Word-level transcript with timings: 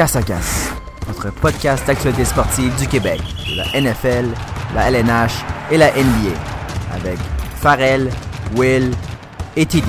Casse 0.00 0.16
à 0.16 0.22
Casse, 0.22 0.72
notre 1.08 1.30
podcast 1.30 1.86
d'actualité 1.86 2.24
sportive 2.24 2.74
du 2.76 2.88
Québec, 2.88 3.20
de 3.20 3.56
la 3.58 3.78
NFL, 3.78 4.28
la 4.74 4.90
LNH 4.90 5.44
et 5.70 5.76
la 5.76 5.90
NBA, 5.90 6.34
avec 6.94 7.18
Farrell, 7.56 8.08
Will 8.56 8.92
et 9.56 9.66
Tilly. 9.66 9.84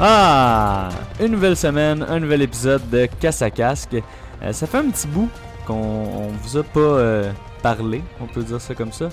Ah! 0.00 0.88
Une 1.20 1.28
nouvelle 1.28 1.56
semaine, 1.56 2.04
un 2.08 2.18
nouvel 2.18 2.42
épisode 2.42 2.90
de 2.90 3.06
Casse 3.20 3.40
à 3.40 3.50
Casque. 3.52 3.94
Euh, 4.42 4.52
ça 4.52 4.66
fait 4.66 4.78
un 4.78 4.90
petit 4.90 5.06
bout 5.06 5.30
qu'on 5.68 5.74
on 5.74 6.28
vous 6.42 6.56
a 6.56 6.64
pas 6.64 6.80
euh, 6.80 7.32
parlé, 7.62 8.02
on 8.20 8.26
peut 8.26 8.42
dire 8.42 8.60
ça 8.60 8.74
comme 8.74 8.90
ça. 8.90 9.08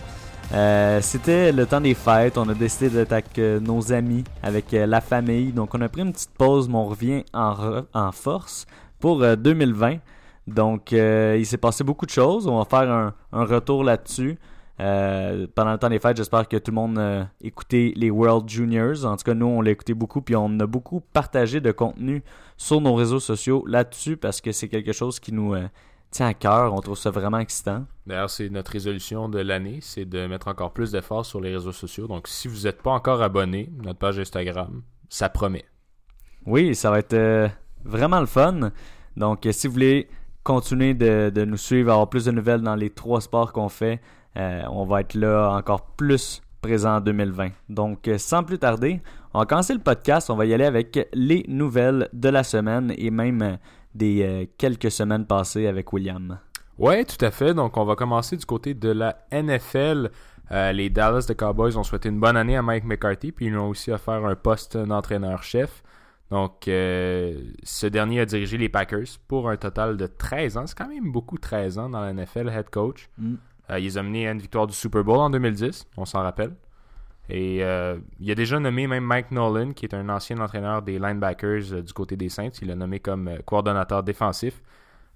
Euh, 0.54 1.00
C'était 1.02 1.52
le 1.52 1.66
temps 1.66 1.80
des 1.82 1.94
fêtes, 1.94 2.38
on 2.38 2.48
a 2.50 2.54
décidé 2.54 2.90
d'être 2.90 3.14
avec 3.14 3.40
euh, 3.40 3.60
nos 3.60 3.94
amis, 3.94 4.24
avec 4.44 4.74
euh, 4.74 4.86
la 4.86 5.00
famille. 5.00 5.52
Donc 5.54 5.74
on 5.74 5.82
a 5.82 5.88
pris 5.88 6.02
une 6.02 6.12
petite 6.12 6.32
pause, 6.38 6.68
mais 6.68 6.76
on 6.76 6.86
revient 6.88 7.24
en, 7.34 7.54
re- 7.54 7.86
en 7.94 8.12
force 8.12 8.66
pour 9.00 9.24
euh, 9.24 9.36
2020. 9.36 9.98
Donc 10.48 10.92
il 10.92 11.46
s'est 11.46 11.58
passé 11.58 11.84
beaucoup 11.84 12.06
de 12.06 12.12
choses, 12.12 12.48
on 12.48 12.58
va 12.58 12.66
faire 12.66 12.92
un, 12.92 13.14
un 13.32 13.46
retour 13.46 13.84
là-dessus. 13.84 14.38
Pendant 14.78 15.72
le 15.74 15.78
temps 15.78 15.90
des 15.90 16.00
fêtes, 16.00 16.18
j'espère 16.18 16.48
que 16.48 16.58
tout 16.58 16.72
le 16.72 16.76
monde 16.76 16.98
a 16.98 17.28
écouté 17.40 17.94
les 17.96 18.10
World 18.10 18.50
Juniors. 18.50 19.06
En 19.06 19.16
tout 19.16 19.24
cas, 19.24 19.36
nous, 19.36 19.46
on 19.46 19.62
l'a 19.62 19.70
écouté 19.70 19.94
beaucoup, 19.94 20.22
puis 20.22 20.36
on 20.36 20.60
a 20.60 20.66
beaucoup 20.66 21.00
partagé 21.14 21.62
de 21.62 21.72
contenu 21.72 22.24
sur 22.58 22.82
nos 22.82 22.96
réseaux 22.96 23.20
sociaux 23.20 23.64
là-dessus 23.68 24.18
parce 24.18 24.42
que 24.42 24.52
c'est 24.52 24.68
quelque 24.68 24.92
chose 24.92 25.20
qui 25.20 25.32
nous 25.32 25.54
tient 26.12 26.28
à 26.28 26.34
cœur. 26.34 26.74
On 26.74 26.82
trouve 26.82 26.98
ça 26.98 27.10
vraiment 27.10 27.40
excitant. 27.40 27.86
D'ailleurs, 28.06 28.30
c'est 28.30 28.50
notre 28.50 28.72
résolution 28.72 29.30
de 29.30 29.40
l'année, 29.40 29.80
c'est 29.82 30.06
de 30.06 30.28
mettre 30.28 30.50
encore 30.50 30.74
plus 30.74 30.92
d'efforts 30.92 31.26
sur 31.26 31.42
les 31.42 31.54
réseaux 31.54 31.72
sociaux. 31.72 32.08
Donc, 32.08 32.28
si 32.28 32.48
vous 32.48 32.64
n'êtes 32.64 32.82
pas 32.82 32.92
encore 32.92 33.22
abonné, 33.22 33.72
notre 33.82 34.00
page 34.00 34.20
Instagram, 34.20 34.84
ça 35.10 35.30
promet. 35.30 35.66
Oui, 36.46 36.76
ça 36.76 36.92
va 36.92 37.00
être 37.00 37.14
euh, 37.14 37.48
vraiment 37.84 38.20
le 38.20 38.26
fun. 38.26 38.72
Donc, 39.16 39.46
euh, 39.46 39.52
si 39.52 39.68
vous 39.68 39.74
voulez 39.74 40.10
continuer 40.44 40.94
de, 40.94 41.32
de 41.34 41.46
nous 41.46 41.58
suivre, 41.58 41.92
avoir 41.92 42.10
plus 42.10 42.26
de 42.26 42.32
nouvelles 42.32 42.62
dans 42.62 42.76
les 42.76 42.90
trois 42.90 43.22
sports 43.22 43.54
qu'on 43.54 43.70
fait, 43.70 44.02
euh, 44.38 44.64
on 44.70 44.86
va 44.86 45.02
être 45.02 45.14
là 45.14 45.52
encore 45.52 45.86
plus 45.96 46.42
présent 46.62 46.98
en 46.98 47.02
2020. 47.02 47.50
Donc, 47.70 48.10
sans 48.18 48.44
plus 48.44 48.60
tarder, 48.60 49.02
on 49.34 49.40
va 49.40 49.46
commencer 49.46 49.74
le 49.74 49.80
podcast. 49.80 50.30
On 50.30 50.36
va 50.36 50.46
y 50.46 50.54
aller 50.54 50.66
avec 50.66 51.10
les 51.14 51.46
nouvelles 51.48 52.10
de 52.14 52.30
la 52.30 52.44
semaine 52.44 52.94
et 52.98 53.12
même 53.12 53.58
des 53.94 54.24
euh, 54.24 54.46
quelques 54.58 54.92
semaines 54.92 55.26
passées 55.26 55.68
avec 55.68 55.92
William. 55.94 56.40
Ouais, 56.78 57.06
tout 57.06 57.24
à 57.24 57.32
fait. 57.32 57.54
Donc, 57.54 57.78
on 57.78 57.86
va 57.86 57.96
commencer 57.96 58.38
du 58.38 58.46
côté 58.46 58.74
de 58.74 58.90
la 58.90 59.18
NFL. 59.32 60.10
Euh, 60.52 60.72
les 60.72 60.90
Dallas 60.90 61.26
de 61.28 61.34
Cowboys 61.34 61.78
ont 61.78 61.84
souhaité 61.84 62.10
une 62.10 62.20
bonne 62.20 62.36
année 62.36 62.58
à 62.58 62.62
Mike 62.62 62.84
McCarthy, 62.84 63.32
puis 63.32 63.46
ils 63.46 63.52
lui 63.52 63.58
ont 63.58 63.70
aussi 63.70 63.92
offert 63.92 64.26
un 64.26 64.36
poste 64.36 64.78
d'entraîneur-chef. 64.78 65.84
Donc, 66.30 66.68
euh, 66.68 67.38
ce 67.64 67.88
dernier 67.88 68.22
a 68.22 68.26
dirigé 68.26 68.58
les 68.58 68.70
Packers 68.70 69.20
pour 69.28 69.50
un 69.50 69.58
total 69.58 69.98
de 69.98 70.08
13 70.08 70.58
ans. 70.58 70.66
C'est 70.66 70.78
quand 70.78 70.88
même 70.88 71.12
beaucoup 71.12 71.38
13 71.38 71.78
ans 71.78 71.90
dans 71.90 72.02
la 72.02 72.14
NFL, 72.14 72.50
head 72.50 72.70
coach. 72.70 73.10
Mm. 73.18 73.36
Euh, 73.70 73.80
il 73.80 73.84
les 73.84 73.98
a 73.98 74.04
menés 74.04 74.28
à 74.28 74.32
une 74.32 74.40
victoire 74.40 74.68
du 74.68 74.74
Super 74.74 75.04
Bowl 75.04 75.18
en 75.18 75.30
2010, 75.30 75.88
on 75.98 76.06
s'en 76.06 76.22
rappelle. 76.22 76.54
Et 77.34 77.64
euh, 77.64 77.98
il 78.20 78.30
a 78.30 78.36
déjà 78.36 78.60
nommé 78.60 78.88
même 78.88 79.06
Mike 79.06 79.32
Nolan, 79.32 79.72
qui 79.72 79.86
est 79.86 79.94
un 79.94 80.10
ancien 80.10 80.38
entraîneur 80.40 80.82
des 80.82 81.00
linebackers 81.00 81.72
euh, 81.72 81.82
du 81.82 81.94
côté 81.94 82.18
des 82.18 82.28
Saints. 82.28 82.50
Il 82.62 82.68
l'a 82.68 82.76
nommé 82.76 83.00
comme 83.00 83.30
euh, 83.30 83.38
coordonnateur 83.46 84.04
défensif. 84.04 84.62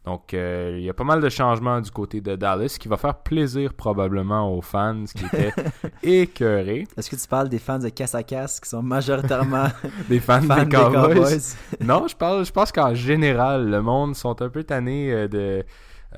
Donc, 0.05 0.33
il 0.33 0.81
y 0.81 0.89
a 0.89 0.93
pas 0.93 1.03
mal 1.03 1.19
de 1.19 1.29
changements 1.29 1.81
du 1.81 1.89
côté 1.89 2.21
de 2.21 2.35
Dallas, 2.35 2.77
qui 2.79 2.87
va 2.87 2.95
faire 2.95 3.15
plaisir 3.15 3.73
probablement 3.73 4.55
aux 4.55 4.61
fans 4.61 5.03
qui 5.05 5.25
étaient 5.25 5.51
écœurés. 6.03 6.87
Est-ce 6.95 7.09
que 7.09 7.15
tu 7.15 7.27
parles 7.27 7.49
des 7.49 7.57
fans 7.57 7.79
de 7.79 7.89
Casse 7.89 8.13
à 8.13 8.21
Casse 8.21 8.59
qui 8.59 8.69
sont 8.69 8.83
majoritairement 8.83 9.65
Des 10.07 10.19
fans, 10.19 10.41
fans 10.47 10.57
des 10.57 10.65
des 10.65 10.75
Cowboys? 10.75 11.55
Non, 11.81 12.07
je 12.07 12.15
parle, 12.15 12.45
je 12.45 12.51
pense 12.51 12.71
qu'en 12.71 12.93
général, 12.93 13.67
le 13.67 13.81
monde 13.81 14.15
sont 14.15 14.39
un 14.43 14.49
peu 14.49 14.63
tannés 14.63 15.27
de 15.27 15.65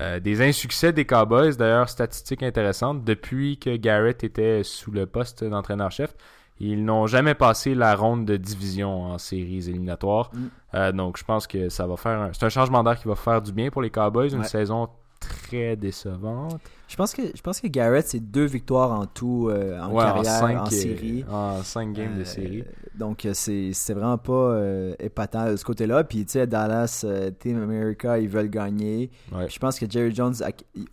euh, 0.00 0.20
des 0.20 0.40
insuccès 0.42 0.92
des 0.92 1.04
Cowboys. 1.04 1.56
D'ailleurs, 1.56 1.88
statistique 1.88 2.42
intéressante, 2.42 3.04
depuis 3.04 3.58
que 3.58 3.76
Garrett 3.76 4.22
était 4.24 4.62
sous 4.62 4.90
le 4.90 5.06
poste 5.06 5.42
d'entraîneur-chef, 5.44 6.14
ils 6.60 6.84
n'ont 6.84 7.06
jamais 7.06 7.34
passé 7.34 7.74
la 7.74 7.94
ronde 7.94 8.24
de 8.24 8.36
division 8.36 9.04
en 9.04 9.18
séries 9.18 9.68
éliminatoires. 9.68 10.30
Mm. 10.32 10.46
Euh, 10.74 10.92
donc, 10.92 11.16
je 11.18 11.24
pense 11.24 11.46
que 11.46 11.68
ça 11.68 11.86
va 11.86 11.96
faire. 11.96 12.20
un- 12.20 12.32
C'est 12.32 12.44
un 12.46 12.48
changement 12.48 12.82
d'air 12.82 12.98
qui 12.98 13.06
va 13.08 13.14
faire 13.14 13.40
du 13.42 13.52
bien 13.52 13.70
pour 13.70 13.82
les 13.82 13.90
Cowboys. 13.90 14.32
Une 14.32 14.40
Ouais. 14.40 14.44
saison 14.44 14.88
très 15.28 15.76
décevante. 15.76 16.60
Je 16.88 16.96
pense 16.96 17.12
que 17.12 17.22
je 17.34 17.40
pense 17.42 17.60
que 17.60 17.66
Garrett 17.66 18.06
c'est 18.08 18.18
deux 18.20 18.46
victoires 18.46 18.92
en 18.98 19.04
tout 19.04 19.48
euh, 19.50 19.78
en 19.78 19.90
Ouais, 19.92 20.02
carrière 20.04 20.32
en, 20.32 20.40
cinq, 20.40 20.56
euh, 20.66 20.70
série. 20.70 21.24
En 21.30 21.62
5 21.62 21.92
games 21.92 22.16
de 22.16 22.22
Euh, 22.22 22.24
série. 22.24 22.64
Donc 22.94 23.28
c'est 23.34 23.72
vraiment 23.94 24.16
pas 24.18 24.58
épatant 24.98 25.50
de 25.50 25.56
ce 25.56 25.64
côté-là. 25.64 26.02
Puis 26.04 26.24
tu 26.24 26.32
sais 26.32 26.46
Dallas, 26.46 27.04
Team 27.38 27.62
America, 27.62 28.18
ils 28.18 28.28
veulent 28.28 28.48
gagner. 28.50 29.10
Ouais. 29.32 29.48
Je 29.48 29.58
pense 29.58 29.78
que 29.78 29.84
Jerry 29.88 30.14
Jones, 30.14 30.34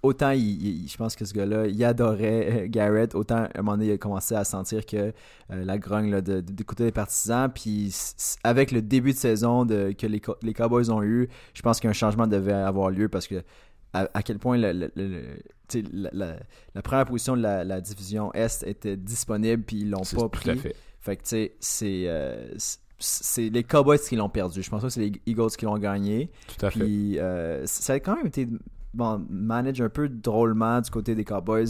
autant 0.03 0.31
il, 0.31 0.83
il- 0.83 0.87
je 0.87 0.97
pense 0.97 1.15
que 1.15 1.23
ce 1.25 1.33
gars-là, 1.33 1.65
il 1.67 1.83
adorait 1.83 2.67
Garrett, 2.69 3.15
autant 3.15 3.43
à 3.45 3.49
un 3.55 3.61
moment 3.61 3.77
donné 3.77 3.87
il 3.89 3.93
a 3.93 3.97
commencé 3.97 4.35
à 4.35 4.43
sentir 4.43 4.85
que 4.85 5.13
la 5.49 5.77
grogne 5.77 6.11
là, 6.11 6.21
de- 6.21 6.41
de- 6.41 6.51
d'écouter 6.51 6.83
les 6.83 6.91
partisans. 6.91 7.49
Puis 7.53 7.95
avec 8.43 8.71
le 8.71 8.81
début 8.81 9.13
de 9.13 9.17
saison 9.17 9.63
de, 9.65 9.93
que 9.97 10.05
les 10.07 10.53
Cowboys 10.53 10.89
ont 10.91 11.01
eu, 11.03 11.29
je 11.53 11.61
pense 11.61 11.79
qu'un 11.79 11.93
changement 11.93 12.27
devait 12.27 12.51
avoir 12.53 12.89
lieu 12.91 13.07
parce 13.09 13.27
que 13.27 13.41
à, 14.03 14.09
à 14.13 14.23
quel 14.23 14.37
point 14.39 14.57
le- 14.57 14.71
le- 14.73 14.91
le- 14.95 15.81
la, 15.93 16.09
la- 16.13 16.35
la 16.75 16.81
première 16.81 17.05
position 17.05 17.35
de 17.35 17.41
la, 17.41 17.63
la 17.63 17.81
division 17.81 18.31
Est 18.33 18.63
était 18.67 18.97
disponible 18.97 19.63
puis 19.63 19.77
ils 19.81 19.89
l'ont 19.89 20.01
pas 20.01 20.21
tout 20.21 20.29
pris. 20.29 20.49
à 20.51 20.55
fait. 20.55 20.75
Fait 20.99 21.15
que 21.17 21.21
tu 21.23 21.29
sais, 21.29 21.55
c'est 21.59 22.03
euh, 22.07 22.47
c'est- 22.99 23.49
les 23.49 23.63
Cowboys 23.63 23.99
qui 23.99 24.15
l'ont 24.15 24.29
perdu. 24.29 24.61
Je 24.63 24.69
pense 24.69 24.81
que 24.83 24.89
c'est 24.89 25.01
les 25.01 25.11
Eagles 25.25 25.51
qui 25.57 25.65
l'ont 25.65 25.77
gagné. 25.77 26.29
Tout 26.47 26.65
à 26.65 26.69
fait. 26.71 26.79
Puis 26.79 27.19
euh, 27.19 27.65
ça 27.65 27.93
a 27.93 27.99
quand 27.99 28.15
même 28.15 28.27
été 28.27 28.47
bon, 28.93 29.25
manage 29.29 29.81
un 29.81 29.89
peu 29.89 30.07
drôlement 30.07 30.79
du 30.81 30.89
côté 30.89 31.15
des 31.15 31.25
Cowboys. 31.25 31.65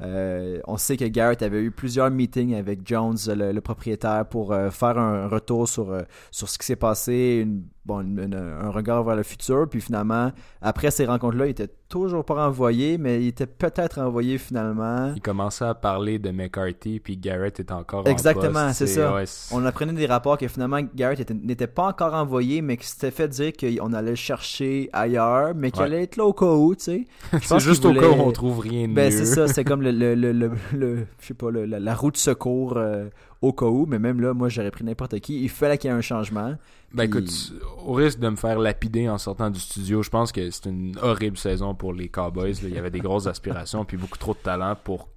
Euh, 0.00 0.60
on 0.66 0.76
sait 0.78 0.96
que 0.96 1.04
Garrett 1.04 1.42
avait 1.42 1.60
eu 1.62 1.70
plusieurs 1.70 2.10
meetings 2.10 2.54
avec 2.54 2.86
Jones, 2.86 3.18
le, 3.28 3.52
le 3.52 3.60
propriétaire, 3.60 4.26
pour 4.26 4.54
faire 4.70 4.96
un 4.98 5.28
retour 5.28 5.68
sur, 5.68 5.94
sur 6.30 6.48
ce 6.48 6.56
qui 6.58 6.64
s'est 6.66 6.76
passé, 6.76 7.40
une, 7.44 7.64
bon, 7.86 8.00
une- 8.00 8.18
une- 8.20 8.34
un 8.34 8.70
regard 8.70 9.02
vers 9.04 9.16
le 9.16 9.22
futur. 9.22 9.68
Puis 9.68 9.80
finalement, 9.80 10.32
après 10.62 10.90
ces 10.90 11.06
rencontres-là, 11.06 11.46
il 11.46 11.50
était 11.50 11.68
toujours 11.88 12.24
pas 12.24 12.34
renvoyé, 12.46 12.98
mais 12.98 13.20
il 13.20 13.28
était 13.28 13.46
peut-être 13.46 14.00
renvoyé 14.00 14.38
finalement. 14.38 15.12
Il 15.16 15.20
commençait 15.20 15.64
à 15.64 15.74
parler 15.74 16.18
de 16.20 16.30
McCarthy, 16.30 17.00
puis 17.00 17.16
Garrett 17.16 17.58
est 17.58 17.72
encore 17.72 18.02
en 18.06 18.10
Exactement, 18.10 18.72
c'est 18.72 18.86
ça. 18.86 19.12
ouais, 19.14 19.24
On 19.52 19.64
apprenait 19.64 19.92
des 19.92 20.06
rapports 20.06 20.38
que 20.38 20.46
finalement 20.46 20.78
Garrett 20.94 21.18
était- 21.20 21.34
n'était 21.34 21.66
pas 21.66 21.88
encore 21.88 22.14
envoyé, 22.14 22.62
mais 22.62 22.76
qu'il 22.76 22.86
s'était 22.86 23.10
fait 23.10 23.26
dire 23.28 23.52
qu'on 23.58 23.92
allait 23.92 24.10
le 24.10 24.14
chercher 24.16 24.88
ailleurs, 24.92 25.54
mais 25.56 25.70
qu'il 25.72 25.80
Ouais. 25.80 25.86
allait 25.86 26.02
être 26.04 26.16
là 26.16 26.24
au 26.26 26.32
cas 26.32 26.46
où, 26.46 26.74
tu 26.76 26.84
sais. 26.84 27.06
C'est 27.42 27.58
juste 27.60 27.84
au 27.84 27.92
cas 27.92 28.08
où 28.08 28.20
on 28.20 28.30
trouve 28.32 28.60
rien 28.60 28.86
de 28.86 28.94
Ben 28.94 29.10
c'est 29.10 29.24
ça, 29.26 29.48
c'est 29.48 29.64
comme 29.64 29.82
le, 29.82 29.90
le, 29.90 30.14
le, 30.14 30.30
le, 30.32 30.50
le- 30.72 31.06
je 31.20 31.26
sais 31.26 31.34
pas, 31.34 31.50
le- 31.50 31.64
la, 31.64 31.80
la 31.80 31.94
roue 31.96 32.12
de 32.12 32.16
secours 32.16 32.74
euh, 32.76 33.06
au 33.42 33.52
cas 33.52 33.66
où, 33.66 33.86
mais 33.86 33.98
même 33.98 34.20
là, 34.20 34.34
moi 34.34 34.48
j'aurais 34.48 34.70
pris 34.70 34.84
n'importe 34.84 35.18
qui. 35.20 35.42
Il 35.42 35.48
fallait 35.48 35.78
qu'il 35.78 35.90
y 35.90 35.92
ait 35.92 35.96
un 35.96 36.02
changement. 36.02 36.56
Ben 36.92 37.08
Puis- 37.08 37.20
écoute, 37.20 37.52
au 37.86 37.92
risque 37.94 38.18
de 38.18 38.28
me 38.28 38.36
faire 38.36 38.58
lapider 38.58 39.08
en 39.08 39.18
sortant 39.18 39.50
du 39.50 39.58
studio, 39.60 40.02
je 40.02 40.10
pense 40.10 40.30
que 40.32 40.50
c'est 40.50 40.66
une 40.66 40.96
horrible 41.00 41.38
saison 41.38 41.74
pour 41.74 41.92
les 41.92 42.08
Cowboys. 42.08 42.52
là. 42.62 42.68
Il 42.68 42.74
y 42.74 42.78
avait 42.78 42.90
des 42.90 43.00
grosses 43.00 43.26
aspirations 43.26 43.84
puis 43.84 43.96
beaucoup 43.96 44.18
trop 44.18 44.34
de 44.34 44.38
talent 44.38 44.76
pour 44.84 45.08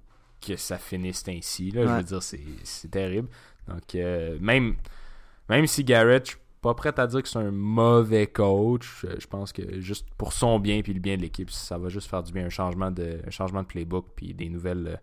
que 0.46 0.56
ça 0.56 0.78
finisse 0.78 1.24
ainsi. 1.28 1.70
Là. 1.70 1.86
Je 1.86 1.92
veux 1.92 2.02
dire, 2.02 2.22
c'est 2.22 2.90
terrible. 2.90 3.28
Donc 3.68 3.94
euh, 3.94 4.38
même, 4.40 4.76
même 5.48 5.66
si 5.66 5.84
Garrett, 5.84 6.24
je 6.26 6.30
suis 6.32 6.40
pas 6.60 6.74
prêt 6.74 6.98
à 6.98 7.06
dire 7.06 7.22
que 7.22 7.28
c'est 7.28 7.38
un 7.38 7.50
mauvais 7.50 8.26
coach, 8.26 9.04
euh, 9.04 9.16
je 9.18 9.26
pense 9.26 9.52
que 9.52 9.80
juste 9.80 10.06
pour 10.16 10.32
son 10.32 10.58
bien 10.58 10.80
puis 10.80 10.94
le 10.94 11.00
bien 11.00 11.16
de 11.16 11.22
l'équipe, 11.22 11.50
ça 11.50 11.76
va 11.76 11.90
juste 11.90 12.08
faire 12.08 12.22
du 12.22 12.32
bien 12.32 12.46
un 12.46 12.50
changement 12.50 12.90
de, 12.90 13.20
un 13.26 13.30
changement 13.30 13.62
de 13.62 13.66
playbook 13.66 14.06
puis 14.16 14.32
des 14.32 14.48
nouvelles 14.48 14.86
euh, 14.88 14.96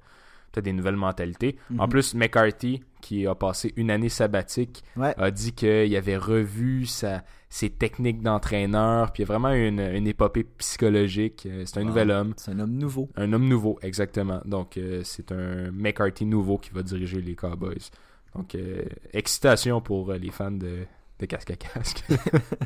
peut-être 0.52 0.66
des 0.66 0.74
nouvelles 0.74 0.96
mentalités. 0.98 1.58
En 1.78 1.84
Mhm. 1.84 1.90
plus, 1.90 2.14
McCarthy, 2.16 2.82
qui 3.02 3.26
a 3.26 3.34
passé 3.36 3.74
une 3.78 3.90
année 3.92 4.10
sabbatique, 4.10 4.84
Ouais. 4.96 5.14
a 5.18 5.32
dit 5.32 5.54
qu'il 5.54 5.96
avait 5.96 6.18
revu 6.18 6.86
sa, 6.86 7.24
ses 7.50 7.70
techniques 7.70 8.22
d'entraîneur, 8.22 9.12
puis 9.12 9.24
il 9.24 9.28
y 9.28 9.30
a 9.32 9.34
vraiment 9.38 9.54
une, 9.54 9.80
une 9.80 10.08
épopée 10.08 10.44
psychologique. 10.58 11.48
Euh, 11.50 11.64
C'est 11.66 11.78
un 11.80 11.82
Wow. 11.82 11.88
nouvel 11.88 12.12
homme, 12.12 12.34
C'est 12.38 12.52
un 12.52 12.60
homme 12.60 12.74
nouveau. 12.78 13.10
un 13.16 13.34
homme 13.34 13.48
nouveau, 13.48 13.80
exactement. 13.82 14.42
Donc, 14.46 14.78
euh, 14.78 15.02
c'est 15.04 15.32
un 15.32 15.72
McCarthy 15.72 16.26
nouveau 16.26 16.58
qui 16.58 16.70
va 16.72 16.84
diriger 16.84 17.22
les 17.22 17.36
Cowboys. 17.36 17.90
Donc, 18.36 18.56
euh, 18.56 18.84
excitation 19.14 19.82
pour 19.82 20.14
les 20.14 20.32
fans 20.32 20.52
de, 20.52 20.86
de 21.20 21.26
casque 21.26 21.52
à 21.52 21.56
casque. 21.56 22.04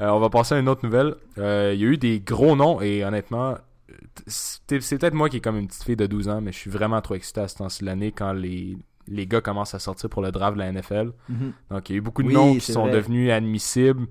Euh, 0.00 0.08
on 0.08 0.20
va 0.20 0.30
passer 0.30 0.54
à 0.54 0.58
une 0.58 0.68
autre 0.68 0.84
nouvelle. 0.84 1.16
Il 1.36 1.42
y 1.42 1.84
a 1.84 1.88
eu 1.88 1.96
des 1.98 2.20
gros 2.20 2.56
noms, 2.56 2.80
et 2.80 3.04
honnêtement, 3.04 3.56
c'est 4.26 4.80
c'est 4.80 4.98
peut-être 4.98 5.14
moi 5.14 5.28
qui 5.28 5.38
est 5.38 5.40
comme 5.40 5.58
une 5.58 5.66
petite 5.66 5.82
fille 5.84 5.96
de 5.96 6.06
12 6.06 6.28
ans, 6.28 6.40
mais 6.40 6.52
je 6.52 6.58
suis 6.58 6.70
vraiment 6.70 7.00
trop 7.00 7.14
excité 7.14 7.40
à 7.40 7.48
ce 7.48 7.56
temps-ci 7.56 7.80
de 7.80 7.86
l'année 7.86 8.12
quand 8.12 8.32
les, 8.32 8.76
les 9.08 9.26
gars 9.26 9.40
commencent 9.40 9.74
à 9.74 9.78
sortir 9.78 10.08
pour 10.08 10.22
le 10.22 10.30
draft 10.32 10.54
de 10.56 10.60
la 10.62 10.72
NFL. 10.72 11.12
Mhm. 11.28 11.52
Donc, 11.70 11.90
il 11.90 11.92
y 11.92 11.96
a 11.96 11.98
eu 11.98 12.00
beaucoup 12.00 12.22
de 12.22 12.28
Oui, 12.28 12.34
noms 12.34 12.54
qui 12.54 12.60
c'est 12.60 12.72
sont 12.72 12.82
vrai. 12.84 12.92
devenus 12.92 13.30
admissibles 13.30 14.06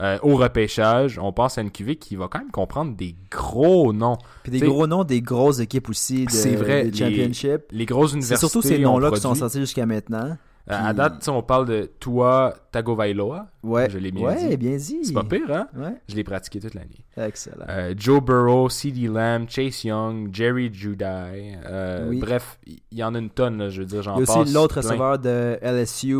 euh, 0.00 0.18
au 0.22 0.36
repêchage. 0.36 1.18
On 1.18 1.32
pense 1.32 1.56
à 1.58 1.62
une 1.62 1.70
QV 1.70 1.96
qui 1.96 2.16
va 2.16 2.28
quand 2.28 2.40
même 2.40 2.50
comprendre 2.50 2.96
des 2.96 3.14
gros 3.30 3.92
noms. 3.92 4.18
Puis 4.42 4.52
des 4.52 4.58
T'sais, 4.58 4.66
gros 4.66 4.86
noms 4.86 5.04
des 5.04 5.22
grosses 5.22 5.60
équipes 5.60 5.88
aussi 5.88 6.26
de, 6.26 6.30
C'est 6.30 6.56
vrai, 6.56 6.84
de 6.86 6.90
les- 6.90 6.96
championship. 6.98 7.62
Les 7.70 7.86
grosses 7.86 8.10
C'est 8.10 8.16
universités 8.16 8.48
surtout 8.48 8.62
ces 8.66 8.78
noms-là 8.78 9.10
qui 9.12 9.20
sont 9.20 9.34
sortis 9.34 9.60
jusqu'à 9.60 9.86
maintenant. 9.86 10.36
À 10.66 10.86
Puis- 10.88 10.94
date, 10.96 11.28
on 11.28 11.42
parle 11.42 11.66
de 11.66 11.90
Tua 12.00 12.54
Tagovailoa. 12.72 13.48
Ouais, 13.62 13.90
Je 13.90 13.98
l'ai 13.98 14.10
bien 14.10 14.26
ouais, 14.28 14.48
dit. 14.48 14.56
bien 14.56 14.76
dit. 14.76 15.04
C'est 15.04 15.12
pas 15.12 15.22
pire, 15.22 15.50
hein? 15.52 15.68
Ouais, 15.76 15.94
Je 16.08 16.14
l'ai 16.16 16.24
pratiqué 16.24 16.58
toute 16.58 16.72
l'année. 16.72 17.04
excellent. 17.18 17.66
Euh, 17.68 17.92
Joe 17.96 18.22
Burrow, 18.22 18.70
CeeDee 18.70 19.08
Lamb, 19.08 19.46
Chase 19.48 19.84
Young, 19.84 20.30
Jerry 20.32 20.70
Judy. 20.72 21.04
euh, 21.04 22.08
Oui. 22.08 22.18
Bref, 22.18 22.58
il 22.66 22.80
y, 22.98 23.04
en 23.04 23.14
a 23.14 23.18
une 23.18 23.28
tonne, 23.28 23.58
là, 23.58 23.68
je 23.68 23.80
veux 23.82 23.86
dire, 23.86 24.02
j'en 24.02 24.16
Il 24.16 24.20
y 24.20 24.22
a 24.22 24.26
passe. 24.26 24.36
aussi 24.38 24.52
l'autre 24.54 24.76
receveur 24.76 25.18
de 25.18 25.58
LSU, 25.60 26.14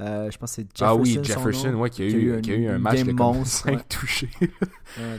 euh, 0.00 0.30
je 0.30 0.38
pense 0.38 0.50
que 0.56 0.62
c'est 0.62 0.62
Jefferson. 0.74 0.84
Ah 0.86 0.94
oui, 0.96 1.14
son 1.16 1.22
Jefferson, 1.22 1.74
ouais, 1.74 1.90
qui 1.90 2.02
a, 2.04 2.08
qui 2.08 2.14
a 2.14 2.18
eu, 2.18 2.40
qui 2.40 2.52
a 2.52 2.54
eu 2.54 2.68
un 2.68 2.78
match 2.78 3.02
de 3.02 3.12
comme 3.12 3.16
monstre, 3.36 3.64
5 3.66 3.76
ouais. 3.76 3.82
touchés. 3.88 4.30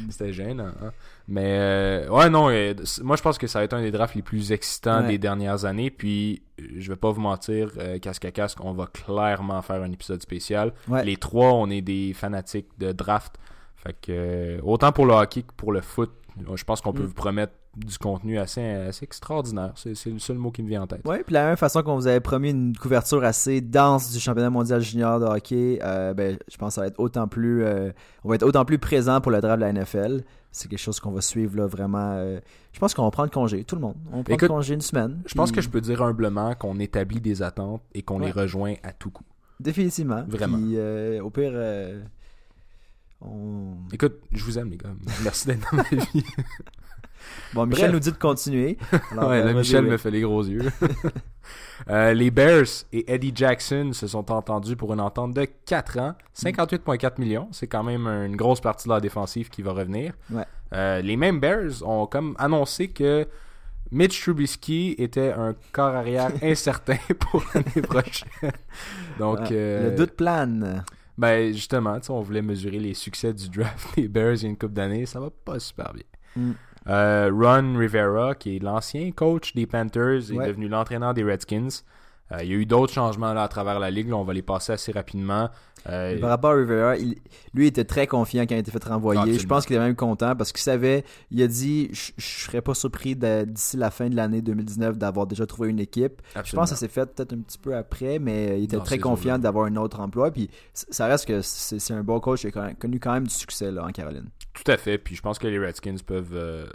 C'était 0.10 0.34
gênant. 0.34 0.72
hein. 0.84 0.92
Mais 1.28 1.58
euh, 1.60 2.10
ouais, 2.10 2.30
non, 2.30 2.50
euh, 2.52 2.74
moi 3.02 3.16
je 3.16 3.22
pense 3.24 3.38
que 3.40 3.48
ça 3.48 3.60
va 3.60 3.66
être 3.66 3.74
un 3.74 3.82
des 3.82 3.90
drafts 3.92 4.14
les 4.16 4.22
plus 4.22 4.52
excitants 4.52 5.02
Ouais. 5.02 5.08
des 5.08 5.18
dernières 5.18 5.66
années. 5.66 5.90
Puis 5.90 6.44
euh, 6.62 6.66
je 6.78 6.90
vais 6.92 6.96
pas 6.96 7.10
vous 7.12 7.22
mentir, 7.22 7.72
euh, 7.78 7.98
casque 8.00 8.26
à 8.26 8.32
casque, 8.32 8.60
on 8.64 8.74
va 8.74 8.86
clairement 8.88 9.62
faire 9.64 9.82
un 9.82 9.92
épisode 9.92 10.22
spécial. 10.22 10.72
Ouais. 10.88 11.04
Les 11.04 11.18
trois, 11.18 11.52
on 11.54 11.70
est 11.70 11.82
des 11.82 12.14
fanatiques 12.14 12.68
de 12.78 12.92
draft. 12.92 13.36
Fait 13.76 13.96
que 14.00 14.60
autant 14.64 14.92
pour 14.92 15.06
le 15.08 15.14
hockey 15.14 15.42
que 15.44 15.54
pour 15.58 15.72
le 15.72 15.82
foot, 15.82 16.12
je 16.56 16.64
pense 16.64 16.82
qu'on 16.82 16.94
peut 16.94 17.04
Mm. 17.04 17.08
vous 17.08 17.14
promettre 17.14 17.54
du 17.78 17.98
contenu 17.98 18.38
assez, 18.40 18.62
assez 18.62 19.04
extraordinaire. 19.04 19.74
C'est 19.76 20.06
le 20.08 20.20
seul 20.20 20.38
mot 20.38 20.52
qui 20.52 20.64
me 20.64 20.68
vient 20.70 20.82
en 20.84 20.88
tête. 20.88 21.06
Ouais, 21.08 21.24
puis 21.24 21.34
la 21.34 21.46
même 21.46 21.58
façon 21.58 21.82
qu'on 21.84 21.96
vous 21.96 22.08
avait 22.08 22.20
promis 22.22 22.52
une 22.52 22.76
couverture 22.78 23.24
assez 23.24 23.62
dense 23.62 24.12
du 24.14 24.20
championnat 24.20 24.50
mondial 24.50 24.80
junior 24.82 25.20
de 25.20 25.26
hockey, 25.26 25.80
euh, 25.84 26.14
ben, 26.14 26.38
je 26.52 26.58
pense 26.58 26.70
que 26.70 26.76
ça 26.76 26.82
va 26.82 26.88
être 26.88 27.00
autant 27.00 27.28
plus, 27.28 27.64
euh, 27.64 27.92
on 28.24 28.30
va 28.30 28.36
être 28.36 28.44
autant 28.44 28.64
plus 28.66 28.78
présent 28.80 29.20
pour 29.22 29.32
le 29.32 29.42
draft 29.42 29.58
de 29.58 29.62
la 29.66 29.70
NFL. 29.74 30.24
C'est 30.52 30.70
quelque 30.70 30.80
chose 30.80 31.02
qu'on 31.02 31.12
va 31.12 31.20
suivre 31.22 31.58
là 31.58 31.68
vraiment. 31.68 32.14
euh, 32.14 32.40
je 32.72 32.80
pense 32.80 32.94
qu'on 32.94 33.04
va 33.04 33.12
prendre 33.12 33.30
congé, 33.32 33.64
tout 33.66 33.76
le 33.76 33.82
monde. 33.82 33.96
On 34.08 34.18
va 34.18 34.24
prendre 34.24 34.32
Écoute, 34.32 34.48
congé 34.48 34.74
une 34.74 34.82
semaine. 34.82 35.22
Je 35.26 35.34
pense 35.36 35.52
que 35.52 35.60
je 35.62 35.70
peux 35.70 35.82
dire 35.82 36.02
humblement 36.02 36.54
qu'on 36.56 36.80
établit 36.80 37.20
des 37.20 37.42
attentes 37.42 37.82
et 37.94 38.02
qu'on 38.04 38.20
Ouais. 38.20 38.28
les 38.28 38.32
rejoint 38.32 38.76
à 38.84 38.94
tout 38.94 39.10
coup. 39.12 39.24
Définitivement. 39.60 40.24
Vraiment. 40.28 40.58
Puis, 40.58 41.20
au 41.22 41.30
pire, 41.30 41.52
on... 43.22 43.76
Écoute, 43.92 44.20
je 44.32 44.44
vous 44.44 44.58
aime 44.60 44.70
les 44.70 44.78
gars. 44.78 44.90
Merci 45.24 45.48
d'être 45.48 45.70
dans 45.72 45.78
ma 45.78 45.84
vie. 45.92 46.24
Bon, 47.54 47.66
Michel 47.66 47.86
Bref. 47.86 47.94
nous 47.94 48.00
dit 48.00 48.12
de 48.12 48.18
continuer. 48.18 48.78
Alors, 49.12 49.30
ouais, 49.30 49.40
euh, 49.42 49.46
là, 49.46 49.54
Michel 49.54 49.84
me 49.86 49.98
fait 49.98 50.12
les 50.12 50.22
gros 50.22 50.44
yeux. 50.44 50.62
Euh, 51.90 52.14
les 52.14 52.32
Bears 52.32 52.66
et 52.92 53.14
Eddie 53.14 53.34
Jackson 53.36 53.92
se 53.94 54.08
sont 54.08 54.32
entendus 54.32 54.76
pour 54.76 54.92
une 54.94 55.00
entente 55.02 55.34
de 55.36 55.46
4 55.46 56.00
ans, 56.00 56.16
58,4 56.36 57.20
millions. 57.20 57.50
C'est 57.52 57.68
quand 57.68 57.84
même 57.84 58.08
une 58.08 58.36
grosse 58.36 58.62
partie 58.62 58.88
de 58.88 58.94
la 58.94 59.00
défensive 59.00 59.50
qui 59.50 59.62
va 59.62 59.74
revenir. 59.74 60.14
Ouais. 60.32 60.46
Euh, 60.74 61.02
les 61.02 61.16
mêmes 61.18 61.40
Bears 61.40 61.84
ont 61.88 62.08
comme 62.08 62.34
annoncé 62.40 62.88
que 62.88 63.28
Mitch 63.92 64.20
Trubisky 64.24 64.96
était 64.98 65.34
un 65.34 65.54
corps 65.72 65.94
arrière 65.94 66.32
incertain 66.42 66.98
pour 67.20 67.44
l'année 67.54 67.82
prochaine. 67.84 68.52
Donc, 69.20 69.40
Ouais, 69.42 69.48
euh, 69.52 69.92
Le 69.92 69.96
doute 69.96 70.14
plane. 70.14 70.84
Ben 71.18 71.54
justement, 71.54 71.98
on 72.10 72.22
voulait 72.22 72.42
mesurer 72.42 72.80
les 72.80 72.94
succès 72.94 73.34
du 73.34 73.50
draft 73.50 73.96
des 73.96 74.08
Bears 74.08 74.36
il 74.36 74.44
y 74.44 74.46
a 74.46 74.50
une 74.50 74.58
couple 74.58 74.74
d'années. 74.74 75.06
Ça 75.06 75.20
va 75.20 75.30
pas 75.30 75.60
super 75.60 75.94
bien. 75.94 76.04
Mm. 76.36 76.52
Euh, 76.88 77.32
Ron 77.34 77.78
Rivera, 77.78 78.36
qui 78.36 78.58
est 78.58 78.60
l'ancien 78.60 79.12
coach 79.12 79.56
des 79.56 79.66
Panthers, 79.66 80.32
est 80.32 80.48
devenu 80.48 80.68
l'entraîneur 80.68 81.14
des 81.14 81.24
Redskins. 81.24 81.84
Euh, 82.32 82.38
il 82.42 82.50
y 82.50 82.54
a 82.54 82.56
eu 82.56 82.66
d'autres 82.66 82.92
changements 82.94 83.34
là, 83.34 83.44
à 83.44 83.48
travers 83.48 83.80
la 83.80 83.92
ligue. 83.92 84.10
là, 84.10 84.16
on 84.18 84.24
va 84.24 84.34
les 84.34 84.42
passer 84.42 84.74
assez 84.74 84.92
rapidement. 84.92 85.50
Euh, 85.88 86.20
Par 86.20 86.30
rapport 86.32 86.52
à 86.52 86.56
Rivera, 86.56 86.98
il- 86.98 87.18
lui 87.54 87.68
était 87.68 87.84
très 87.84 88.08
confiant 88.08 88.42
quand 88.44 88.56
il 88.56 88.58
a 88.58 88.62
été 88.62 88.72
fait 88.72 88.84
renvoyer. 88.84 89.20
Absolument. 89.20 89.40
Je 89.42 89.48
pense 89.48 89.66
qu'il 89.68 89.76
est 89.76 89.80
même 89.80 89.96
content 89.96 90.36
parce 90.36 90.52
qu'il 90.52 90.62
savait, 90.64 91.04
il 91.30 91.40
a 91.44 91.48
dit 91.48 91.90
Je 91.94 92.12
je 92.18 92.26
serais 92.46 92.62
pas 92.64 92.74
surpris 92.74 93.16
d'ici 93.16 93.78
la 93.78 93.92
fin 93.92 94.10
de 94.10 94.16
l'année 94.16 94.42
2019 94.42 94.98
d'avoir 94.98 95.28
déjà 95.28 95.46
trouvé 95.46 95.70
une 95.70 95.80
équipe. 95.80 96.24
Je 96.44 96.56
pense 96.56 96.72
que 96.72 96.76
ça 96.76 96.80
s'est 96.80 96.88
fait 96.88 97.06
peut-être 97.06 97.34
un 97.34 97.42
petit 97.42 97.60
peu 97.60 97.76
après, 97.76 98.18
mais 98.18 98.60
il 98.60 98.64
était 98.64 98.80
très 98.80 98.98
confiant 98.98 99.38
d'avoir 99.38 99.66
un 99.66 99.76
autre 99.76 100.00
emploi. 100.00 100.32
Puis 100.32 100.50
ça 100.74 101.06
reste 101.06 101.28
que 101.28 101.42
c'est 101.44 101.94
un 101.94 102.04
bon 102.04 102.20
coach 102.20 102.42
qui 102.48 102.58
a 102.58 102.74
connu 102.74 103.00
quand 103.00 103.14
même 103.14 103.28
du 103.28 103.34
succès 103.34 103.70
là, 103.70 103.86
en 103.86 103.90
Caroline. 103.92 104.30
Tout 104.54 104.72
à 104.72 104.78
fait. 104.78 104.98
Puis 104.98 105.14
je 105.16 105.22
pense 105.22 105.38
que 105.38 105.46
les 105.48 105.60
Redskins 105.60 105.98
peuvent, 106.04 106.34
euh, 106.34 106.66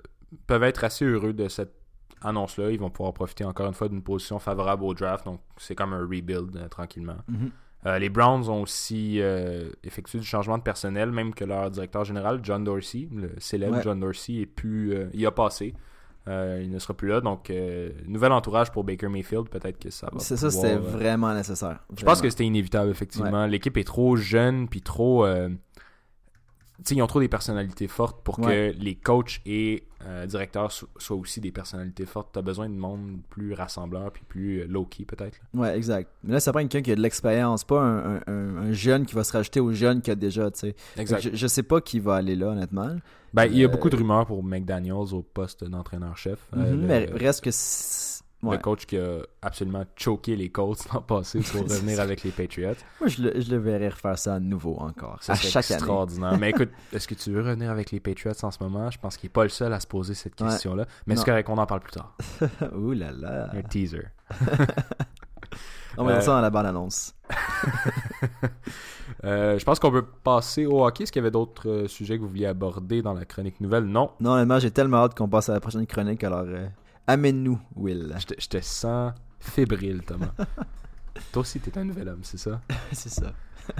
peuvent 0.46 0.62
être 0.62 0.84
assez 0.84 1.04
heureux 1.04 1.32
de 1.32 1.48
cette 1.48 1.72
annonce-là. 2.22 2.70
Ils 2.70 2.78
vont 2.80 2.90
pouvoir 2.90 3.12
profiter 3.12 3.44
encore 3.44 3.66
une 3.66 3.74
fois 3.74 3.88
d'une 3.88 4.02
position 4.02 4.38
favorable 4.38 4.84
au 4.84 4.94
draft. 4.94 5.24
Donc 5.24 5.40
c'est 5.56 5.74
comme 5.74 5.92
un 5.92 6.00
rebuild 6.00 6.56
euh, 6.56 6.68
tranquillement. 6.68 7.16
Euh, 7.86 7.98
les 7.98 8.10
Browns 8.10 8.48
ont 8.48 8.62
aussi 8.62 9.20
euh, 9.20 9.70
effectué 9.84 10.18
du 10.18 10.26
changement 10.26 10.58
de 10.58 10.62
personnel, 10.62 11.10
même 11.10 11.32
que 11.34 11.44
leur 11.44 11.70
directeur 11.70 12.04
général, 12.04 12.40
John 12.42 12.62
Dorsey, 12.62 13.08
le 13.14 13.30
célèbre 13.38 13.76
Ouais. 13.76 13.82
John 13.82 13.98
Dorsey, 14.00 14.34
est 14.34 14.46
plus, 14.46 14.94
il 15.14 15.24
a 15.26 15.30
passé. 15.30 15.74
Euh, 16.28 16.60
il 16.62 16.70
ne 16.70 16.78
sera 16.78 16.94
plus 16.94 17.08
là. 17.08 17.20
Donc, 17.20 17.50
euh, 17.50 17.90
nouvel 18.06 18.32
entourage 18.32 18.70
pour 18.70 18.84
Baker 18.84 19.08
Mayfield. 19.08 19.48
Peut-être 19.48 19.78
que 19.78 19.90
ça 19.90 20.08
va. 20.12 20.18
C'est 20.18 20.36
ça, 20.36 20.50
c'était 20.50 20.74
euh, 20.74 20.78
vraiment 20.78 21.32
nécessaire. 21.34 21.80
Je 21.96 22.04
pense 22.04 22.20
que 22.20 22.28
c'était 22.28 22.44
inévitable, 22.44 22.90
effectivement. 22.90 23.46
L'équipe 23.46 23.76
est 23.76 23.84
trop 23.84 24.16
jeune, 24.16 24.68
puis 24.68 24.82
trop. 24.82 25.26
Euh, 26.80 26.82
Tu 26.84 26.88
sais, 26.88 26.94
ils 26.96 27.02
ont 27.02 27.06
trop 27.06 27.20
des 27.20 27.28
personnalités 27.28 27.88
fortes 27.88 28.22
pour 28.24 28.38
Ouais. 28.40 28.74
que 28.76 28.82
les 28.82 28.94
coachs 28.94 29.40
et 29.46 29.84
euh, 30.06 30.24
directeurs 30.26 30.72
so- 30.72 30.88
soient 30.96 31.16
aussi 31.18 31.40
des 31.40 31.52
personnalités 31.52 32.06
fortes. 32.06 32.30
T'as 32.32 32.40
besoin 32.42 32.68
de 32.70 32.74
monde 32.74 33.18
plus 33.28 33.52
rassembleur, 33.52 34.10
puis 34.12 34.22
plus 34.26 34.60
euh, 34.60 34.66
low-key, 34.66 35.04
peut-être. 35.04 35.38
Ouais, 35.52 35.76
exact. 35.76 36.10
Mais 36.24 36.32
là, 36.32 36.40
ça 36.40 36.52
prend 36.52 36.60
quelqu'un 36.60 36.80
qui 36.80 36.90
a 36.92 36.96
de 36.96 37.02
l'expérience, 37.02 37.64
pas 37.64 37.80
un, 37.82 38.16
un- 38.16 38.20
un- 38.26 38.56
un 38.68 38.72
jeune 38.72 39.04
qui 39.04 39.14
va 39.14 39.24
se 39.24 39.32
rajouter 39.32 39.60
aux 39.60 39.72
jeunes 39.72 40.00
qu'il 40.00 40.12
a 40.12 40.16
déjà, 40.16 40.50
tu 40.50 40.60
sais. 40.60 40.76
Exact. 40.96 41.20
Je, 41.20 41.30
je 41.34 41.46
sais 41.46 41.62
pas 41.62 41.80
qui 41.82 42.00
va 42.00 42.14
aller 42.14 42.34
là, 42.34 42.48
honnêtement. 42.48 42.96
Ben, 43.34 43.44
il 43.44 43.58
y 43.58 43.62
a 43.62 43.66
Euh, 43.66 43.70
beaucoup 43.70 43.90
de 43.90 43.96
rumeurs 43.96 44.26
pour 44.26 44.42
McDaniels 44.42 45.12
au 45.14 45.22
poste 45.22 45.64
d'entraîneur-chef. 45.64 46.38
Le- 46.56 46.76
mais 46.76 47.04
reste 47.14 47.44
que. 47.44 47.50
Le 48.42 48.56
coach 48.58 48.86
qui 48.86 48.96
a 48.96 49.18
absolument 49.42 49.84
choqué 49.96 50.34
les 50.34 50.48
Colts 50.50 50.78
l'an 50.92 51.02
passé 51.02 51.40
pour 51.40 51.60
revenir 51.68 51.96
ça. 51.96 52.02
avec 52.02 52.22
les 52.22 52.30
Patriots. 52.30 52.72
Moi, 53.00 53.08
je 53.08 53.22
le, 53.22 53.40
je 53.40 53.50
le 53.50 53.58
verrais 53.58 53.90
refaire 53.90 54.18
ça 54.18 54.36
à 54.36 54.40
nouveau 54.40 54.76
encore. 54.78 55.18
Ça 55.22 55.32
à 55.32 55.36
chaque 55.36 55.70
année. 55.70 55.74
extraordinaire. 55.76 56.38
Mais 56.38 56.50
écoute, 56.50 56.70
est-ce 56.92 57.06
que 57.06 57.14
tu 57.14 57.30
veux 57.30 57.40
revenir 57.42 57.70
avec 57.70 57.90
les 57.90 58.00
Patriots 58.00 58.32
en 58.42 58.50
ce 58.50 58.62
moment? 58.62 58.90
Je 58.90 58.98
pense 58.98 59.16
qu'il 59.18 59.28
n'est 59.28 59.32
pas 59.32 59.42
le 59.42 59.50
seul 59.50 59.72
à 59.74 59.80
se 59.80 59.86
poser 59.86 60.14
cette 60.14 60.40
Ouais. 60.40 60.48
question-là. 60.48 60.86
Mais 61.06 61.16
c'est 61.16 61.24
correct 61.24 61.46
qu'on 61.46 61.58
en 61.58 61.66
parle 61.66 61.80
plus 61.80 61.92
tard. 61.92 62.16
Ouh 62.74 62.92
là 62.92 63.12
là. 63.12 63.50
Un 63.52 63.62
teaser. 63.62 64.06
On 65.98 66.04
va 66.04 66.12
Euh, 66.12 66.20
ça 66.20 66.30
dans 66.32 66.40
la 66.40 66.50
bande-annonce. 66.50 67.14
Euh, 69.24 69.58
je 69.58 69.64
pense 69.64 69.78
qu'on 69.78 69.90
peut 69.90 70.04
passer 70.24 70.64
au 70.66 70.84
hockey. 70.86 71.02
Est-ce 71.02 71.12
qu'il 71.12 71.20
y 71.20 71.24
avait 71.24 71.30
d'autres 71.30 71.68
euh, 71.68 71.88
sujets 71.88 72.16
que 72.16 72.22
vous 72.22 72.28
vouliez 72.28 72.46
aborder 72.46 73.02
dans 73.02 73.12
la 73.12 73.24
chronique 73.24 73.60
nouvelle? 73.60 73.84
Non. 73.84 74.10
Non, 74.20 74.30
honnêtement, 74.32 74.58
j'ai 74.58 74.70
tellement 74.70 74.98
hâte 74.98 75.14
qu'on 75.16 75.28
passe 75.28 75.48
à 75.48 75.52
la 75.52 75.60
prochaine 75.60 75.86
chronique, 75.86 76.24
alors 76.24 76.44
euh, 76.46 76.66
amène-nous, 77.06 77.60
Will. 77.76 78.14
Je 78.18 78.26
te, 78.26 78.34
je 78.40 78.48
te 78.48 78.60
sens 78.60 79.12
fébrile, 79.38 80.02
Thomas. 80.02 80.32
Toi 81.32 81.42
aussi, 81.42 81.60
t'es 81.60 81.76
un 81.78 81.84
nouvel 81.84 82.08
homme, 82.08 82.20
c'est 82.22 82.38
ça? 82.38 82.60
C'est 82.92 83.08
ça. 83.10 83.32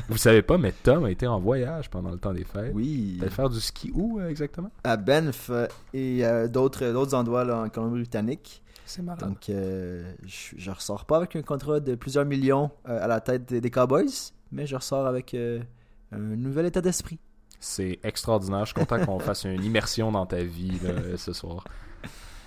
Vous 0.08 0.18
savez 0.18 0.42
pas, 0.42 0.58
mais 0.58 0.72
Tom 0.72 1.04
a 1.04 1.10
été 1.10 1.26
en 1.26 1.40
voyage 1.40 1.90
pendant 1.90 2.10
le 2.10 2.18
temps 2.18 2.32
des 2.32 2.44
fêtes. 2.44 2.72
Oui. 2.74 3.16
T'allais 3.18 3.30
faire 3.30 3.48
du 3.48 3.60
ski 3.60 3.90
où 3.94 4.20
euh, 4.20 4.28
exactement? 4.28 4.70
À 4.84 4.96
Banff 4.96 5.50
et 5.92 6.24
euh, 6.24 6.48
d'autres 6.48 6.92
d'autres 6.92 7.14
endroits 7.14 7.44
là, 7.44 7.62
en 7.62 7.68
Colombie-Britannique. 7.68 8.62
C'est 8.84 9.02
malade. 9.02 9.28
Donc, 9.28 9.48
euh, 9.48 10.12
je, 10.24 10.54
je 10.56 10.70
ressors 10.70 11.06
pas 11.06 11.16
avec 11.16 11.34
un 11.34 11.42
contrat 11.42 11.80
de 11.80 11.94
plusieurs 11.94 12.24
millions 12.24 12.70
euh, 12.88 13.02
à 13.02 13.06
la 13.06 13.20
tête 13.20 13.48
des, 13.48 13.60
des 13.60 13.70
Cowboys, 13.70 14.10
mais 14.52 14.66
je 14.66 14.76
ressors 14.76 15.06
avec 15.06 15.34
un 15.34 16.18
nouvel 16.18 16.66
état 16.66 16.80
d'esprit. 16.80 17.18
C'est 17.58 17.98
extraordinaire. 18.02 18.60
Je 18.66 18.72
suis 18.72 18.74
content 18.74 19.04
qu'on 19.04 19.18
fasse 19.18 19.44
une 19.44 19.64
immersion 19.64 20.12
dans 20.12 20.26
ta 20.26 20.42
vie 20.42 20.78
là, 20.82 21.16
ce 21.16 21.32
soir. 21.32 21.64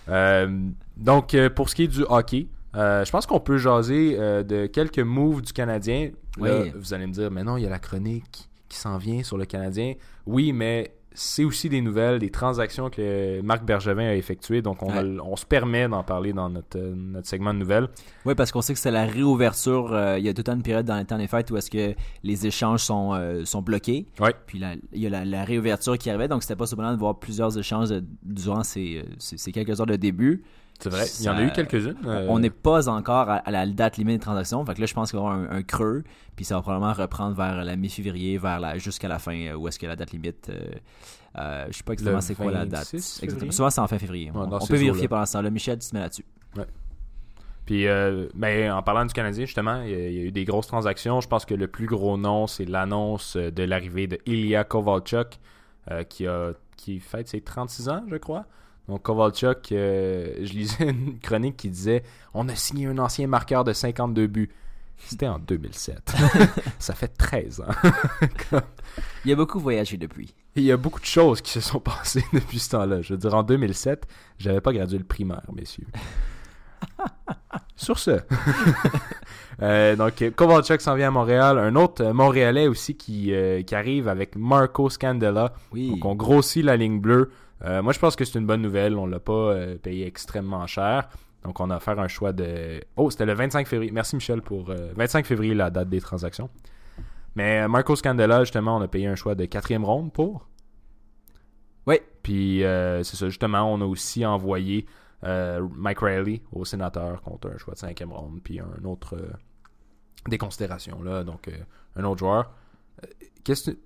Euh, 0.10 0.70
donc, 0.98 1.34
euh, 1.34 1.50
pour 1.50 1.70
ce 1.70 1.76
qui 1.76 1.84
est 1.84 1.88
du 1.88 2.04
hockey, 2.08 2.48
euh, 2.76 3.06
je 3.06 3.12
pense 3.12 3.26
qu'on 3.26 3.40
peut 3.40 3.58
jaser 3.58 4.16
euh, 4.20 4.44
de 4.44 4.66
quelques 4.66 5.00
moves 5.00 5.42
du 5.42 5.54
Canadien. 5.54 6.12
Là, 6.40 6.62
Oui. 6.62 6.72
vous 6.76 6.94
allez 6.94 7.06
me 7.08 7.14
dire, 7.14 7.30
mais 7.32 7.44
non, 7.44 7.58
il 7.58 7.64
y 7.64 7.68
a 7.68 7.70
la 7.70 7.80
chronique 7.80 8.50
qui 8.70 8.78
s'en 8.78 8.98
vient 8.98 9.22
sur 9.24 9.38
le 9.38 9.46
Canadien. 9.46 9.94
Oui, 10.26 10.52
mais 10.54 10.94
c'est 11.16 11.44
aussi 11.44 11.70
des 11.70 11.82
nouvelles, 11.82 12.20
des 12.20 12.30
transactions 12.30 12.90
que 12.90 13.42
Marc 13.42 13.64
Bergevin 13.66 14.08
a 14.08 14.16
effectuées. 14.16 14.62
Donc, 14.62 14.82
on, 14.84 14.88
Ouais. 14.88 15.36
se 15.38 15.46
permet 15.46 15.88
d'en 15.88 16.04
parler 16.04 16.34
dans 16.34 16.50
notre, 16.50 16.78
euh, 16.78 16.94
notre 16.96 17.28
segment 17.28 17.54
de 17.54 17.60
nouvelles. 17.60 17.88
Oui, 18.26 18.36
parce 18.36 18.52
qu'on 18.52 18.62
sait 18.62 18.74
que 18.74 18.80
c'est 18.80 18.92
la 18.92 19.06
réouverture. 19.06 19.94
euh, 19.94 20.18
il 20.20 20.26
y 20.26 20.30
a 20.30 20.34
tout 20.34 20.40
le 20.40 20.44
temps 20.44 20.54
une 20.56 20.64
période 20.64 20.86
dans 20.86 20.98
les 20.98 21.06
temps 21.06 21.18
des 21.18 21.28
fêtes 21.28 21.52
où 21.52 21.58
est-ce 21.58 21.70
que 21.72 21.94
les 22.24 22.48
échanges 22.48 22.82
sont, 22.82 23.14
euh, 23.14 23.46
sont 23.46 23.62
bloqués. 23.62 24.08
Ouais. 24.20 24.34
Puis 24.48 24.60
la- 24.60 24.76
il 24.92 25.02
y 25.02 25.08
a 25.08 25.10
la, 25.10 25.26
la 25.26 25.44
réouverture 25.44 25.98
qui 25.98 26.10
arrivait, 26.10 26.28
donc 26.28 26.44
c'était 26.44 26.56
pas 26.56 26.66
surprenant 26.68 26.94
de 26.94 27.00
voir 27.00 27.20
plusieurs 27.20 27.58
échanges 27.58 27.90
durant 28.24 28.64
ces, 28.64 29.04
ces, 29.18 29.38
ces 29.38 29.52
quelques 29.52 29.80
heures 29.80 29.86
de 29.88 29.96
début. 29.96 30.44
C'est 30.80 30.90
vrai. 30.90 31.06
Il 31.20 31.26
y 31.26 31.30
en 31.30 31.38
a 31.38 31.44
eu 31.44 31.52
quelques-unes. 31.52 31.96
euh, 32.06 32.26
On 32.30 32.40
n'est 32.40 32.50
pas 32.50 32.90
encore 32.90 33.30
à, 33.30 33.36
à 33.36 33.52
la 33.52 33.66
date 33.66 33.98
limite 33.98 34.16
des 34.16 34.20
transactions. 34.20 34.66
Fait 34.66 34.74
que 34.74 34.82
là, 34.82 34.86
je 34.86 34.94
pense 34.94 35.12
qu'il 35.12 35.20
va 35.20 35.26
y 35.26 35.30
avoir 35.30 35.52
un, 35.52 35.56
un 35.58 35.64
creux. 35.64 36.04
Puis 36.36 36.44
ça 36.44 36.56
va 36.56 36.62
probablement 36.62 36.92
reprendre 36.94 37.36
vers 37.36 37.64
la 37.64 37.76
mi-février, 37.78 38.38
vers 38.38 38.60
la 38.60 38.78
jusqu'à 38.78 39.08
la 39.08 39.20
fin, 39.20 39.34
euh, 39.48 39.54
où 39.56 39.68
est-ce 39.68 39.80
que 39.80 39.86
la 39.86 39.96
date 39.96 40.12
limite. 40.12 40.50
Euh, 40.50 40.60
euh, 41.38 41.66
je 41.72 41.78
sais 41.78 41.84
pas 41.84 41.94
exactement 41.94 42.22
c'est 42.22 42.36
quoi 42.36 42.52
la 42.52 42.66
date. 42.66 42.92
26 42.92 43.24
Exactement. 43.24 43.52
Souvent, 43.52 43.70
c'est 43.70 43.82
en 43.82 43.88
fin 43.88 43.98
février. 43.98 44.30
Ouais, 44.32 44.38
on 44.38 44.60
peut 44.68 44.76
vérifier 44.76 45.08
pendant 45.08 45.26
ce 45.26 45.34
temps-là. 45.34 45.50
Michel, 45.50 45.80
tu 45.80 45.90
te 45.90 45.96
mets 45.96 46.02
là-dessus. 46.02 46.26
Puis, 47.66 47.88
euh, 47.88 48.28
ben, 48.36 48.72
en 48.74 48.84
parlant 48.84 49.06
du 49.06 49.14
Canadien, 49.14 49.46
justement, 49.46 49.82
il 49.84 49.90
y, 49.92 49.94
a, 49.94 50.08
il 50.10 50.14
y 50.14 50.20
a 50.20 50.24
eu 50.24 50.32
des 50.32 50.44
grosses 50.44 50.68
transactions. 50.68 51.22
Je 51.22 51.30
pense 51.30 51.46
que 51.46 51.54
le 51.54 51.68
plus 51.68 51.86
gros 51.86 52.18
nom, 52.18 52.46
c'est 52.46 52.66
l'annonce 52.66 53.38
de 53.38 53.64
l'arrivée 53.64 54.08
de 54.08 54.20
Ilya 54.26 54.66
Kovalchuk, 54.66 55.40
qui 56.10 56.28
a 56.28 56.52
qui 56.76 57.00
fête 57.00 57.30
ses 57.30 57.40
36 57.40 57.88
ans, 57.88 58.04
je 58.10 58.18
crois. 58.18 58.46
Donc, 58.88 59.04
Kovalchuk, 59.04 59.72
euh, 59.72 60.36
je 60.42 60.54
lisais 60.54 60.84
une 60.90 61.20
chronique 61.20 61.58
qui 61.58 61.70
disait 61.70 62.04
On 62.34 62.50
a 62.50 62.56
signé 62.56 62.88
un 62.88 62.98
ancien 62.98 63.28
marqueur 63.28 63.64
de 63.64 63.74
52 63.74 64.28
buts. 64.28 64.50
C'était 64.98 65.28
en 65.28 65.40
2007. 65.40 66.14
ça 66.80 66.94
fait 66.94 67.10
13 67.10 67.62
ans. 67.62 68.62
Il 69.26 69.32
a 69.32 69.36
beaucoup 69.36 69.60
voyagé 69.60 69.98
depuis. 69.98 70.34
il 70.56 70.64
y 70.64 70.72
a 70.72 70.78
beaucoup 70.78 71.00
de 71.00 71.06
choses 71.06 71.42
qui 71.42 71.52
se 71.52 71.60
sont 71.60 71.80
passées 71.82 72.24
depuis 72.32 72.60
ce 72.60 72.70
temps-là. 72.72 73.02
Je 73.02 73.14
veux 73.14 73.20
dire, 73.20 73.34
en 73.34 73.44
2007, 73.44 74.08
j'avais 74.38 74.62
pas 74.62 74.72
gradué 74.72 74.98
le 74.98 75.04
primaire, 75.04 75.44
messieurs. 75.54 75.88
Sur 77.76 78.00
ce. 78.00 78.20
Euh, 79.62 79.96
donc, 79.96 80.24
Kovalchuk 80.36 80.82
s'en 80.82 80.96
vient 80.96 81.10
à 81.10 81.12
Montréal. 81.12 81.58
Un 81.58 81.76
autre 81.76 82.04
euh, 82.04 82.14
Montréalais 82.14 82.68
aussi 82.68 82.96
qui, 82.96 83.34
euh, 83.34 83.62
qui 83.62 83.76
arrive 83.76 84.08
avec 84.08 84.36
Marco 84.36 84.90
Scandella. 84.90 85.54
Oui. 85.72 85.90
Donc, 85.92 86.06
on 86.06 86.16
grossit 86.16 86.64
la 86.64 86.76
ligne 86.76 87.00
bleue. 87.00 87.32
Moi, 87.62 87.94
je 87.94 88.00
pense 88.00 88.16
que 88.16 88.26
c'est 88.26 88.38
une 88.38 88.46
bonne 88.46 88.62
nouvelle. 88.62 88.98
On 88.98 89.06
l'a 89.06 89.20
pas 89.20 89.56
payé 89.82 90.06
extrêmement 90.06 90.68
cher. 90.68 91.08
Donc, 91.44 91.60
on 91.60 91.70
a 91.70 91.80
fait 91.80 91.98
un 91.98 92.08
choix 92.08 92.34
de... 92.34 92.82
Oh, 92.96 93.10
c'était 93.10 93.26
le 93.26 93.34
25 93.34 93.68
février. 93.68 93.92
Merci, 93.92 94.16
Michel, 94.16 94.42
pour... 94.42 94.66
25 94.66 95.26
février, 95.26 95.54
la 95.54 95.70
date 95.70 95.90
des 95.90 96.02
transactions. 96.02 96.50
Mais 97.36 97.68
Marco 97.68 97.96
Scandella, 97.96 98.42
justement, 98.44 98.78
on 98.78 98.82
a 98.82 98.88
payé 98.88 99.08
un 99.08 99.16
choix 99.16 99.36
de 99.36 99.46
quatrième 99.46 99.86
ronde 99.86 100.12
pour. 100.12 100.48
Oui. 101.88 102.00
Puis, 102.22 102.60
c'est 102.62 103.16
ça, 103.16 103.30
justement, 103.30 103.64
on 103.74 103.80
a 103.82 103.86
aussi 103.86 104.26
envoyé 104.26 104.86
euh, 105.26 105.66
Mike 105.76 106.00
Riley 106.00 106.42
au 106.52 106.66
sénateur 106.66 107.22
contre 107.22 107.50
un 107.50 107.58
choix 107.58 107.76
de 107.76 107.80
cinquième 107.80 108.12
ronde, 108.12 108.42
puis 108.44 108.60
un 108.60 108.84
autre 108.84 109.16
euh, 109.16 109.32
des 110.28 110.38
considérations 110.38 111.02
là, 111.02 111.24
donc 111.24 111.48
euh, 111.48 111.58
un 111.96 112.04
autre 112.04 112.20
joueur. 112.20 112.54
Qu'est-ce 113.44 113.72
que 113.72 113.78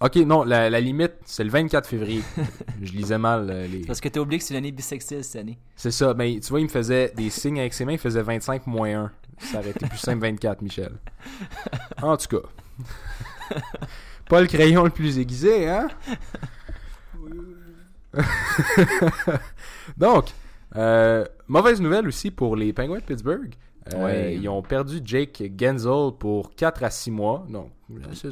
Ok, 0.00 0.16
non, 0.16 0.44
la, 0.44 0.80
limite, 0.80 1.12
c'est 1.26 1.44
le 1.44 1.50
24 1.50 1.86
février. 1.86 2.22
je 2.82 2.92
lisais 2.92 3.18
mal 3.18 3.50
les. 3.70 3.80
Parce 3.80 4.00
que 4.00 4.08
t'as 4.08 4.20
oublié 4.20 4.38
que 4.38 4.44
c'est 4.44 4.54
l'année 4.54 4.72
bisexuelle 4.72 5.22
cette 5.22 5.42
année. 5.42 5.58
C'est 5.76 5.90
ça, 5.90 6.14
mais 6.14 6.40
tu 6.40 6.48
vois, 6.48 6.60
il 6.60 6.64
me 6.64 6.68
faisait 6.68 7.12
des 7.14 7.28
signes 7.28 7.60
avec 7.60 7.74
ses 7.74 7.84
mains, 7.84 7.92
il 7.92 7.98
faisait 7.98 8.22
25 8.22 8.66
moins 8.66 9.04
1. 9.04 9.12
Ça 9.40 9.58
aurait 9.58 9.70
été 9.70 9.86
plus 9.86 9.98
simple 9.98 10.22
24, 10.22 10.62
Michel. 10.62 10.92
En 12.02 12.16
tout 12.16 12.28
cas. 12.28 12.48
Pas 14.28 14.40
le 14.40 14.46
crayon 14.46 14.84
le 14.84 14.90
plus 14.90 15.18
aiguisé, 15.18 15.68
hein? 15.68 15.88
Donc, 19.96 20.30
euh, 20.76 21.26
mauvaise 21.46 21.80
nouvelle 21.80 22.08
aussi 22.08 22.30
pour 22.30 22.56
les 22.56 22.72
Penguins 22.72 23.00
de 23.00 23.04
Pittsburgh. 23.04 23.54
Euh, 23.94 24.32
ils 24.32 24.48
ont 24.48 24.62
perdu 24.62 25.00
Jake 25.04 25.42
Genzel 25.58 26.12
pour 26.18 26.54
4 26.54 26.84
à 26.84 26.90
6 26.90 27.10
mois. 27.10 27.46
Donc, 27.48 27.70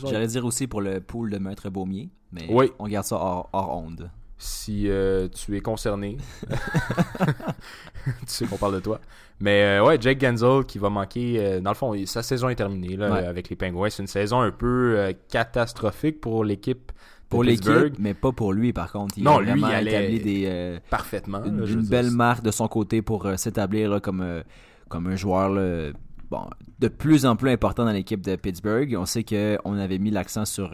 J'allais 0.04 0.26
dire 0.26 0.44
aussi 0.44 0.66
pour 0.66 0.80
le 0.80 1.00
pool 1.00 1.30
de 1.30 1.38
Maître 1.38 1.70
Baumier, 1.70 2.10
mais 2.32 2.48
on 2.78 2.86
garde 2.86 3.06
ça 3.06 3.16
hors, 3.16 3.48
onde. 3.52 4.10
Si 4.40 4.88
euh, 4.88 5.26
tu 5.26 5.56
es 5.56 5.60
concerné, 5.60 6.16
tu 6.48 8.12
sais 8.26 8.46
qu'on 8.46 8.56
parle 8.56 8.74
de 8.74 8.80
toi. 8.80 9.00
Mais 9.40 9.80
ouais, 9.80 10.00
Jake 10.00 10.20
Genzel 10.20 10.64
qui 10.64 10.78
va 10.78 10.90
manquer. 10.90 11.60
dans 11.60 11.70
le 11.70 11.76
fond, 11.76 11.94
sa 12.06 12.22
saison 12.22 12.48
est 12.48 12.54
terminée 12.54 12.96
là, 12.96 13.28
avec 13.28 13.48
les 13.48 13.56
Penguins. 13.56 13.90
C'est 13.90 14.02
une 14.02 14.08
saison 14.08 14.40
un 14.40 14.52
peu 14.52 15.12
catastrophique 15.28 16.20
pour 16.20 16.44
l'équipe 16.44 16.92
pour 17.28 17.44
l'équipe, 17.44 17.98
mais 17.98 18.14
pas 18.14 18.32
pour 18.32 18.52
lui 18.52 18.72
par 18.72 18.90
contre. 18.92 19.14
Il 19.18 19.24
non, 19.24 19.38
a 19.38 19.42
lui, 19.42 19.60
il 19.60 19.64
allait 19.64 20.18
des, 20.18 20.44
euh, 20.46 20.78
parfaitement. 20.90 21.44
Une, 21.44 21.82
belle 21.82 22.10
marque 22.10 22.42
de 22.42 22.50
son 22.50 22.68
côté 22.68 23.02
pour 23.02 23.26
euh, 23.26 23.36
s'établir 23.36 24.00
comme, 24.00 24.22
euh, 24.22 24.42
comme 24.88 25.06
un 25.06 25.16
joueur 25.16 25.50
de 25.50 26.88
plus 26.88 27.26
en 27.26 27.36
plus 27.36 27.50
important 27.50 27.84
dans 27.84 27.92
l'équipe 27.92 28.20
de 28.20 28.36
Pittsburgh. 28.36 28.94
On 28.98 29.06
sait 29.06 29.24
qu'on 29.24 29.78
avait 29.78 29.98
mis 29.98 30.10
l'accent 30.10 30.44
sur 30.44 30.70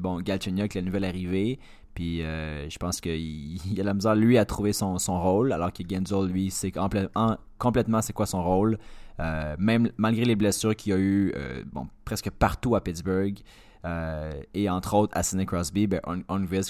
bon, 0.00 0.20
Galchenyuk, 0.20 0.74
la 0.74 0.82
nouvelle 0.82 1.04
arrivée. 1.04 1.58
Puis 1.94 2.18
je 2.20 2.76
pense 2.78 3.00
qu'il 3.00 3.58
a 3.80 3.82
la 3.82 3.94
misère, 3.94 4.14
lui, 4.14 4.38
à 4.38 4.44
trouver 4.44 4.72
son, 4.72 4.96
rôle, 5.08 5.52
alors 5.52 5.72
que 5.72 5.82
Genzel, 5.88 6.26
lui, 6.26 6.50
sait 6.50 6.72
complètement 6.72 8.02
c'est 8.02 8.12
quoi 8.12 8.26
son 8.26 8.42
rôle? 8.42 8.78
même 9.58 9.90
malgré 9.96 10.24
les 10.24 10.36
blessures 10.36 10.74
qu'il 10.74 10.92
y 10.92 10.94
a 10.94 10.98
eu 10.98 11.34
bon, 11.72 11.86
presque 12.04 12.30
partout 12.30 12.74
à 12.74 12.82
Pittsburgh. 12.82 13.38
Euh, 13.84 14.32
et 14.54 14.70
entre 14.70 14.94
autres, 14.94 15.16
à 15.16 15.22
Sidney 15.22 15.46
Crosby, 15.46 15.86
ben, 15.86 16.00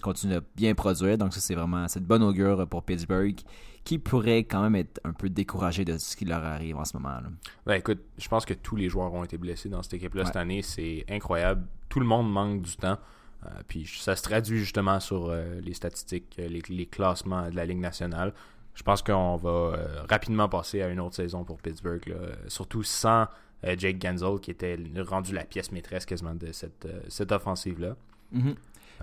continue 0.02 0.34
de 0.34 0.42
bien 0.56 0.74
produire. 0.74 1.16
Donc, 1.16 1.32
ça, 1.32 1.40
c'est 1.40 1.54
vraiment 1.54 1.86
cette 1.88 2.04
bonne 2.04 2.22
augure 2.22 2.66
pour 2.66 2.82
Pittsburgh 2.82 3.36
qui 3.84 3.98
pourrait 3.98 4.44
quand 4.44 4.62
même 4.62 4.76
être 4.76 5.00
un 5.04 5.12
peu 5.12 5.28
découragé 5.28 5.84
de 5.84 5.98
ce 5.98 6.16
qui 6.16 6.24
leur 6.24 6.42
arrive 6.42 6.76
en 6.76 6.84
ce 6.84 6.96
moment. 6.96 7.20
Là? 7.20 7.28
Ben, 7.66 7.74
écoute, 7.74 8.00
je 8.16 8.28
pense 8.28 8.44
que 8.44 8.54
tous 8.54 8.76
les 8.76 8.88
joueurs 8.88 9.12
ont 9.12 9.24
été 9.24 9.36
blessés 9.36 9.68
dans 9.68 9.82
cette 9.82 9.94
équipe-là 9.94 10.24
cette 10.24 10.36
année. 10.36 10.62
C'est 10.62 11.04
incroyable. 11.08 11.66
Tout 11.88 12.00
le 12.00 12.06
monde 12.06 12.32
manque 12.32 12.62
du 12.62 12.76
temps. 12.76 12.98
Euh, 13.44 13.48
puis 13.68 13.86
ça 13.86 14.16
se 14.16 14.22
traduit 14.22 14.58
justement 14.58 15.00
sur 15.00 15.28
euh, 15.28 15.60
les 15.60 15.74
statistiques, 15.74 16.34
les, 16.38 16.62
les, 16.66 16.86
classements 16.86 17.50
de 17.50 17.56
la 17.56 17.66
Ligue 17.66 17.78
nationale. 17.78 18.32
Je 18.74 18.82
pense 18.82 19.02
qu'on 19.02 19.36
va 19.36 19.78
rapidement 20.08 20.48
passer 20.48 20.82
à 20.82 20.88
une 20.88 20.98
autre 20.98 21.14
saison 21.14 21.44
pour 21.44 21.58
Pittsburgh, 21.58 22.12
surtout 22.48 22.82
sans 22.82 23.28
euh, 23.64 23.74
Jake 23.78 24.02
Genzel 24.02 24.40
qui 24.40 24.50
était 24.50 24.78
rendu 25.08 25.32
la 25.32 25.44
pièce 25.44 25.72
maîtresse 25.72 26.04
quasiment 26.04 26.34
de 26.34 26.52
cette, 26.52 26.86
euh, 26.86 27.00
cette 27.08 27.32
offensive-là. 27.32 27.96
Mhm. 28.32 28.54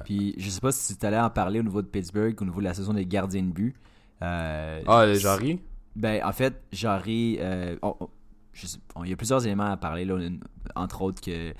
Puis 0.05 0.35
je 0.37 0.49
sais 0.49 0.61
pas 0.61 0.71
si 0.71 0.95
tu 0.95 1.05
allais 1.05 1.19
en 1.19 1.29
parler 1.29 1.59
au 1.59 1.63
niveau 1.63 1.81
de 1.81 1.87
Pittsburgh, 1.87 2.35
au 2.41 2.45
niveau 2.45 2.59
de 2.59 2.65
la 2.65 2.73
saison 2.73 2.93
des 2.93 3.05
gardiens 3.05 3.43
de 3.43 3.51
but. 3.51 3.75
Euh, 4.21 4.81
ah, 4.87 5.13
Jarry? 5.13 5.59
Ben, 5.95 6.23
en 6.23 6.31
fait, 6.31 6.61
Jarry. 6.71 7.39
il 7.41 9.09
y 9.09 9.13
a 9.13 9.15
plusieurs 9.15 9.45
éléments 9.45 9.71
à 9.71 9.77
parler, 9.77 10.05
là, 10.05 10.17
entre 10.75 11.01
autres 11.01 11.21
que. 11.21 11.53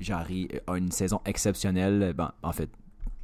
Jarry 0.00 0.48
a 0.66 0.76
une 0.76 0.90
saison 0.90 1.20
exceptionnelle. 1.26 2.14
Ben, 2.16 2.32
en 2.42 2.52
fait, 2.52 2.70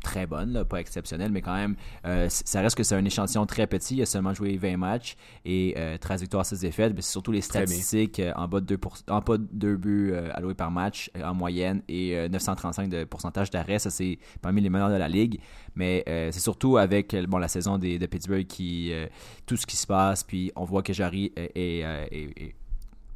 très 0.02 0.26
bonne, 0.26 0.64
pas 0.64 0.80
exceptionnelle, 0.80 1.30
mais 1.32 1.42
quand 1.42 1.54
même, 1.54 1.76
euh, 2.06 2.26
ça 2.28 2.60
reste 2.60 2.76
que 2.76 2.82
c'est 2.82 2.94
un 2.94 3.04
échantillon 3.04 3.46
très 3.46 3.66
petit. 3.66 3.96
Il 3.96 4.02
a 4.02 4.06
seulement 4.06 4.34
joué 4.34 4.56
20 4.56 4.76
matchs 4.76 5.16
et 5.44 5.74
13 6.00 6.20
euh, 6.20 6.22
victoires, 6.22 6.46
6 6.46 6.60
défaites. 6.60 6.92
Mais 6.94 7.02
c'est 7.02 7.12
surtout 7.12 7.32
les 7.32 7.40
statistiques 7.40 8.20
euh, 8.20 8.32
en 8.36 8.48
bas 8.48 8.60
de 8.60 8.66
2, 8.66 8.78
en 9.08 9.20
bas 9.20 9.38
de 9.38 9.46
2 9.52 9.76
buts 9.76 10.14
alloués 10.34 10.54
par 10.54 10.70
match 10.70 11.10
en 11.22 11.34
moyenne 11.34 11.82
et 11.88 12.28
935 12.28 12.88
de 12.88 13.04
pourcentage 13.04 13.50
d'arrêt. 13.50 13.78
Ça, 13.78 13.90
c'est 13.90 14.18
parmi 14.40 14.60
les 14.60 14.70
meilleurs 14.70 14.90
de 14.90 14.96
la 14.96 15.08
ligue. 15.08 15.40
Mais 15.74 16.02
c'est 16.06 16.40
surtout 16.40 16.76
avec 16.76 17.14
bon, 17.28 17.38
la 17.38 17.48
saison 17.48 17.78
des, 17.78 17.98
de 17.98 18.06
Pittsburgh 18.06 18.46
qui 18.46 18.92
tout 19.46 19.56
ce 19.56 19.66
qui 19.66 19.76
se 19.76 19.86
passe. 19.86 20.24
Puis 20.24 20.52
on 20.56 20.64
voit 20.64 20.82
que 20.82 20.92
Jarry 20.92 21.32
est, 21.36 21.56
est 21.56 22.54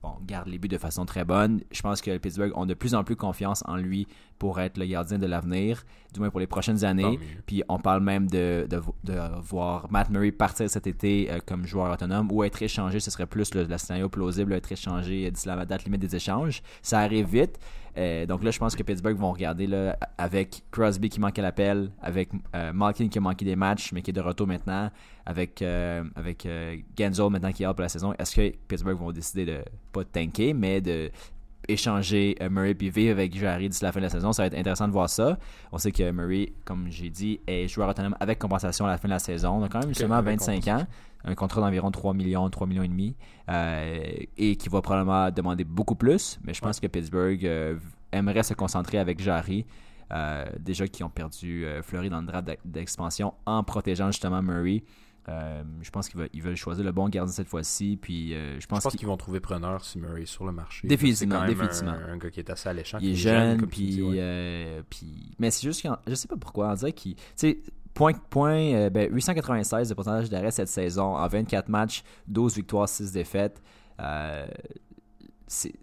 bon, 0.03 0.15
garde 0.27 0.49
les 0.49 0.59
buts 0.59 0.69
de 0.69 0.79
façon 0.79 1.05
très 1.05 1.25
bonne. 1.25 1.61
Je 1.71 1.81
pense 1.83 2.01
que 2.01 2.17
Pittsburgh 2.19 2.53
ont 2.55 2.67
de 2.67 2.75
plus 2.75 2.95
en 2.95 3.05
plus 3.05 3.17
confiance 3.17 3.63
en 3.67 3.77
lui 3.77 4.07
pour 4.39 4.61
être 4.61 4.77
le 4.77 4.87
gardien 4.87 5.19
de 5.19 5.27
l'avenir, 5.27 5.85
du 6.13 6.21
moins 6.21 6.31
pour 6.31 6.41
les 6.41 6.47
prochaines 6.47 6.85
années. 6.85 7.19
Puis 7.47 7.63
on 7.69 7.79
parle 7.79 8.03
même 8.03 8.29
de, 8.29 8.67
de, 8.69 9.41
voir 9.41 9.91
Matt 9.91 10.11
Murray 10.11 10.33
partir 10.33 10.69
cet 10.69 10.87
été 10.87 11.31
euh, 11.31 11.39
comme 11.47 11.65
joueur 11.67 11.93
autonome 11.93 12.31
ou 12.33 12.43
être 12.43 12.61
échangé. 12.63 12.99
Ce 12.99 13.11
serait 13.11 13.27
plus 13.27 13.55
le, 13.55 13.67
scénario 13.79 14.09
plausible, 14.09 14.53
être 14.53 14.73
échangé 14.73 15.31
d'ici 15.31 15.47
la 15.47 15.65
date 15.65 15.85
limite 15.85 16.01
des 16.01 16.17
échanges. 16.17 16.63
Ça 16.83 16.99
arrive 17.01 17.29
vite. 17.29 17.59
Euh, 17.99 18.27
donc 18.27 18.43
là, 18.43 18.51
je 18.51 18.59
pense 18.59 18.75
que 18.75 18.83
Pittsburgh 18.83 19.17
vont 19.17 19.33
regarder 19.33 19.67
là, 19.67 19.97
avec 20.17 20.63
Crosby 20.71 21.09
qui 21.09 21.21
manquait 21.21 21.43
l'appel, 21.43 21.91
avec 22.01 22.31
euh, 22.57 22.73
Malkin 22.73 23.09
qui 23.09 23.19
a 23.19 23.21
manqué 23.21 23.45
des 23.45 23.57
matchs 23.57 23.93
mais 23.93 24.03
qui 24.03 24.11
est 24.11 24.15
de 24.15 24.21
retour 24.21 24.47
maintenant, 24.47 24.91
avec, 25.27 25.61
euh, 25.63 26.03
avec 26.17 26.49
Genzel 26.99 27.31
maintenant 27.31 27.53
qui 27.53 27.63
est 27.63 27.67
hors 27.67 27.75
pour 27.75 27.83
la 27.83 27.89
saison. 27.89 28.15
Est-ce 28.19 28.37
que 28.37 28.57
Pittsburgh 28.69 28.99
vont 28.99 29.13
décider 29.13 29.45
de 29.45 29.59
pas 29.93 30.05
de 30.05 30.09
tanker, 30.09 30.55
mais 30.55 30.81
de 30.81 31.11
échanger 31.69 32.37
Murray 32.51 32.75
puis 32.75 32.91
vivre 32.91 33.13
avec 33.13 33.39
Jarry 33.39 33.69
d'ici 33.69 33.85
la 33.85 33.93
fin 33.93 34.01
de 34.01 34.07
la 34.07 34.11
saison? 34.11 34.33
Ça 34.33 34.43
va 34.43 34.47
être 34.49 34.59
intéressant 34.59 34.89
de 34.89 34.93
voir 34.93 35.09
ça. 35.09 35.39
On 35.71 35.79
sait 35.79 35.93
que 35.93 36.11
Murray, 36.11 36.53
comme 36.65 36.87
j'ai 36.91 37.11
dit, 37.11 37.41
est 37.47 37.69
joueur 37.69 37.89
autonome 37.89 38.17
avec 38.19 38.39
compensation 38.39 38.87
à 38.87 38.89
la 38.89 38.99
fin 38.99 39.07
de 39.07 39.13
la 39.13 39.19
saison. 39.19 39.61
Donc 39.61 39.71
quand 39.71 39.81
même 39.81 39.95
seulement 39.95 40.21
25 40.23 40.67
ans 40.69 40.87
un 41.25 41.35
contrat 41.35 41.61
d'environ 41.61 41.91
3 41.91 42.15
millions, 42.15 42.49
3 42.49 42.67
millions 42.67 42.83
et 42.83 42.89
demi, 42.89 43.17
euh, 43.49 44.01
et 44.37 44.57
qui 44.57 44.69
va 44.69 44.83
probablement 44.83 45.31
demander 45.31 45.65
beaucoup 45.65 45.95
plus. 45.95 46.39
Mais 46.45 46.55
je 46.55 46.61
pense 46.61 46.81
que 46.81 46.87
Pittsburgh 46.87 47.45
euh, 47.45 47.79
aimerait 48.13 48.43
se 48.43 48.55
concentrer 48.55 48.99
avec 48.99 49.21
Jarry. 49.21 49.67
Euh, 50.13 50.45
déjà 50.59 50.87
qui 50.87 51.03
ont 51.03 51.09
perdu 51.09 51.65
Fleury 51.83 52.11
dans 52.11 52.21
le 52.21 52.27
draft 52.27 52.47
d'expansion 52.67 53.33
en 53.47 53.65
protégeant 53.65 54.09
justement 54.09 54.43
Murray. 54.43 54.83
je 55.27 55.91
pense 55.91 56.11
qu'ils 56.11 56.43
veulent, 56.43 56.55
choisir 56.55 56.85
le 56.85 56.93
bon 56.93 57.09
gardien 57.09 57.33
cette 57.33 57.49
fois-ci. 57.49 57.99
Puis 58.03 58.35
je 58.35 58.67
pense, 58.67 58.87
qu'ils 58.89 59.07
vont 59.07 59.17
trouver 59.17 59.41
preneur 59.41 59.83
si 59.85 59.99
Murray 59.99 60.23
est 60.23 60.27
sur 60.27 60.45
le 60.45 60.53
marché. 60.53 60.87
Définitivement, 60.87 61.47
définitivement. 61.47 61.93
Un, 61.93 62.19
gars 62.19 62.31
qui 62.31 62.41
est 62.41 62.51
assez 62.51 62.69
alléchant. 62.69 62.99
Il 63.01 63.13
est 63.13 63.15
jeune, 63.15 63.67
puis, 63.67 64.03
puis, 64.91 65.35
mais 65.39 65.51
c'est 65.51 65.67
juste 65.67 65.83
que 65.83 65.89
je 66.07 66.15
sais 66.15 66.29
pas 66.29 66.37
pourquoi 66.37 66.73
on 66.73 66.75
dirait 66.75 66.93
qu'il, 66.93 67.17
Point, 67.95 68.15
point 68.31 68.73
euh, 68.75 68.91
ben, 68.91 69.13
896 69.13 69.89
de 69.91 69.95
pourcentage 69.95 70.31
d'arrêt 70.31 70.51
cette 70.51 70.69
saison 70.69 71.17
en 71.17 71.29
24 71.29 71.69
matchs, 71.69 72.03
12 72.29 72.57
victoires, 72.57 72.89
6 72.89 73.13
défaites. 73.13 73.63
Euh, 74.01 74.47
c'est, 75.47 75.75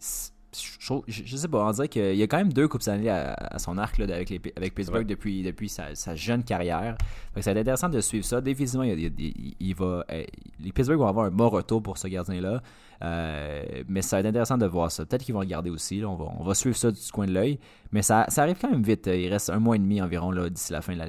je, 1.08 1.36
sais 1.36 1.48
pas, 1.48 1.64
on 1.64 1.72
dirait 1.72 1.88
qu'il 1.88 2.16
y 2.16 2.24
a 2.24 2.28
quand 2.28 2.38
même 2.38 2.52
deux 2.52 2.68
Coupes 2.68 2.82
Stanley 2.82 3.10
à, 3.10 3.34
à 3.34 3.60
son 3.60 3.78
arc 3.78 3.98
là, 4.00 4.06
avec, 4.16 4.30
les, 4.30 4.42
avec 4.56 4.74
Pittsburgh 4.74 5.06
depuis, 5.06 5.44
depuis 5.44 5.70
sa, 5.70 5.94
sa, 5.94 6.16
jeune 6.16 6.44
carrière. 6.44 6.98
Donc, 7.36 7.44
ça 7.44 7.54
va 7.54 7.60
être 7.60 7.68
intéressant 7.68 7.90
de 7.90 8.02
suivre 8.02 8.26
ça. 8.26 8.42
Définitivement, 8.42 8.84
il, 8.84 9.12
il, 9.60 9.76
va, 9.76 10.04
euh, 10.12 10.24
les 10.60 10.72
Pittsburgh 10.72 10.98
vont 10.98 11.08
avoir 11.08 11.26
un 11.28 11.32
bon 11.32 11.50
retour 11.50 11.84
pour 11.84 11.98
ce 11.98 12.08
gardien-là. 12.08 12.62
Euh, 13.02 13.84
mais 13.88 14.02
ça 14.02 14.18
va 14.18 14.22
être 14.22 14.26
intéressant 14.26 14.58
de 14.58 14.66
voir 14.66 14.92
ça. 14.92 15.06
Peut-être 15.06 15.24
qu'ils 15.24 15.36
vont 15.36 15.42
le 15.42 15.46
garder 15.46 15.70
aussi. 15.70 16.04
On, 16.04 16.16
va, 16.16 16.26
on 16.40 16.44
va 16.44 16.56
suivre 16.56 16.76
ça 16.76 16.92
du 16.92 17.00
coin 17.12 17.28
de 17.28 17.32
l'œil. 17.32 17.60
Mais 17.92 18.02
ça, 18.02 18.26
ça 18.30 18.42
arrive 18.42 18.58
quand 18.60 18.72
même 18.72 18.84
vite. 18.84 19.08
Il 19.08 19.30
reste 19.30 19.50
un 19.50 19.60
mois 19.60 19.76
et 19.76 19.80
demi 19.80 20.02
environ 20.02 20.32
d'ici 20.50 20.74
la 20.74 20.82
fin 20.82 20.94
de 20.94 21.04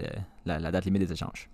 la, 0.44 0.59
la, 0.59 0.70
date 0.70 0.85
limite 0.85 1.02
des 1.02 1.12
échanges. 1.12 1.49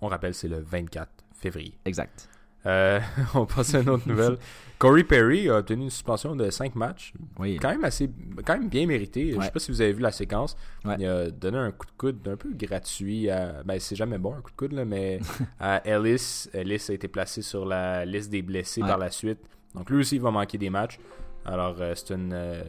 On 0.00 0.06
rappelle, 0.06 0.34
c'est 0.34 0.48
le 0.48 0.60
24 0.60 1.10
février. 1.34 1.74
Exact. 1.84 2.28
Euh, 2.66 3.00
on 3.34 3.46
passe 3.46 3.74
à 3.74 3.80
une 3.80 3.88
autre 3.88 4.08
nouvelle. 4.08 4.38
Corey 4.78 5.04
Perry 5.04 5.48
a 5.48 5.58
obtenu 5.58 5.84
une 5.84 5.90
suspension 5.90 6.34
de 6.34 6.50
5 6.50 6.74
matchs. 6.74 7.12
Oui. 7.38 7.56
Quand 7.60 7.70
même 7.70 7.84
assez 7.84 8.10
quand 8.44 8.54
même 8.54 8.68
bien 8.68 8.86
mérité. 8.86 9.30
Je 9.32 9.36
Ouais. 9.36 9.44
sais 9.44 9.50
pas 9.52 9.60
si 9.60 9.70
vous 9.70 9.80
avez 9.80 9.92
vu 9.92 10.00
la 10.02 10.10
séquence. 10.10 10.56
Ouais. 10.84 10.96
Il 10.98 11.06
a 11.06 11.30
donné 11.30 11.58
un 11.58 11.70
coup 11.70 11.86
de 11.86 11.92
coude 11.96 12.28
un 12.28 12.36
peu 12.36 12.50
gratuit 12.52 13.30
à. 13.30 13.62
Ben 13.64 13.78
c'est 13.78 13.94
jamais 13.96 14.18
bon 14.18 14.34
un 14.34 14.40
coup 14.40 14.50
de 14.50 14.56
coude 14.56 14.72
là, 14.72 14.84
mais 14.84 15.20
à 15.60 15.86
Ellis. 15.86 16.48
Ellis 16.52 16.84
a 16.88 16.92
été 16.92 17.06
placé 17.08 17.42
sur 17.42 17.64
la 17.64 18.04
liste 18.04 18.30
des 18.30 18.42
blessés 18.42 18.82
Ouais. 18.82 18.88
par 18.88 18.98
la 18.98 19.10
suite. 19.10 19.38
Donc 19.74 19.88
lui 19.88 19.98
aussi 20.00 20.16
il 20.16 20.22
va 20.22 20.30
manquer 20.32 20.58
des 20.58 20.70
matchs. 20.70 20.98
Alors 21.44 21.76
euh, 21.80 21.92
c'est 21.94 22.14
une, 22.14 22.32
euh, 22.32 22.62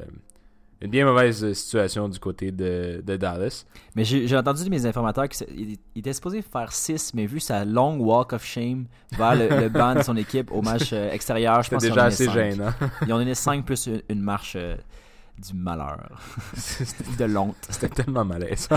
une 0.84 0.90
bien 0.90 1.06
mauvaise 1.06 1.54
situation 1.54 2.10
du 2.10 2.20
côté 2.20 2.52
de, 2.52 3.02
de 3.06 3.16
Dallas. 3.16 3.66
Mais 3.96 4.04
j'ai 4.04 4.36
entendu 4.36 4.66
de 4.66 4.70
mes 4.70 4.86
informateurs 4.86 5.30
qu'il 5.30 5.78
il 5.96 6.00
était 6.00 6.12
supposé 6.12 6.42
faire 6.42 6.74
6, 6.74 7.14
mais 7.14 7.26
vu 7.26 7.40
sa 7.40 7.64
long 7.64 7.98
walk 8.00 8.34
of 8.34 8.44
shame 8.44 8.86
vers 9.18 9.36
le, 9.36 9.48
le 9.48 9.70
banc 9.70 9.96
de 9.96 10.02
son 10.02 10.18
équipe 10.18 10.52
au 10.52 10.62
match 10.62 10.92
euh, 10.92 11.10
extérieur, 11.12 11.64
je 11.64 11.70
pense 11.70 11.82
déjà 11.82 12.06
assez 12.06 12.30
gênant. 12.30 12.74
Ils 13.08 13.14
ont 13.14 13.18
donné 13.18 13.34
5 13.34 13.66
plus 13.66 13.88
une, 13.88 14.02
une 14.10 14.22
marche 14.22 14.58
euh, 14.58 14.76
du 15.38 15.56
malheur, 15.56 16.20
de 17.18 17.26
l'honte. 17.26 17.56
C'était 17.70 18.04
tellement 18.04 18.26
malaise. 18.26 18.68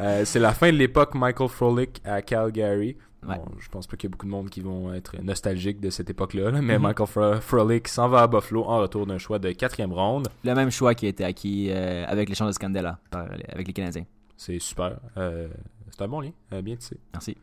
Euh, 0.00 0.24
c'est 0.24 0.38
la 0.38 0.52
fin 0.52 0.72
de 0.72 0.76
l'époque 0.76 1.14
Michael 1.14 1.48
Frolik 1.50 2.00
à 2.04 2.22
Calgary. 2.22 2.96
Ouais. 3.26 3.36
Bon, 3.36 3.44
je 3.58 3.68
pense 3.68 3.86
pas 3.86 3.96
qu'il 3.96 4.08
y 4.08 4.10
a 4.10 4.12
beaucoup 4.12 4.26
de 4.26 4.30
monde 4.32 4.50
qui 4.50 4.60
vont 4.60 4.92
être 4.92 5.16
nostalgiques 5.22 5.80
de 5.80 5.90
cette 5.90 6.10
époque-là, 6.10 6.50
là, 6.50 6.60
mais 6.60 6.76
Mhm. 6.76 6.82
Michael 6.82 7.06
Fro- 7.06 7.40
Frolik 7.40 7.86
s'en 7.88 8.08
va 8.08 8.22
à 8.22 8.26
Buffalo 8.26 8.64
en 8.64 8.78
retour 8.80 9.06
d'un 9.06 9.18
choix 9.18 9.38
de 9.38 9.52
quatrième 9.52 9.92
ronde. 9.92 10.28
Le 10.44 10.54
même 10.54 10.70
choix 10.70 10.94
qui 10.94 11.06
a 11.06 11.08
été 11.10 11.24
acquis 11.24 11.68
euh, 11.70 12.04
avec 12.08 12.28
l'échange 12.28 12.48
de 12.48 12.52
Scandella 12.54 12.98
par- 13.10 13.26
avec 13.48 13.66
les 13.68 13.72
Canadiens. 13.72 14.04
C'est 14.36 14.58
super. 14.58 14.98
Euh, 15.16 15.48
c'est 15.90 16.02
un 16.02 16.08
bon 16.08 16.20
lien. 16.20 16.32
Euh, 16.52 16.62
bien 16.62 16.74
tissé. 16.74 16.98
Merci. 17.12 17.36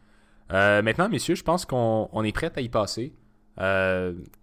Euh, 0.51 0.81
maintenant, 0.81 1.07
messieurs, 1.07 1.35
je 1.35 1.43
pense 1.43 1.65
qu'on 1.65 2.09
on 2.11 2.23
est 2.23 2.31
prêt 2.33 2.51
à 2.55 2.59
y 2.61 2.67
passer. 2.69 3.13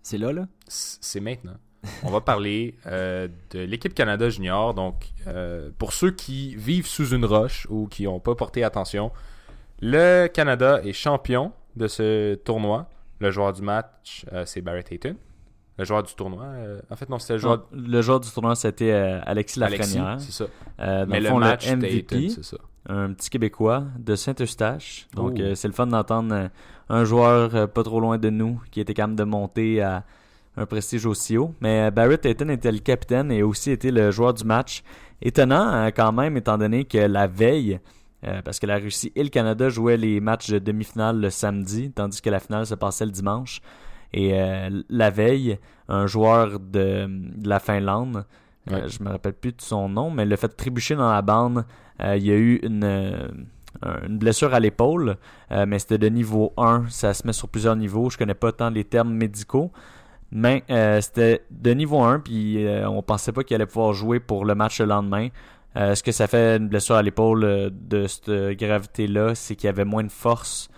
C'est 0.02 0.18
là, 0.18 0.32
là? 0.32 0.46
c'est 0.68 1.20
maintenant. 1.20 1.56
On 2.02 2.10
va 2.10 2.20
parler 2.20 2.74
euh, 2.86 3.28
de 3.50 3.60
l'équipe 3.60 3.94
Canada 3.94 4.28
Junior. 4.28 4.74
Donc, 4.74 5.10
euh, 5.26 5.70
pour 5.78 5.92
ceux 5.92 6.10
qui 6.10 6.54
vivent 6.56 6.86
sous 6.86 7.14
une 7.14 7.24
roche 7.24 7.66
ou 7.70 7.86
qui 7.86 8.04
n'ont 8.04 8.18
pas 8.20 8.34
porté 8.34 8.64
attention, 8.64 9.12
le 9.80 10.26
Canada 10.28 10.80
est 10.84 10.92
champion 10.92 11.52
de 11.76 11.86
ce 11.88 12.34
tournoi. 12.36 12.88
Le 13.20 13.30
joueur 13.30 13.52
du 13.52 13.62
match, 13.62 14.26
euh, 14.32 14.44
c'est 14.46 14.60
Barrett 14.60 14.90
Hayton. 14.92 15.16
Le 15.78 15.84
joueur 15.84 16.02
du 16.02 16.14
tournoi, 16.14 16.44
euh, 16.44 16.80
en 16.90 16.96
fait, 16.96 17.08
non, 17.10 17.18
c'était 17.18 17.34
le 17.34 17.38
joueur 17.40 17.66
Non, 17.72 17.82
le 17.86 18.02
joueur 18.02 18.20
du 18.20 18.30
tournoi, 18.30 18.54
c'était 18.54 18.92
euh, 18.92 19.20
Alexis 19.26 19.58
Lafrenière. 19.58 20.16
c'est 20.18 20.32
ça. 20.32 20.44
Dans 20.78 21.06
Mais 21.06 21.20
le 21.20 21.28
fond, 21.28 21.38
match, 21.38 21.68
le 21.70 21.76
MVP, 21.76 22.28
c'est 22.30 22.44
ça. 22.44 22.56
un 22.88 23.12
petit 23.12 23.28
Québécois 23.28 23.84
de 23.98 24.14
Saint-Eustache. 24.16 25.06
Donc, 25.14 25.34
Oh. 25.38 25.54
c'est 25.54 25.68
le 25.68 25.74
fun 25.74 25.86
d'entendre 25.86 26.48
un 26.88 27.04
joueur 27.04 27.68
pas 27.70 27.82
trop 27.82 28.00
loin 28.00 28.16
de 28.16 28.30
nous 28.30 28.60
qui 28.70 28.80
était 28.80 28.94
capable 28.94 29.16
de 29.16 29.24
monter 29.24 29.82
à 29.82 30.04
un 30.56 30.64
prestige 30.64 31.04
aussi 31.04 31.36
haut. 31.36 31.52
Mais 31.60 31.90
Barrett 31.90 32.24
Hayton 32.24 32.48
était 32.48 32.72
le 32.72 32.78
capitaine 32.78 33.30
et 33.30 33.42
aussi 33.42 33.70
été 33.70 33.90
le 33.90 34.10
joueur 34.10 34.32
du 34.32 34.44
match. 34.44 34.82
Étonnant 35.20 35.86
quand 35.94 36.12
même, 36.12 36.36
étant 36.38 36.56
donné 36.56 36.84
que 36.84 36.98
la 36.98 37.26
veille, 37.26 37.80
euh, 38.24 38.40
parce 38.42 38.58
que 38.58 38.66
la 38.66 38.76
Russie 38.78 39.12
et 39.14 39.22
le 39.22 39.28
Canada 39.28 39.68
jouaient 39.68 39.96
les 39.96 40.20
matchs 40.20 40.50
de 40.50 40.58
demi-finale 40.58 41.20
le 41.20 41.30
samedi, 41.30 41.90
tandis 41.92 42.20
que 42.22 42.30
la 42.30 42.40
finale 42.40 42.66
se 42.66 42.74
passait 42.74 43.04
le 43.04 43.10
dimanche. 43.12 43.60
Et 44.12 44.40
euh, 44.40 44.82
la 44.88 45.10
veille, 45.10 45.58
un 45.88 46.06
joueur 46.06 46.58
de, 46.60 47.06
de 47.08 47.48
la 47.48 47.58
Finlande, 47.60 48.24
euh, 48.70 48.74
Ouais. 48.82 48.88
je 48.88 49.02
me 49.02 49.10
rappelle 49.10 49.34
plus 49.34 49.52
de 49.52 49.60
son 49.60 49.88
nom, 49.88 50.10
mais 50.10 50.24
le 50.24 50.34
fait 50.36 50.48
de 50.48 50.54
trébucher 50.54 50.96
dans 50.96 51.10
la 51.12 51.22
bande, 51.22 51.64
il 52.00 52.24
y 52.26 52.30
a 52.30 52.34
eu 52.34 52.56
une, 52.62 52.84
une 54.06 54.18
blessure 54.18 54.52
à 54.54 54.60
l'épaule, 54.60 55.16
mais 55.50 55.78
c'était 55.78 55.98
de 55.98 56.08
niveau 56.08 56.52
1. 56.56 56.86
Ça 56.88 57.14
se 57.14 57.26
met 57.26 57.32
sur 57.32 57.48
plusieurs 57.48 57.76
niveaux. 57.76 58.10
Je 58.10 58.18
connais 58.18 58.34
pas 58.34 58.52
tant 58.52 58.68
les 58.70 58.84
termes 58.84 59.12
médicaux. 59.14 59.70
Mais 60.32 60.64
euh, 60.70 61.00
c'était 61.00 61.44
de 61.50 61.70
niveau 61.70 62.02
1, 62.02 62.18
puis 62.20 62.66
euh, 62.66 62.88
on 62.90 63.00
pensait 63.02 63.30
pas 63.32 63.44
qu'il 63.44 63.54
allait 63.54 63.66
pouvoir 63.66 63.92
jouer 63.92 64.18
pour 64.18 64.44
le 64.44 64.54
match 64.56 64.80
le 64.80 64.86
lendemain. 64.86 65.28
Euh, 65.76 65.94
ce 65.94 66.02
que 66.02 66.12
ça 66.12 66.26
fait 66.26 66.56
une 66.56 66.68
blessure 66.68 66.94
à 66.96 67.02
l'épaule 67.02 67.44
euh, 67.44 67.70
de 67.72 68.06
cette 68.06 68.30
gravité-là, 68.58 69.34
c'est 69.34 69.56
qu'il 69.56 69.66
y 69.66 69.70
avait 69.70 69.84
moins 69.84 70.04
de 70.04 70.10
force 70.10 70.68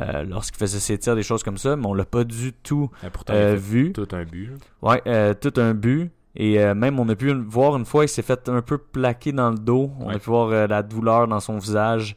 euh, 0.00 0.24
lorsqu'il 0.24 0.58
faisait 0.58 0.78
ses 0.78 0.98
tirs, 0.98 1.14
des 1.14 1.22
choses 1.22 1.42
comme 1.42 1.58
ça, 1.58 1.76
mais 1.76 1.86
on 1.86 1.94
l'a 1.94 2.04
pas 2.04 2.24
du 2.24 2.52
tout 2.52 2.90
pourtant, 3.12 3.32
euh, 3.34 3.36
il 3.36 3.44
a 3.44 3.50
fait 3.52 3.56
vu. 3.56 3.92
tout 3.92 4.08
un 4.12 4.24
but. 4.24 4.46
là. 4.50 4.56
Ouais, 4.90 5.02
euh, 5.06 5.34
tout 5.34 5.52
un 5.56 5.74
but. 5.74 6.10
Et 6.38 6.58
même, 6.74 7.00
on 7.00 7.08
a 7.08 7.14
pu 7.16 7.32
voir 7.32 7.76
une 7.78 7.86
fois, 7.86 8.04
il 8.04 8.08
s'est 8.08 8.20
fait 8.20 8.46
un 8.50 8.60
peu 8.60 8.76
plaquer 8.76 9.32
dans 9.32 9.48
le 9.48 9.56
dos. 9.56 9.90
On 10.00 10.08
Ouais. 10.08 10.16
a 10.16 10.18
pu 10.18 10.28
voir 10.28 10.68
la 10.68 10.82
douleur 10.82 11.26
dans 11.26 11.40
son 11.40 11.56
visage. 11.56 12.14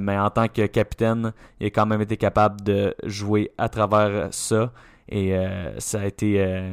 Mais 0.00 0.18
en 0.18 0.30
tant 0.30 0.48
que 0.48 0.66
capitaine, 0.66 1.32
il 1.60 1.66
a 1.68 1.70
quand 1.70 1.86
même 1.86 2.00
été 2.00 2.16
capable 2.16 2.60
de 2.62 2.92
jouer 3.04 3.52
à 3.58 3.68
travers 3.68 4.34
ça. 4.34 4.72
Et 5.08 5.32
ça 5.78 6.00
a 6.00 6.06
été 6.06 6.42
un, 6.44 6.72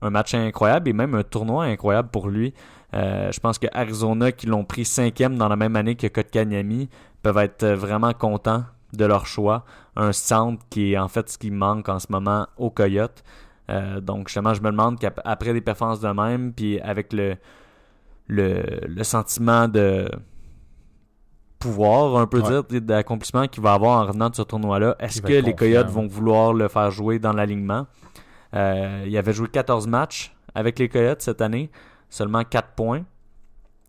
un 0.00 0.08
match 0.10 0.32
incroyable 0.32 0.88
et 0.88 0.94
même 0.94 1.14
un 1.14 1.22
tournoi 1.24 1.64
incroyable 1.64 2.08
pour 2.10 2.30
lui. 2.30 2.54
Euh, 2.94 3.30
je 3.32 3.38
pense 3.40 3.58
que 3.58 3.66
Arizona, 3.72 4.32
qui 4.32 4.46
l'ont 4.46 4.64
pris 4.64 4.84
cinquième 4.84 5.36
dans 5.36 5.48
la 5.48 5.56
même 5.56 5.76
année 5.76 5.94
que 5.94 6.06
Kotkaniemi, 6.06 6.88
peuvent 7.22 7.38
être 7.38 7.62
euh, 7.64 7.76
vraiment 7.76 8.12
contents 8.14 8.64
de 8.94 9.04
leur 9.04 9.26
choix. 9.26 9.64
Un 9.96 10.12
centre 10.12 10.64
qui 10.70 10.92
est 10.94 10.98
en 10.98 11.08
fait 11.08 11.28
ce 11.28 11.36
qui 11.36 11.50
manque 11.50 11.88
en 11.88 11.98
ce 11.98 12.06
moment 12.10 12.46
au 12.56 12.70
Coyote. 12.70 13.22
Euh, 13.70 14.00
donc 14.00 14.28
justement, 14.28 14.54
je 14.54 14.62
me 14.62 14.70
demande 14.70 14.98
qu'après 14.98 15.52
des 15.52 15.60
performances 15.60 16.00
de 16.00 16.08
même, 16.08 16.54
puis 16.54 16.80
avec 16.80 17.12
le, 17.12 17.36
le, 18.28 18.62
le 18.86 19.04
sentiment 19.04 19.68
de 19.68 20.08
pouvoir, 21.58 22.14
on 22.14 22.26
peut 22.26 22.40
Ouais. 22.40 22.62
dire, 22.70 22.80
d'accomplissement 22.80 23.46
qu'il 23.48 23.62
va 23.62 23.72
avoir 23.74 24.00
en 24.02 24.06
revenant 24.06 24.30
de 24.30 24.36
ce 24.36 24.42
tournoi-là, 24.42 24.96
est-ce 25.00 25.20
que 25.20 25.28
les 25.28 25.40
confiant, 25.42 25.56
Coyotes 25.56 25.88
vont 25.90 26.06
vouloir 26.06 26.52
le 26.54 26.68
faire 26.68 26.90
jouer 26.90 27.18
dans 27.18 27.32
l'alignement? 27.32 27.86
Euh, 28.54 29.04
il 29.06 29.16
avait 29.18 29.32
joué 29.32 29.48
14 29.48 29.86
matchs 29.88 30.34
avec 30.54 30.78
les 30.78 30.88
Coyotes 30.88 31.20
cette 31.20 31.40
année, 31.42 31.70
seulement 32.10 32.44
4 32.44 32.70
points. 32.74 33.04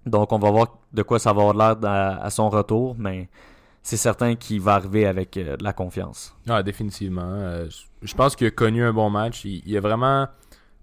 Donc 0.06 0.32
on 0.32 0.40
va 0.40 0.50
voir 0.52 0.78
de 0.94 1.02
quoi 1.04 1.20
ça 1.20 1.34
va 1.34 1.42
avoir 1.48 1.56
l'air 1.56 1.90
à, 1.90 2.24
à 2.24 2.30
son 2.30 2.50
retour, 2.50 2.96
mais 2.98 3.30
c'est 3.84 3.98
certain 3.98 4.36
qu'il 4.36 4.62
va 4.62 4.76
arriver 4.76 5.06
avec 5.06 5.36
euh, 5.38 5.56
de 5.58 5.64
la 5.64 5.74
confiance. 5.74 6.36
Ah, 6.48 6.64
définitivement. 6.64 7.22
Euh, 7.26 7.68
je- 8.02 8.16
pense 8.16 8.36
qu'il 8.36 8.48
a 8.48 8.52
connu 8.52 8.84
un 8.84 8.94
bon 8.94 9.10
match. 9.10 9.46
Il, 9.46 9.62
il 9.66 9.78
a 9.78 9.82
vraiment. 9.82 10.28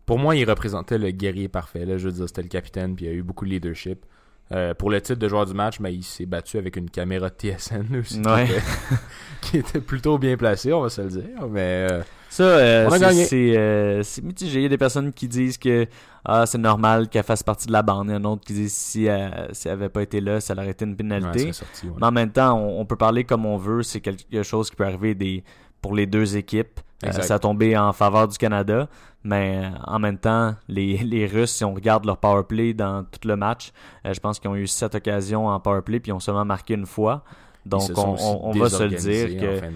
Pour 0.04 0.18
moi, 0.18 0.36
il 0.36 0.48
représentait 0.48 0.98
le 0.98 1.10
guerrier 1.10 1.48
parfait. 1.48 1.84
Là. 1.84 1.98
Je 1.98 2.06
veux 2.08 2.12
dire, 2.12 2.28
c'était 2.28 2.42
le 2.42 2.48
capitaine, 2.48 2.94
puis 2.94 3.06
il 3.06 3.08
a 3.08 3.12
eu 3.12 3.22
beaucoup 3.22 3.44
de 3.44 3.50
leadership. 3.50 4.04
Euh, 4.52 4.74
pour 4.74 4.90
le 4.90 5.00
titre 5.00 5.18
de 5.18 5.28
joueur 5.28 5.44
du 5.44 5.54
match, 5.54 5.80
mais 5.80 5.92
il 5.92 6.04
s'est 6.04 6.26
battu 6.26 6.56
avec 6.58 6.76
une 6.76 6.88
caméra 6.88 7.28
de 7.30 7.34
TSN 7.34 7.96
aussi, 7.98 8.22
qui, 8.22 8.28
Ouais. 8.28 8.44
était, 8.44 8.60
qui 9.40 9.58
était 9.58 9.80
plutôt 9.80 10.18
bien 10.18 10.36
placée, 10.36 10.72
on 10.72 10.82
va 10.82 10.88
se 10.88 11.00
le 11.00 11.08
dire. 11.08 11.48
Mais 11.50 11.88
Ça, 12.36 12.42
euh, 12.42 12.86
c'est- 13.24 13.56
euh, 13.56 14.02
mitigé. 14.22 14.58
Il 14.60 14.62
y 14.62 14.66
a 14.66 14.68
des 14.68 14.78
personnes 14.78 15.12
qui 15.12 15.26
disent 15.28 15.56
que 15.58 15.86
ah, 16.24 16.44
c'est 16.44 16.58
normal 16.58 17.08
qu'elle 17.08 17.22
fasse 17.22 17.42
partie 17.42 17.66
de 17.66 17.72
la 17.72 17.82
bande. 17.82 18.08
Il 18.08 18.12
y 18.12 18.14
en 18.14 18.16
a 18.16 18.20
d'autres 18.20 18.44
qui 18.44 18.52
disent 18.52 18.74
si 18.74 19.04
elle, 19.06 19.48
si 19.52 19.68
elle 19.68 19.74
avait 19.74 19.88
pas 19.88 20.02
été 20.02 20.20
là, 20.20 20.40
ça 20.40 20.54
aurait 20.54 20.70
été 20.70 20.84
une 20.84 20.96
pénalité. 20.96 21.52
c'est 21.52 21.64
sorti. 21.64 21.86
ouais. 21.86 21.92
Mais 22.00 22.06
en 22.06 22.12
même 22.12 22.30
temps, 22.30 22.58
on, 22.58 22.80
on 22.80 22.84
peut 22.84 22.96
parler 22.96 23.24
comme 23.24 23.46
on 23.46 23.56
veut. 23.56 23.82
C'est 23.82 24.00
quelque 24.00 24.42
chose 24.42 24.68
qui 24.70 24.76
peut 24.76 24.84
arriver 24.84 25.14
des, 25.14 25.44
pour 25.80 25.94
les 25.94 26.06
deux 26.06 26.36
équipes. 26.36 26.80
Euh, 27.04 27.12
ça 27.22 27.34
a 27.34 27.38
tombé 27.38 27.76
en 27.76 27.92
faveur 27.92 28.26
du 28.28 28.36
Canada. 28.38 28.88
Mais 29.22 29.62
euh, 29.64 29.68
en 29.86 29.98
même 29.98 30.18
temps, 30.18 30.54
les, 30.68 30.98
les 31.04 31.26
Russes, 31.26 31.52
si 31.52 31.64
on 31.64 31.74
regarde 31.74 32.04
leur 32.04 32.18
power 32.18 32.42
play 32.48 32.74
dans 32.74 33.04
tout 33.04 33.26
le 33.26 33.36
match, 33.36 33.72
je 34.04 34.18
pense 34.20 34.38
qu'ils 34.38 34.50
ont 34.50 34.56
eu 34.56 34.66
sept 34.66 34.94
occasions 34.94 35.46
en 35.48 35.58
power 35.60 35.82
play 35.82 36.00
puis 36.00 36.10
ils 36.10 36.14
ont 36.14 36.20
seulement 36.20 36.44
marqué 36.44 36.74
une 36.74 36.86
fois. 36.86 37.24
Donc 37.66 37.82
on, 37.96 38.52
va 38.52 38.68
se 38.68 38.82
le 38.84 38.96
dire 38.96 39.40
que 39.40 39.56
fin 39.56 39.68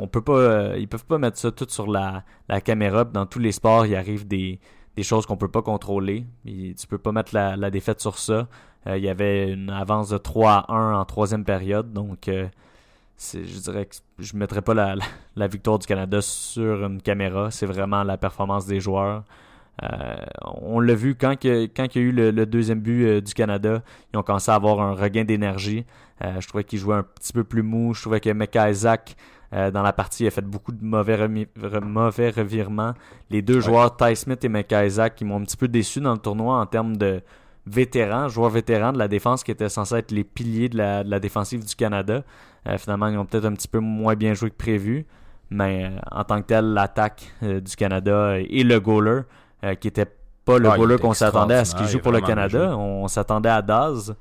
on 0.00 0.06
peut 0.06 0.22
pas, 0.22 0.32
euh, 0.32 0.76
ils 0.78 0.86
peuvent 0.86 1.04
pas 1.04 1.18
mettre 1.18 1.38
ça 1.38 1.50
tout 1.50 1.66
sur 1.68 1.90
la, 1.90 2.22
la 2.48 2.60
caméra. 2.60 3.04
Dans 3.04 3.26
tous 3.26 3.40
les 3.40 3.52
sports, 3.52 3.84
il 3.86 3.96
arrive 3.96 4.26
des, 4.26 4.60
des 4.96 5.02
choses 5.02 5.26
qu'on 5.26 5.36
peut 5.36 5.50
pas 5.50 5.62
contrôler. 5.62 6.24
Et 6.46 6.74
tu 6.78 6.86
peux 6.86 6.98
pas 6.98 7.12
mettre 7.12 7.34
la, 7.34 7.56
la 7.56 7.70
défaite 7.70 8.00
sur 8.00 8.18
ça. 8.18 8.46
Euh, 8.86 8.96
il 8.96 9.04
y 9.04 9.08
avait 9.08 9.52
une 9.52 9.70
avance 9.70 10.10
de 10.10 10.18
3 10.18 10.52
à 10.52 10.72
1 10.72 10.94
en 11.00 11.04
troisième 11.04 11.44
période. 11.44 11.92
Donc, 11.92 12.28
euh, 12.28 12.46
c'est, 13.16 13.44
je 13.44 13.58
dirais 13.58 13.86
que 13.86 13.96
je 14.18 14.36
mettrais 14.36 14.62
pas 14.62 14.74
la, 14.74 14.94
la, 14.96 15.04
la 15.36 15.46
victoire 15.46 15.78
du 15.78 15.86
Canada 15.86 16.20
sur 16.20 16.84
une 16.84 17.02
caméra. 17.02 17.50
C'est 17.50 17.66
vraiment 17.66 18.02
la 18.04 18.16
performance 18.16 18.66
des 18.66 18.80
joueurs. 18.80 19.24
Euh, 19.82 20.16
on 20.44 20.80
l'a 20.80 20.94
vu 20.94 21.14
quand, 21.14 21.38
que, 21.38 21.64
quand 21.66 21.86
il 21.94 22.02
y 22.02 22.04
a 22.04 22.08
eu 22.08 22.12
le, 22.12 22.30
le 22.30 22.46
deuxième 22.46 22.80
but 22.80 23.20
du 23.20 23.34
Canada, 23.34 23.82
ils 24.12 24.18
ont 24.18 24.22
commencé 24.22 24.50
à 24.50 24.54
avoir 24.54 24.80
un 24.80 24.94
regain 24.94 25.24
d'énergie. 25.24 25.84
Euh, 26.24 26.40
je 26.40 26.46
trouvais 26.48 26.64
qu'ils 26.64 26.78
jouaient 26.78 26.96
un 26.96 27.02
petit 27.02 27.32
peu 27.32 27.44
plus 27.44 27.62
mou. 27.62 27.94
Je 27.94 28.02
trouvais 28.02 28.20
que 28.20 28.30
Mecca 28.30 28.70
Isaac, 28.70 29.16
euh, 29.52 29.70
dans 29.70 29.82
la 29.82 29.92
partie, 29.92 30.26
a 30.26 30.30
fait 30.30 30.44
beaucoup 30.44 30.72
de 30.72 30.84
mauvais, 30.84 31.16
re- 31.16 31.80
mauvais 31.84 32.30
revirements. 32.30 32.92
Les 33.30 33.42
deux 33.42 33.56
Ouais. 33.56 33.60
joueurs, 33.62 33.96
Ty 33.96 34.14
Smith 34.14 34.44
et 34.44 34.48
Mecca 34.48 34.84
Isaac, 34.86 35.16
qui 35.16 35.24
m'ont 35.24 35.36
un 35.40 35.44
petit 35.44 35.56
peu 35.56 35.68
déçu 35.68 36.00
dans 36.00 36.12
le 36.12 36.18
tournoi 36.18 36.58
en 36.60 36.66
termes 36.66 36.96
de 36.96 37.22
vétérans, 37.66 38.28
joueurs 38.28 38.50
vétérans 38.50 38.92
de 38.92 38.98
la 38.98 39.08
défense 39.08 39.42
qui 39.44 39.50
étaient 39.50 39.68
censés 39.68 39.96
être 39.96 40.10
les 40.12 40.24
piliers 40.24 40.68
de 40.68 40.76
la, 40.78 41.04
de 41.04 41.10
la 41.10 41.18
défensive 41.20 41.64
du 41.66 41.74
Canada. 41.74 42.22
Euh, 42.68 42.78
finalement, 42.78 43.08
ils 43.08 43.18
ont 43.18 43.24
peut-être 43.26 43.44
un 43.46 43.52
petit 43.54 43.68
peu 43.68 43.78
moins 43.80 44.14
bien 44.14 44.34
joué 44.34 44.50
que 44.50 44.56
prévu. 44.56 45.06
Mais 45.50 45.90
en 46.10 46.24
tant 46.24 46.40
que 46.40 46.46
tel, 46.46 46.64
l'attaque 46.72 47.30
du 47.42 47.76
Canada 47.76 48.38
et 48.38 48.64
le 48.64 48.80
goaler, 48.80 49.20
qui 49.80 49.88
était 49.88 50.06
pas 50.46 50.58
le 50.58 50.70
Ah, 50.70 50.76
goaler 50.78 50.96
qu'on 50.98 51.12
s'attendait 51.12 51.56
à 51.56 51.64
ce 51.66 51.74
qu'il 51.74 51.86
joue 51.86 51.98
pour 51.98 52.10
le 52.12 52.20
Canada. 52.22 52.74
On 52.76 53.06
s'attendait 53.06 53.50
à 53.50 53.60
Daz. 53.60 54.14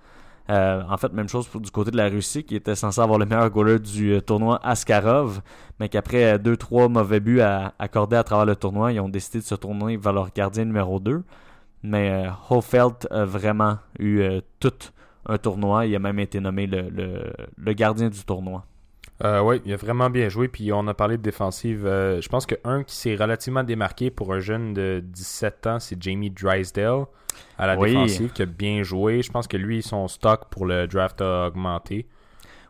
Euh, 0.49 0.83
en 0.89 0.97
fait, 0.97 1.13
même 1.13 1.29
chose 1.29 1.49
du 1.53 1.71
côté 1.71 1.91
de 1.91 1.97
la 1.97 2.09
Russie, 2.09 2.43
qui 2.43 2.55
était 2.55 2.75
censé 2.75 2.99
avoir 2.99 3.19
le 3.19 3.25
meilleur 3.25 3.49
goaler 3.49 3.79
du 3.79 4.13
euh, 4.13 4.21
tournoi 4.21 4.59
Askarov, 4.63 5.41
mais 5.79 5.87
qu'après 5.87 6.37
2-3 6.37 6.89
mauvais 6.91 7.19
buts 7.19 7.41
accordés 7.79 8.17
à 8.17 8.23
travers 8.23 8.45
le 8.45 8.55
tournoi, 8.55 8.91
ils 8.91 8.99
ont 8.99 9.09
décidé 9.09 9.39
de 9.39 9.43
se 9.43 9.55
tourner 9.55 9.97
vers 9.97 10.13
leur 10.13 10.31
gardien 10.33 10.65
numéro 10.65 10.99
2. 10.99 11.23
Mais 11.83 12.11
euh, 12.11 12.29
Hofeld 12.49 13.07
a 13.11 13.25
vraiment 13.25 13.77
eu 13.99 14.23
tout 14.59 14.73
un 15.25 15.37
tournoi. 15.37 15.85
Il 15.85 15.95
a 15.95 15.99
même 15.99 16.19
été 16.19 16.39
nommé 16.39 16.67
le 16.67 17.73
gardien 17.73 18.09
du 18.09 18.23
tournoi. 18.23 18.65
Euh, 19.23 19.41
oui, 19.41 19.61
il 19.65 19.73
a 19.73 19.77
vraiment 19.77 20.09
bien 20.09 20.29
joué. 20.29 20.47
Puis 20.47 20.71
on 20.73 20.87
a 20.87 20.93
parlé 20.93 21.17
de 21.17 21.21
défensive. 21.21 21.83
je 21.85 22.27
pense 22.29 22.45
qu'un 22.45 22.83
qui 22.83 22.95
s'est 22.95 23.15
relativement 23.15 23.63
démarqué 23.63 24.09
pour 24.09 24.33
un 24.33 24.39
jeune 24.39 24.73
de 24.73 25.03
17 25.03 25.67
ans, 25.67 25.79
c'est 25.79 26.01
Jamie 26.01 26.31
Drysdale 26.31 27.05
à 27.57 27.67
la 27.67 27.75
défensive 27.75 28.31
qui 28.31 28.41
a 28.41 28.45
bien 28.45 28.83
joué. 28.83 29.21
Je 29.21 29.31
pense 29.31 29.47
que 29.47 29.57
lui, 29.57 29.81
son 29.81 30.07
stock 30.07 30.45
pour 30.49 30.65
le 30.65 30.87
draft 30.87 31.21
a 31.21 31.47
augmenté. 31.47 32.07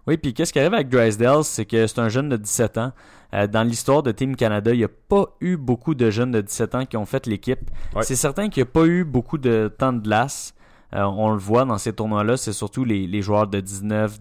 Oui, 0.08 0.18
puis 0.18 0.34
qu'est-ce 0.34 0.52
qui 0.52 0.60
arrive 0.60 0.74
avec 0.74 0.90
Drysdale, 0.90 1.44
c'est 1.44 1.66
que 1.66 1.86
c'est 1.86 2.00
un 2.00 2.10
jeune 2.10 2.30
de 2.30 2.38
17 2.38 2.78
ans. 2.78 2.92
Euh, 3.34 3.48
dans 3.48 3.64
l'histoire 3.64 4.04
de 4.04 4.12
Team 4.12 4.36
Canada, 4.36 4.74
il 4.74 4.80
n'y 4.80 4.84
a 4.84 4.90
pas 4.90 5.26
eu 5.40 5.58
beaucoup 5.58 5.96
de 5.96 6.10
jeunes 6.10 6.32
de 6.32 6.42
17 6.42 6.76
ans 6.76 6.86
qui 6.86 6.98
ont 6.98 7.06
fait 7.06 7.28
l'équipe. 7.28 7.60
C'est 8.02 8.16
certain 8.16 8.50
qu'il 8.50 8.64
n'y 8.64 8.70
a 8.70 8.72
pas 8.72 8.86
eu 8.86 9.04
beaucoup 9.04 9.38
de 9.38 9.72
temps 9.78 9.94
de 9.94 10.00
glace. 10.00 10.56
Euh, 10.94 11.04
on 11.04 11.32
le 11.32 11.38
voit 11.38 11.64
dans 11.64 11.78
ces 11.78 11.94
tournois-là, 11.94 12.36
c'est 12.36 12.52
surtout 12.52 12.84
les, 12.84 13.22
joueurs 13.22 13.48
de 13.48 13.62
19, 13.62 14.20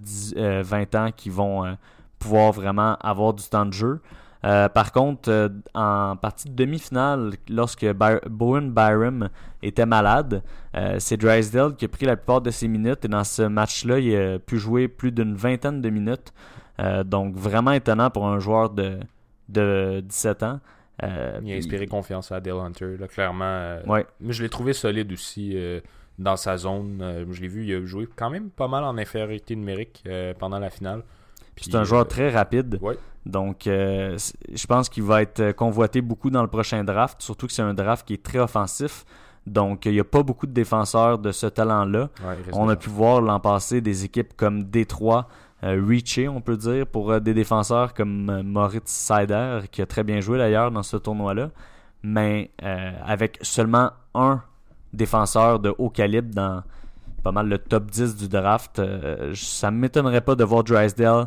20 0.62 0.94
ans 0.94 1.08
qui 1.16 1.28
vont 1.28 1.76
pouvoir 2.20 2.52
vraiment 2.52 2.94
avoir 3.00 3.34
du 3.34 3.42
temps 3.42 3.66
de 3.66 3.72
jeu. 3.72 4.00
Euh, 4.44 4.68
par 4.68 4.92
contre, 4.92 5.30
euh, 5.30 5.48
en 5.74 6.16
partie 6.16 6.48
de 6.48 6.54
demi-finale, 6.54 7.32
lorsque 7.48 7.86
Bowen 7.92 8.70
Byram 8.70 9.28
était 9.62 9.84
malade, 9.84 10.42
euh, 10.76 10.96
c'est 10.98 11.18
Drysdale 11.18 11.76
qui 11.76 11.84
a 11.84 11.88
pris 11.88 12.06
la 12.06 12.16
plupart 12.16 12.40
de 12.40 12.50
ses 12.50 12.68
minutes 12.68 13.04
et 13.04 13.08
dans 13.08 13.24
ce 13.24 13.42
match-là, 13.42 13.98
il 13.98 14.16
a 14.16 14.38
pu 14.38 14.58
jouer 14.58 14.88
plus 14.88 15.12
d'une 15.12 15.34
vingtaine 15.34 15.82
de 15.82 15.90
minutes. 15.90 16.32
donc 17.04 17.36
vraiment 17.36 17.72
étonnant 17.72 18.08
pour 18.08 18.26
un 18.26 18.38
joueur 18.38 18.70
de, 18.70 19.00
de 19.50 20.00
17 20.00 20.42
ans. 20.44 20.60
il 21.02 21.52
a 21.52 21.56
inspiré 21.56 21.86
confiance 21.86 22.32
à 22.32 22.40
Dale 22.40 22.54
Hunter, 22.54 22.96
clairement. 23.12 23.76
Ouais. 23.86 24.06
Mais 24.20 24.32
je 24.32 24.42
l'ai 24.42 24.48
trouvé 24.48 24.72
solide 24.72 25.12
aussi 25.12 25.54
dans 26.18 26.36
sa 26.36 26.56
zone. 26.56 27.26
je 27.30 27.40
l'ai 27.42 27.48
vu, 27.48 27.66
il 27.66 27.74
a 27.74 27.84
joué 27.84 28.08
quand 28.16 28.30
même 28.30 28.48
pas 28.48 28.68
mal 28.68 28.84
en 28.84 28.96
infériorité 28.96 29.54
numérique 29.54 30.08
pendant 30.38 30.58
la 30.58 30.70
finale. 30.70 31.02
C'est 31.60 31.74
un 31.74 31.84
joueur 31.84 32.06
très 32.06 32.30
rapide. 32.30 32.78
Donc, 33.26 33.66
euh, 33.66 34.16
je 34.52 34.66
pense 34.66 34.88
qu'il 34.88 35.02
va 35.02 35.22
être 35.22 35.52
convoité 35.52 36.00
beaucoup 36.00 36.30
dans 36.30 36.42
le 36.42 36.48
prochain 36.48 36.82
draft, 36.84 37.20
surtout 37.20 37.46
que 37.46 37.52
c'est 37.52 37.62
un 37.62 37.74
draft 37.74 38.06
qui 38.06 38.14
est 38.14 38.22
très 38.22 38.38
offensif. 38.38 39.04
Donc, 39.46 39.86
il 39.86 39.92
n'y 39.92 40.00
a 40.00 40.04
pas 40.04 40.22
beaucoup 40.22 40.46
de 40.46 40.52
défenseurs 40.52 41.18
de 41.18 41.32
ce 41.32 41.46
talent-là. 41.46 42.08
on 42.52 42.68
a 42.68 42.76
pu 42.76 42.88
voir 42.88 43.20
l'an 43.20 43.40
passé 43.40 43.80
des 43.80 44.04
équipes 44.04 44.34
comme 44.36 44.64
Détroit 44.64 45.28
euh, 45.62 45.82
reacher, 45.86 46.28
on 46.28 46.40
peut 46.40 46.56
dire, 46.56 46.86
pour 46.86 47.10
euh, 47.10 47.20
des 47.20 47.34
défenseurs 47.34 47.92
comme 47.92 48.42
Moritz 48.42 48.90
Seider, 48.90 49.60
qui 49.70 49.82
a 49.82 49.86
très 49.86 50.04
bien 50.04 50.20
joué 50.20 50.38
d'ailleurs 50.38 50.70
dans 50.70 50.82
ce 50.82 50.96
tournoi-là. 50.96 51.50
Mais 52.02 52.50
avec 53.04 53.38
seulement 53.42 53.90
un 54.14 54.40
défenseur 54.94 55.58
de 55.58 55.74
haut 55.76 55.90
calibre 55.90 56.34
dans 56.34 56.62
pas 57.22 57.30
mal 57.30 57.46
le 57.46 57.58
top 57.58 57.90
10 57.90 58.16
du 58.16 58.26
draft, 58.26 58.80
ça 59.34 59.70
ne 59.70 59.76
m'étonnerait 59.76 60.22
pas 60.22 60.34
de 60.34 60.42
voir 60.42 60.64
Drysdale. 60.64 61.26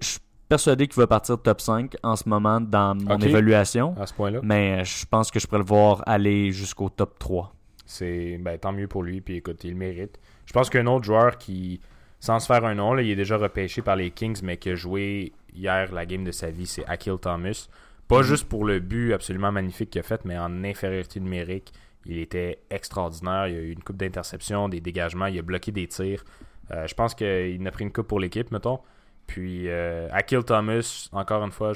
Je 0.00 0.18
persuadé 0.48 0.86
qu'il 0.86 0.96
va 0.96 1.06
partir 1.06 1.40
top 1.40 1.60
5 1.60 1.96
en 2.02 2.16
ce 2.16 2.28
moment 2.28 2.60
dans 2.60 2.94
mon 2.94 3.18
évaluation. 3.18 3.94
À 3.98 4.06
ce 4.06 4.14
point-là. 4.14 4.40
Mais 4.42 4.84
je 4.84 5.06
pense 5.06 5.30
que 5.30 5.38
je 5.38 5.46
pourrais 5.46 5.60
le 5.60 5.66
voir 5.66 6.02
aller 6.06 6.50
jusqu'au 6.52 6.88
top 6.88 7.18
3. 7.18 7.54
C'est 7.84 8.38
ben, 8.38 8.58
tant 8.58 8.72
mieux 8.72 8.88
pour 8.88 9.02
lui, 9.02 9.20
puis 9.20 9.36
écoute, 9.36 9.62
il 9.64 9.70
le 9.70 9.76
mérite. 9.76 10.18
Je 10.46 10.52
pense 10.52 10.68
qu'un 10.70 10.86
autre 10.86 11.04
joueur 11.04 11.38
qui, 11.38 11.80
sans 12.20 12.38
se 12.38 12.46
faire 12.46 12.64
un 12.64 12.74
nom, 12.74 12.94
là, 12.94 13.02
il 13.02 13.10
est 13.10 13.16
déjà 13.16 13.36
repêché 13.36 13.82
par 13.82 13.96
les 13.96 14.10
Kings, 14.10 14.40
mais 14.42 14.56
qui 14.56 14.70
a 14.70 14.74
joué 14.74 15.32
hier 15.54 15.92
la 15.92 16.06
game 16.06 16.24
de 16.24 16.32
sa 16.32 16.50
vie, 16.50 16.66
c'est 16.66 16.86
Akil 16.86 17.16
Thomas. 17.20 17.68
Pas 18.06 18.18
mhm. 18.18 18.24
juste 18.24 18.48
pour 18.48 18.64
le 18.64 18.80
but 18.80 19.12
absolument 19.12 19.52
magnifique 19.52 19.90
qu'il 19.90 20.00
a 20.00 20.02
fait, 20.02 20.24
mais 20.24 20.38
en 20.38 20.64
infériorité 20.64 21.20
numérique, 21.20 21.72
il 22.06 22.18
était 22.18 22.60
extraordinaire. 22.70 23.48
Il 23.48 23.56
a 23.56 23.60
eu 23.60 23.72
une 23.72 23.82
coupe 23.82 23.96
d'interception, 23.96 24.68
des 24.68 24.80
dégagements, 24.80 25.26
il 25.26 25.38
a 25.38 25.42
bloqué 25.42 25.72
des 25.72 25.86
tirs. 25.86 26.24
Euh, 26.70 26.86
je 26.86 26.94
pense 26.94 27.14
qu'il 27.14 27.66
a 27.66 27.70
pris 27.70 27.84
une 27.84 27.92
coupe 27.92 28.08
pour 28.08 28.20
l'équipe, 28.20 28.50
mettons. 28.50 28.80
Puis, 29.28 29.68
euh, 29.68 30.08
Akil 30.10 30.42
Thomas, 30.42 31.08
encore 31.12 31.44
une 31.44 31.52
fois, 31.52 31.72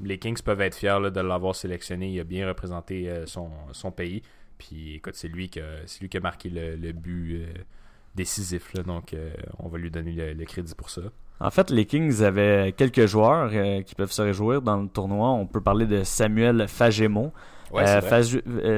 les 0.00 0.18
Kings 0.18 0.40
peuvent 0.40 0.60
être 0.60 0.76
fiers 0.76 1.10
de 1.12 1.20
l'avoir 1.20 1.54
sélectionné. 1.54 2.08
Il 2.08 2.20
a 2.20 2.24
bien 2.24 2.48
représenté 2.48 3.10
euh, 3.10 3.26
son, 3.26 3.90
pays. 3.90 4.22
Puis, 4.56 4.94
écoute, 4.94 5.16
c'est 5.16 5.28
lui, 5.28 5.50
qui 5.50 5.60
a, 5.60 5.64
lui 6.00 6.08
qui 6.08 6.16
a 6.16 6.20
marqué 6.20 6.48
le, 6.48 6.92
but 6.92 7.42
euh, 7.42 7.46
décisif. 8.14 8.72
donc, 8.86 9.16
on 9.58 9.68
va 9.68 9.78
lui 9.78 9.90
donner 9.90 10.12
le, 10.32 10.44
crédit 10.44 10.74
pour 10.76 10.90
ça. 10.90 11.02
En 11.40 11.50
fait, 11.50 11.70
les 11.70 11.86
Kings 11.86 12.22
avaient 12.22 12.72
quelques 12.76 13.06
joueurs 13.06 13.50
qui 13.84 13.96
peuvent 13.96 14.12
se 14.12 14.22
réjouir 14.22 14.62
dans 14.62 14.76
le 14.76 14.88
tournoi. 14.88 15.30
On 15.30 15.46
peut 15.46 15.60
parler 15.60 15.86
de 15.86 16.04
Samuel 16.04 16.68
Fagemo. 16.68 17.32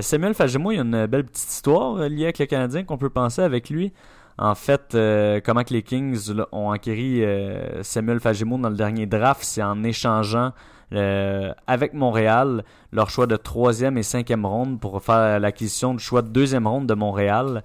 Samuel 0.00 0.32
Fagemo, 0.32 0.72
il 0.72 0.76
y 0.76 0.78
a 0.78 0.82
une 0.82 1.06
belle 1.06 1.24
petite 1.24 1.50
histoire 1.50 2.08
liée 2.08 2.24
avec 2.24 2.38
le 2.38 2.46
Canadien 2.46 2.84
qu'on 2.84 2.96
peut 2.96 3.10
penser 3.10 3.42
avec 3.42 3.68
lui. 3.68 3.92
En 4.37 4.55
fait, 4.55 4.94
euh, 4.94 5.40
comment 5.44 5.62
que 5.62 5.73
les 5.73 5.83
Kings 5.83 6.33
ont 6.51 6.70
acquis 6.73 7.23
euh, 7.23 7.83
Samuel 7.83 8.18
Fagemo 8.18 8.59
dans 8.59 8.68
le 8.68 8.77
dernier 8.77 9.07
draft, 9.07 9.42
c'est 9.44 9.62
en 9.62 9.85
échangeant 9.85 10.53
euh, 10.92 11.53
avec 11.66 11.94
Montréal 11.94 12.64
leur 12.92 13.11
choix 13.11 13.27
de 13.27 13.37
troisième 13.37 13.97
et 13.97 14.03
cinquième 14.03 14.44
ronde 14.44 14.81
pour 14.81 15.03
faire 15.03 15.38
l'acquisition 15.38 15.94
du 15.94 16.03
choix 16.03 16.23
de 16.23 16.29
deuxième 16.29 16.66
ronde 16.66 16.87
de 16.87 16.94
Montréal, 16.94 17.62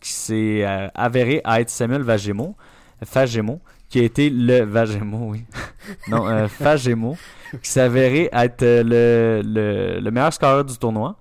qui 0.00 0.12
s'est 0.12 0.64
avéré 0.94 1.40
à 1.44 1.60
être 1.60 1.70
Samuel 1.70 2.04
Fagemo, 2.04 3.60
qui 3.88 4.00
a 4.00 4.02
été 4.02 4.30
le 4.30 4.64
oui, 5.12 5.44
non, 6.08 6.48
qui 7.62 7.70
s'est 7.70 7.80
avéré 7.80 8.28
être 8.32 8.62
le, 8.62 9.42
le, 9.44 10.00
le 10.00 10.10
meilleur 10.10 10.32
scoreur 10.32 10.64
du 10.64 10.76
tournoi. 10.76 11.16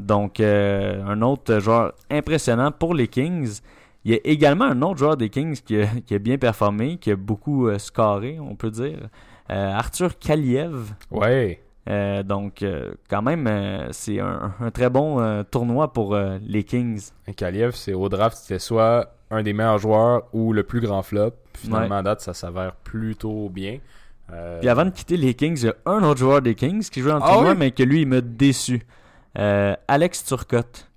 Donc, 0.00 0.40
un 0.40 1.22
autre 1.22 1.60
joueur 1.60 1.92
impressionnant 2.10 2.72
pour 2.72 2.94
les 2.94 3.06
Kings. 3.06 3.60
Il 4.04 4.12
y 4.12 4.14
a 4.14 4.18
également 4.24 4.64
un 4.64 4.80
autre 4.82 4.98
joueur 4.98 5.16
des 5.16 5.28
Kings 5.28 5.60
qui 5.60 5.76
a, 5.80 6.18
bien 6.18 6.38
performé, 6.38 6.96
qui 6.96 7.10
a 7.10 7.16
beaucoup 7.16 7.68
euh, 7.68 7.78
scoré, 7.78 8.38
on 8.40 8.56
peut 8.56 8.70
dire. 8.70 9.08
Euh, 9.50 9.72
Arthur 9.72 10.18
Kaliev. 10.18 10.94
Ouais. 11.10 11.62
Euh, 11.88 12.22
donc, 12.22 12.64
quand 13.08 13.22
même, 13.22 13.88
c'est 13.90 14.20
un, 14.20 14.54
très 14.72 14.88
bon 14.88 15.44
tournoi 15.50 15.92
pour 15.92 16.16
les 16.16 16.64
Kings. 16.64 17.10
Kaliev, 17.36 17.72
c'est 17.74 17.94
au 17.94 18.08
draft, 18.08 18.36
c'était 18.36 18.58
soit 18.58 19.14
un 19.30 19.42
des 19.42 19.52
meilleurs 19.52 19.78
joueurs 19.78 20.28
ou 20.32 20.52
le 20.52 20.62
plus 20.62 20.80
grand 20.80 21.02
flop. 21.02 21.32
Finalement, 21.54 22.02
date, 22.02 22.20
ça 22.20 22.32
s'avère 22.32 22.74
plutôt 22.76 23.48
bien. 23.48 23.78
Puis 24.60 24.68
avant 24.68 24.84
de 24.84 24.90
quitter 24.90 25.16
les 25.16 25.34
Kings, 25.34 25.58
il 25.62 25.66
y 25.66 25.68
a 25.68 25.74
un 25.86 26.02
autre 26.04 26.20
joueur 26.20 26.40
des 26.40 26.54
Kings 26.54 26.88
qui 26.88 27.00
joue 27.00 27.08
le 27.08 27.18
ah 27.20 27.32
tournoi, 27.32 27.54
mais 27.54 27.72
que 27.72 27.82
lui, 27.82 28.02
il 28.02 28.08
m'a 28.08 28.20
déçu. 28.20 28.86
Alex 29.34 30.24
Turcotte. 30.24 30.89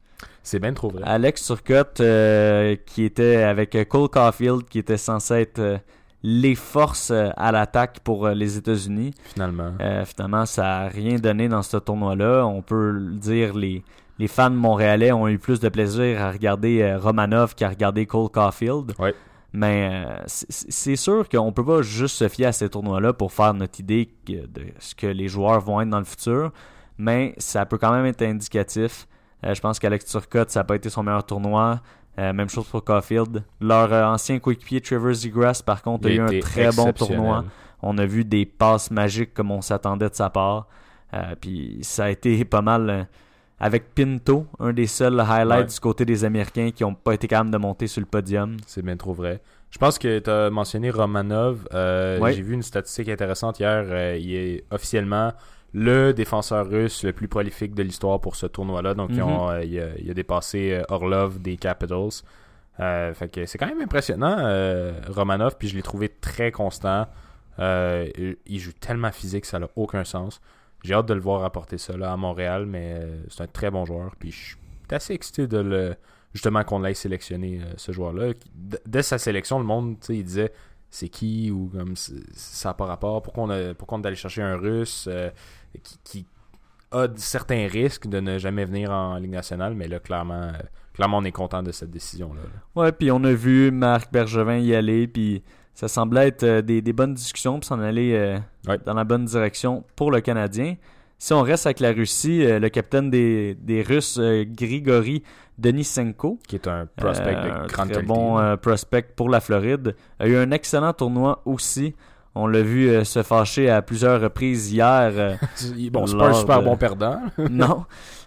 C'est 0.43 0.59
bien 0.59 0.73
trop 0.73 0.89
vrai. 0.89 1.01
Alex 1.05 1.45
Turcotte, 1.45 2.01
euh, 2.01 2.75
qui 2.85 3.05
était 3.05 3.37
avec 3.37 3.77
Cole 3.87 4.09
Caulfield, 4.09 4.65
qui 4.67 4.77
était 4.77 4.97
censé 4.97 5.35
être 5.35 5.59
euh, 5.59 5.77
les 6.21 6.53
forces 6.55 7.11
euh, 7.11 7.29
à 7.37 7.53
l'attaque 7.53 8.01
pour 8.01 8.27
les 8.27 8.57
États-Unis. 8.57 9.13
Finalement. 9.23 9.71
finalement, 10.05 10.45
ça 10.45 10.63
n'a 10.63 10.87
rien 10.89 11.15
donné 11.15 11.47
dans 11.47 11.63
ce 11.63 11.77
tournoi-là. 11.77 12.45
On 12.45 12.61
peut 12.61 12.91
le 12.91 13.15
dire, 13.15 13.53
les, 13.55 13.85
les 14.19 14.27
fans 14.27 14.49
montréalais 14.49 15.13
ont 15.13 15.29
eu 15.29 15.39
plus 15.39 15.61
de 15.61 15.69
plaisir 15.69 16.21
à 16.21 16.31
regarder 16.31 16.93
Romanov 16.95 17.55
qu'à 17.55 17.69
regarder 17.69 18.05
Cole 18.05 18.29
Caulfield. 18.29 18.93
Ouais. 18.99 19.15
Mais 19.53 20.03
c'est 20.27 20.95
sûr 20.95 21.29
qu'on 21.29 21.51
peut 21.53 21.63
pas 21.63 21.83
juste 21.83 22.17
se 22.17 22.27
fier 22.27 22.47
à 22.47 22.51
ces 22.51 22.69
tournois-là 22.69 23.13
pour 23.13 23.31
faire 23.31 23.53
notre 23.53 23.79
idée 23.79 24.09
de 24.27 24.47
ce 24.79 24.95
que 24.95 25.05
les 25.05 25.27
joueurs 25.27 25.61
vont 25.61 25.79
être 25.79 25.89
dans 25.89 25.99
le 25.99 26.05
futur. 26.05 26.51
Mais 26.97 27.35
ça 27.37 27.65
peut 27.65 27.77
quand 27.77 27.91
même 27.91 28.07
être 28.07 28.23
indicatif 28.23 29.07
je 29.43 29.59
pense 29.59 29.79
qu'Alex 29.79 30.05
Turcotte, 30.05 30.49
ça 30.49 30.61
n'a 30.61 30.63
pas 30.63 30.75
été 30.75 30.89
son 30.89 31.03
meilleur 31.03 31.25
tournoi. 31.25 31.81
Euh, 32.19 32.31
même 32.31 32.49
chose 32.49 32.67
pour 32.67 32.83
Caulfield. 32.83 33.43
Leur 33.59 33.91
euh, 33.91 34.05
ancien 34.05 34.37
coéquipier 34.37 34.81
Trevor 34.81 35.13
Zegras, 35.13 35.63
par 35.65 35.81
contre, 35.81 36.07
a, 36.07 36.11
eu 36.11 36.19
un 36.19 36.39
très 36.39 36.71
bon 36.71 36.91
tournoi. 36.93 37.45
On 37.81 37.97
a 37.97 38.05
vu 38.05 38.23
des 38.23 38.45
passes 38.45 38.91
magiques 38.91 39.33
comme 39.33 39.51
on 39.51 39.61
s'attendait 39.61 40.09
de 40.09 40.15
sa 40.15 40.29
part. 40.29 40.67
puis 41.41 41.79
ça 41.81 42.05
a 42.05 42.09
été 42.09 42.45
pas 42.45 42.61
mal 42.61 43.07
avec 43.59 43.93
Pinto, 43.93 44.45
un 44.59 44.73
des 44.73 44.87
seuls 44.87 45.19
highlights 45.19 45.73
du 45.73 45.79
côté 45.79 46.05
des 46.05 46.23
Américains 46.23 46.71
qui 46.71 46.83
n'ont 46.83 46.93
pas 46.93 47.13
été 47.13 47.27
capables 47.27 47.51
de 47.51 47.57
monter 47.57 47.87
sur 47.87 47.99
le 47.99 48.05
podium. 48.05 48.57
C'est 48.67 48.83
bien 48.83 48.95
trop 48.95 49.13
vrai. 49.13 49.41
Je 49.69 49.79
pense 49.79 49.97
que 49.97 50.19
tu 50.19 50.29
as 50.29 50.49
mentionné 50.49 50.91
Romanov. 50.91 51.67
J'ai 51.71 52.41
vu 52.41 52.53
une 52.53 52.63
statistique 52.63 53.09
intéressante 53.09 53.59
hier. 53.59 54.15
il 54.15 54.35
est 54.35 54.63
officiellement 54.71 55.33
le 55.73 56.13
défenseur 56.13 56.69
russe 56.69 57.03
le 57.03 57.13
plus 57.13 57.27
prolifique 57.27 57.73
de 57.73 57.81
l'histoire 57.81 58.21
pour 58.21 58.35
ce 58.35 58.45
tournoi-là. 58.45 58.93
Donc, 58.93 59.09
mhm. 59.09 59.21
euh, 59.21 59.95
il, 59.97 60.09
a, 60.09 60.13
dépassé 60.13 60.71
euh, 60.71 60.83
Orlov 60.89 61.41
des 61.41 61.57
Capitals. 61.57 62.21
Euh, 62.79 63.13
fait 63.13 63.29
que 63.29 63.45
c'est 63.45 63.57
quand 63.57 63.67
même 63.67 63.81
impressionnant, 63.81 64.37
Romanov. 65.09 65.57
Puis 65.57 65.67
je 65.67 65.75
l'ai 65.75 65.81
trouvé 65.81 66.09
très 66.09 66.51
constant. 66.51 67.07
il 67.59 68.59
joue 68.59 68.73
tellement 68.73 69.11
physique, 69.11 69.45
ça 69.45 69.59
n'a 69.59 69.67
aucun 69.75 70.03
sens. 70.03 70.41
J'ai 70.83 70.93
hâte 70.93 71.05
de 71.05 71.13
le 71.13 71.21
voir 71.21 71.43
apporter 71.43 71.77
ça 71.77 71.95
là, 71.95 72.11
à 72.11 72.17
Montréal, 72.17 72.65
mais 72.65 73.01
c'est 73.29 73.43
un 73.43 73.47
très 73.47 73.71
bon 73.71 73.85
joueur. 73.85 74.15
Puis 74.19 74.31
je 74.31 74.37
suis 74.37 74.57
assez 74.91 75.13
excité 75.13 75.47
de 75.47 75.57
le 75.57 75.95
justement 76.33 76.63
qu'on 76.63 76.79
l'ait 76.79 76.95
sélectionné 76.95 77.61
ce 77.77 77.91
joueur-là. 77.91 78.33
Dès 78.87 79.03
sa 79.03 79.19
sélection, 79.19 79.59
le 79.59 79.65
monde, 79.65 79.99
tu 79.99 80.07
sais, 80.07 80.15
il 80.15 80.23
disait 80.23 80.51
c'est 80.93 81.09
qui 81.09 81.49
ou 81.49 81.71
comme 81.73 81.95
ça 81.95 82.69
n'a 82.69 82.73
pas 82.75 82.85
rapport. 82.85 83.23
Pourquoi 83.23 83.45
on, 83.45 83.49
a, 83.49 83.73
pourquoi 83.73 83.97
on 83.97 84.01
est 84.03 84.07
allé 84.07 84.15
chercher 84.15 84.43
un 84.43 84.55
russe 84.55 85.07
euh, 85.09 85.31
qui, 85.79 85.97
qui 86.03 86.25
a 86.91 87.07
certains 87.15 87.67
risques 87.67 88.07
de 88.07 88.19
ne 88.19 88.37
jamais 88.37 88.65
venir 88.65 88.91
en 88.91 89.15
Ligue 89.17 89.31
nationale, 89.31 89.73
mais 89.73 89.87
là, 89.87 89.99
clairement, 89.99 90.41
euh, 90.43 90.51
clairement 90.93 91.17
on 91.17 91.23
est 91.23 91.31
content 91.31 91.63
de 91.63 91.71
cette 91.71 91.89
décision-là. 91.91 92.41
là. 92.41 92.81
Ouais, 92.81 92.91
puis 92.91 93.09
on 93.11 93.23
a 93.23 93.33
vu 93.33 93.71
Marc 93.71 94.11
Bergevin 94.11 94.57
y 94.57 94.75
aller, 94.75 95.07
puis 95.07 95.41
ça 95.73 95.87
semblait 95.87 96.27
être 96.27 96.43
euh, 96.43 96.61
des, 96.61 96.81
des 96.83 96.93
bonnes 96.93 97.15
discussions, 97.15 97.59
puis 97.59 97.67
s'en 97.67 97.79
aller 97.79 98.13
euh, 98.13 98.37
Ouais. 98.67 98.77
dans 98.85 98.93
la 98.93 99.03
bonne 99.03 99.25
direction 99.25 99.83
pour 99.95 100.11
le 100.11 100.21
Canadien. 100.21 100.75
Si 101.17 101.33
on 101.33 101.41
reste 101.41 101.65
avec 101.65 101.79
la 101.79 101.91
Russie, 101.93 102.45
euh, 102.45 102.59
le 102.59 102.69
capitaine 102.69 103.09
des, 103.09 103.55
des 103.55 103.81
Russes, 103.81 104.17
euh, 104.19 104.43
Grigori 104.47 105.23
Denisenko, 105.57 106.39
Qui 106.47 106.55
est 106.55 106.67
un 106.67 106.85
prospect 106.95 107.33
de 107.33 107.37
un 107.39 107.65
grande 107.67 107.67
très 107.67 107.87
qualité. 107.87 108.01
bon 108.03 108.57
prospect 108.57 109.03
pour 109.15 109.29
la 109.29 109.39
Floride, 109.39 109.95
a 110.19 110.27
eu 110.27 110.35
un 110.35 110.51
excellent 110.51 110.93
tournoi 110.93 111.41
aussi. 111.45 111.95
On 112.35 112.47
l'a 112.47 112.61
vu 112.63 112.89
euh, 112.89 113.03
se 113.03 113.21
fâcher 113.21 113.69
à 113.69 113.81
plusieurs 113.81 114.19
reprises 114.21 114.71
hier. 114.73 115.11
euh, 115.15 115.35
bon, 115.91 116.07
c'est 116.07 116.17
pas 116.17 116.29
un 116.29 116.33
super 116.33 116.59
de- 116.61 116.65
bon 116.65 116.77
perdant. 116.77 117.21
non, 117.49 117.85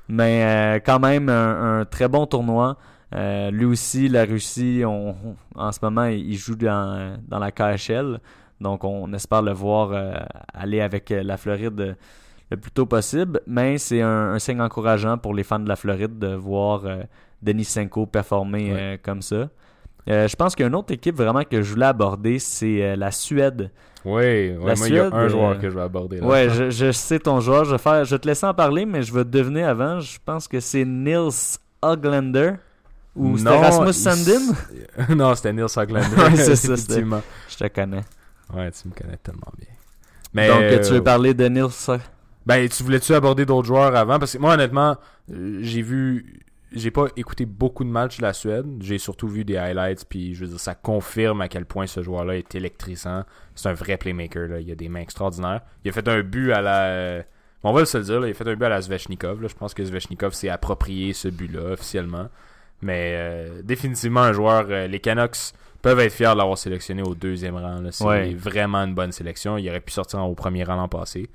mais 0.08 0.44
euh, 0.44 0.80
quand 0.84 1.00
même 1.00 1.28
un, 1.28 1.80
un 1.80 1.84
très 1.84 2.08
bon 2.08 2.26
tournoi. 2.26 2.76
Lui 3.12 3.64
aussi, 3.64 4.08
la 4.08 4.24
Russie, 4.24 4.82
on, 4.84 5.10
on- 5.10 5.36
en 5.60 5.72
ce 5.72 5.78
moment, 5.82 6.04
il 6.04 6.34
joue 6.36 6.54
dans, 6.56 7.16
dans 7.26 7.38
la 7.38 7.50
KHL. 7.50 8.20
Donc, 8.60 8.84
on 8.84 9.12
espère 9.12 9.42
le 9.42 9.52
voir 9.52 9.90
aller 10.54 10.80
avec 10.80 11.10
la 11.10 11.36
Floride 11.36 11.96
le 12.50 12.56
plus 12.56 12.70
tôt 12.70 12.86
possible. 12.86 13.40
Mais 13.46 13.78
c'est 13.78 14.02
un, 14.02 14.32
un 14.34 14.38
signe 14.38 14.60
encourageant 14.60 15.18
pour 15.18 15.34
les 15.34 15.42
fans 15.44 15.58
de 15.58 15.68
la 15.68 15.76
Floride 15.76 16.18
de 16.18 16.34
voir 16.34 16.82
Denis 17.42 17.64
Senko 17.64 18.06
performer 18.06 18.72
Ouais. 18.72 19.00
comme 19.02 19.22
ça. 19.22 19.48
Je 20.06 20.36
pense 20.36 20.54
qu'il 20.54 20.62
y 20.62 20.66
a 20.66 20.68
une 20.68 20.74
autre 20.76 20.92
équipe 20.92 21.16
vraiment 21.16 21.42
que 21.42 21.60
je 21.62 21.72
voulais 21.72 21.86
aborder, 21.86 22.38
c'est 22.38 22.96
la 22.96 23.10
Suède. 23.10 23.70
Oui, 24.06 24.56
ouais, 24.56 24.74
il 24.86 24.94
y 24.94 24.98
a 25.00 25.08
un 25.12 25.26
joueur 25.26 25.50
euh, 25.50 25.54
que 25.56 25.68
je 25.68 25.74
vais 25.74 25.82
aborder. 25.82 26.20
Là. 26.20 26.26
Ouais, 26.28 26.48
je, 26.48 26.70
je 26.70 26.92
sais 26.92 27.18
ton 27.18 27.40
joueur. 27.40 27.64
Je 27.64 27.72
vais, 27.72 27.78
faire, 27.78 28.04
je 28.04 28.14
vais 28.14 28.20
te 28.20 28.28
laisser 28.28 28.46
en 28.46 28.54
parler, 28.54 28.86
mais 28.86 29.02
je 29.02 29.12
vais 29.12 29.24
te 29.24 29.30
deviner 29.30 29.64
avant. 29.64 29.98
Je 29.98 30.16
pense 30.24 30.46
que 30.46 30.60
c'est 30.60 30.84
Nils 30.84 31.58
Oglander. 31.82 32.52
Ou 33.16 33.36
c'était 33.36 33.58
Rasmus 33.58 33.88
il- 33.88 33.94
Sandin? 33.94 34.54
non, 35.16 35.34
c'était 35.34 35.52
Nils 35.52 35.66
Hoglander. 35.74 36.06
Ouais, 36.16 36.36
c'est 36.36 36.54
ça, 36.54 36.74
effectivement. 36.74 37.20
Je 37.48 37.56
te 37.56 37.66
connais. 37.66 38.04
Ouais, 38.54 38.70
tu 38.70 38.86
me 38.86 38.94
connais 38.94 39.16
tellement 39.16 39.52
bien. 39.58 39.74
Mais, 40.32 40.46
Donc, 40.46 40.60
euh, 40.60 40.78
tu 40.78 40.92
euh, 40.92 40.94
veux 40.94 41.02
parler 41.02 41.34
de 41.34 41.48
Nils 41.48 41.98
Ben, 42.46 42.68
tu 42.68 42.84
voulais-tu 42.84 43.12
aborder 43.12 43.44
d'autres 43.44 43.66
joueurs 43.66 43.96
avant? 43.96 44.20
Parce 44.20 44.34
que 44.34 44.38
moi, 44.38 44.54
honnêtement, 44.54 44.96
euh, 45.32 45.58
j'ai 45.62 45.82
vu. 45.82 46.45
J'ai 46.76 46.90
pas 46.90 47.06
écouté 47.16 47.46
beaucoup 47.46 47.84
de 47.84 47.88
matchs 47.88 48.18
de 48.18 48.22
la 48.22 48.32
Suède. 48.32 48.66
J'ai 48.80 48.98
surtout 48.98 49.28
vu 49.28 49.44
des 49.44 49.56
highlights. 49.56 50.04
Puis, 50.08 50.34
je 50.34 50.44
veux 50.44 50.50
dire, 50.50 50.60
ça 50.60 50.74
confirme 50.74 51.40
à 51.40 51.48
quel 51.48 51.64
point 51.64 51.86
ce 51.86 52.02
joueur-là 52.02 52.36
est 52.36 52.54
électrisant. 52.54 53.24
C'est 53.54 53.68
un 53.68 53.72
vrai 53.74 53.96
playmaker. 53.96 54.48
Là. 54.48 54.60
Il 54.60 54.70
a 54.70 54.74
des 54.74 54.88
mains 54.88 55.00
extraordinaires. 55.00 55.62
Il 55.84 55.88
a 55.88 55.92
fait 55.92 56.06
un 56.08 56.20
but 56.22 56.52
à 56.52 56.60
la. 56.60 57.22
On 57.64 57.72
va 57.72 57.84
se 57.84 57.98
le 57.98 58.04
dire, 58.04 58.20
là, 58.20 58.28
il 58.28 58.30
a 58.30 58.34
fait 58.34 58.46
un 58.48 58.54
but 58.54 58.64
à 58.66 58.68
la 58.68 58.82
Svechnikov. 58.82 59.42
là. 59.42 59.48
Je 59.48 59.54
pense 59.54 59.74
que 59.74 59.84
Svechnikov 59.84 60.32
s'est 60.34 60.48
approprié 60.50 61.12
ce 61.12 61.28
but-là 61.28 61.72
officiellement. 61.72 62.28
Mais 62.82 63.14
euh, 63.16 63.62
définitivement 63.62 64.20
un 64.20 64.32
joueur. 64.32 64.66
euh, 64.68 64.86
les 64.86 65.00
Canucks 65.00 65.52
peuvent 65.82 65.98
être 66.00 66.12
fiers 66.12 66.32
de 66.32 66.38
l'avoir 66.38 66.58
sélectionné 66.58 67.02
au 67.02 67.14
deuxième 67.14 67.56
rang. 67.56 67.80
C'est 67.90 68.04
Ouais. 68.04 68.34
vraiment 68.34 68.78
une 68.84 68.94
bonne 68.94 69.12
sélection. 69.12 69.56
Il 69.56 69.68
aurait 69.70 69.80
pu 69.80 69.92
sortir 69.92 70.20
au 70.28 70.34
premier 70.34 70.62
rang 70.64 70.76
l'an 70.76 70.88
passé. 70.88 71.30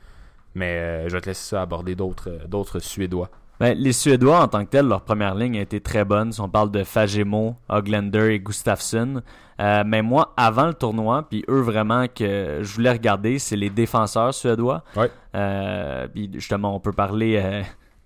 Mais 0.53 0.77
euh, 0.77 1.09
je 1.09 1.13
vais 1.15 1.21
te 1.21 1.27
laisser 1.27 1.49
ça 1.49 1.61
aborder 1.61 1.95
d'autres 1.95 2.29
d'autres 2.47 2.79
Suédois. 2.79 3.29
Ben, 3.61 3.77
les 3.77 3.93
Suédois, 3.93 4.41
en 4.41 4.47
tant 4.47 4.65
que 4.65 4.69
tels, 4.71 4.87
leur 4.87 5.01
première 5.01 5.35
ligne 5.35 5.57
a 5.57 5.61
été 5.61 5.79
très 5.79 6.03
bonne. 6.03 6.31
Si 6.31 6.41
on 6.41 6.49
parle 6.49 6.71
de 6.71 6.83
Fagemo, 6.83 7.55
Oglander 7.69 8.33
et 8.33 8.39
Gustafsson. 8.39 9.21
Euh, 9.59 9.83
mais 9.85 10.01
moi, 10.01 10.33
avant 10.35 10.65
le 10.65 10.73
tournoi, 10.73 11.27
puis 11.29 11.45
eux 11.47 11.61
vraiment 11.61 12.05
que 12.07 12.59
je 12.63 12.73
voulais 12.73 12.91
regarder, 12.91 13.37
c'est 13.37 13.55
les 13.55 13.69
défenseurs 13.69 14.33
suédois. 14.33 14.83
Ouais. 14.95 15.11
Euh, 15.35 16.07
puis 16.07 16.29
justement, 16.33 16.75
on 16.75 16.79
peut 16.79 16.91
parler. 16.93 17.39
euh, 17.43 17.61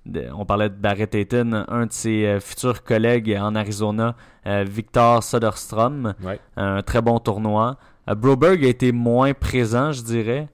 de- 0.06 0.28
on 0.38 0.46
parlait 0.46 0.70
de 0.70 0.76
Barrett 0.76 1.16
Hayton, 1.16 1.66
un 1.68 1.86
de 1.88 1.92
ses 1.92 2.38
futurs 2.40 2.84
collègues 2.84 3.36
en 3.42 3.56
Arizona, 3.56 4.16
Victor 4.46 5.24
Soderstrom. 5.24 6.14
Ouais. 6.24 6.40
Un 6.58 6.84
très 6.84 7.02
bon 7.02 7.18
tournoi. 7.20 7.78
Broberg 8.16 8.64
a 8.64 8.68
été 8.68 8.92
moins 8.92 9.34
présent, 9.34 9.92
je 9.92 10.04
dirais. 10.04 10.48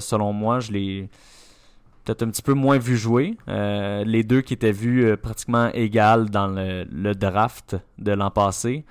Selon 0.00 0.32
moi, 0.32 0.58
je 0.58 0.72
l'ai 0.72 1.08
peut-être 2.10 2.26
un 2.26 2.30
petit 2.30 2.42
peu 2.42 2.54
moins 2.54 2.78
vu 2.78 2.96
jouer. 2.96 3.36
Euh, 3.48 4.02
les 4.04 4.24
deux 4.24 4.40
qui 4.40 4.54
étaient 4.54 4.72
vus 4.72 5.04
euh, 5.04 5.16
pratiquement 5.16 5.70
égales 5.72 6.28
dans 6.28 6.48
le, 6.48 6.84
le 6.90 7.14
draft 7.14 7.76
de 7.98 8.12
l'an 8.12 8.30
passé. 8.30 8.84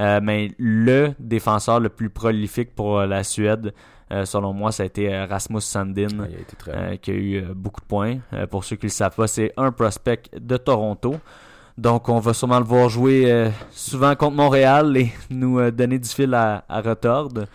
Euh, 0.00 0.18
mais 0.20 0.50
le 0.58 1.12
défenseur 1.20 1.78
le 1.78 1.88
plus 1.88 2.10
prolifique 2.10 2.74
pour 2.74 3.02
la 3.02 3.22
Suède, 3.22 3.72
euh, 4.10 4.24
selon 4.24 4.52
moi, 4.52 4.72
ça 4.72 4.82
a 4.82 4.86
été 4.86 5.24
Rasmus 5.24 5.60
Sandin. 5.60 6.08
A 6.20 6.54
très 6.58 6.72
Euh, 6.72 6.96
qui 6.96 7.10
a 7.12 7.14
eu 7.14 7.36
euh, 7.36 7.54
beaucoup 7.54 7.80
de 7.80 7.86
points. 7.86 8.18
Pour 8.50 8.64
ceux 8.64 8.74
qui 8.76 8.86
ne 8.86 8.90
le 8.90 8.94
savent 8.94 9.14
pas, 9.14 9.28
c'est 9.28 9.52
un 9.56 9.70
prospect 9.70 10.22
de 10.36 10.56
Toronto. 10.56 11.14
Donc, 11.78 12.08
on 12.08 12.18
va 12.18 12.34
sûrement 12.34 12.58
le 12.58 12.64
voir 12.64 12.88
jouer 12.88 13.50
souvent 13.70 14.14
contre 14.14 14.36
Montréal 14.36 14.96
et 14.96 15.12
nous 15.30 15.70
donner 15.70 15.98
du 15.98 16.08
fil 16.08 16.34
à, 16.34 16.64
à 16.68 16.80
retordre. 16.80 17.46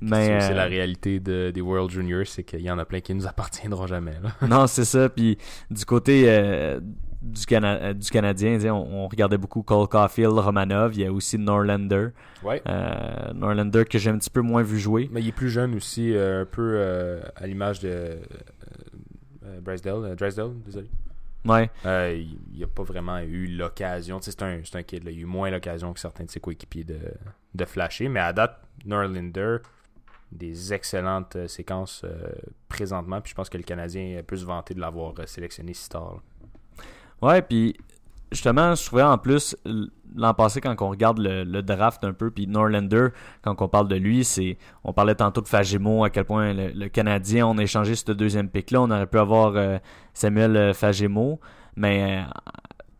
Mais, 0.00 0.40
C'est 0.40 0.52
euh, 0.52 0.54
la 0.54 0.64
réalité 0.66 1.20
de- 1.20 1.50
des 1.54 1.60
World 1.60 1.90
Juniors, 1.90 2.26
c'est 2.26 2.44
qu'il 2.44 2.60
y 2.60 2.70
en 2.70 2.78
a 2.78 2.84
plein 2.84 3.00
qui 3.00 3.14
nous 3.14 3.26
appartiendront 3.26 3.86
jamais. 3.86 4.14
Là. 4.22 4.46
non, 4.48 4.66
c'est 4.66 4.84
ça. 4.84 5.08
Puis 5.08 5.38
du 5.70 5.84
côté 5.86 6.24
euh, 6.28 6.80
du, 7.22 7.46
Cana- 7.46 7.78
euh, 7.82 7.92
du 7.94 8.10
Canadien, 8.10 8.58
on, 8.74 9.04
on 9.04 9.08
regardait 9.08 9.38
beaucoup 9.38 9.62
Cole 9.62 9.88
Caulfield, 9.88 10.32
Romanov. 10.34 10.94
Il 10.94 11.00
y 11.00 11.06
a 11.06 11.12
aussi 11.12 11.38
Norlander. 11.38 12.08
Ouais. 12.42 12.60
Euh, 12.68 13.32
Norlander 13.34 13.84
que 13.84 13.98
j'ai 13.98 14.10
un 14.10 14.18
petit 14.18 14.30
peu 14.30 14.42
moins 14.42 14.62
vu 14.62 14.78
jouer. 14.78 15.08
Mais 15.12 15.20
il 15.22 15.28
est 15.28 15.32
plus 15.32 15.48
jeune 15.50 15.74
aussi, 15.74 16.14
euh, 16.14 16.42
un 16.42 16.44
peu 16.46 16.74
euh, 16.76 17.22
à 17.36 17.46
l'image 17.46 17.80
de 17.80 17.88
euh, 17.88 18.16
euh, 19.44 19.60
Drysdale, 19.60 20.04
euh, 20.04 20.14
Drysdale, 20.14 20.50
désolé. 20.64 20.88
Ouais. 21.44 21.70
Euh, 21.86 22.22
il 22.52 22.60
n'a 22.60 22.66
pas 22.66 22.82
vraiment 22.82 23.18
eu 23.20 23.46
l'occasion. 23.46 24.18
C'est 24.20 24.42
un, 24.42 24.58
un 24.74 24.82
kid, 24.82 25.04
là. 25.04 25.10
il 25.12 25.18
a 25.18 25.20
eu 25.22 25.24
moins 25.26 25.48
l'occasion 25.50 25.92
que 25.92 26.00
certains 26.00 26.24
de 26.24 26.30
ses 26.30 26.40
coéquipiers 26.40 26.82
de, 26.84 26.98
de 27.54 27.64
flasher. 27.64 28.08
Mais 28.08 28.18
à 28.20 28.32
date, 28.32 28.60
Norlander, 28.84 29.58
des 30.32 30.72
excellentes 30.72 31.36
euh, 31.36 31.48
séquences 31.48 32.02
euh, 32.04 32.32
présentement. 32.68 33.20
Puis 33.20 33.30
je 33.30 33.34
pense 33.34 33.48
que 33.48 33.56
le 33.56 33.64
Canadien 33.64 34.22
peut 34.26 34.36
se 34.36 34.44
vanter 34.44 34.74
de 34.74 34.80
l'avoir 34.80 35.14
euh, 35.18 35.26
sélectionné 35.26 35.74
si 35.74 35.88
tard. 35.88 36.14
là. 36.14 36.86
Ouais, 37.22 37.42
puis 37.42 37.76
justement, 38.30 38.74
je 38.74 38.84
trouvais 38.84 39.02
en 39.02 39.16
plus, 39.16 39.56
l'an 40.14 40.34
passé, 40.34 40.60
quand 40.60 40.74
on 40.82 40.90
regarde 40.90 41.18
le, 41.18 41.62
draft 41.62 42.04
un 42.04 42.12
peu, 42.12 42.30
puis 42.30 42.46
Norlander, 42.46 43.08
quand 43.40 43.60
on 43.62 43.68
parle 43.68 43.88
de 43.88 43.96
lui, 43.96 44.22
c'est 44.24 44.58
on 44.84 44.92
parlait 44.92 45.14
tantôt 45.14 45.40
de 45.40 45.48
Fagemo, 45.48 46.04
à 46.04 46.10
quel 46.10 46.24
point 46.24 46.52
le, 46.52 46.88
Canadien, 46.88 47.46
on 47.46 47.56
a 47.56 47.62
échangé 47.62 47.94
ce 47.94 48.12
deuxième 48.12 48.50
pick-là. 48.50 48.82
On 48.82 48.90
aurait 48.90 49.06
pu 49.06 49.18
avoir 49.18 49.80
Samuel 50.12 50.74
Fagemo, 50.74 51.40
mais 51.74 52.22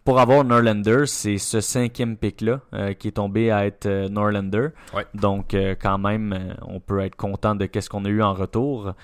pour 0.06 0.20
avoir 0.20 0.44
Norlander, 0.44 1.02
c'est 1.06 1.36
ce 1.36 1.60
cinquième 1.60 2.16
pick-là 2.16 2.60
euh, 2.72 2.94
qui 2.94 3.08
est 3.08 3.12
tombé 3.12 3.50
à 3.50 3.66
être 3.66 3.86
euh, 3.86 4.08
Norlander. 4.08 4.68
Ouais. 4.94 5.04
Donc, 5.14 5.52
euh, 5.52 5.74
quand 5.78 5.98
même, 5.98 6.54
on 6.62 6.78
peut 6.78 7.00
être 7.00 7.16
content 7.16 7.56
de 7.56 7.66
qu'est-ce 7.66 7.90
qu'on 7.90 8.04
a 8.04 8.08
eu 8.08 8.22
en 8.22 8.32
retour. 8.32 8.94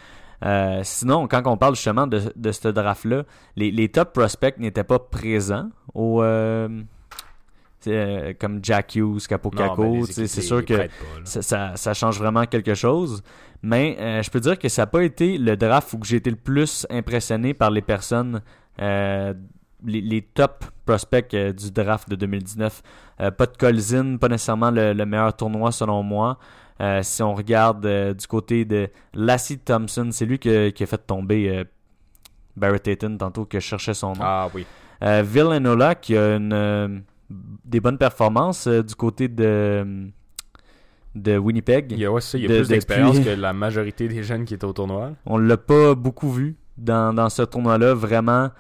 Sinon, 0.82 1.28
quand 1.28 1.42
on 1.46 1.56
parle 1.56 1.74
justement 1.74 2.06
de, 2.06 2.20
de 2.34 2.52
ce 2.52 2.68
draft-là, 2.68 3.24
les, 3.56 3.70
les 3.70 3.88
top 3.88 4.12
prospects 4.12 4.58
n'étaient 4.58 4.82
pas 4.84 4.98
présents 4.98 5.70
au 5.94 6.20
comme 8.40 8.60
Jack 8.62 8.94
Hughes, 8.94 9.02
Non, 9.04 9.18
Capocacco. 9.28 9.92
ben, 9.92 10.06
c'est 10.06 10.26
sûr 10.28 10.64
que 10.64 10.74
pas, 10.74 10.92
ça, 11.24 11.42
ça, 11.42 11.76
ça 11.76 11.94
change 11.94 12.18
vraiment 12.18 12.44
quelque 12.46 12.74
chose. 12.74 13.22
Mais 13.62 14.22
je 14.22 14.30
peux 14.30 14.40
dire 14.40 14.58
que 14.58 14.68
ça 14.68 14.82
n'a 14.82 14.86
pas 14.86 15.02
été 15.04 15.38
le 15.38 15.56
draft 15.56 15.92
où 15.92 15.98
j'ai 16.04 16.16
été 16.16 16.30
le 16.30 16.36
plus 16.36 16.86
impressionné 16.90 17.54
par 17.54 17.70
les 17.70 17.82
personnes, 17.82 18.40
les, 19.84 20.00
les 20.00 20.22
top 20.22 20.64
prospects 20.84 21.32
euh, 21.34 21.52
du 21.52 21.70
draft 21.70 22.08
de 22.08 22.16
2019. 22.16 22.82
Euh, 23.20 23.30
pas 23.30 23.46
de 23.46 23.56
Colzin, 23.56 24.16
pas 24.16 24.28
nécessairement 24.28 24.70
le, 24.70 24.92
le 24.92 25.06
meilleur 25.06 25.34
tournoi 25.36 25.72
selon 25.72 26.02
moi. 26.02 26.38
Euh, 26.80 27.00
si 27.02 27.22
on 27.22 27.34
regarde 27.34 27.86
du 28.16 28.26
côté 28.26 28.64
de 28.64 28.88
Lassie 29.14 29.58
Thompson, 29.58 30.08
c'est 30.10 30.26
lui 30.26 30.38
que- 30.38 30.70
qui 30.70 30.82
a 30.82 30.86
fait 30.86 30.98
tomber 31.06 31.64
Barrett 32.56 32.86
Hayton 32.88 33.16
tantôt 33.18 33.44
que 33.44 33.60
je 33.60 33.64
cherchais 33.66 33.94
son 33.94 34.12
nom. 34.14 34.20
Ah 34.22 34.48
oui. 34.54 34.66
Villanola 35.00 35.94
qui 35.96 36.16
a 36.16 36.36
une, 36.36 37.02
des 37.64 37.80
bonnes 37.80 37.98
performances 37.98 38.68
du 38.68 38.94
côté 38.94 39.28
de, 39.28 40.08
de 41.14 41.36
Winnipeg. 41.38 41.92
Il 41.92 41.98
y 41.98 42.06
a, 42.06 42.20
ça, 42.20 42.38
il 42.38 42.42
y 42.42 42.46
a 42.46 42.48
De- 42.48 42.56
plus 42.58 42.68
d'expérience 42.68 43.16
depuis- 43.16 43.34
que 43.34 43.40
la 43.40 43.52
majorité 43.52 44.08
des 44.08 44.22
jeunes 44.22 44.44
qui 44.44 44.54
étaient 44.54 44.64
au 44.64 44.72
tournoi. 44.72 45.12
On 45.26 45.38
l'a 45.38 45.56
pas 45.56 45.94
beaucoup 45.94 46.30
vu 46.30 46.56
dans, 46.78 47.12
dans 47.14 47.28
ce 47.28 47.42
tournoi-là. 47.42 47.94
Vraiment, 47.94 48.50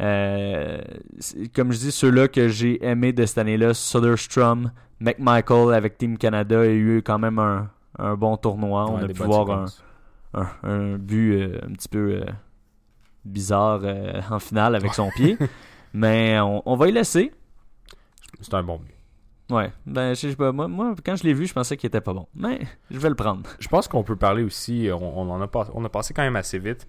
comme 0.00 1.72
je 1.72 1.78
dis, 1.78 1.92
ceux-là 1.92 2.28
que 2.28 2.48
j'ai 2.48 2.84
aimés 2.84 3.12
de 3.12 3.26
cette 3.26 3.38
année-là, 3.38 3.74
Soderstrom, 3.74 4.72
McMichael 5.00 5.74
avec 5.74 5.98
Team 5.98 6.18
Canada 6.18 6.60
a 6.60 6.66
eu 6.66 7.02
quand 7.04 7.18
même 7.18 7.38
un, 7.38 7.70
un 7.98 8.16
bon 8.16 8.36
tournoi. 8.36 8.86
On 8.90 8.98
a 8.98 9.08
pu 9.08 9.22
voir 9.22 9.50
un, 9.50 9.66
séquences. 9.66 9.84
un, 10.34 10.48
un 10.62 10.98
but 10.98 11.34
euh, 11.34 11.58
un 11.66 11.72
petit 11.72 11.88
peu 11.88 12.20
euh, 12.20 12.24
bizarre 13.24 13.80
euh, 13.84 14.20
en 14.30 14.38
finale 14.38 14.74
avec 14.74 14.94
son 14.94 15.10
pied. 15.10 15.36
Mais 15.92 16.38
on, 16.40 16.62
on 16.66 16.76
va 16.76 16.88
y 16.88 16.92
laisser. 16.92 17.32
c'est 18.40 18.54
un 18.54 18.62
bon 18.62 18.78
but. 18.78 18.94
Ouais, 19.54 19.72
ben 19.84 20.14
je 20.14 20.28
sais 20.28 20.36
pas, 20.36 20.52
moi, 20.52 20.68
moi 20.68 20.94
quand 21.04 21.16
je 21.16 21.24
l'ai 21.24 21.34
vu, 21.34 21.44
je 21.44 21.52
pensais 21.52 21.76
qu'il 21.76 21.88
était 21.88 22.00
pas 22.00 22.12
bon. 22.12 22.28
Mais 22.34 22.60
je 22.88 22.98
vais 22.98 23.08
le 23.08 23.16
prendre. 23.16 23.50
Je 23.58 23.66
pense 23.66 23.88
qu'on 23.88 24.04
peut 24.04 24.14
parler 24.14 24.44
aussi, 24.44 24.88
on, 24.92 25.18
on 25.18 25.28
en 25.28 25.40
a, 25.40 25.48
pas, 25.48 25.66
on 25.74 25.84
a 25.84 25.88
passé 25.88 26.14
quand 26.14 26.22
même 26.22 26.36
assez 26.36 26.60
vite, 26.60 26.86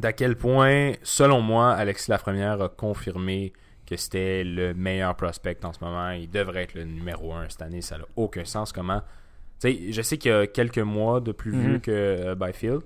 d'à 0.00 0.12
quel 0.12 0.36
point, 0.36 0.92
selon 1.02 1.40
moi, 1.40 1.70
Alexis 1.72 2.10
Lafrenière 2.10 2.60
a 2.60 2.68
confirmé 2.68 3.52
que 3.86 3.96
c'était 3.96 4.44
le 4.44 4.72
meilleur 4.74 5.14
prospect 5.16 5.58
en 5.64 5.72
ce 5.72 5.82
moment. 5.84 6.10
Il 6.10 6.30
devrait 6.30 6.62
être 6.64 6.74
le 6.74 6.84
numéro 6.84 7.32
un 7.34 7.48
cette 7.48 7.62
année. 7.62 7.82
Ça 7.82 7.98
n'a 7.98 8.04
aucun 8.16 8.44
sens 8.44 8.72
comment. 8.72 9.00
Tu 9.60 9.70
sais, 9.72 9.92
je 9.92 10.02
sais 10.02 10.16
qu'il 10.18 10.30
y 10.30 10.34
a 10.34 10.46
quelques 10.46 10.78
mois 10.78 11.20
de 11.20 11.32
plus 11.32 11.50
vu 11.52 11.72
Mhm. 11.74 11.80
que 11.80 11.90
euh, 11.90 12.34
Byfield, 12.34 12.80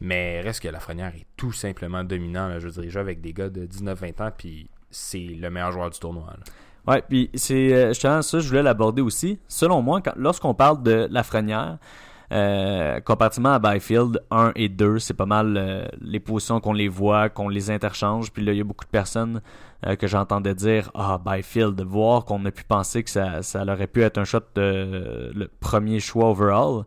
mais 0.00 0.40
reste 0.42 0.62
que 0.62 0.68
Lafrenière 0.68 1.12
est 1.16 1.26
tout 1.36 1.52
simplement 1.52 2.04
dominant. 2.04 2.48
là. 2.48 2.58
Je 2.60 2.68
veux 2.68 2.82
dire, 2.82 2.96
avec 3.00 3.20
des 3.20 3.32
gars 3.32 3.48
de 3.48 3.64
19-20 3.66 4.20
ans, 4.20 4.30
puis 4.36 4.68
c'est 4.90 5.18
le 5.18 5.50
meilleur 5.50 5.72
joueur 5.72 5.90
du 5.90 5.98
tournoi. 5.98 6.26
là. 6.26 6.92
Ouais, 6.92 7.02
puis 7.08 7.30
c'est 7.34 7.72
euh, 7.72 7.88
justement 7.88 8.20
ça, 8.20 8.38
je 8.40 8.46
voulais 8.48 8.62
l'aborder 8.62 9.00
aussi. 9.00 9.40
Selon 9.48 9.80
moi, 9.80 10.02
lorsqu'on 10.16 10.52
parle 10.54 10.82
de 10.82 11.08
Lafrenière, 11.10 11.78
euh, 12.32 13.00
comparativement 13.00 13.52
à 13.52 13.58
Byfield 13.58 14.22
1 14.30 14.52
et 14.56 14.68
2, 14.68 14.98
c'est 14.98 15.14
pas 15.14 15.26
mal 15.26 15.56
euh, 15.56 15.86
les 16.00 16.20
positions 16.20 16.60
qu'on 16.60 16.72
les 16.72 16.88
voit, 16.88 17.28
qu'on 17.28 17.48
les 17.48 17.70
interchange. 17.70 18.32
Puis 18.32 18.44
là, 18.44 18.52
il 18.52 18.58
y 18.58 18.60
a 18.60 18.64
beaucoup 18.64 18.84
de 18.84 18.90
personnes 18.90 19.40
euh, 19.86 19.96
que 19.96 20.06
j'entendais 20.06 20.54
dire 20.54 20.90
Ah, 20.94 21.20
Byfield, 21.24 21.80
voir 21.82 22.24
qu'on 22.24 22.44
a 22.46 22.50
pu 22.50 22.64
penser 22.64 23.02
que 23.02 23.10
ça, 23.10 23.42
ça 23.42 23.62
aurait 23.62 23.86
pu 23.86 24.02
être 24.02 24.18
un 24.18 24.24
shot 24.24 24.40
de 24.54 25.32
le 25.34 25.48
premier 25.60 26.00
choix 26.00 26.30
overall. 26.30 26.84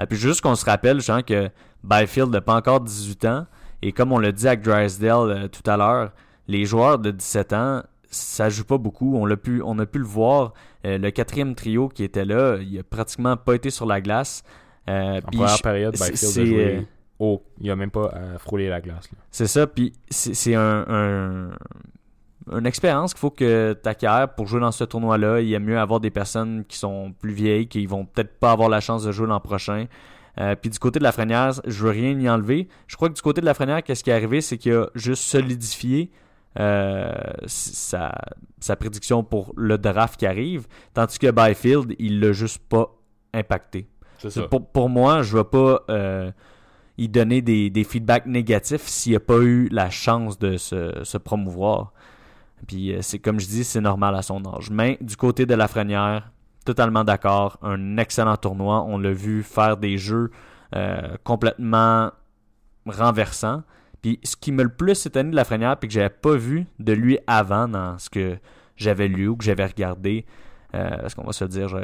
Et 0.00 0.06
puis 0.06 0.18
juste 0.18 0.40
qu'on 0.40 0.54
se 0.54 0.64
rappelle, 0.64 1.00
genre, 1.00 1.24
que 1.24 1.50
Byfield 1.84 2.30
n'a 2.30 2.40
pas 2.40 2.54
encore 2.54 2.80
18 2.80 3.24
ans. 3.26 3.46
Et 3.82 3.92
comme 3.92 4.12
on 4.12 4.18
l'a 4.18 4.32
dit 4.32 4.46
avec 4.46 4.62
Drysdale 4.62 5.30
euh, 5.30 5.48
tout 5.48 5.68
à 5.68 5.76
l'heure, 5.76 6.12
les 6.48 6.64
joueurs 6.64 6.98
de 6.98 7.10
17 7.10 7.52
ans, 7.52 7.82
ça 8.08 8.48
joue 8.48 8.64
pas 8.64 8.78
beaucoup. 8.78 9.16
On 9.16 9.28
a 9.28 9.36
pu 9.36 9.98
le 9.98 10.04
voir. 10.04 10.52
Euh, 10.84 10.98
le 10.98 11.10
quatrième 11.10 11.54
trio 11.54 11.88
qui 11.88 12.04
était 12.04 12.24
là, 12.24 12.56
il 12.56 12.78
a 12.78 12.82
pratiquement 12.82 13.36
pas 13.36 13.54
été 13.54 13.70
sur 13.70 13.86
la 13.86 14.00
glace. 14.00 14.42
Euh, 14.88 15.18
En 15.18 15.20
première 15.22 15.56
je- 15.56 15.62
période, 15.62 15.94
Byfield 15.94 16.38
a 16.38 16.44
joué 16.44 16.76
euh, 16.76 16.80
haut. 17.18 17.42
Il 17.60 17.70
a 17.70 17.76
même 17.76 17.90
pas 17.90 18.06
à 18.08 18.38
frôler 18.38 18.68
la 18.68 18.80
glace. 18.80 19.08
c'est 19.30 19.46
ça, 19.46 19.66
puis 19.66 19.92
c'est 20.10 20.54
un, 20.54 20.84
un- 20.88 21.50
une 22.50 22.66
expérience 22.66 23.14
qu'il 23.14 23.20
faut 23.20 23.30
que 23.30 23.78
tu 23.80 23.88
acquiers 23.88 24.24
pour 24.36 24.46
jouer 24.48 24.60
dans 24.60 24.72
ce 24.72 24.82
tournoi-là. 24.84 25.40
Il 25.40 25.48
y 25.48 25.54
a 25.54 25.60
mieux 25.60 25.78
avoir 25.78 26.00
des 26.00 26.10
personnes 26.10 26.64
qui 26.66 26.76
sont 26.76 27.12
plus 27.12 27.32
vieilles, 27.32 27.68
qui 27.68 27.86
vont 27.86 28.04
peut-être 28.04 28.38
pas 28.40 28.50
avoir 28.50 28.68
la 28.68 28.80
chance 28.80 29.04
de 29.04 29.12
jouer 29.12 29.28
l'an 29.28 29.38
prochain. 29.40 29.86
Euh, 30.40 30.56
puis 30.56 30.70
du 30.70 30.78
côté 30.78 30.98
de 30.98 31.04
la 31.04 31.12
Frenière, 31.12 31.52
je 31.64 31.84
veux 31.84 31.90
rien 31.90 32.18
y 32.18 32.28
enlever. 32.28 32.66
Je 32.88 32.96
crois 32.96 33.08
que 33.10 33.14
du 33.14 33.22
côté 33.22 33.40
de 33.40 33.46
la 33.46 33.54
Frenière, 33.54 33.82
qu'est-ce 33.84 34.02
qui 34.02 34.10
est 34.10 34.14
arrivé, 34.14 34.40
c'est 34.40 34.58
qu'il 34.58 34.72
a 34.72 34.88
juste 34.96 35.22
solidifié 35.22 36.10
euh, 36.58 37.12
sa, 37.46 38.12
sa 38.58 38.76
prédiction 38.76 39.22
pour 39.24 39.52
le 39.56 39.78
draft 39.78 40.18
qui 40.18 40.26
arrive, 40.26 40.66
tandis 40.94 41.18
que 41.18 41.30
Byfield, 41.30 41.94
il 41.98 42.18
l'a 42.20 42.32
juste 42.32 42.58
pas 42.68 42.90
impacté. 43.32 43.86
Pour, 44.50 44.66
pour 44.66 44.88
moi, 44.88 45.22
je 45.22 45.36
ne 45.36 45.42
vais 45.42 45.48
pas 45.48 45.82
euh, 45.88 46.30
y 46.98 47.08
donner 47.08 47.42
des, 47.42 47.70
des 47.70 47.84
feedbacks 47.84 48.26
négatifs 48.26 48.86
s'il 48.86 49.14
n'a 49.14 49.20
pas 49.20 49.38
eu 49.38 49.68
la 49.70 49.90
chance 49.90 50.38
de 50.38 50.56
se, 50.56 51.00
se 51.02 51.18
promouvoir. 51.18 51.92
Puis 52.66 52.92
euh, 52.92 52.98
c'est 53.02 53.18
comme 53.18 53.40
je 53.40 53.46
dis, 53.46 53.64
c'est 53.64 53.80
normal 53.80 54.14
à 54.14 54.22
son 54.22 54.44
âge. 54.46 54.70
Mais 54.70 54.98
du 55.00 55.16
côté 55.16 55.46
de 55.46 55.54
Lafrenière, 55.54 56.30
totalement 56.64 57.04
d'accord. 57.04 57.58
Un 57.62 57.96
excellent 57.96 58.36
tournoi. 58.36 58.84
On 58.86 58.98
l'a 58.98 59.12
vu 59.12 59.42
faire 59.42 59.76
des 59.76 59.98
jeux 59.98 60.30
euh, 60.74 61.16
complètement 61.24 62.10
renversants. 62.86 63.62
Puis 64.00 64.18
ce 64.24 64.36
qui 64.36 64.52
me 64.52 64.62
le 64.64 64.68
plus 64.68 65.06
étonné 65.06 65.30
de 65.30 65.36
Lafrenière, 65.36 65.76
puis 65.76 65.88
que 65.88 65.94
j'avais 65.94 66.10
pas 66.10 66.34
vu 66.34 66.66
de 66.78 66.92
lui 66.92 67.18
avant 67.26 67.68
dans 67.68 67.98
ce 67.98 68.10
que 68.10 68.36
j'avais 68.76 69.08
lu 69.08 69.28
ou 69.28 69.36
que 69.36 69.44
j'avais 69.44 69.66
regardé, 69.66 70.26
parce 70.72 71.14
qu'on 71.14 71.24
va 71.24 71.32
se 71.32 71.44
dire, 71.44 71.78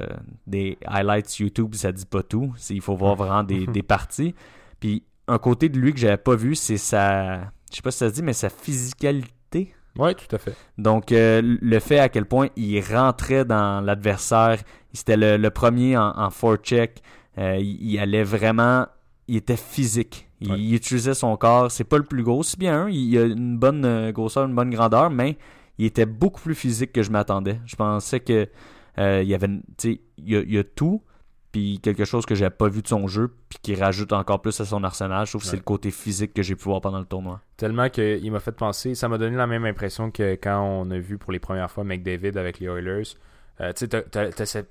des 0.46 0.78
highlights 0.86 1.38
YouTube, 1.38 1.74
ça 1.74 1.92
dit 1.92 2.06
pas 2.06 2.22
tout. 2.22 2.54
Il 2.70 2.80
faut 2.80 2.94
voir 2.96 3.14
vraiment 3.16 3.42
des, 3.42 3.66
des 3.72 3.82
parties. 3.82 4.34
Puis 4.80 5.04
un 5.26 5.38
côté 5.38 5.68
de 5.68 5.78
lui 5.78 5.92
que 5.92 6.00
j'avais 6.00 6.16
pas 6.16 6.34
vu, 6.36 6.54
c'est 6.54 6.78
sa, 6.78 7.40
je 7.70 7.76
sais 7.76 7.82
pas 7.82 7.90
si 7.90 7.98
ça 7.98 8.08
se 8.08 8.14
dit, 8.14 8.22
mais 8.22 8.32
sa 8.32 8.48
physicalité. 9.02 9.74
Oui, 9.98 10.14
tout 10.14 10.34
à 10.34 10.38
fait. 10.38 10.54
Donc 10.76 11.12
euh, 11.12 11.42
le 11.44 11.78
fait 11.80 11.98
à 11.98 12.08
quel 12.08 12.24
point 12.24 12.48
il 12.56 12.80
rentrait 12.80 13.44
dans 13.44 13.80
l'adversaire, 13.80 14.58
c'était 14.92 15.16
le, 15.16 15.36
le 15.36 15.50
premier 15.50 15.96
en, 15.96 16.16
en 16.16 16.30
forecheck, 16.30 17.02
euh, 17.36 17.56
il, 17.58 17.92
il 17.94 17.98
allait 17.98 18.22
vraiment, 18.22 18.86
il 19.26 19.36
était 19.36 19.56
physique. 19.56 20.26
Il, 20.40 20.52
Ouais. 20.52 20.58
il 20.60 20.72
utilisait 20.74 21.14
son 21.14 21.36
corps. 21.36 21.68
C'est 21.72 21.82
pas 21.82 21.98
le 21.98 22.04
plus 22.04 22.22
gros, 22.22 22.44
c'est 22.44 22.58
bien. 22.60 22.82
hein, 22.84 22.88
il 22.90 23.18
a 23.18 23.24
une 23.24 23.58
bonne 23.58 23.84
euh, 23.84 24.12
grosseur, 24.12 24.44
une 24.46 24.54
bonne 24.54 24.70
grandeur, 24.70 25.10
mais 25.10 25.36
il 25.78 25.86
était 25.86 26.06
beaucoup 26.06 26.40
plus 26.40 26.54
physique 26.54 26.92
que 26.92 27.02
je 27.02 27.10
m'attendais. 27.10 27.58
Je 27.66 27.74
pensais 27.74 28.20
que 28.20 28.48
euh, 28.98 29.22
il 29.22 29.28
y 29.28 29.34
avait, 29.34 29.46
une- 29.46 29.62
tu 29.78 29.94
sais, 29.94 30.00
il 30.18 30.28
y 30.30 30.36
a, 30.36 30.40
il 30.40 30.52
y 30.52 30.58
a 30.58 30.64
tout, 30.64 31.02
puis 31.52 31.80
quelque 31.82 32.04
chose 32.04 32.26
que 32.26 32.34
j'avais 32.34 32.50
pas 32.54 32.68
vu 32.68 32.82
de 32.82 32.88
son 32.88 33.06
jeu, 33.06 33.34
puis 33.48 33.58
qui 33.62 33.74
rajoute 33.74 34.12
encore 34.12 34.42
plus 34.42 34.60
à 34.60 34.64
son 34.64 34.84
arsenal. 34.84 35.24
Je 35.26 35.32
trouve 35.32 35.42
que 35.42 35.48
c'est 35.48 35.56
le 35.56 35.62
côté 35.62 35.90
physique 35.90 36.34
que 36.34 36.42
j'ai 36.42 36.54
pu 36.56 36.64
voir 36.64 36.80
pendant 36.80 36.98
le 36.98 37.04
tournoi. 37.06 37.40
Tellement 37.56 37.88
qu'il 37.88 38.30
m'a 38.30 38.40
fait 38.40 38.52
penser, 38.52 38.94
ça 38.94 39.08
m'a 39.08 39.16
donné 39.18 39.36
la 39.36 39.46
même 39.46 39.64
impression 39.64 40.10
que 40.10 40.34
quand 40.34 40.60
on 40.62 40.90
a 40.90 40.98
vu 40.98 41.16
pour 41.18 41.32
les 41.32 41.38
premières 41.38 41.70
fois 41.70 41.84
McDavid 41.84 42.36
avec 42.38 42.58
les 42.60 42.66
Oilers. 42.66 43.02
Euh, 43.60 43.72
tu 43.72 43.86
sais, 43.86 43.88
t'as- 43.88 44.46
cette, 44.46 44.70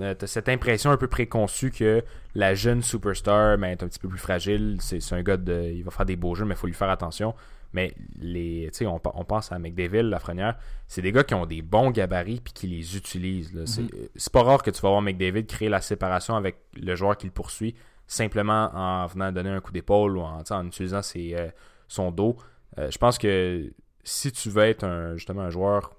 euh, 0.00 0.14
t'as 0.14 0.26
cette 0.26 0.48
impression 0.48 0.90
un 0.90 0.96
peu 0.96 1.08
préconçue 1.08 1.70
que 1.70 2.02
la 2.34 2.54
jeune 2.54 2.82
superstar 2.82 3.58
ben, 3.58 3.68
est 3.68 3.82
un 3.82 3.88
petit 3.88 3.98
peu 3.98 4.08
plus 4.08 4.18
fragile. 4.18 4.76
C'est 4.80 5.00
c'est 5.00 5.14
un 5.14 5.22
gars 5.22 5.36
de. 5.36 5.70
Il 5.74 5.82
va 5.84 5.90
faire 5.90 6.06
des 6.06 6.16
beaux 6.16 6.34
jeux, 6.34 6.44
mais 6.44 6.54
il 6.54 6.56
faut 6.56 6.66
lui 6.66 6.74
faire 6.74 6.88
attention. 6.90 7.34
Mais 7.74 7.92
les, 8.18 8.70
on, 8.82 9.00
on 9.02 9.24
pense 9.24 9.52
à 9.52 9.58
McDavid, 9.58 10.02
Lafrenière, 10.02 10.56
c'est 10.86 11.02
des 11.02 11.12
gars 11.12 11.24
qui 11.24 11.34
ont 11.34 11.44
des 11.44 11.60
bons 11.60 11.90
gabarits 11.90 12.40
puis 12.40 12.52
qui 12.52 12.66
les 12.68 12.96
utilisent. 12.96 13.52
là. 13.52 13.66
C'est 13.66 13.82
c'est 14.14 14.32
pas 14.32 14.42
rare 14.42 14.62
que 14.62 14.70
tu 14.70 14.80
vas 14.80 14.90
voir 14.90 15.02
McDavid 15.02 15.44
créer 15.46 15.68
la 15.68 15.80
séparation 15.80 16.36
avec 16.36 16.56
le 16.74 16.94
joueur 16.94 17.16
qui 17.16 17.26
le 17.26 17.32
poursuit 17.32 17.74
simplement 18.06 18.70
en 18.74 19.06
venant 19.06 19.32
donner 19.32 19.50
un 19.50 19.60
coup 19.60 19.72
d'épaule 19.72 20.18
ou 20.18 20.20
en, 20.20 20.66
utilisant 20.66 21.02
ses, 21.02 21.34
euh, 21.34 21.48
son 21.88 22.10
dos. 22.10 22.36
Euh, 22.78 22.90
je 22.90 22.98
pense 22.98 23.18
que 23.18 23.72
si 24.02 24.30
tu 24.32 24.50
veux 24.50 24.62
être 24.62 24.84
un, 24.84 25.16
justement 25.16 25.42
un 25.42 25.50
joueur 25.50 25.94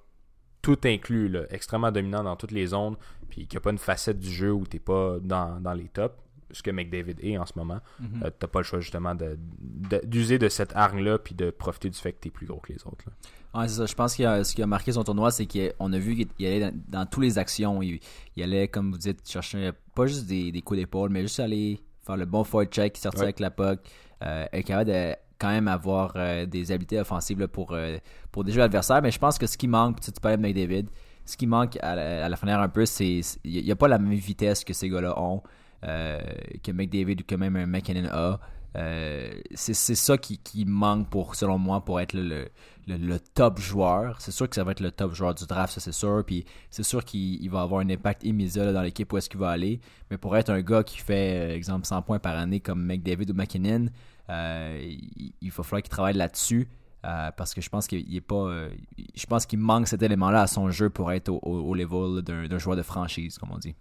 tout 0.61 0.77
inclus, 0.85 1.29
là, 1.29 1.41
extrêmement 1.49 1.91
dominant 1.91 2.23
dans 2.23 2.35
toutes 2.35 2.51
les 2.51 2.67
zones, 2.67 2.95
puis 3.29 3.47
qu'il 3.47 3.57
n'y 3.57 3.57
a 3.57 3.61
pas 3.61 3.71
une 3.71 3.77
facette 3.77 4.19
du 4.19 4.31
jeu 4.31 4.51
où 4.51 4.65
tu 4.65 4.77
n'es 4.77 4.79
pas 4.79 5.17
dans, 5.21 5.59
dans 5.59 5.73
les 5.73 5.89
tops, 5.89 6.15
ce 6.51 6.61
que 6.63 6.71
McDavid 6.71 7.15
est 7.21 7.37
en 7.37 7.45
ce 7.45 7.53
moment, 7.55 7.79
euh, 8.23 8.29
t'as 8.37 8.47
pas 8.47 8.59
le 8.59 8.63
choix 8.63 8.79
justement 8.79 9.15
de- 9.15 9.37
de- 9.59 10.01
d'user 10.05 10.37
de, 10.39 10.47
cette 10.49 10.75
arme-là 10.75 11.17
puis 11.17 11.35
de 11.35 11.49
profiter 11.51 11.89
du 11.89 11.97
fait 11.97 12.13
que 12.13 12.19
tu 12.21 12.27
es 12.27 12.31
plus 12.31 12.45
gros 12.45 12.59
que 12.59 12.71
les 12.73 12.79
autres. 12.85 13.05
là. 13.07 13.59
Ouais, 13.61 13.67
c'est 13.67 13.75
ça. 13.75 13.85
Je 13.85 13.93
pense 13.95 14.15
que 14.15 14.43
ce 14.43 14.53
qui 14.53 14.61
a 14.61 14.67
marqué 14.67 14.91
son 14.91 15.03
tournoi, 15.03 15.31
c'est 15.31 15.45
qu'on 15.47 15.93
a 15.93 15.97
vu 15.97 16.15
qu'il 16.25 16.45
allait 16.45 16.59
dans, 16.59 16.73
dans 16.89 17.05
toutes 17.05 17.23
les 17.23 17.37
actions. 17.37 17.81
Il, 17.81 17.99
il 18.35 18.43
allait, 18.43 18.67
comme 18.67 18.91
vous 18.91 18.97
dites, 18.97 19.27
chercher 19.29 19.71
pas 19.95 20.07
juste 20.07 20.25
des, 20.27 20.51
des 20.51 20.61
coups 20.61 20.79
d'épaule, 20.81 21.09
mais 21.09 21.21
juste 21.21 21.39
aller 21.39 21.79
faire 22.05 22.17
le 22.17 22.25
bon 22.25 22.43
forward 22.43 22.69
check, 22.69 22.97
sortir 22.97 23.21
Ouais. 23.21 23.25
avec 23.27 23.39
la 23.39 23.51
puck, 23.51 23.79
euh, 24.23 24.45
être 24.51 24.65
capable 24.65 24.91
de 24.91 25.15
quand 25.39 25.49
même 25.49 25.67
avoir 25.67 26.13
euh, 26.15 26.45
des 26.45 26.71
habiletés 26.71 26.99
offensives 26.99 27.39
là, 27.39 27.47
pour, 27.47 27.71
euh, 27.73 27.97
pour 28.31 28.43
déjouer 28.43 28.59
l'adversaire. 28.61 29.01
Mais 29.01 29.11
je 29.11 29.19
pense 29.19 29.37
que 29.37 29.47
ce 29.47 29.57
qui 29.57 29.67
manque, 29.67 29.99
tu, 30.01 30.11
tu 30.11 30.19
parlais 30.19 30.37
de 30.37 30.41
McDavid, 30.41 30.87
ce 31.25 31.35
qui 31.37 31.47
manque 31.47 31.77
à 31.81 31.95
la, 31.95 32.25
à 32.25 32.29
la 32.29 32.35
fenêtre 32.35 32.59
un 32.59 32.69
peu, 32.69 32.85
c'est 32.85 33.21
il 33.43 33.63
n'y 33.63 33.71
a 33.71 33.75
pas 33.75 33.87
la 33.87 33.97
même 33.99 34.13
vitesse 34.13 34.63
que 34.63 34.73
ces 34.73 34.89
gars-là 34.89 35.19
ont, 35.19 35.41
que 35.85 36.71
McDavid 36.71 37.21
ou 37.21 37.23
que 37.25 37.35
même 37.35 37.55
un 37.55 37.65
McKinnon 37.67 38.09
a. 38.11 38.39
Euh, 38.77 39.31
c'est 39.53 39.73
ça 39.73 40.17
qui, 40.17 40.37
qui 40.39 40.65
manque 40.65 41.09
pour, 41.09 41.35
selon 41.35 41.57
moi, 41.57 41.85
pour 41.85 42.01
être 42.01 42.11
le, 42.13 42.49
le, 42.87 43.17
top 43.19 43.57
joueur. 43.59 44.19
C'est 44.19 44.31
sûr 44.31 44.49
que 44.49 44.55
ça 44.55 44.65
va 44.65 44.71
être 44.73 44.81
le 44.81 44.91
top 44.91 45.13
joueur 45.13 45.33
du 45.33 45.45
draft, 45.45 45.73
ça 45.73 45.79
c'est 45.79 45.93
sûr. 45.93 46.23
Puis 46.25 46.43
c'est 46.69 46.83
sûr 46.83 47.05
qu'il 47.05 47.41
il 47.41 47.49
va 47.49 47.61
avoir 47.61 47.79
un 47.81 47.89
impact 47.89 48.25
immédiat 48.25 48.73
dans 48.73 48.81
l'équipe 48.81 49.11
où 49.13 49.17
est-ce 49.17 49.29
qu'il 49.29 49.39
va 49.39 49.49
aller. 49.51 49.79
Mais 50.11 50.17
pour 50.17 50.35
être 50.35 50.49
un 50.49 50.61
gars 50.61 50.83
qui 50.83 50.97
fait, 50.99 51.51
euh, 51.51 51.55
exemple, 51.55 51.85
100 51.87 52.01
points 52.01 52.19
par 52.19 52.35
année 52.37 52.59
comme 52.59 52.83
McDavid 52.85 53.31
ou 53.31 53.33
McKinnon, 53.33 53.87
euh, 54.29 54.77
il, 54.83 55.33
il 55.39 55.51
va 55.51 55.63
falloir 55.63 55.81
qu'il 55.81 55.89
travaille 55.91 56.15
là-dessus. 56.15 56.67
euh, 57.05 57.31
parce 57.37 57.53
que 57.53 57.61
je 57.61 57.69
pense 57.69 57.87
qu'il 57.87 58.13
est 58.13 58.19
pas. 58.21 58.35
euh, 58.35 58.69
je 59.15 59.25
pense 59.25 59.45
qu'il 59.45 59.59
manque 59.59 59.87
cet 59.87 60.01
élément-là 60.03 60.41
à 60.41 60.47
son 60.47 60.69
jeu 60.69 60.89
pour 60.89 61.11
être 61.13 61.29
au, 61.29 61.39
au, 61.43 61.59
au 61.69 61.75
level 61.75 62.21
d'un 62.23 62.57
joueur 62.57 62.75
de 62.75 62.81
franchise, 62.83 63.37
comme 63.37 63.51
on 63.51 63.57
dit. 63.57 63.75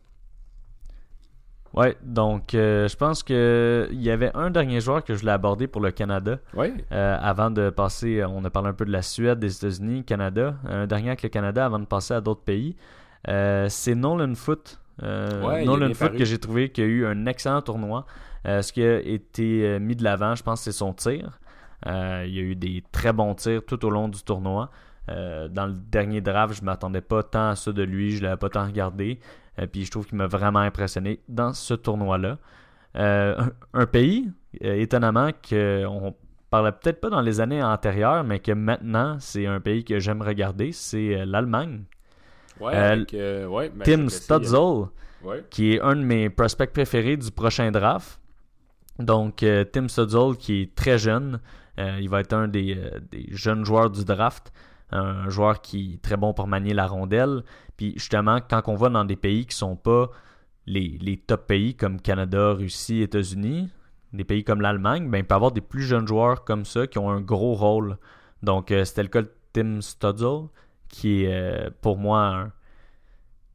Ouais, 1.74 1.96
donc 2.04 2.54
euh, 2.54 2.86
je 2.88 2.96
pense 2.96 3.22
que 3.22 3.88
il 3.90 4.00
y 4.00 4.10
avait 4.10 4.30
un 4.34 4.50
dernier 4.50 4.80
joueur 4.80 5.02
que 5.04 5.12
je 5.14 5.20
voulais 5.20 5.32
aborder 5.32 5.66
pour 5.66 5.80
le 5.82 5.90
Canada. 5.90 6.38
Oui, 6.54 6.72
Euh, 6.92 7.18
avant 7.20 7.50
de 7.50 7.70
passer, 7.70 8.24
on 8.24 8.44
a 8.44 8.50
parlé 8.50 8.68
un 8.68 8.74
peu 8.74 8.84
de 8.84 8.92
la 8.92 9.02
Suède, 9.02 9.38
des 9.40 9.56
États-Unis, 9.56 10.04
Canada. 10.04 10.54
Un 10.68 10.86
dernier 10.86 11.08
avec 11.08 11.22
le 11.24 11.28
Canada 11.28 11.64
avant 11.66 11.80
de 11.80 11.86
passer 11.86 12.14
à 12.14 12.20
d'autres 12.20 12.42
pays. 12.44 12.76
Euh, 13.28 13.66
c'est 13.68 13.94
Nolan 13.94 14.34
Foot. 14.34 14.80
Ouais, 15.02 15.64
Nolan 15.64 15.88
Foot 15.94 16.08
paru. 16.08 16.18
que 16.18 16.24
j'ai 16.24 16.38
trouvé 16.38 16.70
qu'il 16.70 16.84
a 16.84 16.86
eu 16.86 17.06
un 17.06 17.26
excellent 17.26 17.62
tournoi. 17.62 18.06
Ce 18.46 18.72
qui 18.72 18.82
a 18.82 18.98
été 19.00 19.78
mis 19.80 19.96
de 19.96 20.04
l'avant, 20.04 20.34
je 20.34 20.42
pense, 20.42 20.60
c'est 20.62 20.72
son 20.72 20.92
tir. 20.92 21.40
Il 21.86 22.30
y 22.32 22.38
a 22.38 22.42
eu 22.42 22.54
des 22.54 22.84
très 22.92 23.12
bons 23.12 23.34
tirs 23.34 23.62
tout 23.66 23.84
au 23.84 23.90
long 23.90 24.08
du 24.08 24.22
tournoi. 24.22 24.70
Euh, 25.10 25.48
dans 25.48 25.66
le 25.66 25.74
dernier 25.74 26.20
draft, 26.20 26.54
je 26.54 26.64
m'attendais 26.64 27.00
pas 27.02 27.22
tant 27.22 27.50
à 27.50 27.56
ça 27.56 27.72
de 27.72 27.82
lui, 27.82 28.12
je 28.16 28.22
l'avais 28.22 28.36
pas 28.38 28.48
tant 28.48 28.64
regardé. 28.64 29.18
Euh, 29.58 29.66
puis 29.66 29.84
je 29.84 29.90
trouve 29.90 30.06
qu'il 30.06 30.18
m'a 30.18 30.26
vraiment 30.26 30.60
impressionné 30.60 31.20
dans 31.28 31.52
ce 31.52 31.74
tournoi-là. 31.74 32.38
Euh, 32.96 33.34
un, 33.38 33.80
un 33.80 33.86
pays, 33.86 34.30
euh, 34.62 34.74
étonnamment, 34.74 35.30
qu'on 35.48 36.14
parlait 36.50 36.72
peut-être 36.72 37.00
pas 37.00 37.10
dans 37.10 37.20
les 37.20 37.40
années 37.40 37.62
antérieures, 37.62 38.22
mais 38.22 38.38
que 38.38 38.52
maintenant, 38.52 39.16
c'est 39.18 39.46
un 39.46 39.60
pays 39.60 39.84
que 39.84 39.98
j'aime 39.98 40.22
regarder, 40.22 40.70
c'est 40.72 41.16
euh, 41.16 41.24
l'Allemagne. 41.24 41.84
Ouais, 42.60 42.74
avec, 42.74 43.12
ouais, 43.12 43.68
ben, 43.70 43.82
Tim 43.84 44.08
Stutzel. 44.08 44.88
Ouais. 45.24 45.42
qui 45.50 45.72
est 45.72 45.80
un 45.80 45.96
de 45.96 46.02
mes 46.02 46.28
prospects 46.28 46.70
préférés 46.70 47.16
du 47.16 47.30
prochain 47.30 47.70
draft. 47.72 48.20
Donc, 48.98 49.44
Tim 49.72 49.88
Stutzel, 49.88 50.36
qui 50.38 50.60
est 50.62 50.74
très 50.74 50.98
jeune, 50.98 51.40
il 51.78 52.08
va 52.08 52.20
être 52.20 52.34
un 52.34 52.46
des, 52.46 52.78
des 53.10 53.26
jeunes 53.30 53.64
joueurs 53.64 53.90
du 53.90 54.04
draft. 54.04 54.52
Un 54.94 55.28
joueur 55.28 55.60
qui 55.60 55.94
est 55.94 56.02
très 56.02 56.16
bon 56.16 56.32
pour 56.32 56.46
manier 56.46 56.72
la 56.72 56.86
rondelle. 56.86 57.42
Puis, 57.76 57.92
justement, 57.96 58.38
quand 58.48 58.62
on 58.66 58.76
va 58.76 58.88
dans 58.88 59.04
des 59.04 59.16
pays 59.16 59.44
qui 59.44 59.56
sont 59.56 59.76
pas 59.76 60.10
les, 60.66 61.22
top 61.26 61.46
pays 61.46 61.74
comme 61.74 62.00
Canada, 62.00 62.52
Russie, 62.52 63.02
États-Unis, 63.02 63.70
des 64.12 64.24
pays 64.24 64.44
comme 64.44 64.60
l'Allemagne, 64.60 65.10
ben, 65.10 65.18
il 65.18 65.24
peut 65.24 65.34
y 65.34 65.36
avoir 65.36 65.52
des 65.52 65.60
plus 65.60 65.82
jeunes 65.82 66.06
joueurs 66.06 66.44
comme 66.44 66.64
ça 66.64 66.86
qui 66.86 66.98
ont 66.98 67.10
un 67.10 67.20
gros 67.20 67.54
rôle. 67.54 67.98
Donc, 68.42 68.70
euh, 68.70 68.84
c'était 68.84 69.02
le 69.02 69.08
cas 69.08 69.22
de 69.22 69.30
Tim 69.52 69.80
Stutzel, 69.80 70.48
qui 70.88 71.24
est 71.24 71.66
euh, 71.66 71.70
pour 71.80 71.98
moi 71.98 72.26
un 72.26 72.52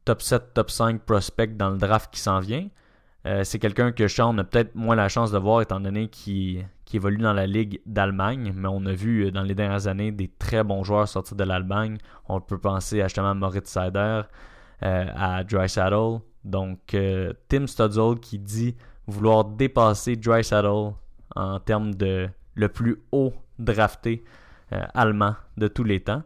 top 0.04 0.22
7, 0.22 0.54
top 0.54 0.70
5 0.70 1.02
prospect 1.02 1.48
dans 1.48 1.70
le 1.70 1.78
draft 1.78 2.12
qui 2.12 2.20
s'en 2.20 2.40
vient. 2.40 2.68
Euh, 3.26 3.44
c'est 3.44 3.58
quelqu'un 3.58 3.92
que 3.92 4.08
Sean 4.08 4.36
a 4.38 4.44
peut-être 4.44 4.74
moins 4.74 4.96
la 4.96 5.08
chance 5.08 5.30
de 5.30 5.38
voir 5.38 5.60
étant 5.60 5.80
donné 5.80 6.08
qu'il 6.08 6.66
évolue 6.92 7.18
dans 7.18 7.34
la 7.34 7.46
Ligue 7.46 7.80
d'Allemagne, 7.84 8.52
mais 8.54 8.68
on 8.68 8.84
a 8.86 8.92
vu 8.92 9.26
euh, 9.26 9.30
dans 9.30 9.42
les 9.42 9.54
dernières 9.54 9.86
années 9.86 10.10
des 10.10 10.28
très 10.28 10.64
bons 10.64 10.84
joueurs 10.84 11.06
sortir 11.06 11.36
de 11.36 11.44
l'Allemagne. 11.44 11.98
On 12.28 12.40
peut 12.40 12.58
penser 12.58 13.00
à 13.02 13.04
justement 13.04 13.34
Moritz 13.34 13.68
Seider, 13.68 14.22
euh, 14.82 15.06
à 15.14 15.44
Dry 15.44 15.68
Saddle. 15.68 16.20
Donc, 16.44 16.96
Tim 17.48 17.66
Stutzel 17.66 18.18
qui 18.18 18.38
dit 18.38 18.74
vouloir 19.06 19.44
dépasser 19.44 20.16
Dry 20.16 20.42
Saddle 20.42 20.94
en 21.36 21.60
termes 21.60 21.94
de 21.94 22.30
le 22.54 22.68
plus 22.68 23.02
haut 23.12 23.34
drafté 23.58 24.24
allemand 24.94 25.34
de 25.58 25.68
tous 25.68 25.84
les 25.84 26.00
temps. 26.00 26.22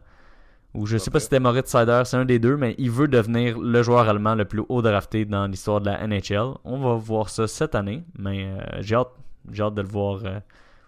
Ou 0.75 0.85
je 0.85 0.97
sais 0.97 1.09
pas 1.09 1.19
si 1.19 1.25
c'était 1.25 1.39
Moritz 1.39 1.69
Seider, 1.71 2.01
c'est 2.05 2.17
un 2.17 2.25
des 2.25 2.37
deux, 2.39 2.57
mais 2.57 2.75
il 2.77 2.91
veut 2.91 3.07
devenir 3.07 3.57
le 3.59 3.81
joueur 3.81 4.09
allemand 4.09 4.35
le 4.35 4.45
plus 4.45 4.61
haut 4.67 4.81
drafté 4.81 5.23
dans 5.25 5.47
l'histoire 5.47 5.79
de 5.79 5.85
la 5.85 6.05
NHL. 6.05 6.53
On 6.65 6.77
va 6.79 6.95
voir 6.95 7.29
ça 7.29 7.47
cette 7.47 7.75
année, 7.75 8.03
mais 8.19 8.45
euh, 8.45 8.59
j'ai 8.81 8.95
hâte, 8.95 9.11
hâte 9.59 9.73
de 9.73 9.81
le 9.81 9.87
voir 9.87 10.19
euh, 10.25 10.39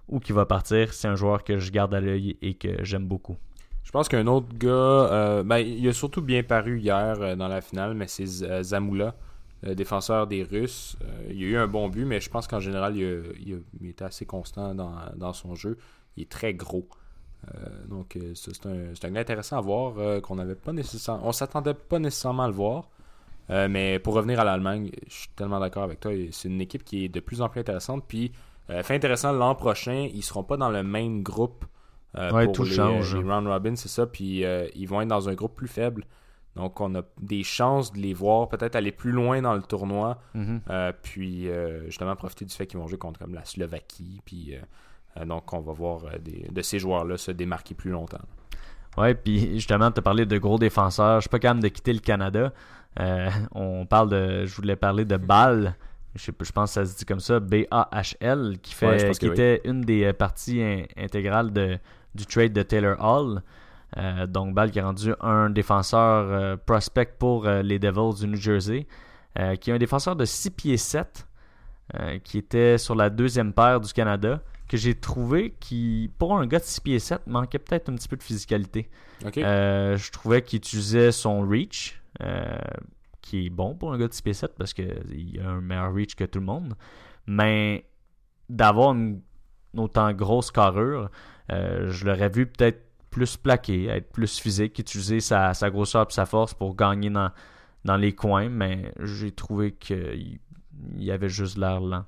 où 0.10 0.20
il 0.28 0.34
va 0.36 0.46
partir. 0.46 0.94
C'est 0.94 1.08
un 1.08 1.16
joueur 1.16 1.44
que 1.44 1.58
je 1.58 1.72
garde 1.72 1.94
à 1.94 2.02
l'œil 2.02 2.38
et 2.42 2.54
que 2.56 2.84
j'aime 2.84 3.08
beaucoup. 3.08 3.38
Je 3.84 3.92
pense 3.92 4.10
qu'un 4.10 4.28
autre 4.28 4.50
gars, 4.58 4.68
euh, 4.70 5.44
ben, 5.44 5.60
il 5.60 5.88
a 5.88 5.94
surtout 5.94 6.22
bien 6.22 6.44
paru 6.44 6.80
hier 6.80 7.38
dans 7.38 7.48
la 7.48 7.62
finale, 7.62 7.94
mais 7.94 8.08
c'est 8.08 8.26
Z- 8.26 8.64
Zamula, 8.64 9.16
le 9.64 9.74
défenseur 9.74 10.28
des 10.28 10.44
Russes. 10.44 10.98
Il 11.30 11.42
a 11.44 11.48
eu 11.48 11.56
un 11.56 11.68
bon 11.68 11.88
but, 11.88 12.04
mais 12.04 12.20
je 12.20 12.30
pense 12.30 12.48
qu'en 12.48 12.60
général, 12.60 12.98
il, 12.98 13.06
a- 13.06 13.22
il 13.40 13.54
a- 13.54 13.58
il 13.82 13.90
était 13.90 14.04
assez 14.04 14.26
constant 14.26 14.76
dans, 14.76 14.96
dans 15.16 15.32
son 15.32 15.56
jeu. 15.56 15.78
Il 16.18 16.24
est 16.24 16.30
très 16.30 16.54
gros. 16.54 16.90
Euh, 17.56 17.86
donc, 17.88 18.16
euh, 18.16 18.34
ça, 18.36 18.52
c'est 18.54 18.66
un, 18.68 18.92
un 19.10 19.12
gars 19.12 19.22
intéressant 19.22 19.58
à 19.58 19.62
voir 19.62 19.94
euh, 19.98 20.20
qu'on 20.20 20.36
n'avait 20.36 20.56
pas 20.56 20.74
nécessairement. 20.74 21.28
On 21.28 21.32
s'attendait 21.32 21.74
pas 21.74 22.00
nécessairement 22.00 22.44
à 22.44 22.48
le 22.48 22.54
voir. 22.54 22.90
Mais 23.50 23.98
pour 24.00 24.14
revenir 24.16 24.42
à 24.42 24.44
l'Allemagne, 24.44 24.92
je 25.08 25.14
suis 25.14 25.30
tellement 25.30 25.62
d'accord 25.62 25.84
avec 25.84 26.02
toi. 26.02 26.12
C'est 26.32 26.50
une 26.50 26.60
équipe 26.60 26.84
qui 26.84 27.06
est 27.06 27.10
de 27.10 27.22
plus 27.22 27.42
en 27.42 27.48
plus 27.48 27.62
intéressante. 27.62 28.04
Puis, 28.06 28.34
fait 28.68 28.96
intéressant, 28.96 29.32
l'an 29.32 29.56
prochain, 29.56 30.10
ils 30.14 30.22
seront 30.22 30.44
pas 30.44 30.58
dans 30.58 30.70
le 30.70 30.84
même 30.84 31.24
groupe. 31.24 31.64
euh, 32.18 32.30
Ouais, 32.32 32.44
pour 32.46 32.54
tout 32.54 32.64
les, 32.66 32.72
change. 32.72 33.16
les 33.16 33.22
round 33.24 33.48
robin, 33.48 33.78
c'est 33.78 33.88
ça. 33.88 34.06
Puis, 34.06 34.44
euh, 34.44 34.68
ils 34.76 34.86
vont 34.86 35.00
être 35.00 35.08
dans 35.08 35.30
un 35.30 35.34
groupe 35.34 35.56
plus 35.56 35.70
faible. 35.70 36.04
Donc, 36.58 36.82
on 36.82 36.94
a 36.96 37.04
des 37.22 37.44
chances 37.44 37.94
de 37.94 38.00
les 38.00 38.14
voir 38.14 38.50
peut-être 38.50 38.76
aller 38.76 38.92
plus 38.92 39.12
loin 39.14 39.42
dans 39.42 39.54
le 39.54 39.62
tournoi. 39.62 40.20
Euh, 40.70 40.92
puis, 41.02 41.48
justement, 41.86 42.18
profiter 42.18 42.44
du 42.44 42.54
fait 42.54 42.68
qu'ils 42.68 42.80
vont 42.80 42.88
jouer 42.88 42.98
contre 42.98 43.18
comme 43.20 43.34
la 43.34 43.46
Slovaquie. 43.46 44.20
Puis, 44.26 44.56
donc, 45.26 45.52
on 45.54 45.60
va 45.62 45.74
voir 45.74 46.06
euh, 46.06 46.18
des- 46.20 46.48
de 46.52 46.62
ces 46.62 46.80
joueurs-là 46.80 47.18
se 47.18 47.32
démarquer 47.32 47.74
plus 47.76 47.92
longtemps. 47.92 48.22
Ouais, 48.98 49.14
puis 49.14 49.54
justement, 49.56 49.92
tu 49.92 50.00
as 50.00 50.02
parlé 50.02 50.26
de 50.26 50.38
gros 50.38 50.58
défenseurs. 50.58 51.18
Je 51.18 51.22
suis 51.22 51.30
pas 51.30 51.40
capable 51.40 51.62
de 51.62 51.68
quitter 51.68 51.94
le 51.94 52.00
Canada. 52.00 52.52
Euh, 53.00 53.30
on 53.54 53.86
parle 53.86 54.10
de. 54.10 54.46
Je 54.46 54.56
voulais 54.56 54.76
parler 54.76 55.06
de 55.06 55.18
Ball. 55.18 55.76
Je, 56.16 56.24
sais 56.24 56.32
pas, 56.32 56.46
je 56.46 56.52
pense 56.52 56.72
que 56.72 56.74
ça 56.74 56.86
se 56.86 56.98
dit 56.98 57.06
comme 57.06 57.20
ça, 57.20 57.40
B-A-H-L, 57.40 58.58
qui, 58.62 58.74
fait, 58.74 58.88
Ouais, 58.88 59.12
qui 59.12 59.28
oui. 59.28 59.32
était 59.34 59.62
une 59.66 59.82
des 59.82 60.06
euh, 60.06 60.14
parties 60.14 60.62
in- 60.64 60.84
intégrales 60.98 61.54
de, 61.54 61.78
du 62.16 62.26
trade 62.26 62.54
de 62.54 62.64
Taylor 62.64 62.96
Hall. 63.00 63.44
Euh, 63.98 64.26
donc, 64.26 64.54
Ball 64.56 64.72
qui 64.72 64.80
est 64.80 64.84
rendu 64.84 65.14
un 65.22 65.50
défenseur 65.52 66.26
euh, 66.32 66.58
prospect 66.58 67.14
pour 67.20 67.46
euh, 67.48 67.62
les 67.62 67.78
Devils 67.80 68.20
du 68.20 68.28
New 68.28 68.36
Jersey, 68.38 68.88
euh, 69.40 69.56
qui 69.56 69.70
est 69.70 69.74
un 69.74 69.78
défenseur 69.78 70.16
de 70.16 70.26
6 70.26 70.50
pieds 70.52 70.78
7, 70.78 71.28
euh, 72.00 72.18
qui 72.24 72.40
était 72.40 72.80
sur 72.80 72.96
la 72.96 73.10
deuxième 73.12 73.54
paire 73.54 73.80
du 73.80 73.94
Canada, 73.94 74.42
que 74.68 74.78
j'ai 74.78 74.96
trouvé 74.96 75.56
qui, 75.60 76.12
pour 76.18 76.38
un 76.38 76.46
gars 76.46 76.60
de 76.60 76.64
6 76.64 76.82
pieds 76.82 77.00
7, 77.00 77.28
manquait 77.28 77.60
peut-être 77.60 77.90
un 77.90 77.96
petit 77.96 78.08
peu 78.08 78.18
de 78.18 78.24
physicalité. 78.24 78.90
Euh, 79.38 79.98
je 79.98 80.12
trouvais 80.12 80.42
qu'il 80.42 80.58
utilisait 80.58 81.12
son 81.12 81.42
reach, 81.42 82.02
euh, 82.22 82.58
qui 83.22 83.46
est 83.46 83.50
bon 83.50 83.76
pour 83.76 83.94
un 83.94 83.98
gars 83.98 84.08
de 84.08 84.14
6 84.14 84.22
pieds 84.22 84.34
7 84.34 84.56
parce 84.58 84.74
qu'il 84.74 85.40
a 85.42 85.50
un 85.50 85.62
meilleur 85.62 85.94
reach 85.94 86.16
que 86.16 86.26
tout 86.26 86.40
le 86.40 86.46
monde. 86.46 86.74
Mais 87.28 87.86
d'avoir 88.50 88.94
une, 88.94 89.22
une 89.74 89.80
autant 89.80 90.12
grosse 90.14 90.52
carrure, 90.52 91.10
euh, 91.52 91.92
je 91.92 92.06
l'aurais 92.06 92.30
vu 92.30 92.46
peut-être 92.46 92.84
plus 93.10 93.38
plaqué, 93.38 93.88
être 93.88 94.12
plus 94.12 94.40
physique, 94.40 94.78
utiliser 94.80 95.22
sa, 95.22 95.54
sa 95.54 95.70
grosseur 95.70 96.08
et 96.10 96.14
sa 96.14 96.26
force 96.26 96.54
pour 96.54 96.76
gagner 96.76 97.10
dans, 97.10 97.32
dans 97.86 97.98
les 97.98 98.14
coins. 98.14 98.50
Mais 98.50 98.94
j'ai 99.00 99.32
trouvé 99.32 99.72
qu'il 99.72 100.40
il 100.98 101.12
avait 101.12 101.30
juste 101.30 101.58
l'air 101.58 101.80
lent. 101.80 102.06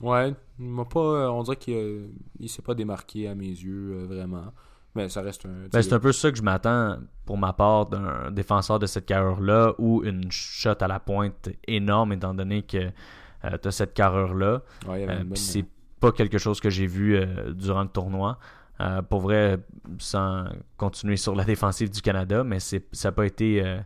Ouais, 0.00 0.34
m'a 0.58 0.84
pas, 0.84 1.00
euh, 1.00 1.28
on 1.28 1.42
dirait 1.42 1.56
qu'il 1.56 1.74
euh, 1.74 2.06
il 2.38 2.48
s'est 2.48 2.62
pas 2.62 2.74
démarqué 2.74 3.28
à 3.28 3.34
mes 3.34 3.48
yeux, 3.48 3.92
euh, 3.92 4.06
vraiment. 4.06 4.52
Mais 4.94 5.08
ça 5.08 5.22
reste 5.22 5.46
un... 5.46 5.68
Ben, 5.72 5.82
c'est 5.82 5.92
un 5.92 6.00
peu 6.00 6.10
ça 6.10 6.32
que 6.32 6.36
je 6.36 6.42
m'attends 6.42 6.98
pour 7.24 7.38
ma 7.38 7.52
part 7.52 7.86
d'un 7.86 8.30
défenseur 8.32 8.78
de 8.80 8.86
cette 8.86 9.06
carrure-là 9.06 9.74
ou 9.78 10.02
une 10.02 10.32
shot 10.32 10.74
à 10.80 10.88
la 10.88 10.98
pointe 10.98 11.48
énorme 11.68 12.12
étant 12.12 12.34
donné 12.34 12.62
que 12.62 12.88
tu 13.42 13.68
as 13.68 13.70
cette 13.70 13.94
carrure-là. 13.94 14.62
Ouais, 14.88 15.06
Euh, 15.08 15.24
c'est 15.34 15.64
pas 16.00 16.10
quelque 16.10 16.38
chose 16.38 16.58
que 16.60 16.70
j'ai 16.70 16.86
vu 16.88 17.14
euh, 17.16 17.52
durant 17.52 17.82
le 17.82 17.88
tournoi. 17.88 18.38
Euh, 18.80 19.00
pour 19.02 19.20
vrai, 19.20 19.58
sans 19.98 20.46
continuer 20.76 21.16
sur 21.16 21.36
la 21.36 21.44
défensive 21.44 21.90
du 21.90 22.00
Canada, 22.00 22.42
mais 22.42 22.58
c'est 22.58 22.84
ça 22.92 23.08
n'a 23.08 23.12
pas 23.12 23.26
été 23.26 23.62
euh, 23.64 23.78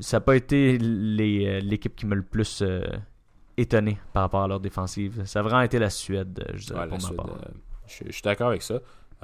ça 0.00 0.16
a 0.16 0.20
pas 0.20 0.34
été 0.34 0.78
les, 0.78 1.46
euh, 1.46 1.60
l'équipe 1.60 1.94
qui 1.94 2.06
m'a 2.06 2.14
le 2.14 2.22
plus 2.22 2.62
euh, 2.62 2.82
étonné 3.56 3.98
par 4.12 4.22
rapport 4.24 4.42
à 4.42 4.48
leur 4.48 4.60
défensive. 4.60 5.22
Ça 5.24 5.40
a 5.40 5.42
vraiment 5.42 5.62
été 5.62 5.78
la 5.78 5.90
Suède, 5.90 6.44
euh, 6.48 6.52
je 6.56 6.66
dirais, 6.66 6.80
Ouais, 6.80 6.86
pour 6.88 6.98
ma 6.98 7.00
Suède, 7.04 7.16
part. 7.16 7.26
euh, 7.28 7.48
je, 7.86 8.04
je 8.06 8.12
suis 8.12 8.22
d'accord 8.22 8.48
avec 8.48 8.62
ça. 8.62 8.74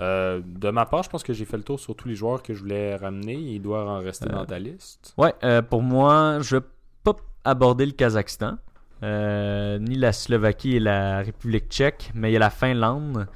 Euh, 0.00 0.40
de 0.44 0.70
ma 0.70 0.86
part, 0.86 1.02
je 1.02 1.10
pense 1.10 1.22
que 1.24 1.32
j'ai 1.32 1.44
fait 1.44 1.56
le 1.56 1.64
tour 1.64 1.80
sur 1.80 1.96
tous 1.96 2.06
les 2.08 2.14
joueurs 2.14 2.42
que 2.42 2.54
je 2.54 2.60
voulais 2.60 2.94
ramener. 2.96 3.34
Il 3.34 3.60
doit 3.60 3.84
en 3.88 3.98
rester 3.98 4.28
Euh, 4.28 4.32
dans 4.32 4.44
ta 4.46 4.58
liste. 4.58 5.12
Ouais, 5.16 5.34
euh, 5.42 5.60
pour 5.62 5.82
moi, 5.82 6.38
je 6.40 6.56
vais 6.56 6.62
pas 7.02 7.16
aborder 7.44 7.84
le 7.86 7.92
Kazakhstan, 7.92 8.58
ni 9.02 9.96
la 9.96 10.12
Slovaquie 10.12 10.76
et 10.76 10.80
la 10.80 11.18
République 11.20 11.68
tchèque, 11.68 12.10
mais 12.14 12.30
il 12.30 12.34
y 12.34 12.36
a 12.36 12.40
la 12.40 12.50
Finlande 12.50 13.26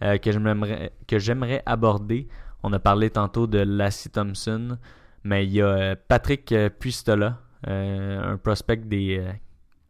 que 0.00 1.18
j'aimerais 1.18 1.62
aborder. 1.66 2.28
On 2.64 2.72
a 2.72 2.78
parlé 2.78 3.10
tantôt 3.10 3.46
de 3.46 3.58
Lassie 3.58 4.10
Thompson, 4.10 4.78
mais 5.24 5.44
il 5.46 5.52
y 5.52 5.62
a 5.62 5.96
Patrick 5.96 6.54
Puistola, 6.78 7.38
un 7.66 8.36
prospect 8.36 8.76
des 8.78 9.22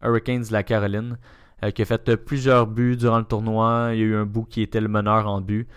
Hurricanes 0.03 0.45
de 0.45 0.53
la 0.53 0.63
Caroline, 0.63 1.19
euh, 1.65 1.71
qui 1.71 1.83
a 1.83 1.85
fait 1.85 2.17
plusieurs 2.17 2.67
buts 2.67 2.97
durant 2.97 3.19
le 3.19 3.25
tournoi. 3.25 3.91
Il 3.93 4.01
y 4.01 4.03
a 4.03 4.07
eu 4.07 4.17
un 4.17 4.27
bout 4.27 4.45
qui 4.45 4.63
était 4.63 4.81
le 4.81 4.89
meneur 4.89 5.27
en 5.29 5.41
but. 5.41 5.69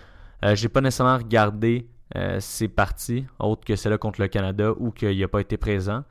Euh, 0.43 0.55
J'ai 0.55 0.69
pas 0.69 0.81
nécessairement 0.81 1.17
regardé 1.17 1.87
euh, 2.15 2.39
ses 2.39 2.67
parties, 2.67 3.25
autres 3.39 3.65
que 3.65 3.75
celle-là 3.75 3.97
contre 3.97 4.21
le 4.21 4.27
Canada, 4.27 4.73
ou 4.77 4.91
qu'il 4.91 5.19
n'a 5.19 5.27
pas 5.27 5.41
été 5.41 5.57
présent. 5.57 6.03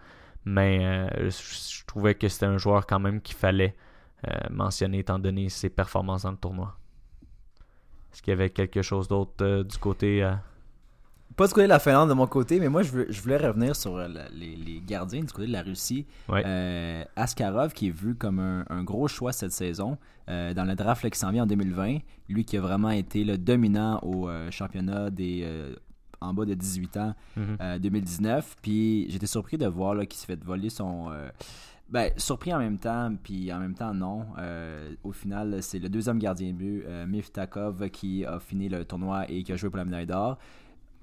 Mais 0.45 1.09
je, 1.31 1.87
trouvais 1.87 2.15
que 2.15 2.29
c'était 2.29 2.47
un 2.47 2.59
joueur 2.59 2.87
quand 2.87 3.01
même 3.01 3.23
qu'il 3.23 3.37
fallait 3.37 3.75
mentionner 4.51 4.99
étant 4.99 5.19
donné 5.19 5.49
ses 5.49 5.71
performances 5.71 6.23
dans 6.23 6.31
le 6.31 6.37
tournoi. 6.37 6.77
Est-ce 8.13 8.23
qu'il 8.23 8.31
y 8.31 8.35
avait 8.35 8.51
quelque 8.51 8.83
chose 8.83 9.09
d'autre 9.09 9.63
du 9.63 9.79
côté... 9.79 10.31
Pas 11.37 11.47
du 11.49 11.53
côté 11.53 11.65
de 11.65 11.69
la 11.71 11.81
Finlande 11.81 12.09
de 12.09 12.15
mon 12.15 12.27
côté, 12.29 12.61
mais 12.61 12.69
moi 12.69 12.83
je, 12.83 12.93
veux- 12.93 13.07
je 13.11 13.21
voulais 13.21 13.37
revenir 13.37 13.75
sur 13.75 13.97
euh, 13.97 14.07
la- 14.07 14.29
les, 14.29 14.55
les 14.55 14.81
gardiens 14.81 15.21
du 15.23 15.33
côté 15.33 15.49
de 15.49 15.53
la 15.53 15.63
Russie. 15.63 16.07
Ouais. 16.29 16.43
Euh, 16.47 17.05
Askarov 17.17 17.73
qui 17.73 17.89
est 17.89 17.91
vu 17.97 18.15
comme 18.15 18.39
un, 18.39 18.65
un 18.71 18.85
gros 18.85 19.09
choix 19.09 19.33
cette 19.33 19.51
saison 19.53 19.99
euh, 20.29 20.55
dans 20.55 20.65
le 20.65 20.75
draft 20.77 21.03
là, 21.03 21.11
qui 21.11 21.19
s'en 21.19 21.33
vient 21.33 21.43
en 21.43 21.47
2020. 21.47 21.99
Lui 22.29 22.45
qui 22.45 22.57
a 22.57 22.61
vraiment 22.61 22.91
été 22.91 23.25
le 23.25 23.37
dominant 23.37 23.99
au 24.03 24.29
euh, 24.29 24.51
championnat 24.51 25.11
des 25.11 25.45
en 26.21 26.33
bas 26.33 26.45
de 26.45 26.55
18 26.55 26.97
ans 26.99 27.15
mhm. 27.37 27.57
euh, 27.61 27.79
2019. 27.79 28.57
Puis 28.63 29.07
j'étais 29.11 29.27
surpris 29.27 29.59
de 29.59 29.67
voir 29.67 29.95
là, 29.95 30.07
qu'il 30.07 30.19
s'est 30.19 30.27
fait 30.27 30.43
voler 30.43 30.71
son. 30.71 31.11
ben, 31.91 32.13
surpris 32.17 32.55
en 32.55 32.59
même 32.59 32.79
temps, 32.79 33.13
puis 33.23 33.53
en 33.53 33.59
même 33.59 33.75
temps 33.75 33.93
non. 33.93 34.25
Euh, 34.39 34.95
au 35.03 35.13
final, 35.13 35.63
c'est 35.63 35.79
le 35.81 35.89
deuxième 35.89 36.19
gardien 36.19 36.49
de 36.49 36.57
but, 36.57 36.85
euh, 36.87 37.07
Miftakov, 37.07 37.91
qui 37.91 38.25
a 38.25 38.39
fini 38.39 38.69
le 38.69 38.85
tournoi 38.85 39.29
et 39.31 39.43
qui 39.43 39.53
a 39.53 39.57
joué 39.57 39.69
pour 39.69 39.79
la 39.79 39.85
médaille 39.85 40.07
d'or. 40.07 40.39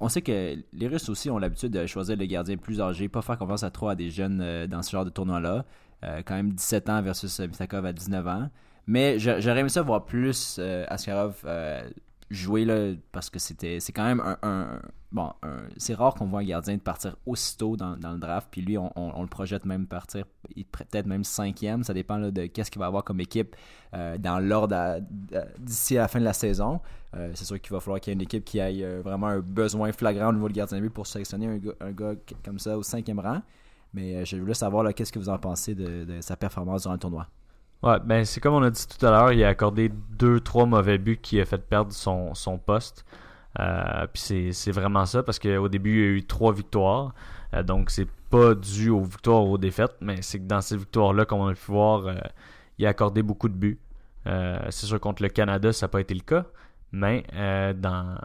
On 0.03 0.09
sait 0.09 0.21
que 0.21 0.55
les 0.73 0.87
Russes 0.87 1.07
aussi 1.09 1.29
ont 1.29 1.37
l'habitude 1.37 1.71
de 1.71 1.85
choisir 1.85 2.17
le 2.17 2.25
gardien 2.25 2.57
plus 2.57 2.81
âgé, 2.81 3.07
pas 3.07 3.21
faire 3.21 3.37
confiance 3.37 3.63
à 3.63 3.69
trop 3.69 3.87
à 3.89 3.95
des 3.95 4.09
jeunes 4.09 4.41
euh, 4.41 4.65
dans 4.67 4.81
ce 4.81 4.91
genre 4.91 5.05
de 5.05 5.09
tournoi-là. 5.11 5.63
Euh, 6.03 6.21
quand 6.25 6.33
même 6.35 6.51
17 6.53 6.89
ans 6.89 7.01
versus 7.03 7.39
euh, 7.39 7.45
Miftakov 7.47 7.85
à 7.85 7.93
19 7.93 8.27
ans. 8.27 8.49
Mais 8.87 9.19
j'a- 9.19 9.39
j'aurais 9.39 9.59
aimé 9.59 9.69
ça 9.69 9.83
voir 9.83 10.05
plus 10.05 10.59
Askarov 10.87 11.35
jouer 12.31 12.65
là, 12.65 12.93
parce 13.11 13.29
que 13.29 13.39
c'était 13.39 13.79
c'est 13.79 13.91
quand 13.91 14.05
même 14.05 14.21
un, 14.41 14.79
bon 15.11 15.31
c'est 15.77 15.93
rare 15.93 16.15
qu'on 16.15 16.25
voit 16.25 16.39
un 16.39 16.45
gardien 16.45 16.75
de 16.75 16.81
partir 16.81 17.17
aussitôt 17.25 17.75
dans, 17.75 17.95
le 17.95 18.17
draft 18.17 18.47
puis 18.49 18.61
lui 18.61 18.77
on, 18.77 19.21
le 19.21 19.27
projette 19.27 19.65
même 19.65 19.85
partir 19.85 20.25
peut-être 20.71 21.05
même 21.05 21.25
cinquième 21.25 21.83
ça 21.83 21.93
dépend 21.93 22.17
de 22.19 22.45
qu'est-ce 22.45 22.71
qu'il 22.71 22.79
va 22.79 22.85
avoir 22.85 23.03
comme 23.03 23.19
équipe 23.19 23.55
euh, 23.93 24.17
dans 24.17 24.39
l'ordre 24.39 25.01
d'ici 25.59 25.97
à 25.97 26.03
la 26.03 26.07
fin 26.07 26.19
de 26.19 26.23
la 26.23 26.31
saison. 26.31 26.79
Euh, 27.13 27.31
c'est 27.35 27.43
sûr 27.43 27.59
qu'il 27.59 27.73
va 27.73 27.81
falloir 27.81 27.99
qu'il 27.99 28.11
y 28.11 28.13
ait 28.13 28.15
une 28.15 28.21
équipe 28.21 28.45
qui 28.45 28.59
ait 28.59 28.83
euh, 28.83 29.01
vraiment 29.03 29.27
un 29.27 29.39
besoin 29.39 29.91
flagrant 29.91 30.29
au 30.29 30.33
niveau 30.33 30.47
du 30.47 30.53
gardien 30.53 30.77
de 30.77 30.83
but 30.83 30.89
pour 30.89 31.07
sélectionner 31.07 31.47
un 31.47 31.57
gars, 31.57 31.73
un 31.81 31.91
gars, 31.91 32.13
comme 32.45 32.57
ça 32.57 32.77
au 32.77 32.83
cinquième 32.83 33.19
rang. 33.19 33.41
Mais 33.93 34.25
je 34.25 34.37
voulais 34.37 34.53
savoir 34.53 34.93
qu'est-ce 34.93 35.11
que 35.11 35.19
vous 35.19 35.27
en 35.27 35.37
pensez 35.37 35.75
de, 35.75 36.05
de 36.05 36.21
sa 36.21 36.37
performance 36.37 36.83
durant 36.83 36.93
le 36.93 36.99
tournoi? 36.99 37.27
Ouais, 37.83 37.99
ben 38.03 38.25
c'est 38.25 38.39
comme 38.39 38.53
on 38.53 38.61
a 38.61 38.69
dit 38.69 38.85
tout 38.87 39.03
à 39.05 39.09
l'heure, 39.09 39.31
il 39.31 39.43
a 39.43 39.47
accordé 39.49 39.89
deux, 39.89 40.39
trois 40.39 40.67
mauvais 40.67 40.99
buts 40.99 41.17
qui 41.17 41.41
a 41.41 41.45
fait 41.45 41.57
perdre 41.57 41.91
son, 41.91 42.35
son 42.35 42.59
poste. 42.59 43.05
Euh, 43.59 44.07
puis 44.13 44.53
c'est 44.53 44.71
vraiment 44.71 45.05
ça 45.05 45.23
parce 45.23 45.39
qu'au 45.39 45.67
début, 45.67 45.91
il 45.91 45.99
y 45.99 46.07
a 46.07 46.11
eu 46.17 46.23
trois 46.25 46.53
victoires. 46.53 47.13
Euh, 47.53 47.63
donc 47.63 47.89
c'est 47.89 48.07
pas 48.29 48.53
dû 48.55 48.89
aux 48.89 49.01
victoires 49.03 49.45
ou 49.45 49.53
aux 49.53 49.57
défaites, 49.57 49.95
mais 49.99 50.21
c'est 50.21 50.39
que 50.39 50.45
dans 50.45 50.61
ces 50.61 50.77
victoires-là, 50.77 51.25
comme 51.25 51.39
on 51.39 51.47
a 51.47 51.53
pu 51.55 51.71
voir, 51.71 52.05
euh, 52.07 52.15
il 52.77 52.85
a 52.85 52.89
accordé 52.89 53.23
beaucoup 53.23 53.49
de 53.49 53.55
buts. 53.55 53.79
c'est 54.25 54.85
sûr 54.85 54.99
contre 54.99 55.23
le 55.23 55.29
Canada, 55.29 55.73
ça 55.73 55.85
n'a 55.85 55.89
pas 55.89 56.01
été 56.01 56.13
le 56.13 56.21
cas, 56.21 56.45
mais 56.91 57.25
dans 57.75 58.17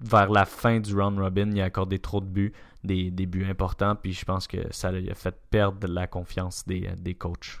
vers 0.00 0.30
la 0.30 0.44
fin 0.44 0.80
du 0.80 0.94
round 0.94 1.18
robin, 1.18 1.50
il 1.50 1.60
a 1.60 1.64
accordé 1.64 1.98
trop 1.98 2.20
de 2.20 2.26
buts, 2.26 2.52
des, 2.84 3.10
des 3.10 3.26
buts 3.26 3.46
importants, 3.48 3.96
puis 3.96 4.12
je 4.12 4.24
pense 4.24 4.46
que 4.46 4.58
ça 4.70 4.92
lui 4.92 5.10
a 5.10 5.14
fait 5.14 5.36
perdre 5.50 5.88
la 5.88 6.06
confiance 6.06 6.64
des, 6.66 6.90
des 6.98 7.14
coachs. 7.14 7.60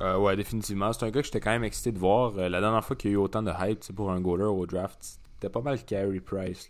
Euh, 0.00 0.18
ouais, 0.18 0.36
définitivement. 0.36 0.92
C'est 0.92 1.04
un 1.04 1.10
gars 1.10 1.20
que 1.20 1.26
j'étais 1.26 1.40
quand 1.40 1.50
même 1.50 1.64
excité 1.64 1.92
de 1.92 1.98
voir. 1.98 2.32
Euh, 2.36 2.48
la 2.48 2.60
dernière 2.60 2.84
fois 2.84 2.96
qu'il 2.96 3.10
y 3.10 3.14
a 3.14 3.16
eu 3.16 3.18
autant 3.20 3.42
de 3.42 3.52
hype 3.58 3.92
pour 3.94 4.10
un 4.10 4.20
goaler 4.20 4.44
au 4.44 4.66
draft, 4.66 4.98
c'était 5.00 5.48
pas 5.48 5.60
mal 5.60 5.82
Carey 5.84 6.20
Price. 6.20 6.68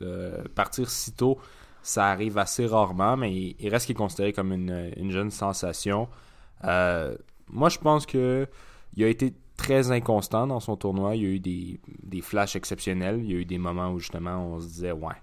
Partir 0.54 0.90
si 0.90 1.12
tôt, 1.12 1.38
ça 1.82 2.06
arrive 2.06 2.38
assez 2.38 2.66
rarement, 2.66 3.16
mais 3.16 3.34
il, 3.34 3.68
reste 3.68 3.86
qu'il 3.86 3.94
est 3.94 3.98
considéré 3.98 4.32
comme 4.32 4.52
une, 4.52 5.10
jeune 5.10 5.30
sensation. 5.30 6.08
Euh, 6.64 7.16
moi, 7.48 7.68
je 7.68 7.78
pense 7.78 8.06
que 8.06 8.46
il 8.96 9.04
a 9.04 9.08
été 9.08 9.34
très 9.56 9.90
inconstant 9.90 10.46
dans 10.46 10.60
son 10.60 10.76
tournoi. 10.76 11.16
Il 11.16 11.22
y 11.22 11.26
a 11.26 11.28
eu 11.30 11.40
des, 11.40 11.80
des 12.02 12.20
flashs 12.20 12.56
exceptionnels. 12.56 13.20
Il 13.22 13.30
y 13.30 13.34
a 13.34 13.38
eu 13.38 13.44
des 13.44 13.58
moments 13.58 13.90
où 13.90 13.98
justement 13.98 14.46
on 14.46 14.60
se 14.60 14.66
disait 14.66 14.92
ouais, 14.92 15.14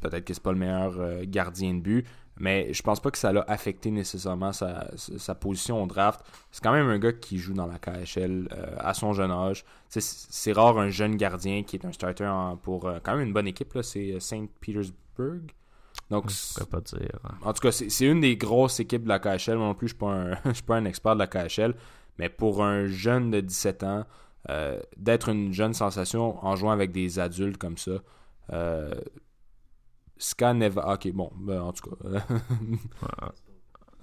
peut-être 0.00 0.24
que 0.24 0.34
c'est 0.34 0.42
pas 0.42 0.52
le 0.52 0.58
meilleur 0.58 1.24
gardien 1.26 1.74
de 1.74 1.80
but. 1.80 2.06
Mais 2.40 2.72
je 2.72 2.82
pense 2.82 3.00
pas 3.00 3.10
que 3.10 3.18
ça 3.18 3.32
l'a 3.32 3.44
affecté 3.48 3.90
nécessairement 3.90 4.52
sa, 4.52 4.88
sa, 4.96 5.34
position 5.34 5.82
au 5.82 5.86
draft. 5.86 6.20
C'est 6.52 6.62
quand 6.62 6.72
même 6.72 6.88
un 6.88 6.98
gars 6.98 7.12
qui 7.12 7.38
joue 7.38 7.52
dans 7.52 7.66
la 7.66 7.78
KHL 7.78 8.48
euh, 8.52 8.76
à 8.78 8.94
son 8.94 9.12
jeune 9.12 9.32
âge. 9.32 9.64
C'est 9.88 10.52
rare 10.52 10.78
un 10.78 10.90
jeune 10.90 11.16
gardien 11.16 11.64
qui 11.64 11.76
est 11.76 11.84
un 11.84 11.92
starter 11.92 12.30
pour 12.62 12.86
euh, 12.86 12.98
quand 13.02 13.16
même 13.16 13.26
une 13.26 13.32
bonne 13.32 13.48
équipe. 13.48 13.76
C'est 13.82 14.12
euh, 14.12 14.20
Saint 14.20 14.46
Petersburg. 14.60 15.52
Donc, 16.10 16.30
je 16.30 16.64
pas 16.64 16.80
dire. 16.80 17.18
En 17.42 17.52
tout 17.52 17.60
cas, 17.60 17.72
c'est 17.72 18.06
une 18.06 18.20
des 18.20 18.36
grosses 18.36 18.78
équipes 18.80 19.02
de 19.02 19.08
la 19.08 19.18
KHL. 19.18 19.56
Moi 19.56 19.66
non 19.66 19.74
plus, 19.74 19.88
je 19.88 19.94
ne 20.04 20.52
suis, 20.54 20.62
pas 20.62 20.76
un 20.76 20.84
expert 20.84 21.14
de 21.16 21.18
la 21.18 21.26
KHL. 21.26 21.74
Mais 22.18 22.28
pour 22.28 22.62
un 22.62 22.86
jeune 22.86 23.30
de 23.30 23.40
17 23.40 23.82
ans, 23.82 24.04
d'être 24.96 25.28
une 25.28 25.52
jeune 25.52 25.74
sensation 25.74 26.42
en 26.44 26.56
jouant 26.56 26.70
avec 26.70 26.90
des 26.90 27.18
adultes 27.18 27.58
comme 27.58 27.76
ça, 27.76 27.92
Scan 30.18 30.60
Ok, 30.60 31.10
bon, 31.12 31.30
ben, 31.36 31.60
en 31.60 31.72
tout 31.72 31.90
cas. 31.90 32.20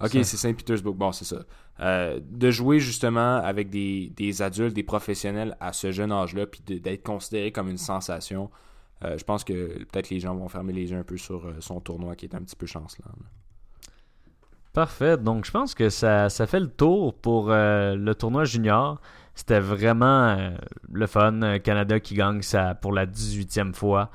ok, 0.00 0.10
c'est 0.10 0.24
Saint-Pétersbourg. 0.24 0.94
Bon, 0.94 1.12
c'est 1.12 1.24
ça. 1.24 1.44
Euh, 1.80 2.20
de 2.22 2.50
jouer 2.50 2.80
justement 2.80 3.36
avec 3.36 3.68
des, 3.68 4.42
adultes, 4.42 4.74
des 4.74 4.82
professionnels 4.82 5.56
à 5.60 5.72
ce 5.72 5.92
jeune 5.92 6.10
âge-là, 6.10 6.46
puis 6.46 6.62
d'être 6.80 7.02
considéré 7.02 7.52
comme 7.52 7.68
une 7.68 7.78
sensation, 7.78 8.50
euh, 9.04 9.18
je 9.18 9.24
pense 9.24 9.44
que 9.44 9.84
peut-être 9.84 10.08
les 10.08 10.20
gens 10.20 10.34
vont 10.34 10.48
fermer 10.48 10.72
les 10.72 10.90
yeux 10.90 10.96
un 10.96 11.02
peu 11.02 11.18
sur 11.18 11.44
euh, 11.44 11.56
son 11.60 11.80
tournoi 11.80 12.16
qui 12.16 12.24
est 12.24 12.34
un 12.34 12.40
petit 12.40 12.56
peu 12.56 12.66
chancelant. 12.66 13.12
Parfait. 14.72 15.18
Donc, 15.18 15.44
je 15.44 15.50
pense 15.50 15.74
que 15.74 15.90
ça, 15.90 16.30
ça 16.30 16.46
fait 16.46 16.60
le 16.60 16.68
tour 16.68 17.14
pour 17.14 17.48
le 17.48 18.12
tournoi 18.12 18.44
junior. 18.44 19.00
C'était 19.34 19.60
vraiment 19.60 20.54
le 20.92 21.06
fun. 21.06 21.58
Canada 21.60 21.98
qui 21.98 22.14
gagne 22.14 22.42
ça 22.42 22.74
pour 22.74 22.92
la 22.92 23.06
18e 23.06 23.72
fois. 23.72 24.10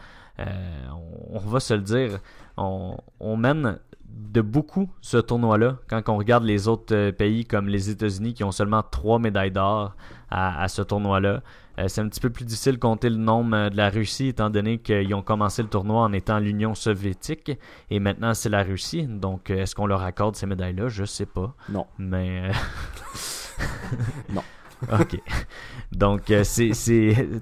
Euh, 0.48 0.88
on, 1.32 1.40
va 1.40 1.60
se 1.60 1.74
le 1.74 1.82
dire, 1.82 2.20
on, 2.58 3.38
mène 3.38 3.80
de 4.06 4.42
beaucoup 4.42 4.90
ce 5.02 5.18
tournoi-là. 5.18 5.78
Quand 5.90 6.10
on 6.10 6.18
regarde 6.18 6.44
les 6.44 6.68
autres 6.68 6.94
euh, 6.96 7.12
pays 7.12 7.46
comme 7.46 7.68
les 7.68 7.90
États-Unis 7.90 8.34
qui 8.34 8.44
ont 8.44 8.52
seulement 8.52 8.84
trois 8.84 9.20
médailles 9.20 9.52
d'or 9.52 9.96
à, 10.30 10.68
ce 10.68 10.82
tournoi-là, 10.82 11.42
euh, 11.80 11.88
c'est 11.88 12.02
un 12.02 12.08
petit 12.08 12.20
peu 12.20 12.30
plus 12.30 12.46
difficile 12.46 12.74
de 12.74 12.80
compter 12.80 13.10
le 13.10 13.18
nombre 13.18 13.70
de 13.70 13.78
la 13.78 13.90
Russie 13.90 14.28
étant 14.28 14.50
donné 14.50 14.78
qu'ils 14.78 15.14
ont 15.14 15.22
commencé 15.22 15.62
le 15.62 15.70
tournoi 15.70 16.02
en 16.04 16.14
étant 16.14 16.40
l'Union 16.40 16.76
soviétique 16.76 17.52
et 17.90 18.00
maintenant 18.00 18.34
c'est 18.34 18.50
la 18.50 18.64
Russie. 18.64 19.08
Donc 19.08 19.50
est-ce 19.50 19.76
qu'on 19.76 19.88
leur 19.88 20.04
accorde 20.04 20.36
ces 20.36 20.46
médailles-là? 20.46 20.88
Je 20.90 21.06
sais 21.06 21.26
pas. 21.26 21.54
Non. 21.70 21.88
Mais. 21.98 22.52
non. 24.30 24.44
OK. 24.92 25.20
Donc, 25.92 26.32
euh, 26.32 26.44
c'est, 26.44 26.72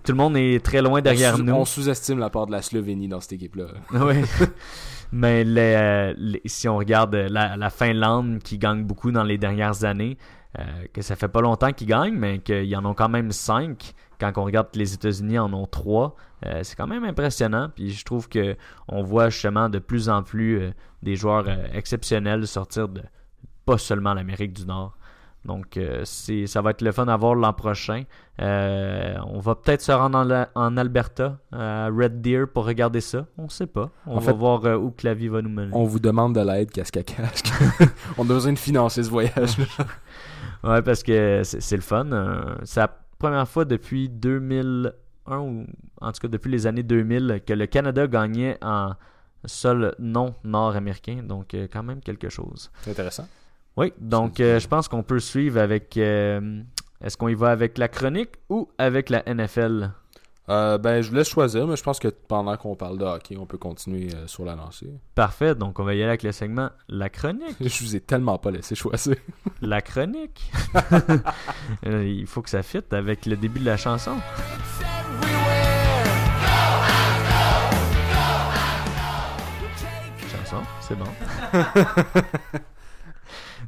tout 0.04 0.12
le 0.12 0.18
monde 0.18 0.36
est 0.38 0.64
très 0.64 0.82
loin 0.82 1.02
derrière 1.02 1.38
nous. 1.38 1.54
On 1.54 1.66
sous-estime 1.66 2.20
la 2.20 2.30
part 2.30 2.48
de 2.48 2.52
la 2.52 2.62
Slovénie 2.62 3.08
dans 3.08 3.20
cette 3.20 3.34
équipe-là. 3.34 3.68
oui. 3.94 4.16
Mais 5.12 5.44
euh, 5.48 6.14
si 6.46 6.68
on 6.68 6.78
regarde 6.78 7.16
la, 7.16 7.70
Finlande 7.70 8.40
qui 8.40 8.58
gagne 8.58 8.84
beaucoup 8.84 9.12
dans 9.12 9.24
les 9.24 9.38
dernières 9.38 9.84
années, 9.84 10.18
euh, 10.60 10.64
que 10.94 11.02
ça 11.02 11.16
fait 11.16 11.28
pas 11.28 11.42
longtemps 11.42 11.72
qu'ils 11.72 11.88
gagnent, 11.88 12.16
mais 12.16 12.40
qu'ils 12.40 12.76
en 12.76 12.86
ont 12.86 12.94
quand 12.94 13.10
même 13.10 13.32
cinq. 13.32 13.94
Quand 14.20 14.32
on 14.38 14.44
regarde 14.44 14.68
les 14.76 14.94
États-Unis 14.94 15.40
en 15.40 15.52
ont 15.54 15.66
trois, 15.66 16.16
c'est 16.62 16.76
quand 16.76 16.86
même 16.86 17.06
impressionnant. 17.06 17.70
Puis 17.74 17.92
je 17.92 18.06
trouve 18.06 18.30
que 18.30 18.56
on 18.88 19.02
voit 19.02 19.30
justement 19.30 19.68
de 19.68 19.80
plus 19.80 20.10
en 20.10 20.22
plus 20.22 20.62
des 21.02 21.16
joueurs 21.16 21.48
exceptionnels 21.74 22.46
sortir 22.46 22.88
de 22.88 23.02
pas 23.66 23.80
seulement 23.80 24.14
l'Amérique 24.14 24.54
du 24.54 24.66
Nord. 24.66 24.99
Donc, 25.46 25.78
euh, 25.78 26.04
ça 26.06 26.62
va 26.62 26.72
être 26.72 26.82
le 26.82 26.92
fun 26.92 27.08
à 27.08 27.16
voir 27.16 27.34
l'an 27.36 27.54
prochain. 27.54 28.04
Euh, 28.42 29.16
on 29.26 29.40
va 29.40 29.56
peut-être 29.56 29.82
se 29.82 29.92
rendre 29.92 30.48
en, 30.54 30.78
Alberta, 30.78 31.40
à 31.52 31.88
Red 31.88 32.22
Deer, 32.22 32.46
pour 32.54 32.66
regarder 32.66 33.02
ça. 33.02 33.26
On 33.38 33.44
ne 33.44 33.50
sait 33.50 33.68
pas. 33.68 33.90
On 34.06 34.20
va 34.20 34.34
voir 34.34 34.66
euh, 34.66 34.76
où 34.76 34.92
que 34.92 35.08
la 35.08 35.14
vie 35.14 35.30
va 35.30 35.42
nous 35.42 35.50
mener. 35.50 35.72
On 35.74 35.86
vous 35.86 36.00
demande 36.00 36.36
de 36.36 36.42
l'aide, 36.42 36.72
casque 36.72 36.98
à 36.98 37.04
casque. 37.04 37.52
on 38.18 38.24
a 38.24 38.28
besoin 38.28 38.54
de 38.54 38.60
financer 38.60 39.04
ce 39.04 39.10
voyage. 39.10 39.58
ouais, 40.64 40.82
parce 40.82 41.04
que 41.04 41.42
c'est 41.44 41.76
le 41.76 41.82
fun. 41.82 42.08
c'est 42.64 42.82
la 42.82 42.94
première 43.18 43.48
fois 43.48 43.64
depuis 43.64 44.10
2001, 44.10 45.38
ou 45.40 45.66
en 46.02 46.12
tout 46.12 46.20
cas 46.22 46.28
depuis 46.28 46.52
les 46.52 46.68
années 46.68 46.84
2000, 46.84 47.42
que 47.46 47.54
le 47.54 47.66
Canada 47.66 48.08
gagnait 48.08 48.58
en 48.62 48.92
seul 49.46 49.96
non 50.00 50.36
nord-américain. 50.44 51.24
Donc, 51.24 51.56
quand 51.72 51.84
même 51.84 52.02
quelque 52.02 52.28
chose. 52.28 52.70
C'est 52.82 52.92
intéressant. 52.92 53.28
Oui, 53.80 53.94
donc 53.98 54.42
euh, 54.42 54.60
je 54.60 54.68
pense 54.68 54.90
qu'on 54.90 55.04
peut 55.04 55.22
suivre 55.22 55.58
avec. 55.58 55.96
Euh, 55.96 56.62
est-ce 57.02 57.16
qu'on 57.16 57.30
y 57.30 57.34
va 57.34 57.50
avec 57.50 57.78
la 57.78 57.88
chronique 57.88 58.32
ou 58.50 58.68
avec 58.78 59.10
la 59.10 59.24
NFL 59.26 59.92
euh, 60.50 60.78
Ben, 60.78 61.02
je 61.02 61.10
vous 61.10 61.16
laisse 61.16 61.30
choisir, 61.30 61.66
mais 61.66 61.78
je 61.78 61.84
pense 61.84 61.98
que 61.98 62.10
pendant 62.10 62.58
qu'on 62.58 62.76
parle 62.76 62.98
de 62.98 63.06
hockey, 63.06 63.38
on 63.38 63.46
peut 63.46 63.58
continuer 63.58 64.10
sur 64.26 64.44
la 64.44 64.56
lancée. 64.56 64.92
Parfait, 65.16 65.56
donc 65.56 65.80
on 65.80 65.86
va 65.86 65.96
y 65.96 66.00
aller 66.02 66.10
avec 66.10 66.24
le 66.24 66.34
segment 66.34 66.72
La 66.90 67.10
chronique. 67.10 67.56
je 67.62 67.84
vous 67.86 67.96
ai 67.96 68.02
tellement 68.02 68.38
pas 68.38 68.52
laissé 68.52 68.76
choisir. 68.76 69.16
la 69.62 69.82
chronique 69.82 70.52
Il 71.86 72.28
faut 72.28 72.42
que 72.42 72.50
ça 72.50 72.64
fitte 72.64 72.92
avec 72.92 73.26
le 73.26 73.38
début 73.38 73.62
de 73.62 73.66
la 73.66 73.78
chanson. 73.78 74.18
Chanson, 80.28 80.64
c'est 80.82 80.98
bon. 80.98 81.06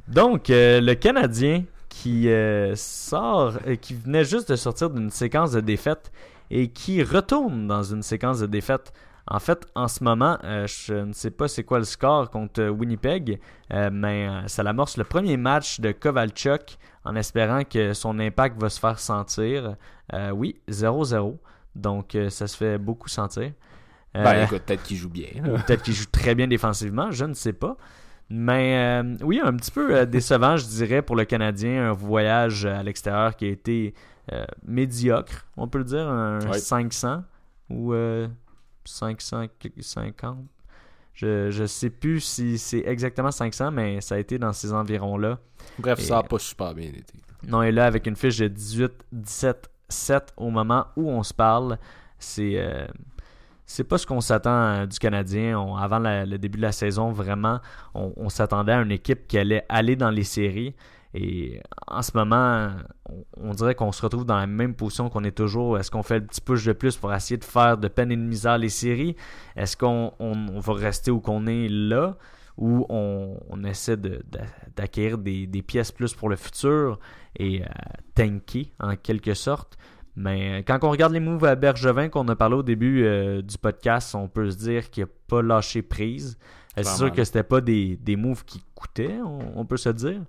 Donc, 0.07 0.49
euh, 0.49 0.81
le 0.81 0.95
Canadien 0.95 1.63
qui 1.89 2.29
euh, 2.29 2.75
sort, 2.75 3.53
euh, 3.67 3.75
qui 3.75 3.93
venait 3.93 4.25
juste 4.25 4.49
de 4.49 4.55
sortir 4.55 4.89
d'une 4.89 5.09
séquence 5.09 5.51
de 5.51 5.61
défaites 5.61 6.11
et 6.49 6.69
qui 6.69 7.03
retourne 7.03 7.67
dans 7.67 7.83
une 7.83 8.01
séquence 8.01 8.39
de 8.39 8.47
défaites. 8.47 8.91
En 9.27 9.39
fait, 9.39 9.65
en 9.75 9.87
ce 9.87 10.03
moment, 10.03 10.37
je 10.43 11.05
ne 11.05 11.13
sais 11.13 11.29
pas 11.29 11.47
c'est 11.47 11.63
quoi 11.63 11.77
le 11.77 11.85
score 11.85 12.29
contre 12.31 12.67
Winnipeg, 12.67 13.39
mais 13.69 14.27
ça 14.47 14.63
l'amorce 14.63 14.97
le 14.97 15.05
premier 15.05 15.37
match 15.37 15.79
de 15.79 15.91
Kovalchuk 15.91 16.77
en 17.05 17.15
espérant 17.15 17.63
que 17.63 17.93
son 17.93 18.19
impact 18.19 18.59
va 18.59 18.69
se 18.69 18.79
faire 18.79 18.99
sentir. 18.99 19.75
oui, 20.33 20.59
0-0. 20.69 21.37
Donc, 21.75 22.17
ça 22.29 22.47
se 22.47 22.57
fait 22.57 22.77
beaucoup 22.79 23.07
sentir. 23.07 23.51
Ben, 24.13 24.43
écoute, 24.43 24.63
peut-être 24.63 24.83
qu'il 24.83 24.97
joue 24.97 25.09
bien. 25.09 25.29
peut-être 25.65 25.83
qu'il 25.83 25.93
joue 25.93 26.07
très 26.11 26.35
bien 26.35 26.47
défensivement, 26.47 27.11
je 27.11 27.23
ne 27.23 27.35
sais 27.35 27.53
pas. 27.53 27.77
Mais 28.33 29.01
euh, 29.03 29.17
oui, 29.23 29.41
un 29.43 29.53
petit 29.57 29.71
peu 29.71 29.93
euh, 29.93 30.05
décevant, 30.05 30.55
je 30.55 30.65
dirais, 30.65 31.01
pour 31.01 31.17
le 31.17 31.25
Canadien. 31.25 31.89
Un 31.89 31.91
voyage 31.91 32.65
à 32.65 32.81
l'extérieur 32.81 33.35
qui 33.35 33.43
a 33.45 33.49
été 33.49 33.93
euh, 34.31 34.45
médiocre, 34.65 35.45
on 35.57 35.67
peut 35.67 35.79
le 35.79 35.83
dire, 35.83 36.07
un 36.07 36.39
500 36.53 37.23
ou 37.69 37.93
550. 38.85 40.37
Je 41.13 41.61
ne 41.61 41.67
sais 41.67 41.89
plus 41.89 42.21
si 42.21 42.57
c'est 42.57 42.83
exactement 42.85 43.31
500, 43.31 43.69
mais 43.71 43.99
ça 43.99 44.15
a 44.15 44.17
été 44.17 44.39
dans 44.39 44.53
ces 44.53 44.71
environs-là. 44.71 45.37
Bref, 45.77 45.99
ça 45.99 46.15
n'a 46.15 46.23
pas 46.23 46.39
super 46.39 46.73
bien 46.73 46.87
été. 46.87 47.13
Non, 47.45 47.61
et 47.63 47.73
là, 47.73 47.85
avec 47.85 48.07
une 48.07 48.15
fiche 48.15 48.37
de 48.37 48.47
18-17-7 48.47 50.27
au 50.37 50.51
moment 50.51 50.85
où 50.95 51.09
on 51.09 51.21
se 51.23 51.33
parle, 51.33 51.77
c'est 52.17 52.87
c'est 53.71 53.85
pas 53.85 53.97
ce 53.97 54.05
qu'on 54.05 54.19
s'attend 54.19 54.85
du 54.85 54.99
Canadien. 54.99 55.57
avant 55.77 55.99
le 55.99 56.37
début 56.37 56.57
de 56.57 56.61
la 56.61 56.73
saison, 56.73 57.11
vraiment, 57.11 57.59
on, 57.93 58.27
s'attendait 58.27 58.73
à 58.73 58.81
une 58.81 58.91
équipe 58.91 59.27
qui 59.27 59.37
allait 59.37 59.65
aller 59.69 59.95
dans 59.95 60.09
les 60.09 60.25
séries. 60.25 60.75
Et 61.13 61.61
en 61.87 62.01
ce 62.01 62.11
moment, 62.15 62.69
on, 63.37 63.53
dirait 63.53 63.75
qu'on 63.75 63.93
se 63.93 64.01
retrouve 64.01 64.25
dans 64.25 64.35
la 64.35 64.47
même 64.47 64.75
position 64.75 65.09
qu'on 65.09 65.23
est 65.23 65.31
toujours. 65.35 65.77
Est-ce 65.77 65.89
qu'on 65.89 66.03
fait 66.03 66.19
le 66.19 66.25
petit 66.25 66.41
push 66.41 66.65
de 66.65 66.73
plus 66.73 66.97
pour 66.97 67.13
essayer 67.13 67.37
de 67.37 67.45
faire 67.45 67.77
de 67.77 67.87
peine 67.87 68.11
et 68.11 68.17
de 68.17 68.21
misère 68.21 68.57
les 68.57 68.69
séries? 68.69 69.15
Est-ce 69.55 69.77
qu'on 69.77 70.11
va 70.19 70.73
rester 70.73 71.09
où 71.09 71.21
qu'on 71.21 71.47
est 71.47 71.69
là? 71.69 72.17
Ou 72.57 72.85
on, 72.89 73.63
essaie 73.63 73.97
d'acquérir 74.75 75.17
des, 75.17 75.63
pièces 75.65 75.93
plus 75.93 76.13
pour 76.13 76.27
le 76.27 76.35
futur 76.35 76.99
et 77.37 77.61
euh, 77.61 77.65
tanker 78.15 78.73
en 78.79 78.95
quelque 78.97 79.33
sorte? 79.33 79.77
Mais 80.15 80.63
quand 80.67 80.79
on 80.83 80.89
regarde 80.89 81.13
les 81.13 81.19
moves 81.19 81.45
à 81.45 81.55
Bergevin 81.55 82.09
qu'on 82.09 82.27
a 82.27 82.35
parlé 82.35 82.55
au 82.55 82.63
début 82.63 83.03
euh, 83.03 83.41
du 83.41 83.57
podcast, 83.57 84.13
on 84.15 84.27
peut 84.27 84.51
se 84.51 84.57
dire 84.57 84.89
qu'il 84.89 85.03
n'a 85.03 85.09
pas 85.27 85.41
lâché 85.41 85.81
prise. 85.81 86.37
C'est 86.75 86.85
sûr 86.85 87.11
que 87.11 87.23
c'était 87.23 87.43
pas 87.43 87.59
des, 87.59 87.97
des 87.97 88.15
moves 88.15 88.45
qui 88.45 88.63
coûtaient, 88.73 89.17
on 89.55 89.65
peut 89.65 89.75
se 89.77 89.89
dire? 89.89 90.21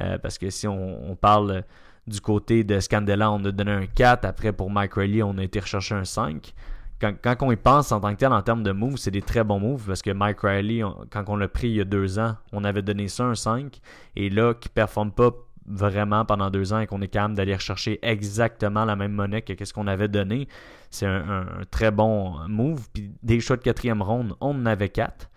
Euh, 0.00 0.18
parce 0.18 0.38
que 0.38 0.50
si 0.50 0.66
on, 0.68 1.16
parle 1.20 1.64
du 2.06 2.20
côté 2.20 2.64
de 2.64 2.78
Scandella, 2.80 3.30
on 3.30 3.44
a 3.44 3.50
donné 3.50 3.72
un 3.72 3.86
4. 3.86 4.24
Après, 4.24 4.52
pour 4.52 4.70
Mike 4.70 4.94
Riley, 4.94 5.22
on 5.22 5.36
a 5.38 5.44
été 5.44 5.60
rechercher 5.60 5.94
un 5.94 6.04
5. 6.04 6.54
Quand, 7.00 7.36
on 7.42 7.52
y 7.52 7.56
pense 7.56 7.92
en 7.92 8.00
tant 8.00 8.12
que 8.12 8.18
tel 8.18 8.32
en 8.32 8.42
termes 8.42 8.64
de 8.64 8.72
moves, 8.72 8.96
c'est 8.96 9.12
des 9.12 9.22
très 9.22 9.44
bons 9.44 9.60
moves 9.60 9.84
parce 9.86 10.02
que 10.02 10.10
Mike 10.10 10.40
Riley, 10.40 10.82
quand 11.10 11.24
on 11.28 11.36
l'a 11.36 11.46
pris 11.46 11.68
il 11.68 11.76
y 11.76 11.80
a 11.80 11.84
deux 11.84 12.18
ans, 12.18 12.34
on 12.52 12.64
avait 12.64 12.82
donné 12.82 13.06
ça 13.06 13.24
un 13.24 13.36
5. 13.36 13.78
Et 14.16 14.30
là, 14.30 14.54
qui 14.54 14.68
ne 14.68 14.72
performe 14.72 15.12
pas 15.12 15.30
vraiment 15.68 16.24
pendant 16.24 16.50
deux 16.50 16.72
ans 16.72 16.80
et 16.80 16.86
qu'on 16.86 17.02
est 17.02 17.08
capable 17.08 17.34
d'aller 17.34 17.54
rechercher 17.54 17.98
exactement 18.02 18.84
la 18.84 18.96
même 18.96 19.12
monnaie 19.12 19.42
que 19.42 19.64
ce 19.64 19.72
qu'on 19.72 19.86
avait 19.86 20.08
donné, 20.08 20.48
c'est 20.90 21.06
un, 21.06 21.46
très 21.70 21.90
bon 21.90 22.38
move. 22.48 22.88
Puis 22.92 23.12
des 23.22 23.40
choix 23.40 23.56
de 23.56 23.62
quatrième 23.62 24.02
ronde, 24.02 24.34
on 24.40 24.50
en 24.50 24.66
avait 24.66 24.88
quatre. 24.88 25.30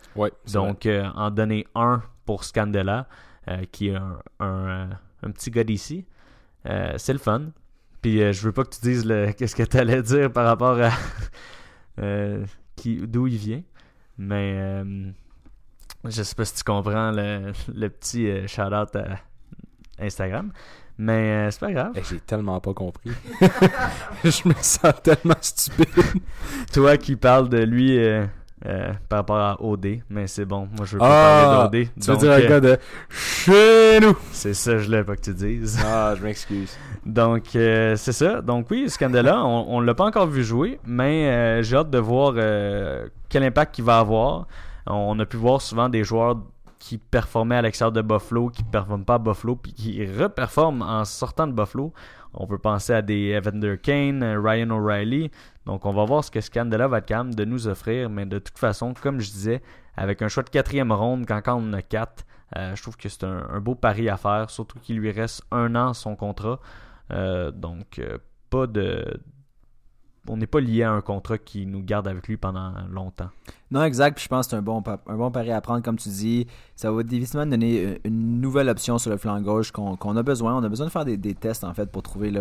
Donc, 0.52 0.86
euh, 0.86 1.06
en 1.16 1.32
donner 1.32 1.66
un 1.76 2.02
pour 2.26 2.44
Scandella, 2.44 3.08
euh, 3.48 3.64
qui 3.72 3.90
est 3.90 3.96
un, 3.96 4.20
un, 4.40 4.90
euh, 5.24 5.30
petit 5.34 5.52
gars 5.52 5.64
d'ici. 5.64 6.06
Euh, 6.68 6.94
c'est 6.98 7.14
le 7.14 7.20
fun. 7.20 7.52
Puis 8.02 8.20
je 8.34 8.42
veux 8.44 8.52
pas 8.52 8.64
que 8.64 8.76
tu 8.76 8.82
dises 8.82 9.04
qu'est-ce 9.38 9.56
que 9.56 9.64
tu 9.64 9.78
allais 9.78 10.02
dire 10.02 10.32
par 10.32 10.46
rapport 10.46 10.80
à 10.80 10.92
d'où 12.86 13.28
il 13.28 13.38
vient. 13.38 13.64
Mais 14.18 14.84
je 16.06 16.24
sais 16.24 16.36
pas 16.36 16.46
si 16.46 16.56
tu 16.56 16.64
comprends 16.64 17.12
le, 17.12 17.52
le 17.74 17.90
petit 17.90 18.48
shout-out 18.48 18.96
à 18.96 19.20
Instagram. 20.00 20.52
Mais 20.98 21.50
c'est 21.50 21.60
pas 21.60 21.72
grave. 21.72 21.94
J'ai 22.10 22.20
tellement 22.20 22.60
pas 22.60 22.74
compris. 22.74 23.12
je 24.24 24.48
me 24.48 24.54
sens 24.62 24.94
tellement 25.02 25.36
stupide. 25.42 25.88
Toi 26.74 26.98
qui 26.98 27.16
parles 27.16 27.50
de 27.50 27.64
lui 27.64 27.98
euh, 28.68 28.94
par 29.10 29.20
rapport 29.20 29.38
à 29.38 29.60
OD, 29.60 30.02
mais 30.12 30.28
c'est 30.28 30.46
bon. 30.46 30.68
Moi, 30.78 30.86
je 30.86 30.94
veux 30.94 31.00
pas 31.00 31.08
parler 31.64 31.86
d'OD. 31.86 31.90
Tu 32.00 32.12
veux 32.12 32.18
dire 32.18 32.32
un 32.32 32.40
euh, 32.40 32.48
gars 32.48 32.60
de 32.60 32.78
chez 33.10 34.00
nous 34.00 34.16
C'est 34.32 34.54
ça, 34.54 34.78
je 34.78 34.92
l'ai 34.92 35.04
pas 35.04 35.16
que 35.16 35.22
tu 35.22 35.34
dises. 35.34 35.80
Ah, 35.84 36.14
je 36.16 36.22
m'excuse. 36.22 36.78
Donc, 37.04 37.56
euh, 37.56 37.96
c'est 37.96 38.12
ça. 38.12 38.42
Donc, 38.42 38.68
oui, 38.70 38.88
Scandella, 38.88 39.44
on, 39.44 39.66
on 39.68 39.82
l'a 39.82 39.96
pas 39.96 40.06
encore 40.06 40.28
vu 40.28 40.44
jouer, 40.44 40.80
mais 40.86 41.64
j'ai 41.64 41.76
hâte 41.76 41.90
de 41.90 41.98
voir 41.98 42.36
quel 43.30 43.44
impact 43.44 43.80
il 43.80 43.84
va 43.84 43.98
avoir. 43.98 44.46
On 44.86 45.18
a 45.20 45.26
pu 45.26 45.38
voir 45.38 45.60
souvent 45.60 45.90
des 45.90 46.04
joueurs 46.04 46.38
qui 46.82 46.98
performaient 46.98 47.58
à 47.58 47.62
l'extérieur 47.62 47.92
de 47.92 48.02
Buffalo, 48.02 48.50
qui 48.50 48.64
ne 48.64 48.70
performent 48.70 49.06
pas 49.06 49.14
à 49.14 49.20
Buffalo, 49.20 49.56
puis 49.56 49.72
qui 49.72 50.04
reperforment 50.04 50.82
en 50.82 51.06
sortant 51.06 51.46
de 51.46 51.54
Buffalo. 51.54 51.94
On 52.34 52.48
peut 52.48 52.58
penser 52.58 52.92
à 52.92 53.04
des 53.04 53.30
Evander 53.30 53.78
Kane, 53.78 54.24
Ryan 54.24 54.72
O'Reilly. 54.72 55.30
Donc, 55.68 55.86
on 55.86 55.94
va 55.94 56.06
voir 56.06 56.24
ce 56.24 56.32
que 56.32 56.42
Scandella 56.42 56.88
va 56.88 56.98
être 56.98 57.06
capable 57.06 57.36
de 57.36 57.46
nous 57.46 57.68
offrir. 57.68 58.10
Mais 58.10 58.26
de 58.26 58.40
toute 58.40 58.58
façon, 58.58 58.96
comme 59.00 59.20
je 59.20 59.30
disais, 59.30 59.62
avec 59.96 60.24
un 60.24 60.28
choix 60.28 60.42
de 60.42 60.50
quatrième 60.50 60.92
ronde, 60.92 61.26
quand, 61.28 61.42
quand 61.44 61.56
on 61.56 61.72
a 61.74 61.84
quatre, 61.84 62.26
euh, 62.58 62.76
je 62.76 62.82
trouve 62.82 62.98
que 62.98 63.10
c'est 63.10 63.26
un, 63.26 63.60
beau 63.60 63.76
pari 63.76 64.10
à 64.10 64.18
faire. 64.18 64.50
Surtout 64.50 64.80
qu'il 64.80 64.98
lui 64.98 65.12
reste 65.12 65.44
un 65.52 65.76
an 65.76 65.94
son 65.94 66.16
contrat. 66.16 66.60
Euh, 67.12 67.52
donc, 67.52 68.00
euh, 68.00 68.18
pas 68.50 68.66
de, 68.66 69.22
on 70.28 70.38
n'est 70.38 70.48
pas 70.48 70.60
lié 70.60 70.84
à 70.84 70.92
un 70.92 71.02
contrat 71.02 71.38
qui 71.40 71.66
nous 71.66 71.82
garde 71.82 72.08
avec 72.08 72.28
lui 72.28 72.38
pendant 72.38 72.74
longtemps. 72.90 73.30
Non, 73.72 73.84
exact. 73.84 74.20
je 74.22 74.28
pense 74.28 74.46
que 74.46 74.52
c'est 74.52 74.56
un 74.56 74.62
bon, 74.62 74.84
un 75.08 75.32
pari 75.32 75.52
à 75.52 75.62
prendre, 75.62 75.82
comme 75.82 75.98
tu 75.98 76.10
dis. 76.10 76.46
Ça 76.76 76.92
va 76.92 77.02
définitivement 77.02 77.46
donner 77.46 78.00
une 78.04 78.40
nouvelle 78.40 78.70
option 78.70 79.00
sur 79.00 79.10
le 79.10 79.18
flanc 79.18 79.42
gauche 79.42 79.72
qu'on 79.72 80.18
a 80.18 80.24
besoin. 80.24 80.56
On 80.56 80.64
a 80.64 80.70
besoin 80.70 80.86
de 80.86 80.92
faire 80.92 81.06
des, 81.06 81.18
tests, 81.34 81.64
en 81.64 81.74
fait, 81.74 81.92
pour 81.92 82.04
trouver 82.04 82.32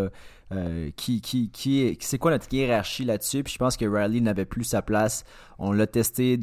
euh, 0.52 0.90
qui, 0.96 1.20
qui, 1.22 1.48
qui 1.50 1.82
est, 1.82 2.02
c'est 2.02 2.18
quoi 2.18 2.32
notre 2.32 2.52
hiérarchie 2.52 3.04
là-dessus. 3.04 3.42
Puis 3.44 3.54
je 3.54 3.58
pense 3.58 3.76
que 3.78 3.86
Riley 3.86 4.20
n'avait 4.20 4.44
plus 4.44 4.64
sa 4.64 4.82
place. 4.82 5.24
On 5.58 5.72
l'a 5.72 5.86
testé 5.86 6.38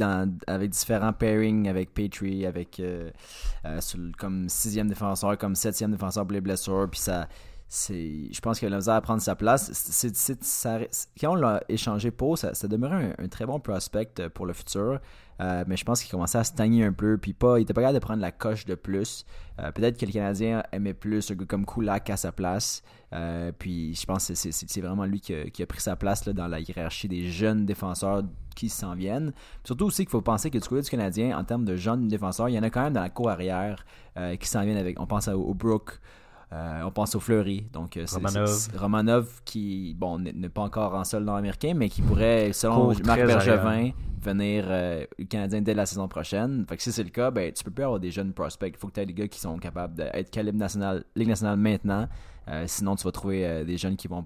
avec 0.47 0.71
différents 0.71 1.13
pairings, 1.13 1.67
avec 1.67 1.93
Petrie, 1.93 2.47
avec 2.47 2.79
euh, 2.79 3.11
euh, 3.65 3.79
comme 4.17 4.49
sixième 4.49 4.87
défenseur, 4.87 5.37
comme 5.37 5.53
septième 5.53 5.91
défenseur 5.91 6.25
pour 6.25 6.33
les 6.33 6.41
blessures. 6.41 6.87
Je 7.69 8.39
pense 8.39 8.59
qu'il 8.59 8.73
a 8.73 8.95
à 8.95 9.01
prendre 9.01 9.21
sa 9.21 9.35
place. 9.35 10.05
quand 11.19 11.31
on 11.31 11.35
l'a 11.35 11.61
échangé 11.67 12.11
pour, 12.11 12.37
ça, 12.37 12.53
demeurait 12.67 13.13
un, 13.17 13.27
très 13.27 13.45
bon 13.45 13.59
prospect 13.59 14.09
euh, 14.19 14.29
pour 14.29 14.45
le 14.45 14.53
futur. 14.53 14.99
Euh, 15.39 15.63
mais 15.67 15.77
je 15.77 15.85
pense 15.85 16.01
qu'il 16.01 16.09
commençait 16.09 16.37
à 16.37 16.43
stagner 16.43 16.85
un 16.85 16.93
peu. 16.93 17.17
Puis 17.17 17.33
pas, 17.33 17.59
il 17.59 17.63
était 17.63 17.73
pas 17.73 17.81
capable 17.81 17.99
de 17.99 18.03
prendre 18.03 18.21
la 18.21 18.31
coche 18.31 18.65
de 18.65 18.75
plus. 18.75 19.25
Euh, 19.59 19.71
peut-être 19.71 19.99
que 19.99 20.05
le 20.05 20.11
Canadien 20.11 20.63
aimait 20.71 20.93
plus 20.93 21.29
un 21.29 21.35
gars 21.35 21.45
comme 21.45 21.65
Kulak 21.65 22.09
à 22.09 22.17
sa 22.17 22.31
place. 22.31 22.83
puis 23.59 23.93
je 23.93 24.05
pense 24.05 24.27
que 24.27 24.33
c'est 24.33 24.81
vraiment 24.81 25.05
lui 25.05 25.19
qui 25.19 25.33
a, 25.33 25.65
pris 25.65 25.81
sa 25.81 25.95
place 25.97 26.27
dans 26.27 26.47
la 26.47 26.59
hiérarchie 26.61 27.09
des 27.09 27.29
jeunes 27.29 27.65
défenseurs 27.65 28.23
qui 28.55 28.69
s'en 28.69 28.95
viennent. 28.95 29.33
Surtout 29.65 29.85
aussi 29.85 30.03
qu'il 30.03 30.11
faut 30.11 30.21
penser 30.21 30.49
que 30.49 30.57
du 30.57 30.67
côté 30.67 30.81
du 30.83 30.89
Canadien, 30.89 31.37
en 31.37 31.43
termes 31.43 31.65
de 31.65 31.75
jeunes 31.75 32.07
défenseurs, 32.07 32.49
il 32.49 32.55
y 32.55 32.59
en 32.59 32.63
a 32.63 32.69
quand 32.69 32.81
même 32.81 32.93
dans 32.93 33.01
la 33.01 33.09
cour 33.09 33.29
arrière 33.29 33.85
qui 34.39 34.47
s'en 34.47 34.63
viennent 34.63 34.77
avec. 34.77 34.99
On 34.99 35.05
pense 35.05 35.27
à, 35.27 35.37
au 35.37 35.53
Brook. 35.53 35.99
Euh, 36.53 36.81
on 36.83 36.91
pense 36.91 37.13
au 37.15 37.19
Fleury. 37.19 37.67
Donc, 37.73 37.97
euh, 37.97 38.05
Romanov. 38.09 38.67
Romanov 38.77 39.41
qui, 39.43 39.95
bon, 39.97 40.17
n'est 40.19 40.49
pas 40.49 40.61
encore 40.61 40.93
en 40.93 41.03
sol 41.03 41.25
dans 41.25 41.35
l'américain, 41.35 41.73
mais 41.75 41.89
qui 41.89 42.01
pourrait, 42.01 42.53
selon 42.53 42.93
Marc 43.03 43.25
Bergevin, 43.25 43.91
venir 44.21 44.65
euh, 44.67 45.05
Canadien 45.29 45.61
dès 45.61 45.73
la 45.73 45.85
saison 45.85 46.07
prochaine. 46.07 46.65
Fait 46.67 46.77
que 46.77 46.83
si 46.83 46.91
c'est 46.91 47.03
le 47.03 47.09
cas, 47.09 47.31
ben, 47.31 47.51
tu 47.51 47.63
peux 47.63 47.71
plus 47.71 47.83
avoir 47.83 47.99
des 47.99 48.11
jeunes 48.11 48.31
prospects. 48.31 48.73
Il 48.73 48.79
faut 48.79 48.87
que 48.87 48.93
tu 48.93 49.01
aies 49.01 49.05
des 49.05 49.13
gars 49.13 49.27
qui 49.27 49.39
sont 49.39 49.57
capables 49.57 49.95
d'être 49.95 50.31
calibre 50.31 50.57
national, 50.57 51.03
Ligue 51.15 51.27
nationale 51.27 51.57
maintenant. 51.57 52.07
sinon, 52.65 52.95
tu 52.95 53.03
vas 53.03 53.11
trouver 53.11 53.65
des 53.65 53.77
jeunes 53.77 53.97
qui 53.97 54.07
vont 54.07 54.25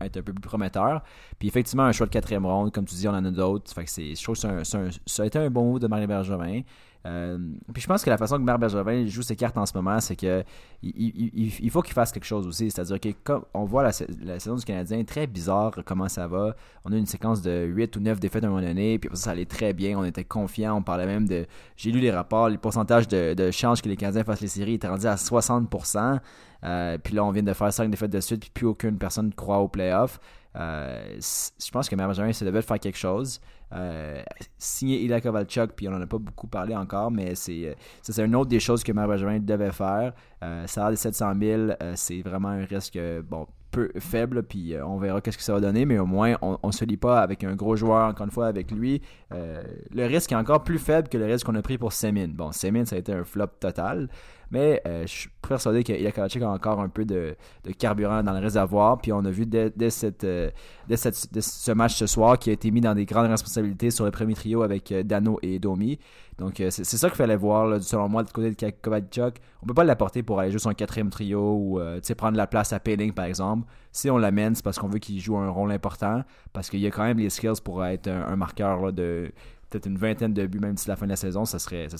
être 0.00 0.18
un 0.18 0.22
peu 0.22 0.32
plus 0.32 0.40
prometteurs. 0.40 1.02
Puis 1.38 1.46
effectivement, 1.46 1.84
un 1.84 1.92
choix 1.92 2.06
de 2.06 2.10
quatrième 2.10 2.46
ronde, 2.46 2.72
comme 2.72 2.84
tu 2.84 2.96
dis, 2.96 3.06
on 3.06 3.12
en 3.12 3.24
a 3.24 3.30
d'autres. 3.30 3.72
Fait 3.72 3.84
que 3.84 3.90
je 3.90 4.20
trouve 4.20 4.34
que 4.34 4.90
ça 5.06 5.22
a 5.22 5.26
été 5.26 5.38
un 5.38 5.50
bon 5.50 5.72
mot 5.72 5.78
de 5.78 5.86
Marc 5.86 6.04
Bergevin. 6.06 6.62
Euh, 7.06 7.38
puis 7.72 7.82
je 7.82 7.86
pense 7.86 8.04
que 8.04 8.10
la 8.10 8.18
façon 8.18 8.36
que 8.36 8.42
Marc 8.42 8.60
Bergevin 8.60 9.06
joue 9.06 9.22
ses 9.22 9.36
cartes 9.36 9.56
en 9.56 9.64
ce 9.64 9.72
moment, 9.74 10.00
c'est 10.00 10.16
que 10.16 10.44
il, 10.82 11.70
faut 11.70 11.82
qu'il 11.82 11.94
fasse 11.94 12.12
quelque 12.12 12.24
chose 12.24 12.46
aussi. 12.46 12.70
C'est-à-dire 12.70 13.00
que 13.00 13.32
on 13.54 13.64
voit 13.64 13.82
la, 13.82 13.92
saison 13.92 14.56
du 14.56 14.64
Canadien 14.64 15.02
très 15.04 15.26
bizarre 15.26 15.72
comment 15.84 16.08
ça 16.08 16.26
va. 16.26 16.54
On 16.84 16.92
a 16.92 16.96
une 16.96 17.06
séquence 17.06 17.42
de 17.42 17.64
8 17.64 17.96
ou 17.96 18.00
9 18.00 18.20
défaites 18.20 18.44
à 18.44 18.46
un 18.46 18.50
moment 18.50 18.62
donné, 18.62 18.98
puis 18.98 19.10
ça, 19.14 19.30
allait 19.30 19.46
très 19.46 19.72
bien. 19.72 19.98
On 19.98 20.04
était 20.04 20.24
confiants. 20.24 20.76
On 20.76 20.82
parlait 20.82 21.06
même 21.06 21.26
de. 21.26 21.46
J'ai 21.76 21.90
lu 21.90 22.00
les 22.00 22.10
rapports, 22.10 22.48
les 22.48 22.58
pourcentages 22.58 23.08
de, 23.08 23.34
de 23.34 23.50
chances 23.50 23.80
que 23.80 23.88
les 23.88 23.96
Canadiens 23.96 24.24
fassent 24.24 24.40
les 24.40 24.48
séries 24.48 24.74
étaient 24.74 24.88
rendus 24.88 25.06
à 25.06 25.14
60%. 25.14 26.20
Euh, 26.62 26.98
puis 26.98 27.14
là, 27.14 27.24
on 27.24 27.30
vient 27.30 27.42
de 27.42 27.52
faire 27.52 27.72
5 27.72 27.90
défaites 27.90 28.10
de 28.10 28.20
suite, 28.20 28.40
puis 28.40 28.50
plus 28.50 28.66
aucune 28.66 28.98
personne 28.98 29.32
croit 29.32 29.58
aux 29.58 29.68
playoffs. 29.68 30.20
Euh, 30.56 31.16
je 31.18 31.70
pense 31.70 31.88
que 31.88 31.94
Marc 31.94 32.08
Bergevin 32.08 32.32
se 32.32 32.44
devait 32.44 32.62
faire 32.62 32.78
quelque 32.78 32.98
chose. 32.98 33.40
Euh, 33.72 34.22
signer 34.58 35.02
Ila 35.02 35.20
Kovalchuk, 35.20 35.72
puis 35.76 35.88
on 35.88 35.92
en 35.92 36.00
a 36.00 36.06
pas 36.06 36.18
beaucoup 36.18 36.48
parlé 36.48 36.74
encore, 36.74 37.10
mais 37.10 37.34
c'est 37.34 37.66
euh, 37.66 38.24
une 38.24 38.34
autre 38.34 38.50
des 38.50 38.60
choses 38.60 38.82
que 38.82 38.92
Marc 38.92 39.10
devait 39.44 39.72
faire. 39.72 40.12
Euh, 40.42 40.66
ça 40.66 40.86
a 40.86 40.90
des 40.90 40.96
700 40.96 41.34
000, 41.40 41.72
c'est 41.94 42.22
vraiment 42.22 42.48
un 42.48 42.64
risque 42.64 42.98
bon 43.28 43.46
peu 43.70 43.92
faible, 44.00 44.42
puis 44.42 44.74
on 44.84 44.98
verra 44.98 45.20
qu'est-ce 45.20 45.38
que 45.38 45.44
ça 45.44 45.52
va 45.52 45.60
donner, 45.60 45.84
mais 45.84 45.98
au 46.00 46.06
moins 46.06 46.34
on, 46.42 46.58
ne 46.64 46.72
se 46.72 46.84
lie 46.84 46.96
pas 46.96 47.20
avec 47.20 47.44
un 47.44 47.54
gros 47.54 47.76
joueur 47.76 48.08
encore 48.08 48.26
une 48.26 48.32
fois 48.32 48.48
avec 48.48 48.72
lui. 48.72 49.00
le 49.30 50.06
risque 50.06 50.32
est 50.32 50.36
encore 50.36 50.64
plus 50.64 50.80
faible 50.80 51.08
que 51.08 51.16
le 51.16 51.26
risque 51.26 51.46
qu'on 51.46 51.54
a 51.54 51.62
pris 51.62 51.78
pour 51.78 51.92
Semin. 51.92 52.26
Bon, 52.28 52.50
Semin 52.50 52.84
ça 52.84 52.96
a 52.96 52.98
été 52.98 53.12
un 53.12 53.22
flop 53.22 53.46
total. 53.60 54.08
Mais 54.50 54.82
euh, 54.86 55.02
je 55.02 55.12
suis 55.12 55.28
persuadé 55.46 55.84
Kovalchuk 55.84 56.42
a 56.42 56.50
encore 56.50 56.80
un 56.80 56.88
peu 56.88 57.04
de, 57.04 57.36
carburant 57.78 58.22
dans 58.22 58.32
le 58.32 58.40
réservoir. 58.40 58.98
Puis 58.98 59.12
on 59.12 59.24
a 59.24 59.30
vu 59.30 59.46
dès, 59.46 59.90
cette, 59.90 60.24
euh, 60.24 60.50
ce 60.88 61.72
match 61.72 61.94
ce 61.94 62.06
soir 62.06 62.38
qui 62.38 62.50
a 62.50 62.52
été 62.52 62.70
mis 62.70 62.80
dans 62.80 62.94
des 62.94 63.06
grandes 63.06 63.28
responsabilités 63.28 63.90
sur 63.90 64.04
le 64.04 64.10
premier 64.10 64.34
trio 64.34 64.62
avec 64.62 64.90
euh, 64.90 65.02
Dano 65.02 65.38
et 65.42 65.58
Domi. 65.58 65.98
Donc 66.38 66.54
c'est 66.56 66.84
ça 66.84 67.08
qu'il 67.08 67.18
fallait 67.18 67.36
voir, 67.36 67.82
selon 67.82 68.08
moi, 68.08 68.24
du 68.24 68.32
côté 68.32 68.50
de 68.50 68.70
Kovalchuk. 68.80 69.36
On 69.62 69.66
peut 69.66 69.74
pas 69.74 69.84
l'apporter 69.84 70.22
pour 70.22 70.40
aller 70.40 70.50
jouer 70.50 70.58
son 70.58 70.72
quatrième 70.72 71.10
trio 71.10 71.38
ou 71.38 71.80
prendre 72.16 72.38
la 72.38 72.46
place 72.46 72.72
à 72.72 72.80
Payling, 72.80 73.12
par 73.12 73.26
exemple. 73.26 73.68
Si 73.92 74.08
on 74.08 74.16
l'amène, 74.16 74.54
c'est 74.54 74.64
parce 74.64 74.78
qu'on 74.78 74.88
veut 74.88 75.00
qu'il 75.00 75.20
joue 75.20 75.36
un 75.36 75.50
rôle 75.50 75.70
important. 75.70 76.22
Parce 76.54 76.70
qu'il 76.70 76.80
y 76.80 76.86
a 76.86 76.90
quand 76.90 77.04
même 77.04 77.18
les 77.18 77.28
skills 77.28 77.60
pour 77.62 77.84
être 77.84 78.08
un, 78.08 78.36
marqueur 78.36 78.90
de 78.90 79.32
peut-être 79.70 79.86
une 79.86 79.96
vingtaine 79.96 80.34
de 80.34 80.46
buts 80.46 80.58
même 80.58 80.74
d'ici 80.74 80.88
la 80.88 80.96
fin 80.96 81.06
de 81.06 81.10
la 81.10 81.16
saison, 81.16 81.44
ça 81.44 81.58
serait, 81.58 81.88
ça 81.88 81.96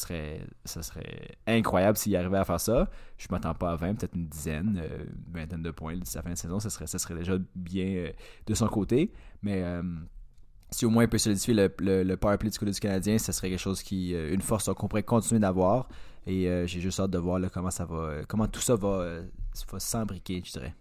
serait, 0.83 1.37
incroyable 1.47 1.97
s'il 1.97 2.15
arrivait 2.17 2.39
à 2.39 2.45
faire 2.45 2.61
ça. 2.61 2.91
Je 3.17 3.27
ne 3.31 3.35
m'attends 3.35 3.55
pas 3.55 3.73
à 3.73 3.77
20, 3.77 3.95
peut-être 3.95 4.15
une 4.15 4.27
dizaine, 4.27 4.81
euh, 4.83 5.05
une 5.05 5.41
vingtaine 5.41 5.63
de 5.63 5.71
points 5.71 5.97
d'ici 5.97 6.17
la 6.17 6.23
fin 6.23 6.31
de 6.31 6.33
la 6.33 6.37
saison, 6.37 6.59
ça 6.59 6.69
serait, 6.69 6.89
ça 6.89 6.99
serait 6.99 7.15
déjà 7.15 7.35
bien 7.55 7.87
euh, 7.87 8.11
de 8.47 8.55
son 8.55 8.67
côté. 8.67 9.13
Mais 9.43 9.63
euh, 9.63 9.83
si 10.71 10.85
au 10.85 10.91
moins 10.91 11.05
il 11.05 11.09
peut 11.09 11.19
solidifier 11.19 11.55
le, 11.55 12.03
le, 12.03 12.17
power 12.17 12.39
play 12.39 12.51
du 12.51 12.59
côté 12.59 12.73
du 12.73 12.81
Canadien, 12.81 13.19
ça 13.19 13.33
serait 13.33 13.51
quelque 13.51 13.61
chose 13.61 13.83
qui, 13.83 14.13
une 14.13 14.43
force 14.43 14.73
qu'on 14.75 14.89
pourrait 14.89 15.03
continuer 15.03 15.41
d'avoir. 15.41 15.89
Et 16.27 16.49
j'ai 16.67 16.81
juste 16.81 17.01
hâte 17.01 17.11
de 17.11 17.19
voir 17.19 17.41
comment 17.53 17.71
ça 17.71 17.85
va, 17.87 18.21
comment 18.29 18.47
tout 18.47 18.61
ça 18.61 18.77
va, 18.77 19.21
va 19.73 19.81
s'embriquer, 19.81 20.43
je 20.45 20.53
dirais. 20.53 20.75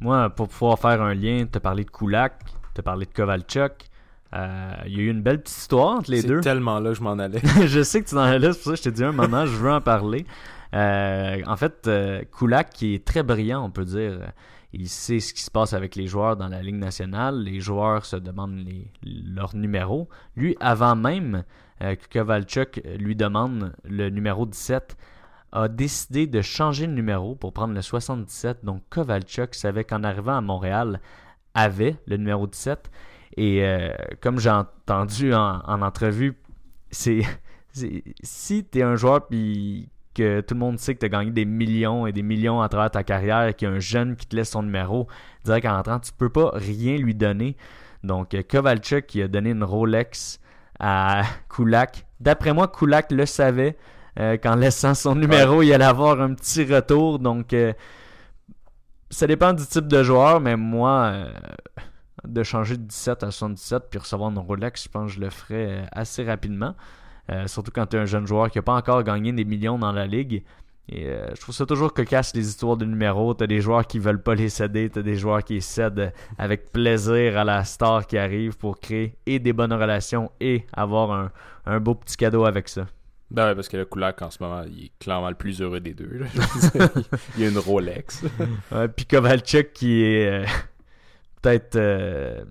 Moi, 0.00 0.30
pour 0.30 0.48
pouvoir 0.48 0.78
faire 0.78 1.02
un 1.02 1.12
lien, 1.12 1.46
te 1.46 1.58
parler 1.58 1.84
de 1.84 1.90
Kulak, 1.90 2.44
te 2.72 2.80
parler 2.80 3.06
de 3.06 3.12
Kovalchuk. 3.12 3.90
Euh, 4.34 4.72
Il 4.86 4.96
y 4.96 5.00
a 5.00 5.02
eu 5.02 5.10
une 5.10 5.22
belle 5.22 5.40
petite 5.40 5.56
histoire 5.56 5.98
entre 5.98 6.10
les 6.10 6.22
C'est 6.22 6.28
deux. 6.28 6.40
tellement 6.40 6.78
là 6.80 6.90
que 6.90 6.96
je 6.96 7.02
m'en 7.02 7.18
allais. 7.18 7.40
je 7.66 7.82
sais 7.82 8.02
que 8.02 8.08
tu 8.08 8.14
en 8.14 8.18
as 8.18 8.38
là, 8.38 8.52
c'est 8.52 8.58
pour 8.58 8.64
ça 8.64 8.70
que 8.72 8.76
je 8.76 8.82
t'ai 8.82 8.90
dit 8.92 9.04
un 9.04 9.12
moment, 9.12 9.46
je 9.46 9.56
veux 9.56 9.70
en 9.72 9.80
parler. 9.80 10.26
Euh, 10.74 11.42
en 11.46 11.56
fait, 11.56 11.86
euh, 11.86 12.22
Kulak, 12.36 12.70
qui 12.70 12.94
est 12.94 13.04
très 13.04 13.22
brillant, 13.22 13.64
on 13.64 13.70
peut 13.70 13.84
dire, 13.84 14.18
euh, 14.20 14.26
il 14.72 14.88
sait 14.88 15.20
ce 15.20 15.32
qui 15.32 15.40
se 15.42 15.50
passe 15.50 15.72
avec 15.72 15.94
les 15.96 16.06
joueurs 16.06 16.36
dans 16.36 16.48
la 16.48 16.62
Ligue 16.62 16.76
nationale. 16.76 17.42
Les 17.42 17.60
joueurs 17.60 18.04
se 18.04 18.16
demandent 18.16 18.56
les, 18.56 18.90
leur 19.04 19.54
numéro. 19.54 20.08
Lui, 20.36 20.56
avant 20.60 20.96
même 20.96 21.44
que 21.80 22.08
Kovalchuk 22.10 22.82
lui 22.98 23.14
demande 23.16 23.74
le 23.84 24.08
numéro 24.08 24.46
17, 24.46 24.96
a 25.52 25.68
décidé 25.68 26.26
de 26.26 26.42
changer 26.42 26.86
de 26.86 26.92
numéro 26.92 27.34
pour 27.34 27.52
prendre 27.52 27.74
le 27.74 27.82
77. 27.82 28.64
Donc 28.64 28.82
Kovalchuk 28.90 29.54
savait 29.54 29.84
qu'en 29.84 30.02
arrivant 30.02 30.36
à 30.36 30.40
Montréal, 30.40 31.00
avait 31.54 31.96
le 32.06 32.16
numéro 32.16 32.46
17. 32.46 32.90
Et 33.36 33.64
euh, 33.64 33.90
comme 34.20 34.38
j'ai 34.38 34.50
entendu 34.50 35.34
en, 35.34 35.60
en 35.64 35.82
entrevue, 35.82 36.34
c'est 36.90 37.22
si 38.22 38.64
tu 38.64 38.78
es 38.78 38.82
un 38.82 38.96
joueur 38.96 39.26
puis 39.26 39.88
que 40.14 40.40
tout 40.40 40.54
le 40.54 40.60
monde 40.60 40.78
sait 40.78 40.94
que 40.94 41.00
tu 41.00 41.06
as 41.06 41.08
gagné 41.10 41.30
des 41.30 41.44
millions 41.44 42.06
et 42.06 42.12
des 42.12 42.22
millions 42.22 42.62
à 42.62 42.68
travers 42.68 42.90
ta 42.90 43.04
carrière 43.04 43.48
et 43.48 43.54
qu'il 43.54 43.68
y 43.68 43.70
a 43.70 43.74
un 43.74 43.80
jeune 43.80 44.16
qui 44.16 44.26
te 44.26 44.34
laisse 44.34 44.50
son 44.50 44.62
numéro, 44.62 45.06
direct 45.44 45.66
en 45.66 45.76
rentrant, 45.76 46.00
tu 46.00 46.12
peux 46.12 46.30
pas 46.30 46.50
rien 46.54 46.96
lui 46.96 47.14
donner. 47.14 47.56
Donc 48.02 48.34
euh, 48.34 48.42
Kovalchuk 48.42 49.06
qui 49.06 49.20
a 49.22 49.28
donné 49.28 49.50
une 49.50 49.64
Rolex 49.64 50.40
à 50.78 51.22
Kulak. 51.48 52.06
D'après 52.20 52.54
moi, 52.54 52.68
Kulak 52.68 53.12
le 53.12 53.26
savait 53.26 53.76
euh, 54.18 54.38
qu'en 54.38 54.54
laissant 54.54 54.94
son 54.94 55.14
numéro, 55.14 55.62
il 55.62 55.72
allait 55.72 55.84
avoir 55.84 56.20
un 56.20 56.34
petit 56.34 56.64
retour. 56.64 57.18
Donc 57.18 57.52
euh, 57.52 57.72
ça 59.10 59.26
dépend 59.26 59.52
du 59.52 59.66
type 59.66 59.86
de 59.86 60.02
joueur, 60.02 60.40
mais 60.40 60.56
moi, 60.56 61.12
euh, 61.12 61.30
de 62.26 62.42
changer 62.42 62.76
de 62.76 62.82
17 62.82 63.22
à 63.22 63.30
77 63.30 63.84
puis 63.90 63.98
recevoir 63.98 64.30
une 64.30 64.38
Rolex, 64.38 64.84
je 64.84 64.88
pense 64.88 65.10
que 65.10 65.16
je 65.16 65.20
le 65.20 65.30
ferais 65.30 65.66
euh, 65.68 65.84
assez 65.92 66.24
rapidement. 66.24 66.74
Euh, 67.30 67.46
surtout 67.46 67.72
quand 67.74 67.86
tu 67.86 67.96
es 67.96 68.00
un 68.00 68.04
jeune 68.06 68.26
joueur 68.26 68.50
qui 68.50 68.58
n'a 68.58 68.62
pas 68.62 68.74
encore 68.74 69.02
gagné 69.02 69.32
des 69.32 69.44
millions 69.44 69.78
dans 69.78 69.92
la 69.92 70.06
ligue. 70.06 70.44
Et 70.88 71.06
euh, 71.06 71.34
je 71.34 71.40
trouve 71.40 71.54
ça 71.54 71.66
toujours 71.66 71.92
cocasse 71.92 72.32
les 72.34 72.48
histoires 72.48 72.76
de 72.76 72.84
numéros. 72.84 73.34
T'as 73.34 73.48
des 73.48 73.60
joueurs 73.60 73.86
qui 73.86 73.98
veulent 73.98 74.22
pas 74.22 74.36
les 74.36 74.48
céder, 74.48 74.88
t'as 74.88 75.02
des 75.02 75.16
joueurs 75.16 75.42
qui 75.42 75.60
cèdent 75.60 76.12
avec 76.38 76.70
plaisir 76.70 77.36
à 77.36 77.44
la 77.44 77.64
star 77.64 78.06
qui 78.06 78.16
arrive 78.16 78.56
pour 78.56 78.78
créer 78.78 79.16
et 79.26 79.40
des 79.40 79.52
bonnes 79.52 79.72
relations 79.72 80.30
et 80.40 80.64
avoir 80.72 81.10
un, 81.10 81.32
un 81.64 81.80
beau 81.80 81.96
petit 81.96 82.16
cadeau 82.16 82.44
avec 82.44 82.68
ça. 82.68 82.86
Ben 83.28 83.48
ouais, 83.48 83.54
parce 83.56 83.68
que 83.68 83.76
le 83.76 83.84
Kulak, 83.84 84.22
en 84.22 84.30
ce 84.30 84.40
moment, 84.40 84.62
il 84.70 84.84
est 84.84 84.92
clairement 85.00 85.28
le 85.28 85.34
plus 85.34 85.60
heureux 85.60 85.80
des 85.80 85.94
deux. 85.94 86.20
là. 86.20 86.26
Il 87.36 87.42
y 87.42 87.46
a 87.46 87.50
une 87.50 87.58
Rolex. 87.58 88.22
Puis 88.94 89.06
Kovalchuk 89.06 89.72
qui 89.72 90.04
est 90.04 90.44
peut-être, 91.42 91.76
euh, 91.76 92.44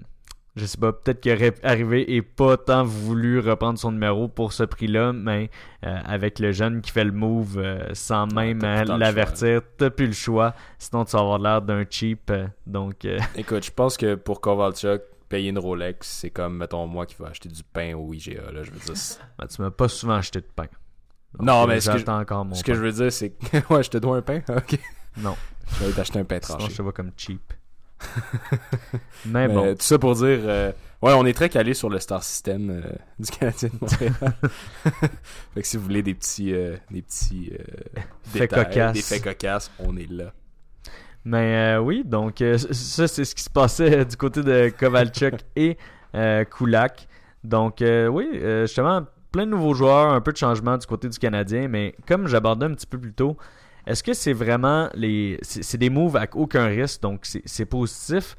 je 0.56 0.66
sais 0.66 0.78
pas, 0.78 0.94
peut-être 0.94 1.20
qu'il 1.22 1.34
aurait 1.34 1.54
arrivé 1.64 2.16
et 2.16 2.22
pas 2.22 2.56
tant 2.58 2.84
voulu 2.84 3.40
reprendre 3.40 3.78
son 3.78 3.92
numéro 3.92 4.28
pour 4.28 4.54
ce 4.54 4.64
prix-là, 4.64 5.12
mais 5.14 5.50
euh, 5.86 6.00
avec 6.06 6.40
le 6.40 6.52
jeune 6.52 6.82
qui 6.82 6.92
fait 6.92 7.04
le 7.04 7.12
move 7.12 7.58
euh, 7.58 7.94
sans 7.94 8.26
même 8.28 8.62
le 8.62 8.98
l'avertir, 8.98 9.62
t'as 9.78 9.90
plus 9.90 10.08
le 10.08 10.14
choix. 10.14 10.54
Sinon, 10.80 11.04
tu 11.06 11.12
vas 11.14 11.20
avoir 11.22 11.40
l'air 11.40 11.62
d'un 11.62 11.84
cheap. 11.90 12.30
euh, 12.32 12.48
donc, 12.66 13.04
euh, 13.06 13.20
Écoute, 13.36 13.66
je 13.66 13.72
pense 13.72 13.98
que 13.98 14.16
pour 14.16 14.40
Kovalchuk, 14.42 15.02
payer 15.28 15.50
une 15.50 15.60
Rolex, 15.60 16.08
c'est 16.08 16.30
comme, 16.30 16.58
mettons, 16.58 16.86
moi 16.88 17.06
qui 17.06 17.16
vais 17.20 17.26
acheter 17.28 17.50
du 17.50 17.64
pain 17.64 17.94
au 17.96 18.14
IGA. 18.14 18.52
Là, 18.54 18.64
je 18.64 18.72
veux 18.72 18.80
dire, 18.80 18.94
ben, 19.40 19.48
tu 19.48 19.62
m'as 19.62 19.72
pas 19.72 19.88
souvent 19.90 20.14
acheté 20.16 20.40
de 20.40 20.48
pain. 20.56 20.68
Donc, 21.34 21.48
Non, 21.48 21.68
mais 21.68 21.82
ce 21.82 21.90
que 21.92 21.98
j'attends 21.98 22.20
encore 22.22 22.46
mon 22.46 22.56
ce 22.56 22.64
que 22.64 22.74
je 22.74 22.80
veux 22.80 22.92
dire, 22.94 23.12
c'est 23.12 23.32
que. 23.32 23.58
ouais, 23.74 23.84
je 23.84 23.90
te 23.90 23.98
dois 23.98 24.18
un 24.18 24.22
pain? 24.22 24.42
Ok. 24.48 24.80
Non, 25.18 25.36
Je 25.80 25.86
vais 25.86 25.92
t'acheter 25.92 26.20
un 26.20 26.24
pain 26.24 26.40
sinon 26.42 26.58
tranché. 26.60 26.72
je 26.72 26.78
te 26.78 26.82
vois 26.82 26.94
comme 26.94 27.12
cheap. 27.18 27.42
mais 29.26 29.48
Mais 29.48 29.54
bon. 29.54 29.76
Tout 29.76 29.82
ça 29.82 30.00
pour 30.00 30.16
dire, 30.16 30.40
euh, 30.44 30.72
ouais, 31.02 31.14
on 31.14 31.26
est 31.26 31.34
très 31.34 31.50
calé 31.50 31.74
sur 31.74 31.90
le 31.90 32.00
star 32.00 32.24
system 32.24 32.70
euh, 32.70 32.82
du 33.20 33.32
Canadien 33.32 33.70
de 33.70 33.78
Montréal. 33.80 34.14
fait 35.54 35.62
que 35.62 35.68
si 35.68 35.78
vous 35.78 35.84
voulez 35.84 36.04
des 36.04 36.14
petits, 36.14 36.54
euh, 36.54 36.78
des 36.92 37.02
petits 37.02 37.52
détails, 38.34 38.66
cocasses. 38.66 38.94
des 38.94 39.02
faits 39.02 39.24
cocasses, 39.24 39.72
on 39.80 39.96
est 39.98 40.10
là. 40.10 40.34
Mais 41.24 41.78
oui, 41.78 42.04
donc 42.06 42.36
ça, 42.38 43.08
c'est 43.08 43.26
ce 43.26 43.34
qui 43.34 43.42
se 43.42 43.50
passait 43.50 44.06
du 44.06 44.16
côté 44.16 44.44
de 44.44 44.70
Kovalchuk 44.70 45.34
et 45.56 45.76
Kulak. 46.14 47.08
Donc 47.44 47.78
oui, 47.82 48.28
justement, 48.62 49.02
plein 49.32 49.48
de 49.48 49.52
nouveaux 49.52 49.74
joueurs, 49.74 50.14
un 50.14 50.22
peu 50.22 50.32
de 50.34 50.38
changement 50.38 50.78
du 50.78 50.86
côté 50.86 51.10
du 51.10 51.18
Canadien, 51.18 51.68
mais 51.68 51.96
comme 52.08 52.28
j'abordais 52.28 52.68
un 52.68 52.76
petit 52.76 52.86
peu 52.86 53.00
plus 53.00 53.14
tôt, 53.14 53.38
est-ce 53.86 54.04
que 54.04 54.14
c'est 54.14 54.34
vraiment 54.34 54.90
les... 54.94 55.38
C'est 55.42 55.78
des 55.78 55.90
moves 55.90 56.16
avec 56.16 56.36
aucun 56.36 56.66
risque, 56.66 57.02
donc 57.02 57.26
c'est 57.46 57.66
positif? 57.66 58.36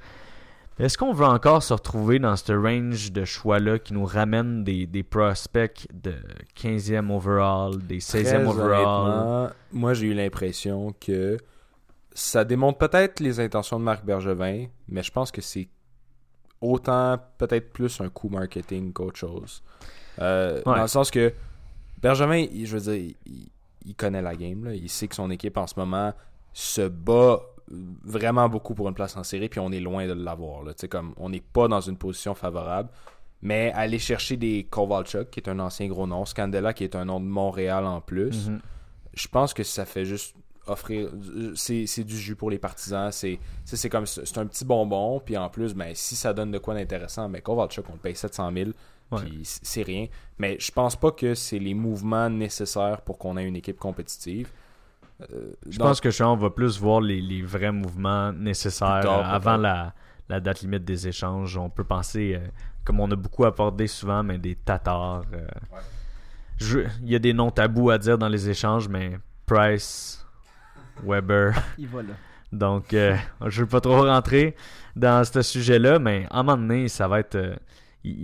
Est-ce 0.79 0.99
qu'on 0.99 1.15
veut 1.15 1.25
encore 1.25 1.63
se 1.63 1.73
retrouver 1.73 2.19
dans 2.19 2.37
ce 2.37 2.53
range 2.53 3.11
de 3.11 3.25
choix-là 3.25 3.79
qui 3.79 3.95
nous 3.95 4.05
ramène 4.05 4.63
des, 4.63 4.87
des 4.87 5.03
prospects 5.03 5.87
de 5.91 6.15
15e 6.55 7.11
overall, 7.11 7.79
des 7.79 7.99
16e 7.99 8.23
Très 8.25 8.47
overall? 8.47 9.55
moi 9.73 9.95
j'ai 9.95 10.09
eu 10.09 10.15
l'impression 10.15 10.95
que 11.01 11.39
ça 12.13 12.45
démontre 12.45 12.77
peut-être 12.79 13.21
les 13.21 13.41
intentions 13.41 13.79
de 13.79 13.85
Marc 13.85 14.05
Bergevin, 14.05 14.67
mais 14.89 15.03
je 15.03 15.11
pense 15.11 15.31
que 15.31 15.41
c'est 15.41 15.69
autant 16.61 17.19
peut-être 17.39 17.73
plus 17.73 17.99
un 18.03 18.11
coup 18.11 18.29
marketing 18.29 18.93
qu'autre 18.93 19.19
chose. 19.19 19.63
Euh, 20.19 20.57
Ouais. 20.57 20.63
Dans 20.77 20.83
le 20.83 20.89
sens 20.89 21.11
que 21.11 21.33
Bergevin, 22.03 22.47
je 22.65 22.77
veux 22.77 22.93
dire, 22.93 23.15
il, 23.27 23.49
il 23.87 23.95
connaît 23.95 24.23
la 24.23 24.35
game, 24.37 24.65
là. 24.65 24.75
il 24.75 24.89
sait 24.91 25.09
que 25.09 25.15
son 25.15 25.31
équipe 25.31 25.57
en 25.57 25.67
ce 25.67 25.75
moment 25.79 26.13
se 26.53 26.89
bat 26.89 27.41
vraiment 28.05 28.49
beaucoup 28.49 28.75
pour 28.75 28.89
une 28.89 28.95
place 28.95 29.17
en 29.17 29.23
série, 29.25 29.49
puis 29.49 29.61
on 29.61 29.73
est 29.73 29.81
loin 29.81 30.07
de 30.07 30.13
l'avoir. 30.13 30.63
comme 30.91 31.15
on 31.17 31.29
n'est 31.31 31.41
pas 31.41 31.69
dans 31.69 31.81
une 31.81 31.97
position 31.97 32.35
favorable. 32.35 32.89
Mais 33.43 33.71
aller 33.75 33.99
chercher 33.99 34.37
des 34.37 34.65
Kovalchuk, 34.65 35.31
qui 35.31 35.41
est 35.41 35.49
un 35.49 35.59
ancien 35.59 35.87
gros 35.89 36.07
nom, 36.07 36.25
Scandella, 36.25 36.73
qui 36.73 36.85
est 36.85 36.97
un 36.97 37.05
nom 37.05 37.21
de 37.21 37.27
Montréal 37.27 37.85
en 37.85 38.01
plus, 38.01 38.49
Mhm. 38.49 38.61
je 39.15 39.29
pense 39.29 39.53
que 39.55 39.63
ça 39.63 39.85
fait 39.85 40.05
juste 40.05 40.35
offrir 40.69 41.11
c'est 41.55 42.03
du 42.03 42.17
jus 42.19 42.35
pour 42.35 42.51
les 42.51 42.59
partisans 42.59 43.13
c'est 43.13 43.39
comme 43.89 44.05
c'est 44.05 44.37
un 44.39 44.47
petit 44.47 44.65
bonbon 44.65 45.21
puis 45.25 45.37
en 45.37 45.49
plus 45.49 45.75
ben 45.75 45.93
si 45.95 46.17
ça 46.17 46.33
donne 46.35 46.51
de 46.51 46.59
quoi 46.59 46.75
d'intéressant 46.75 47.29
mais 47.29 47.41
Kovalchuk 47.41 47.89
on 47.89 47.93
le 47.93 47.99
paye 48.01 48.17
700 48.17 48.51
000 48.53 48.71
Ouais. 49.13 49.21
puis 49.23 49.45
c- 49.45 49.61
c'est 49.63 49.83
rien 49.83 50.07
mais 50.39 50.57
je 50.59 50.71
pense 50.73 50.97
pas 50.97 51.13
que 51.13 51.35
c'est 51.35 51.59
les 51.61 51.75
mouvements 51.75 52.29
nécessaires 52.29 53.01
pour 53.03 53.19
qu'on 53.19 53.37
ait 53.37 53.47
une 53.47 53.57
équipe 53.57 53.79
compétitive 53.79 54.49
Euh, 55.33 55.53
Je 55.69 55.79
donc, 55.79 55.89
pense 55.89 56.01
que 56.01 56.11
Sean 56.11 56.37
va 56.37 56.51
plus 56.51 56.79
voir 56.79 57.01
les, 57.01 57.21
les 57.23 57.41
vrais 57.43 57.73
mouvements 57.73 58.33
nécessaires 58.33 59.01
tard, 59.03 59.21
euh, 59.21 59.35
avant 59.37 59.57
la, 59.57 59.95
la 60.29 60.41
date 60.41 60.61
limite 60.61 60.85
des 60.85 61.09
échanges. 61.09 61.57
On 61.57 61.71
peut 61.71 61.85
penser, 61.85 62.35
euh, 62.35 62.47
comme 62.85 63.01
on 63.01 63.11
a 63.11 63.17
beaucoup 63.17 63.45
abordé 63.47 63.87
souvent, 63.87 64.23
mais 64.23 64.37
des 64.37 64.57
tatars. 64.57 65.23
euh, 65.33 65.47
je- 66.59 66.81
Il 67.03 67.11
y 67.11 67.15
a 67.15 67.19
des 67.19 67.33
noms 67.33 67.51
tabous 67.51 67.91
à 67.91 67.99
dire 67.99 68.19
dans 68.19 68.29
les 68.29 68.49
échanges, 68.51 68.89
mais 68.89 69.19
Price, 69.47 70.25
Weber. 71.03 71.55
Il 71.79 71.87
va 71.89 72.03
là. 72.03 72.13
Donc, 72.53 72.93
euh, 72.95 73.17
je 73.47 73.63
veux 73.63 73.69
pas 73.69 73.81
trop 73.81 74.03
rentrer 74.03 74.55
dans 74.95 75.25
ce 75.25 75.43
sujet-là, 75.43 75.99
mais 75.99 76.27
à 76.31 76.41
un 76.41 76.43
moment 76.43 76.57
donné, 76.59 76.89
ça 76.89 77.09
va 77.09 77.21
être. 77.21 77.59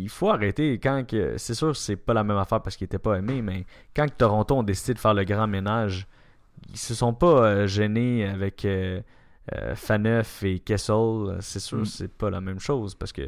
Il 0.05 0.09
faut 0.09 0.31
arrêter 0.31 0.79
quand 0.79 1.05
que. 1.07 1.37
C'est 1.39 1.55
sûr, 1.55 1.77
c'est 1.77 1.97
pas 1.97 2.15
la 2.15 2.25
même 2.25 2.37
affaire 2.37 2.61
parce 2.63 2.77
qu'il 2.77 2.85
était 2.87 2.99
pas 2.99 3.17
aimé, 3.19 3.43
mais 3.43 3.65
quand 3.97 4.07
que 4.07 4.15
Toronto 4.17 4.57
ont 4.57 4.63
décidé 4.63 4.95
de 4.95 4.99
faire 4.99 5.15
le 5.15 5.25
grand 5.25 5.47
ménage, 5.47 6.07
ils 6.71 6.79
se 6.79 6.95
sont 6.95 7.13
pas 7.15 7.45
euh, 7.47 7.67
gênés 7.67 8.27
avec 8.27 8.65
euh, 8.65 9.01
euh, 9.55 9.75
Faneuf 9.75 10.43
et 10.45 10.59
Kessel. 10.61 11.37
C'est 11.41 11.61
sûr, 11.61 11.79
Mm. 11.79 11.85
c'est 11.87 12.13
pas 12.13 12.31
la 12.31 12.41
même 12.41 12.61
chose 12.61 12.95
parce 12.95 13.13
que 13.13 13.23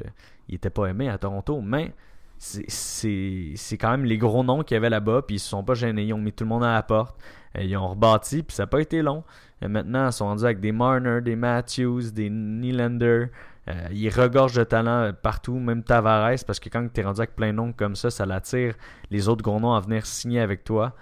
il 0.48 0.54
était 0.56 0.70
pas 0.70 0.86
aimé 0.86 1.08
à 1.08 1.18
Toronto, 1.18 1.60
mais 1.60 1.92
c'est- 2.38 2.68
c'est 2.70 3.52
c'est 3.56 3.78
quand 3.78 3.90
même 3.90 4.04
les 4.04 4.18
gros 4.18 4.44
noms 4.44 4.62
qu'il 4.62 4.74
y 4.74 4.78
avait 4.78 4.90
là-bas, 4.90 5.22
puis 5.26 5.36
ils 5.36 5.40
se 5.40 5.48
sont 5.48 5.64
pas 5.64 5.74
gênés. 5.74 6.04
Ils 6.04 6.12
ont 6.12 6.18
mis 6.18 6.32
tout 6.32 6.44
le 6.44 6.48
monde 6.50 6.64
à 6.64 6.72
la 6.74 6.82
porte. 6.82 7.16
Ils 7.58 7.76
ont 7.76 7.88
rebâti, 7.88 8.42
puis 8.42 8.54
ça 8.54 8.64
n'a 8.64 8.66
pas 8.66 8.80
été 8.80 9.00
long. 9.00 9.22
Et 9.62 9.68
maintenant, 9.68 10.06
ils 10.08 10.12
sont 10.12 10.24
rendus 10.26 10.44
avec 10.44 10.58
des 10.60 10.72
Marner, 10.72 11.20
des 11.22 11.36
Matthews, 11.36 12.10
des 12.12 12.28
Nylander. 12.28 13.26
Euh, 13.68 13.88
ils 13.92 14.10
regorgent 14.10 14.56
de 14.56 14.64
talent 14.64 15.12
partout, 15.22 15.58
même 15.58 15.82
Tavares, 15.82 16.44
parce 16.46 16.60
que 16.60 16.68
quand 16.68 16.86
tu 16.92 17.00
es 17.00 17.04
rendu 17.04 17.20
avec 17.20 17.34
plein 17.34 17.48
de 17.48 17.56
noms 17.56 17.72
comme 17.72 17.96
ça, 17.96 18.10
ça 18.10 18.26
l'attire 18.26 18.74
les 19.10 19.28
autres 19.28 19.42
gros 19.42 19.58
noms 19.60 19.74
à 19.74 19.80
venir 19.80 20.04
signer 20.06 20.40
avec 20.40 20.64
toi. 20.64 20.94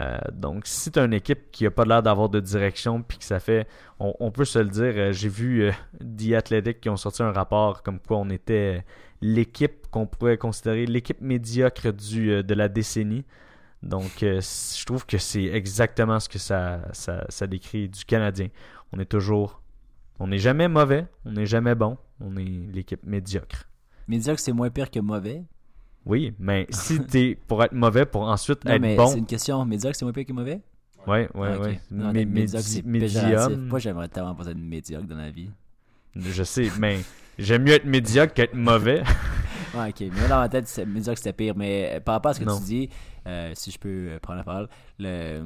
Euh, 0.00 0.18
donc, 0.32 0.62
si 0.66 0.90
tu 0.90 0.98
as 0.98 1.04
une 1.04 1.12
équipe 1.12 1.50
qui 1.50 1.66
a 1.66 1.70
pas 1.70 1.84
l'air 1.84 2.02
d'avoir 2.02 2.28
de 2.28 2.40
direction, 2.40 3.02
puis 3.02 3.18
que 3.18 3.24
ça 3.24 3.40
fait, 3.40 3.66
on, 3.98 4.30
peut 4.30 4.44
se 4.44 4.58
le 4.58 4.68
dire, 4.68 4.94
euh, 4.96 5.12
j'ai 5.12 5.28
vu 5.28 5.64
euh, 5.64 5.72
The 6.00 6.32
Athletic 6.32 6.80
qui 6.80 6.88
ont 6.88 6.96
sorti 6.96 7.22
un 7.22 7.32
rapport 7.32 7.82
comme 7.82 8.00
quoi 8.00 8.18
on 8.18 8.30
était 8.30 8.78
euh, 8.78 8.80
l'équipe 9.20 9.86
qu'on 9.90 10.06
pourrait 10.06 10.38
considérer 10.38 10.86
l'équipe 10.86 11.20
médiocre 11.20 11.92
du, 11.92 12.32
euh, 12.32 12.42
de 12.42 12.54
la 12.54 12.68
décennie. 12.68 13.24
Donc, 13.82 14.22
euh, 14.22 14.40
je 14.40 14.84
trouve 14.84 15.04
que 15.06 15.18
c'est 15.18 15.44
exactement 15.44 16.20
ce 16.20 16.28
que 16.28 16.38
ça, 16.38 16.80
ça 16.92 17.46
décrit 17.46 17.88
du 17.88 18.04
Canadien. 18.04 18.48
On 18.92 19.00
est 19.00 19.06
toujours. 19.06 19.61
On 20.22 20.28
n'est 20.28 20.38
jamais 20.38 20.68
mauvais, 20.68 21.06
on 21.24 21.32
n'est 21.32 21.46
jamais 21.46 21.74
bon, 21.74 21.98
on 22.20 22.36
est 22.36 22.44
l'équipe 22.72 23.04
médiocre. 23.04 23.68
Médiocre, 24.06 24.38
c'est 24.38 24.52
moins 24.52 24.70
pire 24.70 24.88
que 24.88 25.00
mauvais. 25.00 25.42
Oui, 26.06 26.32
mais 26.38 26.66
si 26.70 27.00
t'es 27.06 27.36
pour 27.48 27.62
être 27.64 27.72
mauvais, 27.72 28.06
pour 28.06 28.22
ensuite 28.22 28.64
Non, 28.64 28.72
être 28.72 28.80
mais 28.80 28.96
bon. 28.96 29.06
c'est 29.08 29.18
une 29.18 29.26
question. 29.26 29.64
Médiocre, 29.64 29.96
c'est 29.96 30.04
moins 30.04 30.12
pire 30.12 30.24
que 30.26 30.32
mauvais? 30.32 30.60
Ouais, 31.08 31.28
ouais, 31.34 31.48
Ah, 31.52 31.56
ok. 31.58 31.62
ouais. 31.64 31.80
Non, 31.90 32.12
Mais 32.12 32.24
médiocre, 32.24 32.64
médi- 32.64 32.72
c'est 32.72 32.82
péjoratif. 32.82 33.58
Moi, 33.58 33.78
j'aimerais 33.80 34.08
tellement 34.08 34.34
pas 34.36 34.46
être 34.46 34.56
médiocre 34.56 35.06
dans 35.08 35.16
la 35.16 35.30
vie. 35.30 35.50
Je 36.14 36.42
sais, 36.44 36.70
mais 36.78 37.00
j'aime 37.38 37.64
mieux 37.64 37.72
être 37.72 37.84
médiocre 37.86 38.32
qu'être 38.32 38.54
mauvais. 38.54 39.02
Ouais, 39.74 39.88
ok. 39.88 40.00
Mais 40.00 40.28
dans 40.28 40.36
ma 40.38 40.50
tête, 40.50 40.68
c'est- 40.68 40.84
médiocre, 40.84 41.16
c'était 41.18 41.32
pire. 41.32 41.54
Mais 41.56 41.94
euh, 41.94 42.00
par 42.00 42.14
rapport 42.16 42.32
à 42.32 42.34
ce 42.34 42.40
que 42.40 42.44
Non. 42.44 42.58
tu 42.58 42.64
dis, 42.64 42.90
euh, 43.26 43.52
si 43.54 43.70
je 43.70 43.78
peux 43.78 43.88
euh, 44.10 44.18
prendre 44.20 44.36
la 44.38 44.44
parole, 44.44 44.68
le- 44.98 45.42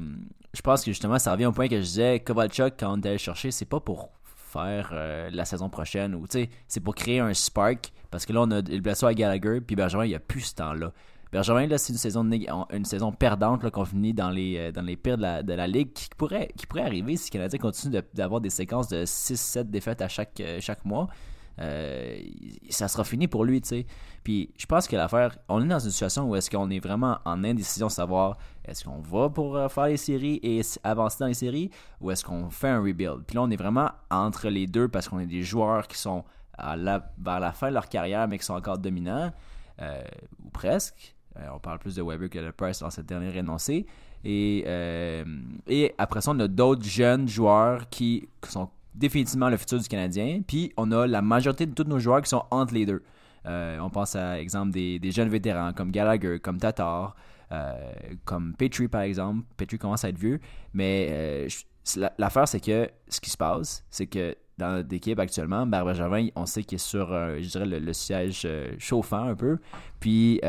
je 0.53 0.61
pense 0.61 0.83
que 0.83 0.91
justement, 0.91 1.17
ça 1.17 1.31
revient 1.31 1.45
au 1.45 1.53
point 1.53 1.69
que 1.69 1.77
je 1.77 1.81
disais, 1.85 2.19
Kovalchuk, 2.19 2.73
quand 2.77 2.91
on 2.91 2.97
est 2.97 3.05
allé 3.05 3.13
le 3.13 3.17
chercher, 3.19 3.51
c'est 3.51 3.63
pas 3.65 3.79
pour 3.79 4.09
faire 4.47 4.91
euh, 4.93 5.29
la 5.31 5.45
saison 5.45 5.69
prochaine 5.69 6.15
ou 6.15 6.27
tu 6.27 6.39
sais, 6.39 6.49
c'est 6.67 6.79
pour 6.79 6.95
créer 6.95 7.19
un 7.19 7.33
spark 7.33 7.91
parce 8.09 8.25
que 8.25 8.33
là 8.33 8.41
on 8.41 8.51
a 8.51 8.61
le 8.61 8.79
blessure 8.79 9.07
à 9.07 9.13
Gallagher 9.13 9.61
puis 9.61 9.75
Benjamin 9.75 10.05
il 10.05 10.11
y 10.11 10.15
a 10.15 10.19
plus 10.19 10.41
ce 10.41 10.55
temps-là. 10.55 10.93
Benjamin 11.31 11.67
là 11.67 11.77
c'est 11.77 11.91
une 11.91 11.99
saison 11.99 12.23
une 12.71 12.85
saison 12.85 13.11
perdante 13.11 13.69
qu'on 13.69 13.85
finit 13.85 14.13
dans 14.13 14.29
les 14.29 14.57
euh, 14.57 14.71
dans 14.71 14.81
les 14.81 14.95
pires 14.95 15.17
de 15.17 15.23
la, 15.23 15.43
de 15.43 15.53
la 15.53 15.67
ligue 15.67 15.91
qui 15.93 16.07
pourrait 16.15 16.49
qui 16.55 16.65
pourrait 16.65 16.83
arriver 16.83 17.17
si 17.17 17.29
le 17.29 17.33
Canadien 17.33 17.59
continue 17.59 17.97
d'avoir 18.13 18.39
des 18.39 18.49
séquences 18.49 18.87
de 18.87 19.03
6 19.05 19.37
7 19.37 19.69
défaites 19.69 20.01
à 20.01 20.07
chaque 20.07 20.39
euh, 20.39 20.59
chaque 20.61 20.85
mois. 20.85 21.07
Euh, 21.59 22.19
ça 22.69 22.87
sera 22.87 23.03
fini 23.03 23.27
pour 23.27 23.45
lui, 23.45 23.61
tu 23.61 23.69
sais. 23.69 23.85
Puis 24.23 24.51
je 24.57 24.65
pense 24.65 24.87
que 24.87 24.95
l'affaire, 24.95 25.37
on 25.49 25.63
est 25.63 25.67
dans 25.67 25.79
une 25.79 25.91
situation 25.91 26.29
où 26.29 26.35
est-ce 26.35 26.49
qu'on 26.49 26.69
est 26.69 26.79
vraiment 26.79 27.19
en 27.25 27.43
indécision 27.43 27.87
de 27.87 27.91
savoir 27.91 28.37
est-ce 28.65 28.83
qu'on 28.83 28.99
va 28.99 29.29
pour 29.29 29.55
euh, 29.55 29.69
faire 29.69 29.87
les 29.87 29.97
séries 29.97 30.39
et 30.43 30.61
avancer 30.83 31.17
dans 31.19 31.27
les 31.27 31.33
séries 31.33 31.71
ou 32.01 32.11
est-ce 32.11 32.23
qu'on 32.23 32.49
fait 32.49 32.69
un 32.69 32.79
rebuild. 32.79 33.23
Puis 33.25 33.35
là, 33.35 33.43
on 33.43 33.49
est 33.49 33.55
vraiment 33.55 33.89
entre 34.11 34.49
les 34.49 34.67
deux 34.67 34.87
parce 34.87 35.07
qu'on 35.07 35.19
est 35.19 35.27
des 35.27 35.43
joueurs 35.43 35.87
qui 35.87 35.97
sont 35.97 36.23
à 36.57 36.75
la, 36.75 37.11
vers 37.17 37.39
la 37.39 37.51
fin 37.51 37.69
de 37.69 37.73
leur 37.73 37.87
carrière 37.89 38.27
mais 38.27 38.37
qui 38.37 38.45
sont 38.45 38.55
encore 38.55 38.77
dominants, 38.77 39.31
euh, 39.81 40.01
ou 40.43 40.49
presque. 40.49 41.15
On 41.53 41.59
parle 41.59 41.77
plus 41.77 41.93
de 41.93 42.01
Weber 42.01 42.31
que 42.31 42.39
de 42.39 42.49
Price 42.49 42.79
dans 42.79 42.89
cette 42.89 43.05
dernière 43.05 43.37
énoncée. 43.37 43.85
Et, 44.25 44.63
après 45.99 46.21
ça, 46.21 46.31
on 46.31 46.39
a 46.39 46.47
d'autres 46.47 46.83
jeunes 46.83 47.27
joueurs 47.27 47.87
qui 47.89 48.27
sont 48.43 48.71
définitivement 48.97 49.49
le 49.49 49.57
futur 49.57 49.79
du 49.79 49.87
Canadien. 49.87 50.41
Puis 50.45 50.73
on 50.77 50.91
a 50.91 51.07
la 51.07 51.21
majorité 51.21 51.65
de 51.65 51.73
tous 51.73 51.87
nos 51.87 51.99
joueurs 51.99 52.21
qui 52.21 52.29
sont 52.29 52.43
entre 52.51 52.73
les 52.73 52.85
deux. 52.85 53.03
Euh, 53.45 53.79
on 53.79 53.89
pense 53.89 54.15
à 54.15 54.39
exemple 54.39 54.71
des, 54.71 55.11
jeunes 55.11 55.29
vétérans 55.29 55.71
comme 55.73 55.91
Gallagher, 55.91 56.39
comme 56.39 56.57
Tatar, 56.57 57.15
euh, 57.51 57.73
comme 58.25 58.53
Petrie 58.55 58.87
par 58.87 59.01
exemple. 59.01 59.45
Petrie 59.55 59.77
commence 59.77 60.03
à 60.03 60.09
être 60.09 60.17
vieux, 60.17 60.39
mais 60.73 61.07
euh, 61.11 61.47
l'affaire 62.17 62.47
c'est 62.47 62.59
que 62.59 62.89
ce 63.07 63.21
qui 63.21 63.29
se 63.29 63.37
passe, 63.37 63.85
c'est 63.89 64.07
que 64.07 64.35
dans 64.57 64.71
notre 64.71 64.93
équipe 64.93 65.19
actuellement, 65.19 65.65
Barbara 65.67 65.93
Gervin, 65.93 66.27
on 66.35 66.47
sait 66.47 66.63
qu'il 66.63 66.77
est 66.77 66.79
sur, 66.79 67.09
je 67.09 67.47
dirais, 67.47 67.65
le, 67.67 67.93
siège 67.93 68.47
chauffant 68.79 69.25
un 69.29 69.35
peu. 69.35 69.59
Puis, 69.99 70.41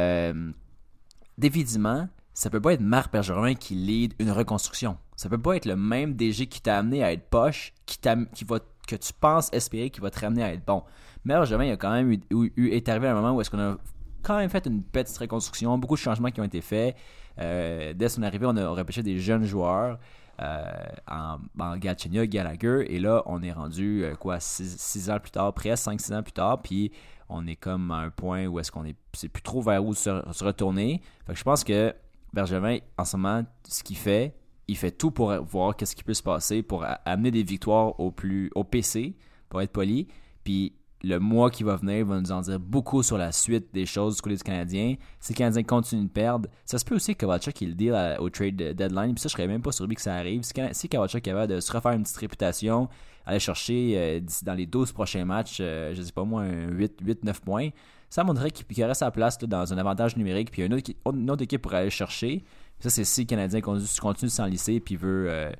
définitivement, 1.37 2.09
ça 2.39 2.51
peut 2.51 2.61
pas 2.61 2.75
être 2.75 2.81
Marc 2.81 3.13
Bergeron 3.13 3.55
qui 3.55 3.75
lead 3.75 4.15
une 4.21 4.31
reconstruction. 4.31 4.97
Ça 5.17 5.29
peut 5.29 5.39
pas 5.39 5.57
être 5.57 5.67
le 5.67 5.75
même 5.75 6.15
DG 6.15 6.47
qui 6.47 6.61
t'a 6.61 6.79
amené 6.79 7.03
à 7.03 7.13
être 7.13 7.29
poche, 7.29 7.73
qui, 7.85 7.99
qui 8.33 8.45
va, 8.45 8.61
que 8.87 8.95
tu 8.95 9.13
penses 9.13 9.53
espérer 9.53 9.91
qui 9.91 10.01
va 10.01 10.09
te 10.09 10.21
ramener 10.21 10.45
à 10.45 10.53
être 10.53 10.65
bon. 10.65 10.85
Mais 11.25 11.35
Bergeron, 11.35 11.63
il 11.63 11.73
a 11.73 11.77
quand 11.77 11.91
même 11.91 12.13
eu, 12.13 12.71
est 12.71 12.89
arrivé 12.89 13.09
à 13.09 13.11
un 13.11 13.15
moment 13.15 13.33
où 13.33 13.41
est-ce 13.41 13.51
qu'on 13.51 13.59
a 13.59 13.77
quand 14.23 14.37
même 14.37 14.49
fait 14.51 14.65
une 14.67 14.85
petite 14.85 15.19
reconstruction, 15.19 15.79
beaucoup 15.79 15.97
de 15.97 16.01
changements 16.01 16.31
qui 16.31 16.41
ont 16.41 16.45
été 16.45 16.61
faits. 16.61 16.95
Euh, 17.41 17.93
dès 17.93 18.09
son 18.09 18.23
arrivée, 18.23 18.47
on 18.47 18.57
a 18.57 18.69
repêché 18.69 19.03
des 19.03 19.19
jeunes 19.19 19.43
joueurs 19.43 19.99
euh, 20.41 20.63
en, 21.11 21.39
en 21.59 21.77
Gallagher, 21.77 22.85
et 22.87 23.01
là, 23.01 23.25
on 23.27 23.43
est 23.43 23.51
rendu, 23.51 24.05
euh, 24.05 24.15
quoi, 24.15 24.39
6 24.39 25.11
ans 25.11 25.19
plus 25.19 25.33
tard, 25.33 25.53
presque 25.55 25.89
5-6 25.89 26.15
ans 26.15 26.23
plus 26.23 26.33
tard, 26.33 26.63
puis 26.63 26.93
on 27.29 27.49
est 27.49 27.57
comme 27.57 27.91
à 27.91 27.97
un 27.97 28.11
point 28.11 28.47
où 28.47 28.61
est-ce 28.61 28.71
qu'on 28.71 28.85
est, 28.85 28.95
c'est 29.13 29.29
plus 29.29 29.43
trop 29.43 29.61
vers 29.61 29.85
où 29.85 29.93
se, 29.93 30.23
se 30.31 30.45
retourner. 30.45 31.03
Fait 31.27 31.33
que 31.33 31.39
je 31.41 31.45
pense 31.45 31.65
que 31.65 31.93
Bergevin, 32.39 32.79
en 32.97 33.05
ce 33.05 33.17
moment, 33.17 33.45
ce 33.67 33.83
qu'il 33.83 33.97
fait, 33.97 34.35
il 34.69 34.77
fait 34.77 34.91
tout 34.93 35.11
pour 35.11 35.33
voir 35.45 35.75
qu'est-ce 35.77 35.97
qui 35.97 36.05
peut 36.05 36.15
se 36.15 36.23
passer, 36.23 36.63
pour 36.63 36.85
amener 37.05 37.31
des 37.31 37.43
victoires 37.43 37.99
au 37.99 38.11
plus 38.11 38.51
au 38.55 38.65
PC, 38.65 39.17
pour 39.49 39.61
être 39.63 39.73
poli. 39.73 40.07
Puis 40.45 40.75
le 41.03 41.19
mois 41.19 41.51
qui 41.51 41.63
va 41.63 41.77
venir 41.77 42.05
va 42.07 42.21
nous 42.21 42.33
en 42.33 42.41
dire 42.41 42.59
beaucoup 42.61 43.03
sur 43.03 43.17
la 43.19 43.31
suite 43.33 43.73
des 43.73 43.87
choses 43.87 44.17
du 44.17 44.23
côté 44.23 44.37
du 44.37 44.43
Canadien. 44.43 44.95
Si 45.21 45.33
le 45.33 45.39
Canadien 45.39 45.63
continue 45.63 46.05
de 46.05 46.09
perdre, 46.11 46.49
ça 46.65 46.79
se 46.79 46.85
peut 46.85 46.97
aussi 46.97 47.15
que 47.15 47.21
Kovalchuk 47.25 47.61
il 47.61 47.77
deal 47.77 47.95
à- 47.95 48.21
au 48.21 48.29
trade 48.31 48.57
deadline. 48.57 49.15
Puis 49.15 49.21
ça, 49.23 49.29
je 49.29 49.33
serais 49.35 49.47
même 49.47 49.63
pas 49.63 49.73
surpris 49.73 49.95
que 49.95 50.03
ça 50.03 50.15
arrive. 50.15 50.43
Si, 50.43 50.53
si 50.73 50.87
est 50.87 51.21
capable 51.21 51.47
de 51.53 51.61
se 51.61 51.73
refaire 51.73 51.93
une 51.93 52.03
petite 52.03 52.17
réputation, 52.19 52.89
aller 53.27 53.39
chercher 53.41 53.95
euh, 53.97 54.21
dans 54.43 54.55
les 54.55 54.67
12 54.67 54.93
prochains 54.93 55.25
matchs, 55.25 55.59
euh, 55.61 55.95
je 55.95 56.03
sais 56.03 56.13
pas 56.13 56.25
moi, 56.25 56.43
un 56.43 56.69
8-9 56.71 57.41
points, 57.41 57.69
ça 58.11 58.25
montrerait 58.25 58.51
qu'il 58.51 58.67
qu'il 58.67 58.85
aurait 58.85 58.95
sa 58.95 59.11
place 59.11 59.39
dans 59.39 59.73
un 59.73 59.79
avantage 59.79 60.17
numérique. 60.17 60.51
Puis 60.51 60.63
une 60.63 60.73
autre, 60.75 61.43
équipe- 61.43 61.63
pour 61.63 61.75
aller 61.75 61.85
le 61.85 61.91
chercher. 61.91 62.45
Ça, 62.81 62.91
c'est 62.91 63.05
si 63.05 63.23
le 63.23 63.27
Canadien 63.27 63.61
continue, 63.61 63.89
continue 64.01 64.29
de 64.29 64.35
s'enlisser 64.35 64.81
puis 64.81 64.97
veut, 64.97 65.27
euh, 65.29 65.51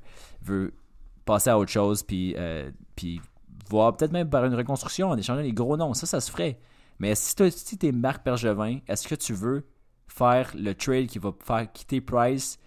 veut 0.41 0.73
passer 1.25 1.49
à 1.49 1.57
autre 1.59 1.71
chose 1.71 2.01
puis, 2.03 2.33
euh, 2.37 2.71
puis 2.95 3.21
voir 3.69 3.95
peut-être 3.95 4.11
même 4.13 4.29
par 4.29 4.45
une 4.45 4.55
reconstruction 4.55 5.09
en 5.09 5.17
échangeant 5.17 5.41
les 5.41 5.53
gros 5.53 5.77
noms. 5.77 5.93
Ça, 5.93 6.05
ça 6.05 6.21
se 6.21 6.31
ferait. 6.31 6.59
Mais 6.97 7.13
si 7.15 7.35
tu 7.35 7.87
es 7.87 7.91
Marc 7.91 8.25
Bergevin, 8.25 8.79
est-ce 8.87 9.07
que 9.07 9.15
tu 9.15 9.33
veux 9.33 9.65
faire 10.07 10.51
le 10.55 10.73
trade 10.73 11.07
qui 11.07 11.19
va 11.19 11.31
faire 11.43 11.71
quitter 11.71 12.01
Price 12.01 12.57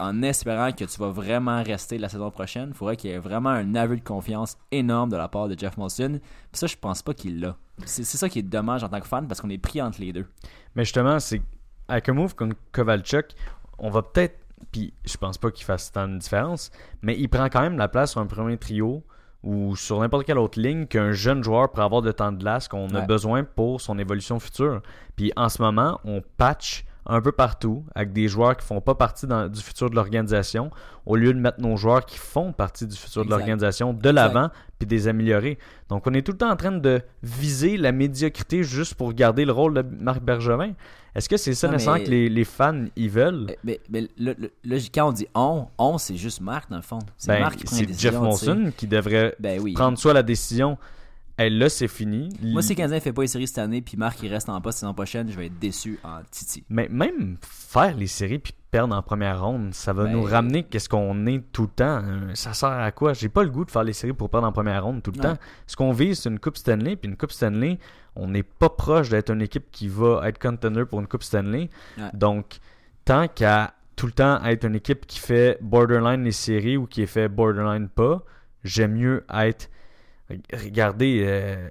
en 0.00 0.22
espérant 0.22 0.72
que 0.72 0.84
tu 0.84 0.98
vas 0.98 1.10
vraiment 1.10 1.62
rester 1.62 1.98
la 1.98 2.08
saison 2.08 2.30
prochaine? 2.30 2.70
Il 2.70 2.74
faudrait 2.74 2.96
qu'il 2.96 3.10
y 3.10 3.12
ait 3.12 3.18
vraiment 3.18 3.50
un 3.50 3.74
aveu 3.74 3.96
de 3.96 4.02
confiance 4.02 4.56
énorme 4.72 5.10
de 5.10 5.16
la 5.16 5.28
part 5.28 5.48
de 5.48 5.58
Jeff 5.58 5.76
Molson. 5.76 6.18
Puis 6.50 6.58
ça, 6.58 6.66
je 6.66 6.76
pense 6.76 7.02
pas 7.02 7.14
qu'il 7.14 7.40
l'a. 7.40 7.56
C'est 7.84 8.04
ça 8.04 8.28
qui 8.28 8.38
est 8.40 8.42
dommage 8.42 8.84
en 8.84 8.88
tant 8.88 9.00
que 9.00 9.06
fan 9.06 9.26
parce 9.26 9.40
qu'on 9.40 9.50
est 9.50 9.58
pris 9.58 9.80
entre 9.80 10.00
les 10.00 10.12
deux. 10.12 10.26
Mais 10.74 10.84
justement, 10.84 11.18
c'est 11.20 11.42
avec 11.88 12.08
un 12.08 12.12
move 12.12 12.34
comme 12.34 12.54
Kovalchuk, 12.72 13.32
on 13.78 13.90
va 13.90 14.02
peut-être, 14.02 14.38
puis 14.72 14.92
je 15.04 15.16
pense 15.16 15.38
pas 15.38 15.50
qu'il 15.50 15.64
fasse 15.64 15.90
tant 15.92 16.08
de 16.08 16.18
différence, 16.18 16.70
mais 17.02 17.16
il 17.18 17.28
prend 17.28 17.46
quand 17.48 17.62
même 17.62 17.78
la 17.78 17.88
place 17.88 18.12
sur 18.12 18.20
un 18.20 18.26
premier 18.26 18.58
trio 18.58 19.02
ou 19.42 19.76
sur 19.76 20.00
n'importe 20.00 20.26
quelle 20.26 20.38
autre 20.38 20.60
ligne 20.60 20.86
qu'un 20.86 21.12
jeune 21.12 21.42
joueur 21.42 21.70
pour 21.70 21.82
avoir 21.82 22.02
de 22.02 22.10
temps 22.10 22.32
de 22.32 22.38
glace 22.38 22.68
qu'on 22.68 22.88
a 22.90 23.02
besoin 23.02 23.44
pour 23.44 23.80
son 23.80 23.98
évolution 23.98 24.40
future. 24.40 24.82
Puis 25.16 25.32
en 25.36 25.48
ce 25.48 25.62
moment, 25.62 26.00
on 26.04 26.22
patch 26.36 26.84
un 27.08 27.20
peu 27.22 27.32
partout 27.32 27.84
avec 27.94 28.12
des 28.12 28.28
joueurs 28.28 28.56
qui 28.56 28.66
font 28.66 28.80
pas 28.80 28.94
partie 28.94 29.26
dans- 29.26 29.48
du 29.48 29.60
futur 29.60 29.88
de 29.90 29.94
l'organisation 29.94 30.70
au 31.06 31.16
lieu 31.16 31.32
de 31.32 31.38
mettre 31.38 31.60
nos 31.60 31.76
joueurs 31.76 32.04
qui 32.04 32.18
font 32.18 32.52
partie 32.52 32.86
du 32.86 32.94
futur 32.96 33.24
de 33.24 33.30
l'organisation 33.30 33.94
de 33.94 34.10
l'avant 34.10 34.50
puis 34.78 34.86
de 34.86 34.94
les 34.94 35.08
améliorer. 35.08 35.58
Donc 35.88 36.06
on 36.06 36.12
est 36.14 36.22
tout 36.22 36.32
le 36.32 36.38
temps 36.38 36.50
en 36.50 36.56
train 36.56 36.72
de 36.72 37.00
viser 37.22 37.76
la 37.78 37.92
médiocrité 37.92 38.62
juste 38.62 38.94
pour 38.94 39.12
garder 39.14 39.44
le 39.44 39.52
rôle 39.52 39.74
de 39.74 39.82
Marc 39.82 40.20
Bergevin. 40.22 40.72
Est-ce 41.14 41.28
que 41.28 41.36
c'est 41.38 41.54
ça 41.54 41.66
nécessairement 41.68 42.04
que 42.04 42.10
les, 42.10 42.28
les 42.28 42.44
fans 42.44 42.84
y 42.94 43.08
veulent? 43.08 43.46
Mais, 43.64 43.80
mais, 43.90 44.06
le- 44.18 44.34
quand 44.94 45.08
on 45.08 45.12
dit 45.12 45.26
on, 45.34 45.66
on, 45.78 45.98
c'est 45.98 46.16
juste 46.16 46.40
Marc 46.42 46.70
dans 46.70 46.76
le 46.76 46.82
fond. 46.82 46.98
C'est 47.16 47.32
Ben, 47.32 47.40
Marc 47.40 47.56
qui 47.56 47.64
prend 47.64 47.76
c'est 47.76 47.98
Jeff. 47.98 48.14
Molson 48.14 48.70
qui 48.76 48.86
devrait 48.86 49.34
Ben 49.40 49.58
oui. 49.60 49.72
prendre 49.72 49.96
soit 49.98 50.12
la 50.12 50.22
décision, 50.22 50.76
hey, 51.38 51.50
là 51.50 51.68
c'est 51.68 51.88
fini. 51.88 52.28
Moi, 52.42 52.62
si 52.62 52.70
le 52.70 52.76
Canadien 52.76 53.00
fait 53.00 53.12
pas 53.12 53.22
les 53.22 53.28
séries 53.28 53.46
cette 53.46 53.58
année, 53.58 53.80
puis 53.80 53.96
Marc 53.96 54.22
il 54.22 54.32
reste 54.32 54.48
en 54.48 54.60
poste 54.60 54.78
saison 54.80 54.92
prochaine, 54.94 55.30
je 55.30 55.36
vais 55.36 55.46
être 55.46 55.58
déçu 55.58 55.98
en 56.04 56.20
Titi. 56.30 56.64
Mais 56.68 56.88
même 56.90 57.36
faire 57.42 57.96
les 57.96 58.06
séries 58.06 58.38
puis 58.38 58.52
perdre 58.70 58.94
en 58.94 59.02
première 59.02 59.42
ronde, 59.42 59.72
ça 59.72 59.92
va 59.94 60.04
Ben- 60.04 60.12
nous 60.12 60.22
ramener 60.24 60.62
qu'est-ce 60.64 60.88
qu'on 60.90 61.26
est 61.26 61.42
tout 61.52 61.62
le 61.62 61.68
temps. 61.68 62.02
Euh, 62.04 62.34
Ça 62.34 62.52
sert 62.52 62.68
à 62.68 62.92
quoi? 62.92 63.14
J'ai 63.14 63.28
pas 63.30 63.42
le 63.42 63.48
goût 63.50 63.64
de 63.64 63.70
faire 63.70 63.84
les 63.84 63.94
séries 63.94 64.12
pour 64.12 64.28
perdre 64.28 64.46
en 64.46 64.52
première 64.52 64.84
ronde 64.84 65.02
tout 65.02 65.10
le 65.12 65.16
Ouais. 65.20 65.22
temps. 65.34 65.38
Ce 65.66 65.74
qu'on 65.76 65.92
vise, 65.92 66.20
c'est 66.20 66.28
une 66.28 66.38
Coupe 66.38 66.56
Stanley, 66.58 66.96
puis 66.96 67.08
une 67.10 67.16
Coupe 67.16 67.32
Stanley, 67.32 67.78
on 68.14 68.28
n'est 68.28 68.42
pas 68.42 68.68
proche 68.68 69.08
d'être 69.08 69.30
une 69.30 69.40
équipe 69.42 69.70
qui 69.70 69.88
va 69.88 70.20
être 70.28 70.38
contender 70.38 70.84
pour 70.84 71.00
une 71.00 71.06
Coupe 71.06 71.22
Stanley. 71.22 71.70
Ouais. 71.96 72.10
Donc, 72.12 72.58
tant 73.06 73.26
qu'à 73.28 73.72
tout 73.96 74.06
le 74.06 74.12
temps 74.12 74.44
être 74.44 74.64
une 74.64 74.74
équipe 74.76 75.06
qui 75.06 75.18
fait 75.18 75.58
borderline 75.62 76.22
les 76.22 76.32
séries 76.32 76.76
ou 76.76 76.86
qui 76.86 77.02
est 77.02 77.06
fait 77.06 77.28
borderline 77.28 77.88
pas, 77.88 78.22
j'aime 78.64 78.92
mieux 78.96 79.24
être. 79.32 79.70
Regardez, 80.52 81.22
euh, 81.26 81.70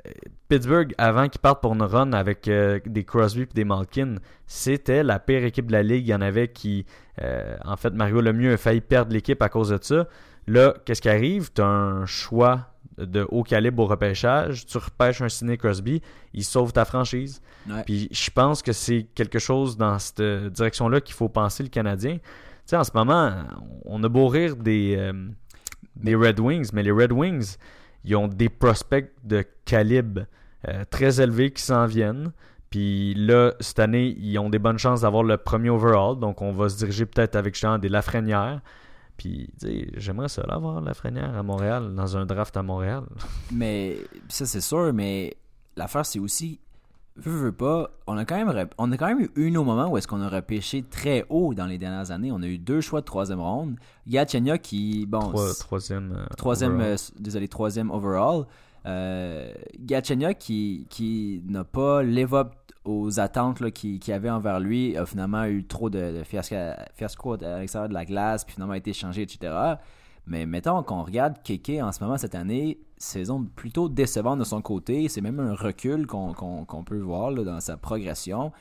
Pittsburgh, 0.49 0.93
avant 0.97 1.29
qu'ils 1.29 1.39
partent 1.41 1.61
pour 1.61 1.73
une 1.73 1.83
run 1.83 2.11
avec 2.13 2.47
euh, 2.47 2.79
des 2.85 3.03
Crosby 3.03 3.43
et 3.43 3.45
des 3.53 3.65
Malkin, 3.65 4.15
c'était 4.47 5.03
la 5.03 5.19
pire 5.19 5.43
équipe 5.43 5.67
de 5.67 5.73
la 5.73 5.83
ligue. 5.83 6.07
Il 6.07 6.09
y 6.09 6.15
en 6.15 6.21
avait 6.21 6.47
qui. 6.47 6.85
euh, 7.21 7.55
en 7.63 7.77
fait, 7.77 7.91
Mario 7.91 8.19
Lemieux 8.19 8.53
a 8.53 8.57
failli 8.57 8.81
perdre 8.81 9.13
l'équipe 9.13 9.41
à 9.43 9.49
cause 9.49 9.69
de 9.69 9.77
ça. 9.79 10.07
Là, 10.47 10.73
qu'est-ce 10.85 11.01
qui 11.01 11.09
arrive? 11.09 11.51
Tu 11.53 11.61
as 11.61 11.67
un 11.67 12.05
choix 12.07 12.69
de 12.97 13.27
haut 13.29 13.43
calibre 13.43 13.83
au 13.83 13.85
repêchage. 13.85 14.65
Tu 14.65 14.79
repêches 14.79 15.21
un 15.21 15.29
Sidney 15.29 15.57
Crosby, 15.57 16.01
il 16.33 16.43
sauve 16.43 16.73
ta 16.73 16.83
franchise. 16.83 17.43
Ouais. 17.69 17.83
Puis 17.85 18.07
je 18.11 18.31
pense 18.31 18.63
que 18.63 18.71
c'est 18.71 19.03
quelque 19.13 19.37
chose 19.37 19.77
dans 19.77 19.99
cette 19.99 20.21
direction-là 20.21 21.01
qu'il 21.01 21.13
faut 21.13 21.29
penser 21.29 21.61
le 21.61 21.69
Canadien. 21.69 22.15
Tu 22.15 22.21
sais, 22.65 22.77
en 22.77 22.83
ce 22.83 22.91
moment, 22.95 23.33
on 23.85 24.03
a 24.03 24.09
beau 24.09 24.27
rire 24.29 24.55
des, 24.55 25.11
des 25.95 26.15
Red 26.15 26.39
Wings, 26.39 26.69
mais 26.73 26.81
les 26.81 26.91
Red 26.91 27.11
Wings, 27.11 27.57
ils 28.03 28.15
ont 28.15 28.27
des 28.27 28.49
prospects 28.49 29.11
de 29.23 29.45
calibre 29.65 30.21
euh, 30.67 30.83
très 30.89 31.21
élevé 31.21 31.51
qui 31.51 31.61
s'en 31.61 31.85
viennent. 31.85 32.31
Puis 32.69 33.13
là, 33.13 33.53
cette 33.59 33.79
année, 33.79 34.15
ils 34.19 34.37
ont 34.39 34.49
des 34.49 34.59
bonnes 34.59 34.77
chances 34.77 35.01
d'avoir 35.01 35.23
le 35.23 35.37
premier 35.37 35.69
overall. 35.69 36.19
Donc, 36.19 36.41
on 36.41 36.51
va 36.51 36.69
se 36.69 36.77
diriger 36.77 37.05
peut-être 37.05 37.35
avec 37.35 37.55
justement 37.55 37.77
des 37.77 37.89
Lafrenière. 37.89 38.61
Puis, 39.15 39.49
j'aimerais 39.95 40.29
ça, 40.29 40.43
avoir 40.43 40.81
Lafrenière 40.81 41.35
à 41.35 41.43
Montréal, 41.43 41.95
dans 41.95 42.17
un 42.17 42.25
draft 42.25 42.55
à 42.57 42.63
Montréal. 42.63 43.03
Mais 43.51 43.97
ça, 44.27 44.45
c'est 44.45 44.61
sûr, 44.61 44.93
mais 44.93 45.35
l'affaire, 45.75 46.05
c'est 46.05 46.19
aussi 46.19 46.59
veux, 47.17 47.31
veux 47.45 47.51
pas, 47.51 47.89
on 48.07 48.17
a 48.17 48.25
quand 48.25 48.35
même, 48.43 48.67
on 48.77 48.91
a 48.91 48.97
quand 48.97 49.07
même 49.07 49.27
eu 49.35 49.51
nos 49.51 49.63
moments 49.63 49.87
où 49.89 49.97
est-ce 49.97 50.07
qu'on 50.07 50.21
a 50.21 50.29
repêché 50.29 50.83
très 50.83 51.25
haut 51.29 51.53
dans 51.53 51.65
les 51.65 51.77
dernières 51.77 52.11
années. 52.11 52.31
On 52.31 52.41
a 52.41 52.47
eu 52.47 52.57
deux 52.57 52.81
choix 52.81 53.01
de 53.01 53.05
troisième 53.05 53.39
ronde. 53.41 53.75
Gatchenia 54.07 54.57
qui, 54.57 55.05
bon, 55.07 55.19
Trois- 55.19 55.53
troisième. 55.59 56.13
euh, 56.17 56.25
troisième, 56.37 56.73
overall. 56.75 56.91
euh, 56.93 56.95
désolé, 57.19 57.47
troisième 57.47 57.91
overall. 57.91 58.45
Euh, 58.85 59.51
Gatchenia 59.79 60.33
qui, 60.33 60.87
qui 60.89 61.41
n'a 61.47 61.63
pas 61.63 62.03
live 62.03 62.33
up 62.33 62.53
aux 62.85 63.19
attentes 63.19 63.69
qu'il 63.71 63.99
qu'il 63.99 64.13
avait 64.13 64.29
envers 64.29 64.59
lui, 64.61 64.95
a 64.95 65.05
finalement 65.05 65.43
eu 65.43 65.65
trop 65.65 65.89
de, 65.89 66.19
de 66.19 66.23
fiasco, 66.23 66.55
fiasco 66.95 67.33
à 67.33 67.59
l'extérieur 67.59 67.89
de 67.89 67.93
la 67.93 68.05
glace, 68.05 68.45
puis 68.45 68.53
finalement 68.53 68.73
a 68.73 68.77
été 68.77 68.91
échangé, 68.91 69.23
etc. 69.23 69.53
Mais 70.25 70.45
mettons 70.45 70.81
qu'on 70.83 71.03
regarde 71.03 71.35
Keke 71.43 71.81
en 71.81 71.91
ce 71.91 72.01
moment 72.03 72.17
cette 72.17 72.35
année, 72.35 72.77
saison 72.97 73.43
plutôt 73.55 73.89
décevante 73.89 74.39
de 74.39 74.43
son 74.43 74.61
côté. 74.61 75.07
C'est 75.09 75.21
même 75.21 75.39
un 75.39 75.53
recul 75.55 76.07
qu'on 76.07 76.83
peut 76.85 76.99
voir 76.99 77.33
dans 77.33 77.59
sa 77.59 77.77
progression. 77.77 78.51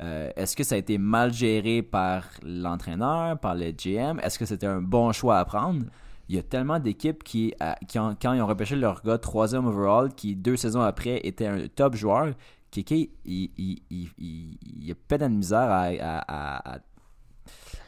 Euh, 0.00 0.30
Est-ce 0.36 0.56
que 0.56 0.64
ça 0.64 0.74
a 0.74 0.78
été 0.78 0.98
mal 0.98 1.32
géré 1.32 1.82
par 1.82 2.24
l'entraîneur, 2.42 3.38
par 3.38 3.54
le 3.54 3.70
GM? 3.70 4.18
Est-ce 4.20 4.38
que 4.38 4.46
c'était 4.46 4.66
un 4.66 4.80
bon 4.82 5.12
choix 5.12 5.38
à 5.38 5.44
prendre? 5.44 5.84
Il 6.28 6.36
y 6.36 6.38
a 6.38 6.42
tellement 6.42 6.78
d'équipes 6.78 7.22
qui, 7.22 7.52
quand 7.92 8.16
ils 8.34 8.40
ont 8.40 8.46
repêché 8.46 8.74
leur 8.76 9.02
gars 9.02 9.18
troisième 9.18 9.66
overall, 9.66 10.14
qui 10.14 10.34
deux 10.34 10.56
saisons 10.56 10.80
après 10.80 11.20
était 11.24 11.46
un 11.46 11.66
top 11.68 11.94
joueur, 11.94 12.32
Keke, 12.70 13.10
il, 13.26 13.50
il, 13.56 14.90
a 14.90 14.94
pas 15.08 15.18
de 15.18 15.26
misère 15.26 15.68
à, 15.70 15.90
à- 16.00 16.78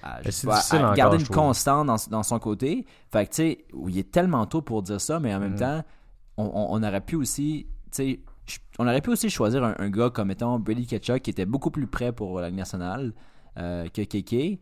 à- 0.04 0.30
sais 0.30 0.46
pas, 0.46 0.60
encore, 0.78 0.94
garder 0.94 1.18
une 1.18 1.26
constante 1.26 1.86
dans, 1.86 1.96
dans 2.10 2.22
son 2.22 2.38
côté. 2.38 2.86
Fait 3.10 3.24
que, 3.26 3.30
tu 3.30 3.36
sais, 3.36 3.58
il 3.88 3.98
est 3.98 4.10
tellement 4.10 4.46
tôt 4.46 4.62
pour 4.62 4.82
dire 4.82 5.00
ça, 5.00 5.18
mais 5.20 5.34
en 5.34 5.40
même 5.40 5.52
Mhm. 5.52 5.58
temps, 5.58 5.82
on, 6.36 6.44
on- 6.44 6.66
on 6.76 6.82
aurait 6.82 7.00
pu 7.00 7.16
aussi, 7.16 7.66
tu 7.90 7.96
sais, 7.96 8.20
on 8.78 8.86
aurait 8.86 9.00
pu 9.00 9.10
aussi 9.10 9.30
choisir 9.30 9.64
un, 9.64 9.74
un 9.78 9.88
gars 9.88 10.10
comme 10.10 10.30
étant 10.30 10.58
Brady 10.58 10.86
Ketchuk 10.86 11.22
qui 11.22 11.30
était 11.30 11.46
beaucoup 11.46 11.70
plus 11.70 11.86
prêt 11.86 12.12
pour 12.12 12.38
la 12.40 12.48
Ligue 12.48 12.58
nationale 12.58 13.12
euh, 13.58 13.86
que 13.88 14.02
Keke, 14.02 14.60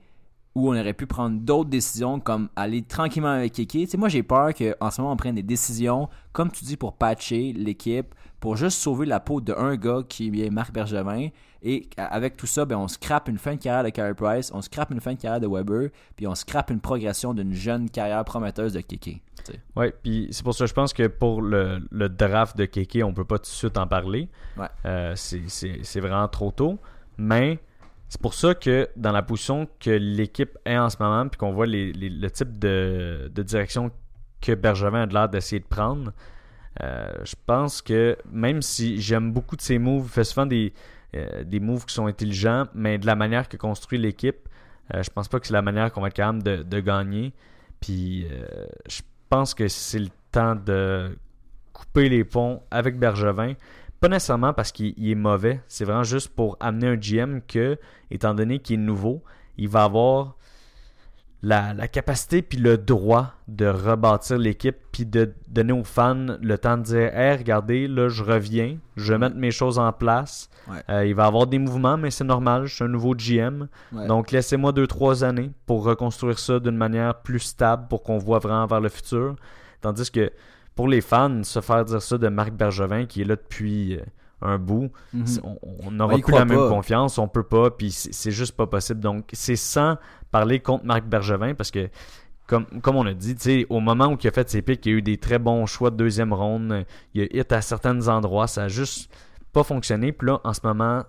ou 0.54 0.68
on 0.70 0.78
aurait 0.78 0.92
pu 0.92 1.06
prendre 1.06 1.40
d'autres 1.40 1.70
décisions 1.70 2.20
comme 2.20 2.48
aller 2.56 2.82
tranquillement 2.82 3.30
avec 3.30 3.54
Keke. 3.54 3.68
Tu 3.70 3.86
sais, 3.86 3.96
moi 3.96 4.08
j'ai 4.08 4.22
peur 4.22 4.50
qu'en 4.54 4.90
ce 4.90 5.00
moment 5.00 5.14
on 5.14 5.16
prenne 5.16 5.34
des 5.34 5.42
décisions, 5.42 6.08
comme 6.32 6.50
tu 6.52 6.64
dis, 6.64 6.76
pour 6.76 6.92
patcher 6.92 7.52
l'équipe, 7.54 8.14
pour 8.38 8.56
juste 8.56 8.78
sauver 8.78 9.06
la 9.06 9.18
peau 9.18 9.40
d'un 9.40 9.76
gars 9.76 10.02
qui 10.08 10.28
est 10.44 10.50
Marc 10.50 10.72
Bergevin. 10.72 11.28
Et 11.64 11.88
avec 11.96 12.36
tout 12.36 12.46
ça, 12.46 12.64
ben, 12.64 12.76
on 12.76 12.88
scrape 12.88 13.28
une 13.28 13.38
fin 13.38 13.54
de 13.54 13.60
carrière 13.60 13.84
de 13.84 13.90
Carey 13.90 14.14
Price, 14.14 14.50
on 14.52 14.60
scrape 14.62 14.90
une 14.90 15.00
fin 15.00 15.14
de 15.14 15.20
carrière 15.20 15.40
de 15.40 15.46
Weber, 15.46 15.90
puis 16.16 16.26
on 16.26 16.34
scrape 16.34 16.70
une 16.70 16.80
progression 16.80 17.34
d'une 17.34 17.52
jeune 17.52 17.88
carrière 17.88 18.24
prometteuse 18.24 18.72
de 18.72 18.80
Keke. 18.80 19.20
Ouais, 19.76 19.94
puis 20.02 20.26
c'est 20.32 20.42
pour 20.42 20.54
ça 20.54 20.64
que 20.64 20.68
je 20.68 20.74
pense 20.74 20.92
que 20.92 21.06
pour 21.06 21.40
le, 21.40 21.80
le 21.92 22.08
draft 22.08 22.56
de 22.56 22.64
Keke, 22.64 22.98
on 23.04 23.14
peut 23.14 23.24
pas 23.24 23.38
tout 23.38 23.42
de 23.44 23.46
suite 23.46 23.78
en 23.78 23.86
parler. 23.86 24.28
Ouais. 24.56 24.66
Euh, 24.86 25.12
c'est- 25.14 25.48
c'est 25.48 25.78
c'est 25.84 26.00
vraiment 26.00 26.26
trop 26.26 26.50
tôt. 26.50 26.78
Mais 27.16 27.60
c'est 28.08 28.20
pour 28.20 28.34
ça 28.34 28.54
que 28.54 28.88
dans 28.96 29.12
la 29.12 29.22
position 29.22 29.68
que 29.78 29.90
l'équipe 29.90 30.58
est 30.64 30.76
en 30.76 30.90
ce 30.90 30.96
moment, 30.98 31.28
puis 31.28 31.38
qu'on 31.38 31.52
voit 31.52 31.66
les- 31.66 31.92
les- 31.92 32.10
le 32.10 32.30
type 32.30 32.58
de, 32.58 33.30
de 33.32 33.42
direction 33.44 33.90
que 34.40 34.52
Bergevin 34.54 35.02
a 35.02 35.06
l'air 35.06 35.28
d'essayer 35.28 35.60
de 35.60 35.66
prendre, 35.66 36.12
euh, 36.82 37.08
je 37.24 37.34
pense 37.46 37.82
que 37.82 38.16
même 38.32 38.62
si 38.62 39.00
j'aime 39.00 39.30
beaucoup 39.32 39.56
de 39.56 39.60
ses 39.62 39.78
moves, 39.78 40.06
il 40.06 40.10
fait 40.10 40.24
souvent 40.24 40.46
des, 40.46 40.72
euh, 41.14 41.44
des 41.44 41.60
moves 41.60 41.84
qui 41.84 41.94
sont 41.94 42.06
intelligents, 42.06 42.66
mais 42.74 42.98
de 42.98 43.06
la 43.06 43.14
manière 43.14 43.48
que 43.48 43.56
construit 43.56 43.98
l'équipe, 43.98 44.48
euh, 44.94 45.02
je 45.02 45.10
pense 45.10 45.28
pas 45.28 45.40
que 45.40 45.46
c'est 45.46 45.52
la 45.52 45.62
manière 45.62 45.92
qu'on 45.92 46.00
va 46.00 46.08
être 46.08 46.14
capable 46.14 46.42
de, 46.42 46.80
gagner. 46.80 47.32
Puis 47.80 48.26
euh, 48.30 48.66
je 48.88 49.02
pense 49.28 49.54
que 49.54 49.68
c'est 49.68 49.98
le 49.98 50.08
temps 50.30 50.54
de 50.54 51.16
couper 51.72 52.08
les 52.08 52.24
ponts 52.24 52.62
avec 52.70 52.98
Bergevin. 52.98 53.54
Pas 54.00 54.08
nécessairement 54.08 54.52
parce 54.52 54.72
qu'il 54.72 54.94
il 54.96 55.10
est 55.10 55.14
mauvais, 55.14 55.60
c'est 55.68 55.84
vraiment 55.84 56.02
juste 56.02 56.30
pour 56.30 56.56
amener 56.60 56.88
un 56.88 56.96
GM 56.96 57.40
que, 57.46 57.78
étant 58.10 58.34
donné 58.34 58.58
qu'il 58.58 58.80
est 58.80 58.82
nouveau, 58.82 59.22
il 59.58 59.68
va 59.68 59.84
avoir 59.84 60.36
la, 61.42 61.74
la 61.74 61.88
capacité 61.88 62.40
puis 62.40 62.58
le 62.58 62.78
droit 62.78 63.32
de 63.48 63.66
rebâtir 63.66 64.38
l'équipe 64.38 64.76
puis 64.92 65.04
de 65.04 65.34
donner 65.48 65.72
aux 65.72 65.82
fans 65.82 66.36
le 66.40 66.56
temps 66.56 66.78
de 66.78 66.82
dire 66.82 67.16
Hey, 67.16 67.36
regardez, 67.36 67.88
là, 67.88 68.08
je 68.08 68.22
reviens, 68.22 68.78
je 68.96 69.12
vais 69.12 69.18
mettre 69.18 69.36
mes 69.36 69.50
choses 69.50 69.78
en 69.78 69.92
place. 69.92 70.48
Ouais. 70.68 70.76
Euh, 70.88 71.06
il 71.06 71.14
va 71.14 71.26
avoir 71.26 71.48
des 71.48 71.58
mouvements, 71.58 71.96
mais 71.96 72.12
c'est 72.12 72.24
normal, 72.24 72.66
je 72.66 72.76
suis 72.76 72.84
un 72.84 72.88
nouveau 72.88 73.14
GM. 73.14 73.66
Ouais. 73.92 74.06
Donc, 74.06 74.30
laissez-moi 74.30 74.72
2-3 74.72 75.24
années 75.24 75.50
pour 75.66 75.82
reconstruire 75.84 76.38
ça 76.38 76.60
d'une 76.60 76.76
manière 76.76 77.20
plus 77.22 77.40
stable 77.40 77.88
pour 77.88 78.04
qu'on 78.04 78.18
voit 78.18 78.38
vraiment 78.38 78.66
vers 78.66 78.80
le 78.80 78.88
futur. 78.88 79.34
Tandis 79.80 80.10
que 80.10 80.30
pour 80.76 80.86
les 80.86 81.00
fans, 81.00 81.42
se 81.42 81.60
faire 81.60 81.84
dire 81.84 82.00
ça 82.00 82.18
de 82.18 82.28
Marc 82.28 82.52
Bergevin 82.52 83.06
qui 83.06 83.22
est 83.22 83.24
là 83.24 83.34
depuis 83.34 83.96
euh, 83.96 84.02
un 84.42 84.58
bout, 84.58 84.90
Mhm. 85.12 85.24
on- 85.84 85.90
n'aura 85.90 86.18
plus 86.18 86.32
la 86.32 86.44
même 86.44 86.58
pas. 86.58 86.68
confiance, 86.68 87.18
on 87.18 87.28
peut 87.28 87.42
pas, 87.42 87.70
puis 87.70 87.90
c'est 87.90 88.30
juste 88.30 88.56
pas 88.56 88.66
possible. 88.66 89.00
Donc, 89.00 89.28
c'est 89.32 89.56
sans 89.56 89.96
parler 90.30 90.60
contre 90.60 90.84
Marc 90.84 91.04
Bergevin 91.04 91.54
parce 91.54 91.70
que, 91.70 91.88
comme, 92.46 92.66
comme 92.82 92.96
on 92.96 93.06
a 93.06 93.14
dit, 93.14 93.34
tu 93.34 93.42
sais, 93.42 93.66
au 93.70 93.80
moment 93.80 94.08
où 94.08 94.16
il 94.22 94.26
a 94.28 94.30
fait 94.30 94.48
ses 94.50 94.62
pics, 94.62 94.84
il 94.86 94.92
y 94.92 94.94
a 94.94 94.98
eu 94.98 95.02
des 95.02 95.16
très 95.16 95.38
bons 95.38 95.64
choix 95.66 95.90
de 95.90 95.96
deuxième 95.96 96.32
ronde, 96.32 96.84
il 97.14 97.22
a 97.22 97.24
hit 97.40 97.52
à 97.52 97.60
certains 97.62 98.08
endroits, 98.08 98.46
ça 98.46 98.64
a 98.64 98.68
juste 98.68 99.10
pas 99.52 99.62
fonctionné. 99.62 100.12
Puis 100.12 100.26
là, 100.28 100.40
en 100.44 100.52
ce 100.52 100.60
moment, 100.64 101.02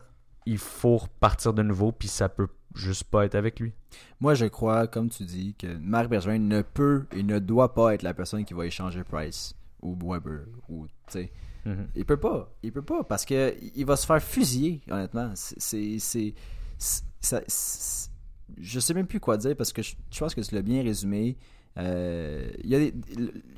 il 0.45 0.57
faut 0.57 0.97
repartir 0.97 1.53
de 1.53 1.63
nouveau, 1.63 1.91
puis 1.91 2.07
ça 2.07 2.27
peut 2.29 2.47
juste 2.75 3.05
pas 3.05 3.25
être 3.25 3.35
avec 3.35 3.59
lui. 3.59 3.71
Moi, 4.19 4.33
je 4.33 4.45
crois, 4.45 4.87
comme 4.87 5.09
tu 5.09 5.23
dis, 5.23 5.53
que 5.57 5.67
Marc 5.79 6.07
Bergevin 6.09 6.39
ne 6.39 6.61
peut 6.61 7.05
et 7.15 7.23
ne 7.23 7.39
doit 7.39 7.73
pas 7.73 7.93
être 7.93 8.03
la 8.03 8.13
personne 8.13 8.43
qui 8.45 8.53
va 8.53 8.65
échanger 8.65 9.03
Price 9.03 9.55
ou 9.81 9.95
Weber 10.01 10.45
ou 10.69 10.87
tu 11.07 11.29
Mhm. 11.65 11.87
Il 11.95 12.05
peut 12.05 12.17
pas. 12.17 12.51
Il 12.61 12.71
peut 12.71 12.81
pas 12.81 13.03
parce 13.03 13.25
que 13.25 13.55
il 13.75 13.85
va 13.85 13.95
se 13.95 14.05
faire 14.05 14.21
fusiller, 14.21 14.81
honnêtement. 14.89 15.31
C'est. 15.35 16.33
je 18.57 18.79
sais 18.79 18.93
même 18.93 19.07
plus 19.07 19.19
quoi 19.19 19.37
dire 19.37 19.55
parce 19.55 19.71
que 19.71 19.81
je, 19.81 19.95
je 20.11 20.19
pense 20.19 20.35
que 20.35 20.41
tu 20.41 20.55
l'as 20.55 20.61
bien 20.61 20.83
résumé. 20.83 21.37
Euh, 21.79 22.51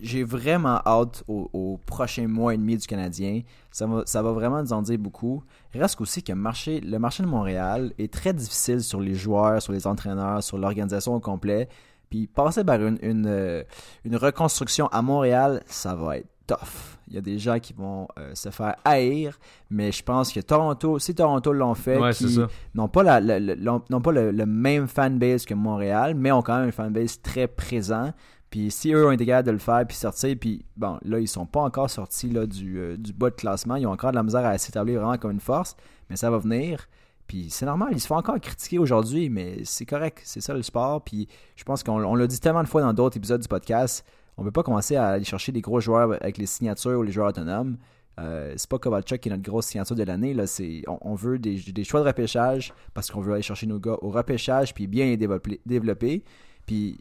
J'ai 0.02 0.24
vraiment 0.24 0.82
hâte 0.86 1.24
au, 1.28 1.80
prochain 1.86 2.28
mois 2.28 2.54
et 2.54 2.58
demi 2.58 2.78
du 2.78 2.88
Canadien. 2.88 3.42
Ça 3.72 3.88
va, 3.88 4.04
ça 4.06 4.22
va 4.22 4.32
vraiment 4.32 4.62
nous 4.62 4.74
en 4.74 4.82
dire 4.82 4.98
beaucoup. 4.98 5.44
Reste 5.74 6.00
aussi 6.00 6.24
que 6.24 6.32
le 6.32 6.38
marché, 6.38 6.80
le 6.80 6.98
marché 6.98 7.24
de 7.24 7.28
Montréal 7.28 7.94
est 7.98 8.12
très 8.12 8.34
difficile 8.34 8.82
sur 8.82 9.02
les 9.02 9.16
joueurs, 9.16 9.62
sur 9.62 9.74
les 9.74 9.86
entraîneurs, 9.88 10.44
sur 10.44 10.58
l'organisation 10.58 11.16
au 11.16 11.20
complet. 11.20 11.68
Puis 12.10 12.28
passer 12.28 12.64
par 12.64 12.82
une, 12.82 13.00
une, 13.02 13.26
euh, 13.28 13.64
une 14.06 14.16
reconstruction 14.16 14.88
à 14.88 15.02
Montréal, 15.02 15.64
ça 15.66 15.96
va 15.96 16.20
être 16.20 16.30
tough. 16.48 16.98
Il 17.08 17.14
y 17.14 17.18
a 17.18 17.22
des 17.22 17.38
gens 17.38 17.60
qui 17.60 17.74
vont 17.74 18.08
euh, 18.18 18.34
se 18.34 18.50
faire 18.50 18.76
haïr, 18.84 19.38
mais 19.70 19.92
je 19.92 20.02
pense 20.04 20.32
que 20.34 20.40
Toronto, 20.40 20.98
si 21.00 21.14
Toronto 21.14 21.54
l'ont 21.54 21.76
fait, 21.76 21.98
Ouais, 22.00 22.14
qui 22.14 22.40
n'ont 22.74 22.88
pas, 22.88 23.04
la, 23.04 23.20
la- 23.20 23.40
la- 23.40 23.56
l'ont- 23.56 23.84
n'ont 23.90 24.02
pas 24.02 24.12
le, 24.12 24.32
le 24.32 24.46
même 24.46 24.88
fanbase 24.88 25.46
que 25.46 25.54
Montréal, 25.54 26.16
mais 26.16 26.32
ont 26.32 26.42
quand 26.42 26.58
même 26.60 26.70
un 26.70 26.72
fanbase 26.72 27.22
très 27.22 27.48
présent. 27.48 28.12
Puis 28.50 28.72
si 28.72 28.92
eux 28.94 29.06
ont 29.08 29.12
été 29.12 29.26
capables 29.26 29.48
de 29.48 29.52
le 29.52 29.58
faire, 29.58 29.86
puis 29.86 29.98
sortir, 29.98 30.36
puis 30.40 30.66
bon, 30.78 30.98
là, 31.04 31.20
ils 31.20 31.28
sont 31.28 31.46
pas 31.46 31.62
encore 31.62 31.90
sortis 31.90 32.30
là, 32.30 32.46
du, 32.46 32.80
euh, 32.80 32.96
du 32.98 33.12
bas 33.12 33.30
de 33.30 33.36
classement. 33.36 33.76
Ils 33.76 33.86
ont 33.86 33.92
encore 33.92 34.12
de 34.12 34.16
la 34.16 34.24
misère 34.24 34.46
à 34.46 34.58
s'établir 34.58 35.02
vraiment 35.02 35.18
comme 35.18 35.32
une 35.32 35.40
force, 35.40 35.76
mais 36.10 36.16
ça 36.16 36.30
va 36.32 36.38
venir. 36.38 36.88
Puis 37.28 37.48
c'est 37.50 37.66
normal, 37.66 37.90
ils 37.92 38.00
se 38.00 38.08
font 38.08 38.16
encore 38.18 38.40
critiquer 38.40 38.78
aujourd'hui, 38.78 39.30
mais 39.30 39.58
c'est 39.66 39.86
correct, 39.86 40.22
c'est 40.24 40.42
ça 40.42 40.54
le 40.54 40.62
sport. 40.62 41.04
Puis 41.04 41.28
je 41.56 41.64
pense 41.64 41.84
qu'on 41.84 42.04
on 42.04 42.16
l'a 42.16 42.28
dit 42.28 42.40
tellement 42.40 42.62
de 42.64 42.68
fois 42.68 42.82
dans 42.82 42.94
d'autres 42.94 43.18
épisodes 43.18 43.42
du 43.42 43.48
podcast, 43.48 44.06
on 44.38 44.44
ne 44.44 44.48
peut 44.48 44.52
pas 44.52 44.64
commencer 44.64 44.96
à 44.96 45.08
aller 45.08 45.26
chercher 45.26 45.52
des 45.52 45.62
gros 45.62 45.80
joueurs 45.80 46.14
avec 46.14 46.38
les 46.38 46.46
signatures 46.46 47.00
ou 47.00 47.04
les 47.04 47.12
joueurs 47.12 47.30
autonomes. 47.30 47.78
Euh, 48.20 48.54
c'est 48.56 48.70
pas 48.70 48.80
Kovalchuk 48.80 49.20
qui 49.20 49.30
est 49.30 49.32
notre 49.32 49.44
grosse 49.44 49.68
signature 49.68 49.96
de 49.96 50.04
l'année. 50.04 50.34
Là, 50.34 50.48
c'est, 50.48 50.84
on, 50.88 51.16
veut 51.16 51.38
des, 51.38 51.84
choix 51.84 52.02
de 52.02 52.06
repêchage 52.06 52.74
parce 52.94 53.12
qu'on 53.12 53.22
veut 53.22 53.34
aller 53.34 53.42
chercher 53.42 53.68
nos 53.68 53.80
gars 53.80 53.98
au 54.02 54.10
repêchage 54.10 54.74
puis 54.74 54.88
bien 54.88 55.06
les 55.06 55.18
développer. 55.66 56.24
Puis 56.66 57.00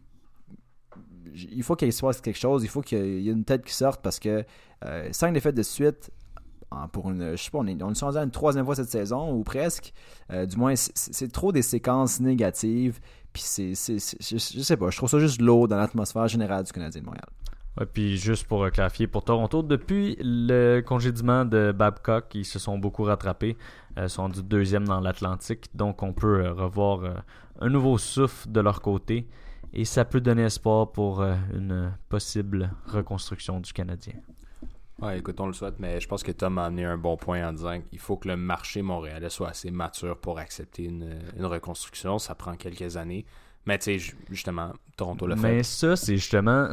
il 1.34 1.62
faut 1.62 1.76
qu'il 1.76 1.92
se 1.92 2.00
passe 2.00 2.20
quelque 2.20 2.38
chose, 2.38 2.62
il 2.64 2.68
faut 2.68 2.82
qu'il 2.82 3.20
y 3.20 3.28
ait 3.28 3.32
une 3.32 3.44
tête 3.44 3.64
qui 3.64 3.74
sorte 3.74 4.02
parce 4.02 4.18
que 4.18 4.44
euh, 4.84 5.08
cinq 5.12 5.32
défaites 5.32 5.54
de 5.54 5.62
suite 5.62 6.10
pour 6.92 7.10
une, 7.10 7.36
je 7.36 7.42
sais 7.42 7.50
pas, 7.50 7.58
on 7.58 7.66
est, 7.66 7.80
on 7.82 7.92
est 7.92 8.02
une 8.02 8.30
troisième 8.30 8.64
fois 8.64 8.74
cette 8.74 8.90
saison 8.90 9.32
ou 9.32 9.44
presque. 9.44 9.92
Euh, 10.32 10.46
du 10.46 10.56
moins, 10.56 10.74
c'est 10.76 11.32
trop 11.32 11.52
des 11.52 11.62
séquences 11.62 12.20
négatives. 12.20 13.00
Puis 13.34 13.42
c'est, 13.44 13.74
c'est- 13.74 13.98
je, 14.22 14.38
je 14.38 14.62
sais 14.62 14.76
pas, 14.78 14.88
je 14.90 14.96
trouve 14.96 15.10
ça 15.10 15.18
juste 15.18 15.42
lourd 15.42 15.68
dans 15.68 15.76
l'atmosphère 15.76 16.28
générale 16.28 16.64
du 16.64 16.72
Canadien 16.72 17.00
de 17.02 17.06
Montréal. 17.06 17.26
Ouais, 17.78 17.86
puis 17.86 18.16
juste 18.16 18.46
pour 18.46 18.62
euh, 18.62 18.70
clarifier, 18.70 19.06
pour 19.08 19.24
Toronto, 19.24 19.62
depuis 19.62 20.16
le 20.20 20.80
congédiement 20.80 21.44
de 21.44 21.72
Babcock, 21.72 22.32
ils 22.34 22.44
se 22.44 22.58
sont 22.60 22.78
beaucoup 22.78 23.02
rattrapés. 23.02 23.56
Ils 23.96 24.08
sont 24.08 24.28
du 24.28 24.42
deuxième 24.42 24.86
dans 24.86 25.00
l'Atlantique. 25.00 25.66
Donc 25.74 26.02
on 26.02 26.12
peut 26.12 26.44
euh, 26.46 26.52
revoir 26.52 27.02
euh, 27.04 27.14
un 27.60 27.68
nouveau 27.68 27.98
souffle 27.98 28.50
de 28.50 28.60
leur 28.60 28.80
côté. 28.80 29.26
Et 29.72 29.84
ça 29.84 30.04
peut 30.04 30.20
donner 30.20 30.42
espoir 30.44 30.92
pour 30.92 31.20
euh, 31.20 31.34
une 31.52 31.92
possible 32.08 32.70
reconstruction 32.86 33.58
du 33.58 33.72
Canadien. 33.72 34.14
Ouais, 35.02 35.18
écoute, 35.18 35.40
on 35.40 35.46
le 35.46 35.52
souhaite, 35.52 35.74
mais 35.80 36.00
je 36.00 36.06
pense 36.06 36.22
que 36.22 36.30
Tom 36.32 36.56
a 36.58 36.66
amené 36.66 36.84
un 36.84 36.96
bon 36.96 37.16
point 37.16 37.46
en 37.48 37.52
disant 37.52 37.80
qu'il 37.80 37.98
faut 37.98 38.16
que 38.16 38.28
le 38.28 38.36
marché 38.36 38.80
montréalais 38.80 39.28
soit 39.28 39.48
assez 39.48 39.70
mature 39.70 40.16
pour 40.18 40.38
accepter 40.38 40.84
une, 40.84 41.18
une 41.36 41.44
reconstruction. 41.46 42.18
Ça 42.18 42.34
prend 42.34 42.54
quelques 42.56 42.96
années. 42.96 43.24
Mais 43.66 43.76
tu 43.78 43.84
sais, 43.84 43.98
ju- 43.98 44.16
justement, 44.30 44.72
Toronto 44.96 45.26
l'a 45.26 45.36
fait. 45.36 45.42
Mais 45.42 45.62
ça, 45.62 45.96
c'est 45.96 46.16
justement. 46.16 46.68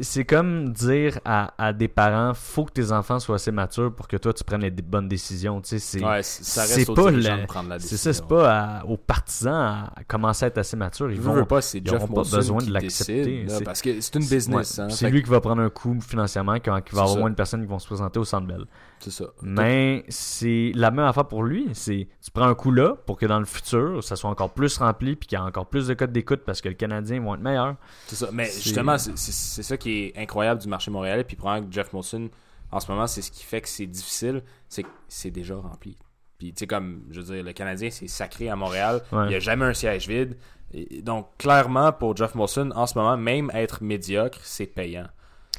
C'est 0.00 0.24
comme 0.24 0.72
dire 0.72 1.18
à, 1.24 1.52
à 1.58 1.72
des 1.72 1.88
parents 1.88 2.32
faut 2.34 2.64
que 2.64 2.72
tes 2.72 2.90
enfants 2.90 3.18
soient 3.20 3.36
assez 3.36 3.52
matures 3.52 3.94
pour 3.94 4.08
que 4.08 4.16
toi 4.16 4.32
tu 4.32 4.42
prennes 4.44 4.62
les 4.62 4.70
bonnes 4.70 5.08
décisions. 5.08 5.60
Tu 5.60 5.68
sais, 5.68 5.78
c'est 5.78 6.04
Ouais, 6.04 6.22
c'est 6.22 6.86
pas 6.94 7.10
le- 7.10 7.22
de 7.22 7.46
prendre 7.46 7.68
la 7.68 7.78
c'est 7.78 7.96
ça, 7.96 8.12
c'est 8.12 8.26
pas 8.26 8.50
à- 8.80 8.84
aux 8.86 8.96
partisans 8.96 9.90
à 9.94 10.04
commencer 10.08 10.44
à 10.44 10.48
être 10.48 10.58
assez 10.58 10.76
matures. 10.76 11.10
Ils 11.10 11.20
veulent 11.20 11.46
pas, 11.46 11.60
ils 11.74 11.86
Jeff 11.86 12.06
pas 12.08 12.22
besoin 12.36 12.58
de 12.62 12.72
l'accepter, 12.72 13.46
parce 13.64 13.82
que 13.82 14.00
c'est 14.00 14.14
une 14.14 14.26
business. 14.26 14.78
Ouais, 14.78 14.84
hein, 14.84 14.90
c'est 14.90 15.10
lui 15.10 15.22
qui 15.22 15.30
va 15.30 15.40
prendre 15.40 15.62
un 15.62 15.70
coup 15.70 15.98
financièrement 16.00 16.54
quand 16.54 16.76
il 16.76 16.94
va 16.94 17.02
avoir 17.02 17.14
ça. 17.14 17.20
moins 17.20 17.30
de 17.30 17.34
personnes 17.34 17.60
qui 17.60 17.66
vont 17.68 17.78
se 17.78 17.86
présenter 17.86 18.18
au 18.18 18.24
Centre 18.24 18.46
Bell. 18.46 18.64
C'est 19.04 19.10
ça. 19.10 19.26
Mais 19.42 20.02
c'est 20.08 20.72
la 20.74 20.90
même 20.90 21.04
affaire 21.04 21.26
pour 21.28 21.42
lui. 21.42 21.68
C'est 21.74 22.08
tu 22.24 22.30
prends 22.30 22.46
un 22.46 22.54
coup 22.54 22.70
là 22.70 22.94
pour 23.06 23.18
que 23.18 23.26
dans 23.26 23.38
le 23.38 23.44
futur, 23.44 24.02
ça 24.02 24.16
soit 24.16 24.30
encore 24.30 24.54
plus 24.54 24.78
rempli 24.78 25.14
puis 25.14 25.26
qu'il 25.28 25.38
y 25.38 25.42
ait 25.42 25.44
encore 25.44 25.66
plus 25.66 25.88
de 25.88 25.92
codes 25.94 26.10
d'écoute 26.12 26.40
parce 26.46 26.62
que 26.62 26.68
le 26.70 26.74
Canadien 26.74 27.20
vont 27.20 27.34
être 27.34 27.42
meilleurs. 27.42 27.76
C'est 28.06 28.16
ça. 28.16 28.28
Mais 28.32 28.46
justement, 28.46 28.96
c'est 28.96 29.18
c'est- 29.18 29.32
c'est 29.32 29.62
ça 29.62 29.76
qui 29.76 30.04
est 30.06 30.16
incroyable 30.16 30.60
du 30.62 30.68
marché 30.68 30.90
montréalais. 30.90 31.24
Puis 31.24 31.36
probablement 31.36 31.68
que 31.68 31.74
Jeff 31.74 31.92
Molson, 31.92 32.30
en 32.72 32.80
ce 32.80 32.90
moment, 32.90 33.06
c'est 33.06 33.20
ce 33.20 33.30
qui 33.30 33.44
fait 33.44 33.60
que 33.60 33.68
c'est 33.68 33.86
difficile. 33.86 34.42
C'est 34.70 34.84
que 34.84 34.88
c'est 35.06 35.30
déjà 35.30 35.54
rempli. 35.56 35.98
Puis, 36.38 36.52
tu 36.54 36.60
sais, 36.60 36.66
comme, 36.66 37.02
je 37.10 37.20
veux 37.20 37.34
dire, 37.34 37.44
le 37.44 37.52
Canadien, 37.52 37.90
c'est 37.90 38.08
sacré 38.08 38.48
à 38.48 38.56
Montréal. 38.56 39.02
Ouais. 39.12 39.24
Il 39.26 39.28
n'y 39.28 39.34
a 39.34 39.40
jamais 39.40 39.66
un 39.66 39.74
siège 39.74 40.08
vide. 40.08 40.36
Et 40.72 41.02
donc, 41.02 41.28
clairement, 41.38 41.92
pour 41.92 42.16
Jeff 42.16 42.34
Molson, 42.34 42.70
en 42.74 42.86
ce 42.86 42.98
moment, 42.98 43.16
même 43.18 43.50
être 43.54 43.82
médiocre, 43.84 44.38
c'est 44.42 44.66
payant. 44.66 45.06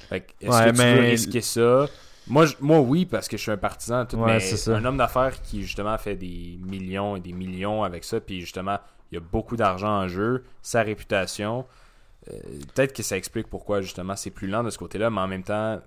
Fait 0.09 0.21
que, 0.21 0.31
est-ce 0.41 0.51
Ouais, 0.51 0.65
que 0.65 0.69
tu 0.71 0.77
mais- 0.77 0.95
veux 0.95 1.01
risquer 1.11 1.41
ça? 1.41 1.85
Moi, 2.27 2.45
je- 2.47 2.55
moi, 2.59 2.79
oui, 2.79 3.05
parce 3.05 3.27
que 3.27 3.37
je 3.37 3.41
suis 3.43 3.51
un 3.51 3.57
partisan. 3.57 4.05
Tout, 4.05 4.17
Ouais, 4.17 4.25
mais 4.35 4.39
c'est 4.39 4.57
ça. 4.57 4.75
un 4.75 4.83
homme 4.85 4.97
d'affaires 4.97 5.41
qui, 5.41 5.61
justement, 5.63 5.97
fait 5.97 6.15
des 6.15 6.57
millions 6.61 7.15
et 7.15 7.19
des 7.19 7.33
millions 7.33 7.83
avec 7.83 8.03
ça, 8.03 8.19
puis 8.19 8.41
justement, 8.41 8.77
il 9.11 9.15
y 9.15 9.17
a 9.17 9.21
beaucoup 9.21 9.55
d'argent 9.55 9.89
en 10.01 10.07
jeu, 10.07 10.43
sa 10.61 10.81
réputation. 10.81 11.65
euh, 12.31 12.37
Peut-être 12.73 12.91
que 12.93 13.03
ça 13.03 13.15
explique 13.17 13.47
pourquoi, 13.47 13.81
justement, 13.81 14.15
c'est 14.15 14.31
plus 14.31 14.47
lent 14.47 14.63
de 14.63 14.71
ce 14.71 14.79
côté-là, 14.79 15.11
mais 15.11 15.21
en 15.21 15.27
même 15.27 15.43
temps, 15.43 15.73
euh, 15.73 15.79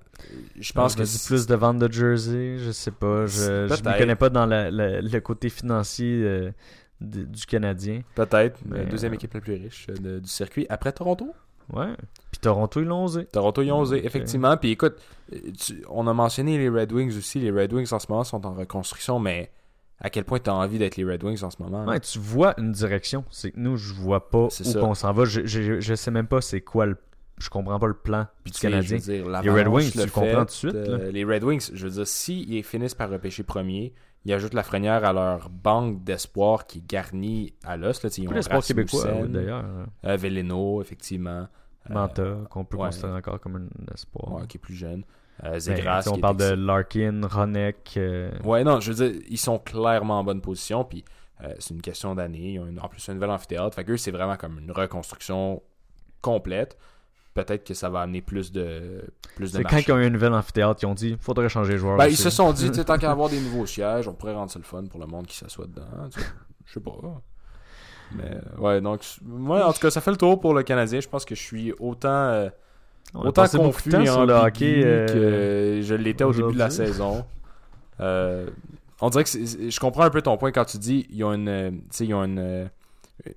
je 0.60 0.72
pense 0.72 0.94
que 0.94 1.04
c'est- 1.04 1.26
plus 1.26 1.46
de 1.48 1.56
vente 1.56 1.78
de 1.80 1.92
jersey, 1.92 2.58
je 2.58 2.70
sais 2.70 2.92
pas. 2.92 3.26
Je 3.26 3.62
me 3.64 3.98
connais 3.98 4.14
pas 4.14 4.30
dans 4.30 4.46
la- 4.46 4.70
la- 4.70 5.00
le 5.00 5.20
côté 5.20 5.48
financier 5.48 6.22
euh, 6.24 6.52
du 7.00 7.44
Canadien. 7.46 8.02
peut-être 8.14 8.60
Mais, 8.64 8.84
deuxième 8.86 9.14
équipe 9.14 9.34
la 9.34 9.40
plus 9.40 9.54
riche 9.54 9.86
de- 9.88 10.20
du 10.20 10.28
circuit 10.28 10.64
après 10.68 10.92
Toronto? 10.92 11.32
Ouais. 11.72 11.94
Puis 12.30 12.40
Toronto, 12.40 12.80
ils 12.80 12.86
l'ont 12.86 13.04
osé. 13.04 13.24
Toronto, 13.26 13.62
ils 13.62 13.70
ont 13.72 13.80
osé, 13.80 13.98
Ok. 13.98 14.04
effectivement. 14.04 14.56
Puis 14.56 14.70
écoute, 14.70 14.96
tu- 15.58 15.82
on 15.90 16.06
a 16.06 16.14
mentionné 16.14 16.56
les 16.58 16.68
Red 16.68 16.92
Wings 16.92 17.16
aussi. 17.16 17.38
Les 17.40 17.50
Red 17.50 17.72
Wings 17.72 17.92
en 17.92 17.98
ce 17.98 18.06
moment 18.08 18.24
sont 18.24 18.44
en 18.46 18.54
reconstruction, 18.54 19.18
mais 19.18 19.50
à 20.00 20.10
quel 20.10 20.24
point 20.24 20.38
tu 20.38 20.48
as 20.50 20.54
envie 20.54 20.78
d'être 20.78 20.96
les 20.96 21.04
Red 21.04 21.24
Wings 21.24 21.42
en 21.44 21.50
ce 21.50 21.62
moment? 21.62 21.84
Ouais, 21.84 22.00
tu 22.00 22.18
vois 22.18 22.54
une 22.58 22.72
direction. 22.72 23.24
C'est 23.30 23.50
que 23.52 23.58
nous, 23.60 23.76
je 23.76 23.92
vois 23.94 24.30
pas 24.30 24.48
C'est 24.50 24.66
où 24.66 24.70
ça. 24.70 24.80
qu'on 24.80 24.94
s'en 24.94 25.12
va. 25.12 25.24
Je, 25.24 25.42
je, 25.44 25.80
je 25.80 25.94
sais 25.94 26.10
même 26.10 26.26
pas 26.26 26.40
c'est 26.40 26.60
quoi 26.60 26.86
le. 26.86 26.96
Je 27.40 27.50
comprends 27.50 27.78
pas 27.78 27.86
le 27.86 27.94
plan 27.94 28.26
Puis 28.42 28.52
du 28.52 28.58
Canadien. 28.58 28.96
dire, 28.98 29.28
Les 29.42 29.50
Red 29.50 29.68
Wings, 29.68 29.92
tu 29.92 29.98
le 29.98 30.06
comprends 30.06 30.40
tout 30.40 30.44
de 30.46 30.50
suite, 30.50 30.74
euh, 30.74 31.12
les 31.12 31.22
Red 31.24 31.44
Wings, 31.44 31.70
je 31.72 31.84
veux 31.86 31.92
dire, 31.92 32.06
s'ils 32.06 32.64
finissent 32.64 32.96
par 32.96 33.08
repêcher 33.10 33.44
premier, 33.44 33.92
ils 34.24 34.32
ajoutent 34.32 34.54
la 34.54 34.58
Lafrenière 34.60 35.04
à 35.04 35.12
leur 35.12 35.48
banque 35.48 36.04
d'espoir 36.04 36.66
qui 36.66 36.78
est 36.78 36.86
garnie 36.86 37.54
à 37.64 37.76
l'os. 37.76 38.02
Là, 38.02 38.10
ils 38.18 38.28
ont 38.28 38.32
d'espoir 38.32 38.62
québécois, 38.64 39.04
d'ailleurs. 39.26 39.64
euh, 40.04 40.16
Veleno, 40.16 40.80
effectivement. 40.82 41.46
Euh, 41.90 41.94
Manta, 41.94 42.36
qu'on 42.50 42.64
peut 42.64 42.76
ouais. 42.76 42.86
considérer 42.86 43.14
encore 43.14 43.40
comme 43.40 43.56
un 43.56 43.94
espoir. 43.94 44.32
ouais, 44.34 44.46
qui 44.46 44.58
est 44.58 44.60
plus 44.60 44.74
jeune. 44.74 45.04
Euh, 45.44 45.52
Mais, 45.52 45.60
Zegras, 45.60 46.08
on 46.12 46.18
parle 46.18 46.36
de. 46.36 46.50
Larkin, 46.54 47.20
Ronek. 47.24 47.94
euh, 47.96 48.30
Ouais, 48.44 48.64
non, 48.64 48.80
je 48.80 48.92
veux 48.92 49.08
dire, 49.08 49.22
ils 49.30 49.38
sont 49.38 49.58
clairement 49.58 50.18
en 50.18 50.24
bonne 50.24 50.40
position, 50.42 50.84
puis 50.84 51.04
euh, 51.42 51.54
c'est 51.60 51.72
une 51.74 51.80
question 51.80 52.14
d'année. 52.16 52.54
Ils 52.54 52.58
ont 52.58 52.66
une- 52.66 52.80
en 52.80 52.88
plus 52.88 53.08
un 53.08 53.14
nouvel 53.14 53.30
amphithéâtre. 53.30 53.74
Fait 53.76 53.84
que 53.84 53.92
eux, 53.92 53.96
c'est 53.96 54.10
vraiment 54.10 54.36
comme 54.36 54.58
une 54.58 54.72
reconstruction 54.72 55.62
complète. 56.20 56.76
Peut-être 57.44 57.64
que 57.64 57.74
ça 57.74 57.88
va 57.88 58.00
amener 58.00 58.20
plus 58.20 58.50
de 58.52 59.04
plus 59.36 59.52
de 59.52 59.58
C'est 59.58 59.64
quand 59.64 59.78
ils 59.78 59.92
ont 59.92 59.98
eu 59.98 60.06
une 60.06 60.12
nouvelle 60.12 60.32
amphithéâtre, 60.32 60.80
ils 60.82 60.86
ont 60.86 60.94
dit 60.94 61.16
faudrait 61.20 61.48
changer 61.48 61.74
les 61.74 61.78
joueurs. 61.78 61.96
Ben, 61.96 62.06
ils 62.06 62.16
se 62.16 62.30
sont 62.30 62.52
dit, 62.52 62.66
tu 62.70 62.74
sais, 62.74 62.84
tant 62.84 62.98
qu'à 62.98 63.10
avoir 63.10 63.28
des 63.28 63.40
nouveaux 63.40 63.66
sièges, 63.66 64.08
on 64.08 64.12
pourrait 64.14 64.34
rendre 64.34 64.50
ça 64.50 64.58
le 64.58 64.64
fun 64.64 64.84
pour 64.86 64.98
le 65.00 65.06
monde 65.06 65.26
qui 65.26 65.36
s'assoit 65.36 65.66
dedans. 65.66 65.86
Je 66.66 66.72
sais 66.72 66.80
pas. 66.80 66.92
Mais, 68.16 68.38
ouais, 68.58 68.80
donc, 68.80 69.02
moi, 69.22 69.66
en 69.66 69.72
tout 69.72 69.80
cas, 69.80 69.90
ça 69.90 70.00
fait 70.00 70.10
le 70.10 70.16
tour 70.16 70.40
pour 70.40 70.54
le 70.54 70.62
Canadien. 70.62 71.00
Je 71.00 71.08
pense 71.08 71.24
que 71.24 71.34
je 71.34 71.42
suis 71.42 71.72
autant, 71.78 72.08
euh, 72.08 72.48
autant 73.14 73.46
confus 73.46 73.90
de 73.90 74.04
sur 74.04 74.26
le 74.26 74.34
hockey. 74.34 74.82
euh, 74.84 75.06
que 75.06 75.82
je 75.82 75.94
l'étais 75.94 76.24
au 76.24 76.32
début 76.32 76.54
de 76.54 76.58
la 76.58 76.70
saison. 76.70 77.24
Euh, 78.00 78.48
on 79.00 79.10
dirait 79.10 79.24
que 79.24 79.30
je 79.30 79.80
comprends 79.80 80.04
un 80.04 80.10
peu 80.10 80.22
ton 80.22 80.36
point 80.36 80.52
quand 80.52 80.64
tu 80.64 80.78
dis 80.78 81.06
ils 81.10 81.22
ont 81.24 81.32
une, 81.32 81.48
euh, 81.48 81.70
ils 82.00 82.14
ont 82.14 82.24
une, 82.24 82.38
euh, 82.38 82.66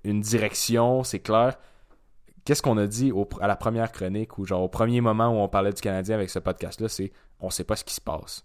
une 0.04 0.22
direction, 0.22 1.04
c'est 1.04 1.20
clair. 1.20 1.56
Qu'est-ce 2.45 2.61
qu'on 2.61 2.77
a 2.77 2.87
dit 2.87 3.11
au- 3.11 3.27
à 3.39 3.47
la 3.47 3.55
première 3.55 3.91
chronique 3.91 4.37
ou 4.37 4.45
genre 4.45 4.61
au 4.63 4.67
premier 4.69 4.99
moment 5.01 5.29
où 5.29 5.39
on 5.41 5.47
parlait 5.47 5.71
du 5.73 5.81
Canadien 5.81 6.15
avec 6.15 6.29
ce 6.29 6.39
podcast-là, 6.39 6.87
c'est 6.89 7.11
on 7.39 7.49
sait 7.49 7.63
pas 7.63 7.75
ce 7.75 7.83
qui 7.83 7.93
se 7.93 8.01
passe. 8.01 8.43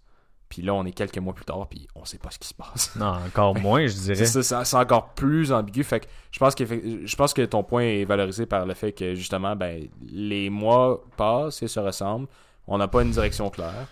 Puis 0.49 0.61
là, 0.61 0.73
on 0.73 0.85
est 0.85 0.93
quelques 0.93 1.17
mois 1.17 1.33
plus 1.33 1.43
tard, 1.43 1.67
puis 1.67 1.87
on 1.93 2.05
sait 2.05 2.19
pas 2.19 2.31
ce 2.31 2.39
qui 2.39 2.47
se 2.47 2.53
passe. 2.53 2.95
Non, 2.99 3.07
encore 3.25 3.53
moins, 3.59 3.85
je 3.85 3.93
dirais. 3.95 4.25
C'est 4.25 4.75
encore 4.77 5.09
plus 5.13 5.51
ambigu. 5.51 5.83
Fait 5.83 5.99
que 6.01 6.05
je 6.31 6.39
pense, 6.39 6.55
que, 6.55 6.63
je 6.65 7.15
pense 7.17 7.33
que 7.33 7.41
ton 7.43 7.63
point 7.63 7.81
est 7.83 8.05
valorisé 8.05 8.45
par 8.45 8.65
le 8.65 8.73
fait 8.73 8.93
que 8.93 9.13
justement, 9.13 9.55
ben, 9.57 9.87
les 10.09 10.49
mois 10.49 11.03
passent 11.17 11.61
et 11.63 11.67
se 11.67 11.79
ressemblent. 11.79 12.27
On 12.65 12.77
n'a 12.77 12.87
pas 12.87 13.01
une 13.01 13.11
direction 13.11 13.49
claire. 13.49 13.87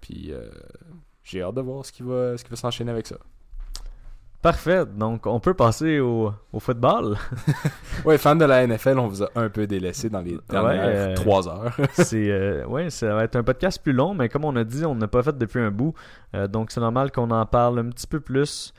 Puis 0.00 0.32
euh, 0.32 0.48
j'ai 1.24 1.42
hâte 1.42 1.54
de 1.56 1.60
voir 1.60 1.84
ce 1.84 1.92
qui 1.92 2.02
va, 2.02 2.36
ce 2.38 2.44
qui 2.44 2.50
va 2.50 2.56
s'enchaîner 2.56 2.90
avec 2.92 3.06
ça. 3.06 3.16
Parfait. 4.46 4.84
Donc, 4.86 5.26
on 5.26 5.40
peut 5.40 5.54
passer 5.54 5.98
au, 5.98 6.32
au 6.52 6.60
football. 6.60 7.16
Ouais, 8.04 8.16
fan 8.16 8.38
de 8.38 8.44
la 8.44 8.64
NFL, 8.64 9.00
on 9.00 9.08
vous 9.08 9.24
a 9.24 9.30
un 9.34 9.48
peu 9.48 9.66
délaissé 9.66 10.08
dans 10.08 10.20
les 10.20 10.38
dernières 10.48 10.82
euh, 10.84 11.14
trois 11.16 11.48
heures. 11.48 11.76
c'est 11.94 12.30
euh, 12.30 12.64
ouais, 12.66 12.90
ça 12.90 13.12
va 13.12 13.24
être 13.24 13.34
un 13.34 13.42
podcast 13.42 13.82
plus 13.82 13.92
long, 13.92 14.14
mais 14.14 14.28
comme 14.28 14.44
on 14.44 14.54
a 14.54 14.62
dit, 14.62 14.84
on 14.84 14.94
n'a 14.94 15.08
pas 15.08 15.24
fait 15.24 15.36
depuis 15.36 15.58
un 15.58 15.72
bout, 15.72 15.94
Euh, 16.34 16.46
donc 16.46 16.70
c'est 16.70 16.78
normal 16.78 17.10
qu'on 17.10 17.32
en 17.32 17.44
parle 17.44 17.80
un 17.80 17.88
petit 17.88 18.06
peu 18.06 18.20
plus. 18.20 18.72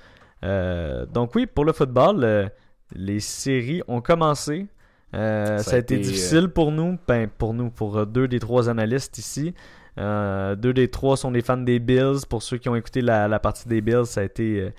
Euh, 0.46 1.06
donc 1.06 1.36
oui, 1.36 1.48
pour 1.48 1.66
le 1.66 1.74
football, 1.74 2.50
les 2.96 3.20
séries 3.20 3.82
ont 3.90 4.00
commencé. 4.00 4.68
Ça, 5.12 5.58
a 5.58 5.78
été, 5.78 5.98
difficile 5.98 6.48
pour 6.48 6.72
nous, 6.72 6.98
ben, 7.10 7.28
pour 7.28 7.54
nous, 7.54 7.72
pour 7.72 8.06
deux 8.08 8.30
des 8.30 8.40
trois 8.40 8.70
analystes 8.70 9.18
ici. 9.18 9.54
Deux 9.98 10.74
des 10.74 10.88
trois 10.88 11.18
sont 11.18 11.32
des 11.32 11.42
fans 11.42 11.58
des 11.58 11.80
Bills. 11.80 12.26
Pour 12.30 12.42
ceux 12.42 12.58
qui 12.58 12.70
ont 12.70 12.76
écouté 12.78 13.02
la, 13.02 13.28
la 13.28 13.40
partie 13.40 13.68
des 13.68 13.82
Bills, 13.82 14.06
ça 14.06 14.22
a 14.22 14.24
été, 14.24 14.72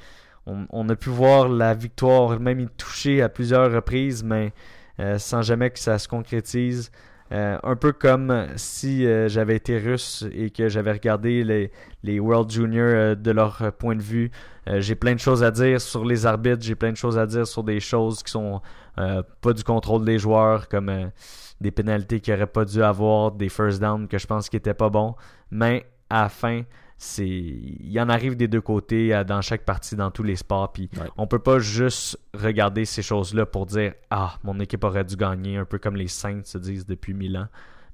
on, 0.71 0.89
a 0.89 0.97
pu 0.97 1.11
voir 1.11 1.49
la 1.49 1.75
victoire, 1.75 2.39
même 2.41 2.61
y 2.61 2.69
toucher 2.69 3.23
à 3.23 3.29
plusieurs 3.29 3.71
reprises, 3.73 4.25
mais 4.25 4.53
euh, 5.01 5.19
sans 5.19 5.43
jamais 5.43 5.71
que 5.71 5.79
ça 5.79 5.99
se 5.99 6.09
concrétise. 6.09 6.91
Euh, 7.31 7.59
un 7.63 7.77
peu 7.77 7.93
comme 7.93 8.47
si 8.57 9.05
euh, 9.05 9.29
j'avais 9.29 9.57
été 9.57 9.77
russe 9.77 10.25
et 10.33 10.49
que 10.49 10.71
j'avais 10.71 10.93
regardé 10.93 11.71
les, 12.03 12.21
World 12.21 12.51
Junior 12.51 12.87
euh, 12.87 13.15
de 13.15 13.31
leur 13.31 13.73
point 13.79 13.97
de 13.97 14.03
vue. 14.03 14.31
J'ai 14.67 14.95
plein 14.97 15.15
de 15.15 15.19
choses 15.19 15.43
à 15.43 15.51
dire 15.51 15.81
sur 15.81 16.05
les 16.05 16.27
arbitres, 16.27 16.63
j'ai 16.63 16.75
plein 16.75 16.93
de 16.93 16.97
choses 16.97 17.17
à 17.17 17.25
dire 17.25 17.47
sur 17.47 17.65
des 17.65 17.81
choses 17.81 18.23
qui 18.23 18.31
sont 18.31 18.61
pas 18.97 19.53
du 19.55 19.65
contrôle 19.65 20.05
des 20.05 20.19
joueurs, 20.19 20.69
comme 20.69 21.11
des 21.59 21.71
pénalités 21.71 22.21
qu'ils 22.21 22.35
n'auraient 22.35 22.47
pas 22.47 22.67
dû 22.67 22.83
avoir, 22.83 23.33
des 23.33 23.49
first 23.49 23.81
down 23.81 24.07
que 24.07 24.19
je 24.19 24.27
pense 24.27 24.51
qui 24.51 24.57
étaient 24.57 24.75
pas 24.75 24.91
bons. 24.91 25.15
Mais 25.51 25.87
à 26.11 26.29
fin, 26.29 26.65
c'est 27.01 27.27
il 27.29 27.91
y 27.93 28.01
en 28.01 28.09
arrive 28.09 28.37
des 28.37 28.49
deux 28.49 28.61
côtés 28.61 29.23
dans 29.27 29.41
chaque 29.41 29.65
partie, 29.65 29.95
dans 29.97 30.11
tous 30.11 30.25
les 30.25 30.37
sports. 30.37 30.73
Puis 30.73 30.91
Ouais. 31.01 31.07
on 31.17 31.27
peut 31.29 31.39
pas 31.39 31.61
juste 31.61 32.19
regarder 32.35 32.85
ces 32.85 33.03
choses-là 33.03 33.47
pour 33.47 33.67
dire 33.67 33.95
ah 34.11 34.37
mon 34.43 34.59
équipe 34.61 34.83
aurait 34.85 35.05
dû 35.05 35.17
gagner, 35.17 35.57
un 35.57 35.65
peu 35.65 35.79
comme 35.79 35.97
les 35.97 36.09
Saints 36.09 36.43
se 36.45 36.59
disent 36.59 36.87
depuis 36.87 37.15
mille 37.15 37.37
ans. 37.37 37.49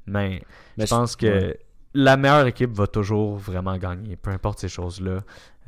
Mais, 0.07 0.43
Mais 0.79 0.87
je 0.87 0.91
pense 0.91 1.17
que 1.17 1.27
ouais. 1.27 1.59
la 1.95 2.17
meilleure 2.17 2.47
équipe 2.47 2.73
va 2.73 2.87
toujours 2.87 3.37
vraiment 3.37 3.77
gagner, 3.79 4.17
peu 4.17 4.31
importe 4.31 4.59
ces 4.61 4.69
choses-là. 4.69 5.21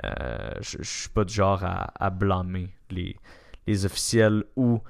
Euh, 0.04 0.50
je, 0.60 0.78
je 0.80 0.90
suis 1.00 1.08
pas 1.10 1.24
du 1.24 1.32
genre 1.34 1.62
à, 1.64 1.92
à 2.02 2.10
blâmer 2.10 2.68
les, 2.90 3.16
les 3.66 3.84
officiels 3.86 4.44
ou 4.56 4.80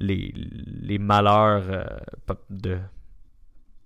les, 0.00 0.32
les 0.34 0.98
malheurs 0.98 1.62
euh, 1.68 1.84
de 2.50 2.78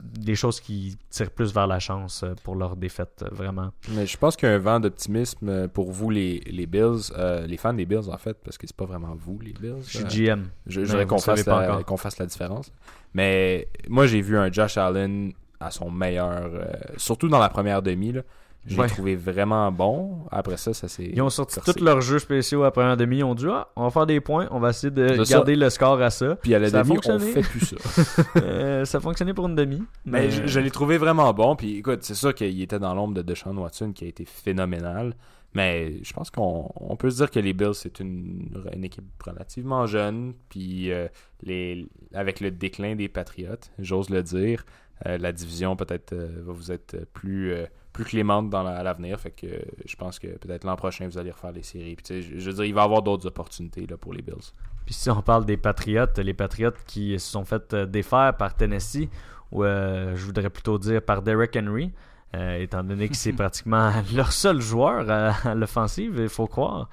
des 0.03 0.35
choses 0.35 0.61
qui 0.61 0.97
tirent 1.11 1.31
plus 1.31 1.53
vers 1.53 1.67
la 1.67 1.79
chance 1.79 2.23
euh, 2.23 2.35
pour 2.43 2.55
leur 2.55 2.77
défaite, 2.77 3.23
euh, 3.23 3.29
vraiment. 3.33 3.71
Mais 3.91 4.07
je 4.07 4.17
pense 4.17 4.37
qu'il 4.37 4.49
y 4.49 4.53
a 4.53 4.55
un 4.55 4.59
vent 4.59 4.81
d'optimisme 4.81 5.49
euh, 5.49 5.69
pour 5.69 5.91
vous, 5.91 6.11
les, 6.11 6.41
les 6.47 6.67
Bills, 6.67 7.13
euh, 7.17 7.47
les 7.47 7.57
fans 7.57 7.73
des 7.73 7.87
Bills, 7.87 8.09
en 8.11 8.19
fait, 8.19 8.37
parce 8.45 8.59
que 8.59 8.67
c'est 8.67 8.77
pas 8.77 8.85
vraiment 8.85 9.15
vous, 9.15 9.39
les 9.41 9.53
Bills. 9.53 9.83
Je 9.87 9.99
suis 9.99 10.27
GM. 10.27 10.45
Je, 10.67 10.81
voudrais 10.81 11.07
qu'on 11.07 11.19
fasse, 11.19 11.47
la, 11.47 11.83
fasse 11.97 12.19
différence. 12.27 12.73
Mais 13.15 13.69
moi, 13.89 14.07
j'ai 14.07 14.21
vu 14.21 14.37
un 14.39 14.51
Josh 14.51 14.77
Allen 14.77 15.33
à 15.61 15.71
son 15.71 15.91
meilleur, 15.91 16.51
euh, 16.55 16.65
surtout 16.97 17.29
dans 17.29 17.39
la 17.39 17.51
première 17.51 17.83
demi. 17.83 18.13
Là. 18.13 18.23
Je 18.67 18.75
l'ai 18.75 18.81
Ouais. 18.83 18.89
trouvé 18.89 19.17
vraiment 19.17 19.73
bon. 19.73 20.19
Après 20.31 20.59
ça, 20.59 20.75
ça 20.75 20.87
s'est. 20.87 21.11
Ils 21.15 21.23
ont 21.23 21.31
sorti 21.31 21.59
tous 21.65 21.81
leurs 21.83 22.03
jeux 22.03 22.19
spéciaux 22.19 22.63
après 22.65 22.85
un 22.85 22.95
demi. 22.97 23.19
Ils 23.19 23.25
ont 23.25 23.35
dit 23.35 23.47
ah, 23.49 23.69
on 23.75 23.85
va 23.85 23.91
faire 23.91 24.07
des 24.07 24.21
points, 24.21 24.49
on 24.51 24.61
va 24.61 24.71
essayer 24.71 24.91
de 24.91 25.25
ça. 25.25 25.35
garder 25.37 25.57
le 25.57 25.71
score 25.71 26.01
à 26.03 26.11
ça. 26.11 26.37
Puis 26.37 26.55
à 26.55 26.59
la 26.59 26.69
Ça 26.69 26.83
demi, 26.83 26.99
on 27.07 27.19
fait 27.19 27.41
plus 27.41 27.61
ça. 27.61 27.77
Euh, 28.37 28.85
ça 28.85 28.99
a 28.99 29.01
fonctionné 29.01 29.33
pour 29.35 29.47
une 29.49 29.55
demi. 29.55 29.83
Mais 30.05 30.31
je, 30.31 30.47
je 30.47 30.61
l'ai 30.61 30.71
trouvé 30.71 30.99
vraiment 30.99 31.33
bon. 31.33 31.57
Puis 31.57 31.79
écoute, 31.79 32.01
c'est 32.03 32.15
sûr 32.15 32.35
qu'il 32.35 32.61
était 32.61 32.79
dans 32.79 32.95
l'ombre 32.95 33.15
de 33.15 33.23
Deshaun 33.23 33.57
Watson 33.57 33.93
qui 33.93 34.05
a 34.05 34.09
été 34.09 34.25
phénoménal. 34.27 35.15
Mais 35.55 35.95
je 36.05 36.13
pense 36.13 36.31
qu'on 36.31 36.71
on 36.77 36.97
peut 36.97 37.11
se 37.11 37.17
dire 37.17 37.31
que 37.31 37.41
les 37.41 37.53
Bills, 37.55 37.75
c'est 37.75 37.99
une, 37.99 38.51
une 38.75 38.85
équipe 38.85 39.05
relativement 39.25 39.87
jeune. 39.87 40.35
Puis 40.51 40.93
euh, 40.93 41.09
les, 41.43 41.89
avec 42.15 42.41
le 42.41 42.51
déclin 42.51 42.95
des 42.95 43.09
Patriotes, 43.09 43.73
j'ose 43.79 44.11
le 44.11 44.23
dire, 44.23 44.65
la 45.07 45.33
division 45.33 45.77
peut-être 45.77 46.15
va 46.15 46.53
vous 46.53 46.71
être 46.71 47.07
plus, 47.15 47.55
plus 48.01 48.11
clémente 48.11 48.51
dans 48.51 48.67
à 48.67 48.83
l'avenir. 48.83 49.19
Fait 49.21 49.31
que 49.31 49.47
je 49.85 49.97
pense 49.97 50.19
que 50.19 50.29
peut-être 50.29 50.65
l'an 50.65 50.77
prochain, 50.77 51.07
vous 51.07 51.19
allez 51.19 51.31
refaire 51.31 51.53
les 51.53 51.63
séries. 51.63 51.97
Puis, 51.97 52.23
je, 52.23 52.39
je 52.39 52.51
veux 52.51 52.57
dire, 52.57 52.65
il 52.65 52.75
va 52.75 52.83
y 52.83 52.85
avoir 52.85 53.03
d'autres 53.03 53.27
opportunités 53.27 53.87
là, 53.87 53.97
pour 53.97 54.13
les 54.13 54.23
Bills. 54.23 54.53
Puis 54.87 54.95
si 54.95 55.11
on 55.11 55.23
parle 55.23 55.45
des 55.45 55.57
Patriots, 55.57 56.07
les 56.17 56.35
Patriots 56.35 56.73
qui 56.87 57.19
se 57.19 57.31
sont 57.31 57.45
fait 57.45 57.75
défaire 57.75 58.37
par 58.37 58.55
Tennessee, 58.55 59.09
ou 59.53 59.65
je 59.65 60.25
voudrais 60.25 60.51
plutôt 60.51 60.79
dire 60.79 61.03
par 61.03 61.23
Derek 61.23 61.57
Henry. 61.57 61.93
Euh, 62.37 62.61
étant 62.61 62.85
donné 62.85 63.09
que 63.09 63.17
c'est 63.17 63.33
pratiquement 63.37 63.91
leur 64.15 64.33
seul 64.33 64.61
joueur 64.61 65.11
à, 65.11 65.55
l'offensive, 65.55 66.17
il 66.19 66.29
faut 66.29 66.47
croire. 66.47 66.89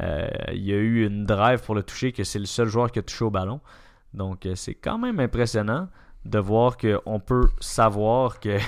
Euh, 0.00 0.28
il 0.52 0.64
y 0.64 0.72
a 0.72 0.76
eu 0.76 1.06
une 1.06 1.26
drive 1.26 1.62
pour 1.62 1.74
le 1.74 1.82
toucher, 1.82 2.12
que 2.12 2.24
c'est 2.24 2.38
le 2.38 2.46
seul 2.46 2.68
joueur 2.68 2.90
qui 2.90 2.98
a 2.98 3.02
touché 3.02 3.24
au 3.24 3.30
ballon. 3.30 3.60
Donc 4.14 4.46
euh, 4.46 4.54
c'est 4.54 4.74
quand 4.74 4.98
même 4.98 5.20
impressionnant 5.20 5.88
de 6.24 6.38
voir 6.38 6.76
qu'on 6.76 7.20
peut 7.20 7.48
savoir 7.60 8.40
que. 8.40 8.58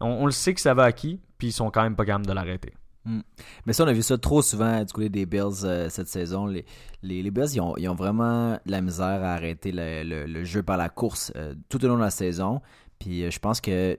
On, 0.00 0.24
le 0.24 0.32
sait 0.32 0.54
que 0.54 0.60
ça 0.60 0.74
va 0.74 0.84
à 0.84 0.92
qui, 0.92 1.20
puis 1.38 1.48
ils 1.48 1.52
sont 1.52 1.70
quand 1.70 1.82
même 1.82 1.96
pas 1.96 2.04
capables 2.04 2.26
de 2.26 2.32
l'arrêter. 2.32 2.72
Hmm. 3.04 3.20
Mais 3.66 3.72
ça, 3.72 3.84
on 3.84 3.86
a 3.86 3.92
vu 3.92 4.02
ça 4.02 4.18
trop 4.18 4.42
souvent 4.42 4.82
du 4.84 4.92
côté 4.92 5.08
des 5.08 5.26
Bills 5.26 5.88
cette 5.88 6.08
saison. 6.08 6.46
Les, 6.46 6.64
les, 7.02 7.30
Bills, 7.30 7.54
ils 7.54 7.88
ont, 7.88 7.94
vraiment 7.94 8.58
la 8.66 8.80
misère 8.80 9.22
à 9.22 9.34
arrêter 9.34 9.72
le, 9.72 10.44
jeu 10.44 10.62
par 10.62 10.76
la 10.76 10.88
course 10.88 11.32
tout 11.68 11.84
au 11.84 11.88
long 11.88 11.96
de 11.96 12.02
la 12.02 12.10
saison. 12.10 12.60
Puis 12.98 13.30
je 13.30 13.38
pense 13.38 13.60
que 13.60 13.98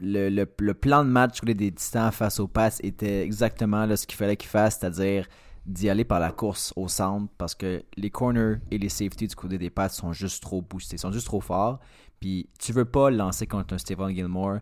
le, 0.00 0.44
plan 0.72 1.04
de 1.04 1.10
match 1.10 1.40
des 1.42 1.72
Titans 1.72 2.12
face 2.12 2.40
aux 2.40 2.48
passes 2.48 2.80
était 2.82 3.22
exactement 3.22 3.86
ce 3.96 4.06
qu'il 4.06 4.16
fallait 4.16 4.36
qu'ils 4.36 4.50
fassent, 4.50 4.78
c'est-à-dire 4.78 5.26
d'y 5.64 5.88
aller 5.88 6.04
par 6.04 6.18
la 6.18 6.32
course 6.32 6.72
au 6.74 6.88
centre 6.88 7.32
parce 7.38 7.54
que 7.54 7.84
les 7.96 8.10
corners 8.10 8.56
et 8.70 8.78
les 8.78 8.88
safeties 8.88 9.28
du 9.28 9.36
côté 9.36 9.58
des 9.58 9.70
passes 9.70 9.96
sont 9.96 10.12
juste 10.12 10.42
trop 10.42 10.60
boostés, 10.60 10.98
sont 10.98 11.12
juste 11.12 11.26
trop 11.26 11.40
forts. 11.40 11.78
Puis 12.20 12.48
tu 12.58 12.72
veux 12.72 12.84
pas 12.84 13.10
lancer 13.10 13.46
contre 13.46 13.74
un 13.74 13.78
Stephen 13.78 14.14
Gilmore 14.14 14.58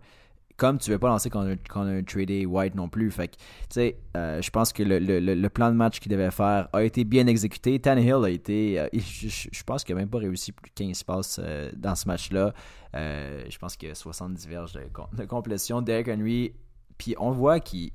comme 0.60 0.76
tu 0.76 0.90
veux 0.90 0.98
pas 0.98 1.08
lancer 1.08 1.30
on 1.34 1.40
a, 1.40 1.90
un 1.90 2.02
tradé 2.02 2.44
White 2.44 2.74
non 2.74 2.90
plus. 2.90 3.10
Fait 3.10 3.28
tu 3.28 3.38
sais, 3.70 3.96
euh, 4.14 4.42
je 4.42 4.50
pense 4.50 4.74
que 4.74 4.82
le, 4.82 5.48
plan 5.48 5.70
de 5.70 5.74
match 5.74 6.00
qu'il 6.00 6.12
devait 6.12 6.30
faire 6.30 6.68
a 6.74 6.82
été 6.84 7.04
bien 7.04 7.26
exécuté. 7.26 7.78
Tannehill 7.78 8.22
a 8.22 8.28
été, 8.28 8.78
euh, 8.78 8.86
je, 8.92 9.62
pense 9.64 9.84
qu'il 9.84 9.94
n'a 9.94 10.02
même 10.02 10.10
pas 10.10 10.18
réussi 10.18 10.52
plus 10.52 10.68
de 10.68 10.74
15 10.74 11.02
passes 11.04 11.40
euh, 11.42 11.70
dans 11.74 11.94
ce 11.94 12.06
match-là. 12.06 12.52
je 12.92 13.58
pense 13.58 13.74
qu'il 13.76 13.88
y 13.88 13.92
a 13.92 13.94
70 13.94 14.46
verges 14.46 14.74
de, 14.74 15.24
complétion. 15.24 15.80
Derek 15.80 16.08
Henry, 16.08 16.52
puis 16.98 17.14
on 17.18 17.30
voit 17.30 17.60
qu'il 17.60 17.90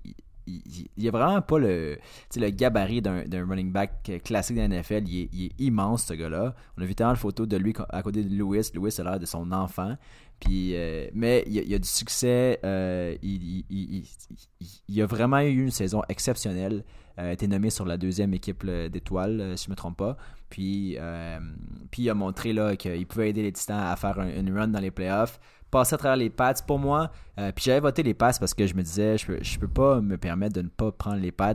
il, 0.48 1.08
a 1.08 1.12
vraiment 1.12 1.42
pas 1.42 1.60
le, 1.60 1.98
le 2.36 2.50
gabarit 2.50 3.02
d'un 3.02 3.48
running 3.48 3.72
back 3.72 4.12
classique 4.24 4.58
de 4.58 4.62
NFL. 4.62 5.08
Il 5.08 5.46
est, 5.46 5.52
immense, 5.60 6.06
ce 6.06 6.14
gars-là. 6.14 6.56
On 6.78 6.82
a 6.82 6.86
vu 6.86 6.96
tellement 6.96 7.14
de 7.14 7.18
photos 7.18 7.48
de 7.48 7.58
lui 7.58 7.74
à 7.90 8.02
côté 8.02 8.24
de 8.24 8.36
Lewis. 8.36 8.72
Lewis 8.74 8.96
a 9.00 9.04
l'air 9.04 9.20
de 9.20 9.26
son 9.26 9.52
enfant. 9.52 9.98
Puis, 10.40 10.76
euh, 10.76 11.08
mais 11.14 11.44
il, 11.48 11.54
y 11.54 11.76
a 11.76 11.80
du 11.80 11.88
succès. 11.88 12.60
Euh, 12.64 13.16
il, 13.22 14.06
a 15.02 15.06
vraiment 15.06 15.40
eu 15.40 15.64
une 15.64 15.72
saison 15.72 16.02
exceptionnelle. 16.10 16.84
Euh, 17.18 17.30
a 17.30 17.34
été 17.34 17.48
nommé 17.48 17.70
sur 17.70 17.86
la 17.86 17.98
deuxième 17.98 18.34
équipe 18.34 18.66
d'étoiles, 18.66 19.54
si 19.58 19.66
je 19.66 19.70
ne 19.70 19.72
me 19.72 19.76
trompe 19.76 19.98
pas. 19.98 20.18
Puis, 20.50 20.98
puis 21.92 22.04
il 22.04 22.10
a 22.10 22.14
montré 22.14 22.54
qu'il 22.78 23.08
pouvait 23.08 23.30
aider 23.30 23.44
les 23.44 23.52
Titans 23.52 23.80
à 23.80 23.96
faire 23.96 24.20
une 24.20 24.56
run 24.56 24.68
dans 24.70 24.80
les 24.80 24.92
playoffs 24.92 25.40
passer 25.76 25.96
à 25.96 25.98
travers 25.98 26.16
les 26.16 26.30
Pats 26.30 26.54
pour 26.66 26.80
moi. 26.80 27.12
Euh, 27.38 27.52
puis 27.54 27.66
j'avais 27.66 27.82
voté 27.82 28.02
les 28.02 28.14
Pats 28.14 28.32
parce 28.40 28.54
que 28.54 28.66
je 28.66 28.76
me 28.76 28.82
disais, 28.82 29.18
je 29.18 29.26
peux, 29.26 29.40
peux 29.60 29.68
pas 29.68 30.00
me 30.00 30.18
permettre 30.18 30.56
de 30.56 30.62
ne 30.62 30.70
pas 30.70 30.94
prendre 30.94 31.18
les 31.18 31.34
Pats. 31.34 31.54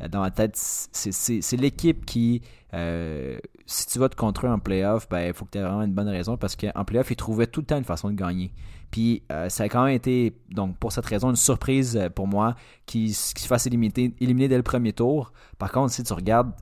Euh, 0.00 0.06
dans 0.06 0.20
ma 0.20 0.30
tête, 0.30 0.52
c'est 0.54 1.56
l'équipe 1.56 2.06
qui, 2.06 2.42
euh, 2.74 3.38
si 3.66 3.88
tu 3.88 3.98
votes 3.98 4.14
contre 4.14 4.46
eux 4.46 4.48
en 4.48 4.60
playoff, 4.60 5.08
ben, 5.08 5.26
il 5.26 5.34
faut 5.34 5.44
que 5.46 5.50
tu 5.50 5.58
aies 5.58 5.62
vraiment 5.62 5.82
une 5.82 5.94
bonne 5.94 6.08
raison 6.08 6.36
parce 6.36 6.54
qu'en 6.54 6.84
playoff, 6.84 7.10
ils 7.10 7.16
trouvaient 7.16 7.48
tout 7.48 7.58
le 7.58 7.66
temps 7.66 7.78
une 7.78 7.84
façon 7.84 8.08
de 8.08 8.14
gagner. 8.14 8.52
Puis 8.92 9.24
ça 9.48 9.64
a 9.64 9.68
quand 9.68 9.84
même 9.84 9.94
été, 9.94 10.38
donc 10.48 10.78
pour 10.78 10.92
cette 10.92 11.06
raison, 11.06 11.30
une 11.30 11.36
surprise 11.36 12.00
pour 12.14 12.28
moi 12.28 12.54
qui, 12.86 13.12
se 13.12 13.34
fasse 13.48 13.66
éliminer, 13.66 14.14
éliminer 14.20 14.46
dès 14.46 14.56
le 14.56 14.62
premier 14.62 14.92
tour. 14.92 15.32
Par 15.58 15.72
contre, 15.72 15.92
si 15.92 16.04
tu 16.04 16.12
regardes, 16.12 16.52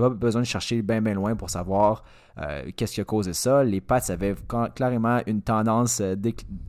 pas 0.00 0.10
besoin 0.10 0.42
de 0.42 0.46
chercher 0.46 0.82
bien, 0.82 1.00
bien 1.00 1.14
loin 1.14 1.36
pour 1.36 1.50
savoir 1.50 2.02
euh, 2.38 2.70
qu'est-ce 2.76 2.94
qui 2.94 3.00
a 3.00 3.04
causé 3.04 3.32
ça? 3.32 3.64
Les 3.64 3.80
Pats 3.80 4.00
avaient 4.08 4.34
clairement 4.74 5.20
une 5.26 5.40
tendance 5.42 6.00
euh, 6.00 6.14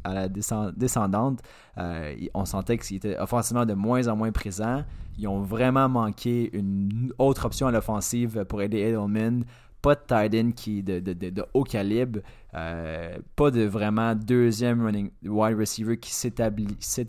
à 0.03 0.13
la 0.13 0.29
descendante. 0.29 1.41
Euh, 1.77 2.15
on 2.33 2.45
sentait 2.45 2.77
qu'ils 2.77 2.97
étaient 2.97 3.17
offensivement 3.17 3.65
de 3.65 3.73
moins 3.73 4.07
en 4.07 4.15
moins 4.15 4.31
présents. 4.31 4.83
Ils 5.17 5.27
ont 5.27 5.41
vraiment 5.41 5.89
manqué 5.89 6.49
une 6.53 7.11
autre 7.17 7.45
option 7.45 7.67
à 7.67 7.71
l'offensive 7.71 8.45
pour 8.45 8.61
aider 8.61 8.79
Edelman. 8.79 9.43
Pas 9.81 9.95
de 9.95 10.01
tight 10.07 10.35
end 10.35 10.51
qui 10.51 10.83
de, 10.83 11.45
haut 11.53 11.63
calibre. 11.63 12.19
pas 12.51 13.51
de 13.51 13.61
vraiment 13.63 14.15
deuxième 14.15 14.83
running 14.83 15.11
wide 15.23 15.57
receiver 15.57 15.97
qui 15.97 16.13
s'établissait 16.13 17.05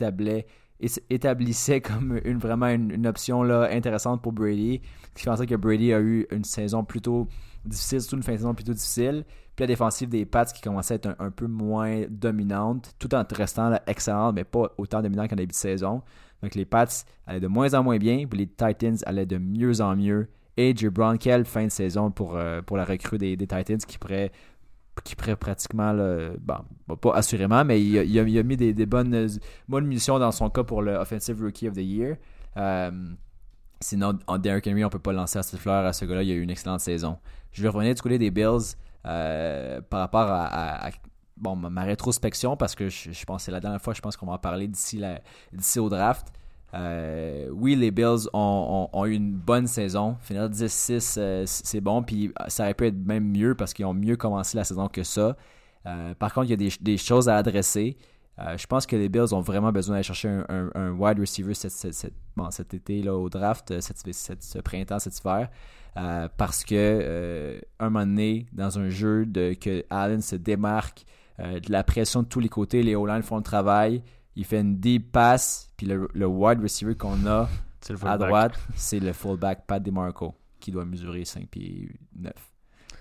établissait 0.80 1.80
comme 1.80 2.20
une, 2.24 2.38
vraiment 2.38 2.68
une, 2.68 3.06
option 3.06 3.42
là, 3.42 3.68
intéressante 3.70 4.22
pour 4.22 4.32
Brady. 4.32 4.80
Je 5.16 5.24
pensais 5.24 5.46
que 5.46 5.54
Brady 5.54 5.92
a 5.92 6.00
eu 6.00 6.26
une 6.30 6.44
saison 6.44 6.84
plutôt 6.84 7.28
difficile, 7.64 8.00
surtout 8.00 8.16
une 8.16 8.22
fin 8.22 8.32
de 8.32 8.36
saison 8.38 8.54
plutôt 8.54 8.72
difficile. 8.72 9.24
Puis 9.56 9.64
la 9.64 9.66
défensive 9.66 10.08
des 10.08 10.24
Pats 10.24 10.44
qui 10.44 10.62
commençait 10.62 10.94
à 10.94 10.96
être 10.96 11.16
un, 11.18 11.30
peu 11.30 11.46
moins 11.46 12.04
dominante, 12.08 12.94
tout 12.98 13.12
en 13.14 13.24
restant 13.30 13.76
excellente, 13.86 14.34
mais 14.36 14.44
pas 14.44 14.72
autant 14.78 15.02
dominante 15.02 15.30
qu'en 15.30 15.36
début 15.36 15.52
de 15.52 15.54
saison. 15.54 16.02
Donc 16.42 16.54
les 16.54 16.64
Pats 16.64 16.86
allaient 17.26 17.40
de 17.40 17.48
moins 17.48 17.74
en 17.74 17.82
moins 17.82 17.98
bien, 17.98 18.26
puis 18.28 18.38
les 18.38 18.46
Titans 18.46 18.96
allaient 19.04 19.26
de 19.26 19.38
mieux 19.38 19.80
en 19.80 19.96
mieux. 19.96 20.28
Et 20.56 20.74
J. 20.76 20.88
Brown, 20.88 21.18
quelle 21.18 21.44
fin 21.44 21.64
de 21.64 21.70
saison 21.70 22.10
pour, 22.10 22.36
euh, 22.36 22.62
pour 22.62 22.76
la 22.76 22.84
recrue 22.84 23.18
des, 23.18 23.36
Titans 23.36 23.78
qui 23.78 23.98
pourrait, 23.98 24.32
qui 25.02 25.16
pourrait 25.16 25.36
pratiquement, 25.36 25.94
bon, 26.40 26.96
pas 26.96 27.14
assurément, 27.14 27.64
mais 27.64 27.82
il, 27.82 28.18
a, 28.18 28.42
mis 28.42 28.56
des, 28.56 28.86
bonnes, 28.86 29.28
bonnes 29.68 29.86
munitions 29.86 30.18
dans 30.18 30.32
son 30.32 30.50
cas 30.50 30.64
pour 30.64 30.82
le 30.82 30.94
Offensive 30.94 31.42
Rookie 31.42 31.68
of 31.68 31.74
the 31.74 31.78
Year. 31.78 32.16
Euh, 32.56 32.90
sinon, 33.80 34.18
en 34.26 34.38
Derrick 34.38 34.66
Henry, 34.66 34.84
on 34.84 34.88
peut 34.88 34.98
pas 34.98 35.12
lancer 35.12 35.38
à 35.38 35.42
cette 35.42 35.60
fleur 35.60 35.84
à 35.84 35.92
ce 35.92 36.04
gars-là. 36.04 36.22
Il 36.22 36.30
a 36.30 36.34
eu 36.34 36.42
une 36.42 36.50
excellente 36.50 36.80
saison. 36.80 37.18
Je 37.52 37.62
vais 37.62 37.68
revenir 37.68 37.94
du 37.94 38.02
côté 38.02 38.18
des 38.18 38.30
Bills 38.30 38.76
euh, 39.06 39.80
par 39.82 40.00
rapport 40.00 40.28
à, 40.28 40.90
bon, 41.36 41.56
ma 41.56 41.82
rétrospection 41.82 42.56
parce 42.56 42.74
que 42.74 42.88
je, 42.88 43.24
pense 43.24 43.42
que 43.42 43.44
c'est 43.44 43.52
la 43.52 43.60
dernière 43.60 43.80
fois 43.80 43.94
je 43.94 44.00
pense 44.00 44.16
qu'on 44.16 44.26
va 44.26 44.32
en 44.32 44.38
parler 44.38 44.68
d'ici 44.68 45.00
au 45.78 45.88
draft. 45.88 46.28
Euh, 46.74 47.48
oui, 47.52 47.74
les 47.76 47.90
Bills 47.90 48.28
ont, 48.32 49.04
eu 49.06 49.14
une 49.14 49.32
bonne 49.32 49.66
saison. 49.66 50.16
Finir 50.20 50.48
10-6, 50.48 51.16
euh, 51.18 51.42
c'est 51.46 51.80
bon. 51.80 52.02
Puis 52.02 52.32
ça 52.48 52.64
aurait 52.64 52.74
pu 52.74 52.86
être 52.86 53.06
même 53.06 53.24
mieux 53.24 53.54
parce 53.54 53.72
qu'ils 53.72 53.86
ont 53.86 53.94
mieux 53.94 54.16
commencé 54.16 54.56
la 54.56 54.64
saison 54.64 54.88
que 54.88 55.02
ça. 55.02 55.36
par 56.18 56.34
contre, 56.34 56.46
il 56.46 56.62
y 56.62 56.66
a 56.66 56.70
des, 56.80 56.96
choses 56.96 57.28
à 57.28 57.36
adresser. 57.36 57.96
je 58.38 58.66
pense 58.66 58.86
que 58.86 58.96
les 58.96 59.08
Bills 59.08 59.32
ont 59.32 59.40
vraiment 59.40 59.72
besoin 59.72 59.94
d'aller 59.94 60.02
chercher 60.02 60.42
un, 60.48 60.90
wide 60.92 61.18
receiver 61.18 61.54
cet, 61.54 62.74
été 62.74 63.02
là, 63.02 63.14
au 63.14 63.28
draft, 63.28 63.80
ce 63.80 64.58
printemps, 64.58 64.98
cet 64.98 65.18
hiver. 65.18 65.48
Euh, 65.98 66.28
parce 66.36 66.64
que 66.64 66.74
euh, 66.76 67.60
un 67.80 67.90
moment 67.90 68.06
donné, 68.06 68.46
dans 68.52 68.78
un 68.78 68.88
jeu 68.88 69.26
que 69.60 69.84
Allen 69.90 70.20
se 70.20 70.36
démarque 70.36 71.04
euh, 71.40 71.58
de 71.58 71.72
la 71.72 71.82
pression 71.82 72.22
de 72.22 72.28
tous 72.28 72.40
les 72.40 72.48
côtés, 72.48 72.82
les 72.82 72.94
O-line 72.94 73.22
font 73.22 73.38
le 73.38 73.42
travail, 73.42 74.02
il 74.38 74.44
fait 74.44 74.60
une 74.60 74.78
deep 74.78 75.10
pass, 75.10 75.68
puis 75.76 75.88
le, 75.88 76.26
wide 76.26 76.62
receiver 76.62 76.94
qu'on 76.94 77.26
a 77.26 77.48
à 78.02 78.18
droite, 78.18 78.52
c'est 78.76 79.00
le 79.00 79.12
fullback 79.12 79.66
Pat 79.66 79.82
DeMarco, 79.82 80.32
qui 80.60 80.70
doit 80.70 80.84
mesurer 80.84 81.24
5 81.24 81.48
pieds 81.48 81.90
9. 82.16 82.32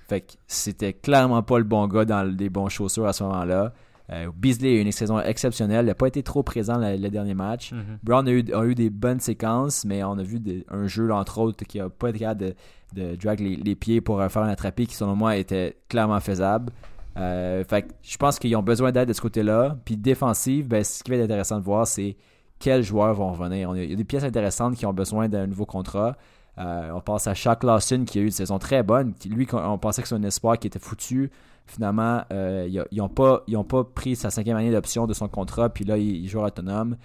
Fait 0.09 0.21
que 0.21 0.33
c'était 0.47 0.93
clairement 0.93 1.43
pas 1.43 1.59
le 1.59 1.63
bon 1.63 1.87
gars 1.87 2.05
dans 2.05 2.23
les 2.23 2.49
bons 2.49 2.69
chaussures 2.69 3.05
à 3.05 3.13
ce 3.13 3.23
moment-là. 3.23 3.71
Euh, 4.11 4.31
Beasley 4.35 4.69
a 4.69 4.71
eu 4.73 4.79
une 4.79 4.91
saison 4.91 5.19
exceptionnelle. 5.19 5.85
Il 5.85 5.89
n'a 5.89 5.95
pas 5.95 6.07
été 6.07 6.23
trop 6.23 6.41
présent 6.41 6.79
le, 6.79 7.07
dernier 7.09 7.35
match. 7.35 7.71
Mhm. 7.71 7.99
Brown 8.01 8.27
a 8.27 8.31
eu, 8.31 8.73
des 8.73 8.89
bonnes 8.89 9.19
séquences, 9.19 9.85
mais 9.85 10.03
on 10.03 10.17
a 10.17 10.23
vu 10.23 10.41
un 10.69 10.87
jeu, 10.87 11.11
entre 11.11 11.37
autres, 11.37 11.63
qui 11.65 11.77
n'a 11.77 11.89
pas 11.89 12.09
été 12.09 12.19
capable 12.19 12.55
de, 12.95 13.15
drag 13.15 13.41
les, 13.41 13.75
pieds 13.75 14.01
pour 14.01 14.23
faire 14.31 14.41
un 14.41 14.49
attrapé 14.49 14.87
qui, 14.87 14.95
selon 14.95 15.15
moi, 15.15 15.35
était 15.35 15.77
clairement 15.87 16.19
faisable. 16.19 16.71
Euh, 17.17 17.63
fait 17.63 17.95
je 18.03 18.17
pense 18.17 18.37
qu'ils 18.37 18.55
ont 18.55 18.63
besoin 18.63 18.91
d'aide 18.91 19.07
de 19.07 19.13
ce 19.13 19.21
côté-là. 19.21 19.77
Puis 19.85 19.97
défensive, 19.97 20.67
ben, 20.67 20.83
ce 20.83 21.03
qui 21.03 21.11
va 21.11 21.17
être 21.17 21.23
intéressant 21.23 21.59
de 21.59 21.63
voir, 21.63 21.87
c'est 21.87 22.15
quels 22.59 22.83
joueurs 22.83 23.13
vont 23.13 23.31
revenir. 23.31 23.75
il 23.75 23.89
y 23.89 23.93
a 23.93 23.95
des 23.95 24.03
pièces 24.03 24.23
intéressantes 24.23 24.75
qui 24.75 24.85
ont 24.85 24.93
besoin 24.93 25.29
d'un 25.29 25.47
nouveau 25.47 25.65
contrat. 25.65 26.15
Euh, 26.57 26.91
on 26.91 27.01
pense 27.01 27.27
à 27.27 27.35
Shaq 27.35 27.63
Lawson 27.63 28.03
qui 28.05 28.17
a 28.17 28.21
eu 28.21 28.25
une 28.25 28.31
saison 28.31 28.57
très 28.57 28.81
bonne. 28.81 29.13
lui, 29.29 29.47
on 29.53 29.77
pensait 29.77 30.01
que 30.01 30.07
c'était 30.07 30.19
un 30.19 30.27
espoir 30.27 30.57
qui 30.57 30.67
était 30.67 30.79
foutu. 30.79 31.31
Finalement, 31.67 32.21
euh, 32.31 32.67
ils 32.91 32.97
n'ont 32.97 33.09
pas, 33.09 33.43
pas 33.69 33.83
pris 33.83 34.15
sa 34.15 34.29
cinquième 34.29 34.57
année 34.57 34.71
d'option 34.71 35.05
de 35.05 35.13
son 35.13 35.27
contrat, 35.27 35.69
puis 35.69 35.83
là, 35.83 35.97
il, 35.97 36.27
joue 36.27 36.41
autonome. 36.41 36.95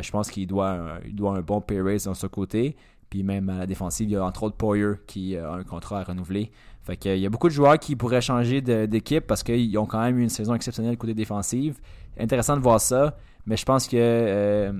Je 0.00 0.10
pense 0.12 0.30
qu'il 0.30 0.46
doit, 0.46 0.70
un, 0.70 1.00
il 1.04 1.14
doit 1.14 1.36
un 1.36 1.40
bon 1.40 1.60
pay 1.60 1.80
raise 1.80 2.04
dans 2.04 2.14
ce 2.14 2.26
côté. 2.26 2.76
Puis 3.12 3.22
même 3.22 3.50
à 3.50 3.58
la 3.58 3.66
défensive, 3.66 4.08
il 4.08 4.12
y 4.12 4.16
a 4.16 4.24
entre 4.24 4.44
autres 4.44 4.56
Poyer 4.56 4.94
qui 5.06 5.36
a 5.36 5.52
un 5.52 5.64
contrat 5.64 6.00
à 6.00 6.04
renouveler. 6.04 6.50
Fait 6.84 6.96
que, 6.96 7.08
il 7.08 7.20
y 7.20 7.26
a 7.26 7.30
beaucoup 7.30 7.48
de 7.48 7.52
joueurs 7.54 7.78
qui 7.78 7.94
pourraient 7.94 8.20
changer 8.20 8.60
d'équipe 8.60 9.26
parce 9.26 9.42
qu'ils 9.42 9.76
ont 9.78 9.86
quand 9.86 10.00
même 10.00 10.18
eu 10.18 10.22
une 10.22 10.28
saison 10.28 10.54
exceptionnelle 10.54 10.96
côté 10.96 11.14
défensive. 11.14 11.78
Intéressant 12.18 12.56
de 12.56 12.62
voir 12.62 12.80
ça. 12.80 13.16
Mais 13.46 13.56
je 13.56 13.64
pense 13.64 13.88
que 13.88 13.96
euh, 13.96 14.72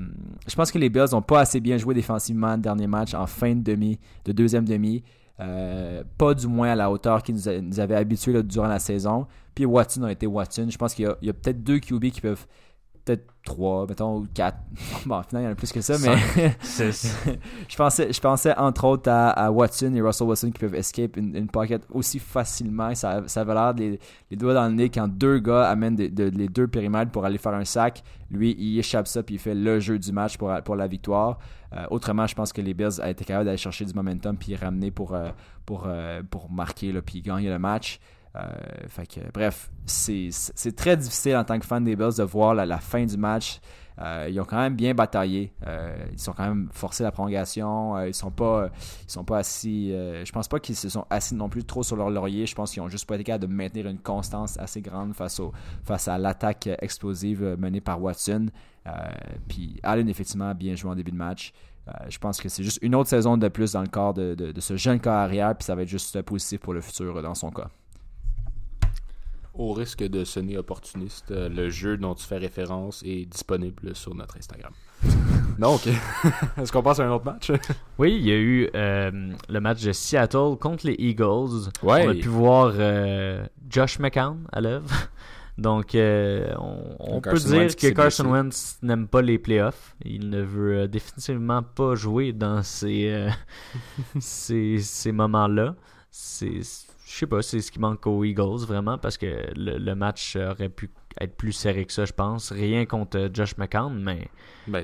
je 0.47 0.55
pense 0.55 0.71
que 0.71 0.79
les 0.79 0.89
Bills 0.89 1.07
n'ont 1.13 1.23
pas 1.23 1.41
assez 1.41 1.61
bien 1.61 1.79
joué 1.79 1.95
défensivement 1.95 2.55
le 2.55 2.61
dernier 2.61 2.87
match 2.87 3.13
en 3.13 3.27
fin 3.27 3.55
de 3.55 3.61
demi, 3.61 3.99
de 4.25 4.33
deuxième 4.33 4.65
demi. 4.65 5.03
Euh, 5.41 6.05
pas 6.19 6.35
du 6.35 6.47
moins 6.47 6.71
à 6.71 6.75
la 6.77 6.91
hauteur 6.91 7.23
qu'ils 7.23 7.35
nous, 7.35 7.81
avaient 7.81 7.97
habitués 7.97 8.41
durant 8.43 8.69
la 8.69 8.79
saison. 8.79 9.27
Puis 9.55 9.65
Watson 9.65 10.05
a 10.05 10.13
été 10.13 10.27
Watson. 10.27 10.67
Je 10.69 10.79
pense 10.79 10.95
qu'il 10.95 11.13
y 11.23 11.29
a, 11.29 11.33
peut-être 11.33 11.63
deux 11.63 11.81
QB 11.81 12.11
qui 12.11 12.21
peuvent 12.21 12.47
peut-être 13.05 13.27
3, 13.45 13.87
mettons, 13.89 14.19
ou 14.19 14.27
4. 14.33 14.57
Bon, 15.07 15.21
finalement, 15.23 15.41
il 15.41 15.43
y 15.45 15.47
en 15.49 15.53
a 15.53 15.55
plus 15.55 15.73
que 15.73 15.81
ça, 15.81 15.95
mais 15.99 16.17
je, 17.69 17.77
pensais, 17.77 18.13
je 18.13 18.21
pensais 18.21 18.57
entre 18.57 18.85
autres 18.85 19.11
à, 19.11 19.51
Watson 19.51 19.93
et 19.95 20.01
Russell 20.01 20.29
Wilson 20.29 20.51
qui 20.53 20.61
peuvent 20.61 20.75
escape 20.75 21.17
une, 21.17 21.35
une 21.37 21.49
pocket 21.49 21.83
aussi 21.91 22.19
facilement. 22.19 22.95
Ça, 22.95 23.23
ça 23.27 23.41
avait 23.41 23.55
l'air 23.55 23.75
des 23.75 23.99
les 24.31 24.37
doigts 24.37 24.55
dans 24.55 24.67
le 24.67 24.75
nez 24.75 24.89
quand 24.89 25.09
deux 25.09 25.39
gars 25.41 25.69
amènent 25.69 25.97
les 25.97 26.49
deux 26.49 26.69
périmètres 26.69 27.11
pour 27.11 27.25
aller 27.25 27.39
faire 27.39 27.55
un 27.55 27.65
sac. 27.65 28.03
Lui, 28.31 28.57
il 28.59 28.79
échappe 28.79 29.07
ça 29.07 29.23
puis 29.23 29.35
il 29.35 29.39
fait 29.39 29.55
le 29.55 29.81
jeu 29.81 29.99
du 29.99 30.13
match 30.13 30.37
pour, 30.37 30.53
pour 30.65 30.77
la 30.77 30.87
victoire. 30.87 31.39
Euh, 31.75 31.85
autrement, 31.91 32.27
je 32.27 32.35
pense 32.35 32.53
que 32.53 32.61
les 32.61 32.75
Bills 32.75 33.01
été 33.05 33.25
capables 33.25 33.47
d'aller 33.47 33.57
chercher 33.57 33.85
du 33.85 33.95
momentum 33.95 34.37
puis 34.37 34.55
ramener 34.57 34.91
pour, 34.91 35.15
euh, 35.15 35.31
pour, 35.65 35.85
euh, 35.87 36.23
pour 36.29 36.51
marquer 36.51 36.93
puis 37.03 37.23
gagner 37.23 37.49
le 37.49 37.59
match. 37.59 38.01
Fait 38.89 39.07
que, 39.07 39.21
bref, 39.33 39.71
c'est 39.87 40.77
très 40.77 40.97
difficile 40.97 41.37
en 41.37 41.45
tant 41.45 41.59
que 41.59 41.67
fan 41.67 41.85
des 41.85 41.97
Bills 41.97 42.17
de 42.17 42.23
voir 42.23 42.55
la, 42.55 42.79
fin 42.79 43.05
du 43.05 43.17
match. 43.17 43.61
ils 44.01 44.41
ont 44.41 44.45
quand 44.45 44.57
même 44.57 44.75
bien 44.75 44.95
bataillé. 44.95 45.53
ils 46.11 46.19
sont 46.19 46.33
quand 46.33 46.49
même 46.49 46.69
forcés 46.73 47.03
la 47.03 47.13
prolongation. 47.13 48.03
ils 48.05 48.15
sont 48.15 48.31
pas, 48.31 48.71
ils 49.07 49.13
sont 49.13 49.25
pas 49.25 49.39
assis. 49.39 49.91
je 49.91 50.33
pense 50.33 50.49
pas 50.49 50.61
qu'ils 50.61 50.77
se 50.77 50.89
sont 50.89 51.05
assis 51.11 51.35
non 51.35 51.49
plus 51.49 51.65
trop 51.65 51.83
sur 51.83 51.97
leur 51.97 52.11
laurier. 52.11 52.47
Je 52.47 52.55
pense 52.55 52.73
qu'ils 52.73 52.83
ont 52.83 52.89
juste 52.89 53.07
pas 53.07 53.17
été 53.17 53.25
capables 53.25 53.47
de 53.47 53.53
maintenir 53.53 53.87
une 53.87 53.99
constance 53.99 54.59
assez 54.59 54.81
grande 54.81 55.15
face, 55.15 55.39
au, 55.39 55.53
face 55.85 56.09
à 56.09 56.17
l'attaque 56.17 56.69
explosive 56.81 57.57
menée 57.59 57.83
par 57.83 58.01
Watson. 58.01 58.47
Euh, 58.87 58.91
puis 59.49 59.79
Allen, 59.83 60.09
effectivement, 60.09 60.49
a 60.49 60.55
bien 60.55 60.75
joué 60.75 60.91
en 60.91 60.95
début 60.95 61.13
de 61.13 61.17
match. 61.17 61.53
Euh, 61.89 61.93
je 62.09 62.19
pense 62.19 62.41
que 62.41 62.49
c'est 62.49 62.63
juste 62.63 62.79
une 62.83 62.95
autre 62.95 63.11
saison 63.11 63.37
de 63.37 63.49
plus 63.49 63.73
dans 63.73 63.83
le 63.83 63.89
corps 63.89 64.15
de, 64.15 64.53
ce 64.59 64.77
jeune 64.77 65.01
corps 65.01 65.15
arrière, 65.15 65.57
puis 65.57 65.65
ça 65.65 65.75
va 65.75 65.83
être 65.83 65.89
juste 65.89 66.21
positif 66.23 66.61
pour 66.61 66.75
le 66.75 66.81
futur 66.81 67.21
dans 67.23 67.35
son 67.35 67.51
cas. 67.51 67.69
Au 69.55 69.73
risque 69.73 70.03
de 70.03 70.25
sonner 70.25 70.57
opportuniste, 70.57 71.31
euh, 71.31 71.49
le 71.49 71.69
jeu 71.69 71.97
dont 71.97 72.15
tu 72.15 72.25
fais 72.25 72.39
référence 72.39 73.03
est 73.05 73.27
disponible 73.27 73.95
sur 73.95 74.15
notre 74.15 74.37
Instagram. 74.39 74.73
Donc, 75.59 75.87
est-ce 76.57 76.73
qu'on 76.73 76.83
passe 76.83 77.01
à 77.01 77.05
un 77.05 77.11
autre 77.13 77.27
match? 77.27 77.53
oui, 77.99 78.17
il 78.17 78.27
y 78.27 78.33
a 78.33 78.37
eu 78.37 78.71
le 78.73 79.61
match 79.61 79.83
de 79.83 79.93
Seattle 79.93 80.57
contre 80.59 80.87
les 80.87 80.97
Eagles. 80.99 81.71
On 81.83 81.93
a 81.93 82.15
pu 82.15 82.29
voir 82.29 82.73
Josh 83.69 83.99
McCown 83.99 84.47
à 84.53 84.61
l'œuvre. 84.61 84.91
Donc, 85.59 85.95
euh, 85.95 86.53
on, 86.99 87.21
peut 87.21 87.39
dire 87.39 87.77
que 87.77 87.89
Carson 87.89 88.25
Wentz 88.25 88.79
n'aime 88.83 89.07
pas 89.07 89.21
les 89.21 89.39
playoffs. 89.39 89.95
Il 90.05 90.31
ne 90.31 90.41
veut 90.41 90.79
euh, 90.79 90.87
définitivement 90.87 91.63
pas 91.63 91.95
jouer 91.95 92.33
dans 92.33 92.63
ces, 92.63 93.11
euh, 93.11 93.31
ces, 94.21 94.79
ces 94.79 95.13
moments-là. 95.13 95.75
C'est, 96.11 96.61
je 97.13 97.19
sais 97.19 97.27
pas, 97.27 97.43
c'est 97.43 97.61
ce 97.61 97.71
qui 97.71 97.79
manque 97.79 98.07
aux 98.07 98.25
Eagles 98.25 98.65
vraiment 98.67 98.97
parce 98.97 99.19
que 99.19 99.27
le, 99.55 99.95
match 99.95 100.37
aurait 100.37 100.71
pu 100.71 100.91
être 101.21 101.37
plus 101.37 101.53
serré 101.53 101.85
que 101.85 101.93
ça, 101.93 102.07
je 102.07 102.13
pense. 102.13 102.53
Rien 102.53 102.87
contre 102.87 103.29
Josh 103.33 103.57
McCown, 103.59 104.03
mais 104.03 104.29
ben, 104.67 104.83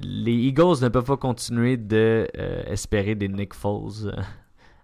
les 0.00 0.32
Eagles 0.32 0.82
ne 0.82 0.88
peuvent 0.88 1.04
pas 1.04 1.16
continuer 1.16 1.76
de 1.76 2.26
espérer 2.66 3.14
des 3.14 3.28
Nick 3.28 3.54
Foles 3.54 4.12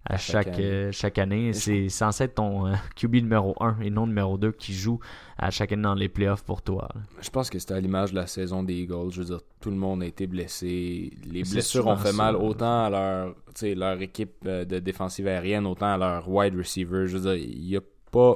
à, 0.04 0.16
chaque, 0.16 0.60
chaque 0.92 1.18
année. 1.18 1.50
Euh, 1.50 1.52
c'est 1.52 1.88
censé 1.88 2.24
être 2.24 2.34
ton 2.34 2.66
euh, 2.66 2.74
QB 2.96 3.16
numéro 3.16 3.54
1 3.60 3.80
et 3.80 3.90
non 3.90 4.06
numéro 4.06 4.38
2 4.38 4.52
qui 4.52 4.72
joue 4.72 4.98
à 5.36 5.50
chaque 5.50 5.72
année 5.72 5.82
dans 5.82 5.94
les 5.94 6.08
playoffs 6.08 6.44
pour 6.44 6.62
toi. 6.62 6.88
Je 7.20 7.30
pense 7.30 7.50
que 7.50 7.58
c'était 7.58 7.74
à 7.74 7.80
l'image 7.80 8.10
de 8.10 8.16
la 8.16 8.26
saison 8.26 8.62
des 8.62 8.74
Eagles. 8.74 9.10
Je 9.10 9.20
veux 9.20 9.26
dire, 9.26 9.40
tout 9.60 9.70
le 9.70 9.76
monde 9.76 10.02
a 10.02 10.06
été 10.06 10.26
blessé. 10.26 11.12
Les 11.24 11.42
blessures 11.42 11.86
ont 11.86 11.96
fait 11.96 12.12
mal 12.12 12.36
autant 12.36 12.84
à 12.84 12.90
leur, 12.90 13.34
leur 13.62 14.00
équipe 14.00 14.36
euh, 14.46 14.64
de 14.64 14.78
défensive 14.78 15.26
aérienne, 15.26 15.66
autant 15.66 15.92
à 15.94 15.98
leur 15.98 16.28
wide 16.28 16.56
receiver. 16.56 17.06
Je 17.06 17.18
veux 17.18 17.34
dire, 17.34 17.34
il 17.34 17.66
n'y 17.66 17.76
a 17.76 17.82
pas 18.10 18.34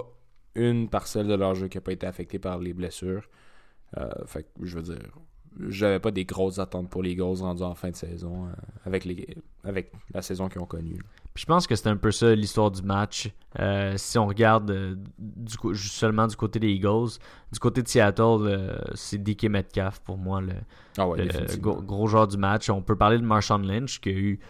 une 0.54 0.88
parcelle 0.88 1.26
de 1.26 1.34
leur 1.34 1.54
jeu 1.54 1.68
qui 1.68 1.78
n'a 1.78 1.82
pas 1.82 1.92
été 1.92 2.06
affectée 2.06 2.38
par 2.38 2.58
les 2.58 2.74
blessures. 2.74 3.26
fait 4.26 4.46
je 4.60 4.76
veux 4.76 4.82
dire, 4.82 4.98
j'avais 5.68 5.98
pas 5.98 6.10
des 6.10 6.26
grosses 6.26 6.58
attentes 6.58 6.90
pour 6.90 7.02
les 7.02 7.12
Eagles 7.12 7.40
rendus 7.40 7.62
en 7.62 7.74
fin 7.74 7.90
de 7.90 7.96
saison 7.96 8.48
avec, 8.84 9.06
les, 9.06 9.36
avec 9.64 9.92
la 10.12 10.20
saison 10.20 10.48
qu'ils 10.48 10.60
ont 10.60 10.66
connue 10.66 10.98
je 11.34 11.46
pense 11.46 11.66
que 11.66 11.74
c'est 11.74 11.88
un 11.88 11.96
peu 11.96 12.10
ça 12.10 12.34
l'histoire 12.34 12.70
du 12.70 12.82
match. 12.82 13.30
Euh, 13.58 13.94
si 13.96 14.18
on 14.18 14.26
regarde 14.26 14.70
euh, 14.70 14.96
du, 15.18 15.56
seulement 15.76 16.26
du 16.26 16.36
côté 16.36 16.58
des 16.58 16.68
Eagles, 16.68 17.18
du 17.52 17.58
côté 17.58 17.82
de 17.82 17.88
Seattle, 17.88 18.22
euh, 18.22 18.76
c'est 18.94 19.22
DK 19.22 19.44
Metcalf 19.44 20.00
pour 20.00 20.18
moi 20.18 20.40
le, 20.40 20.52
ah 20.98 21.06
gros, 21.58 22.06
joueur 22.06 22.28
du 22.28 22.36
match. 22.36 22.68
On 22.68 22.82
peut 22.82 22.96
parler 22.96 23.18
de 23.18 23.24
Marshawn 23.24 23.66
Lynch 23.66 24.00
qui 24.00 24.10
a 24.10 24.12
eu, 24.12 24.40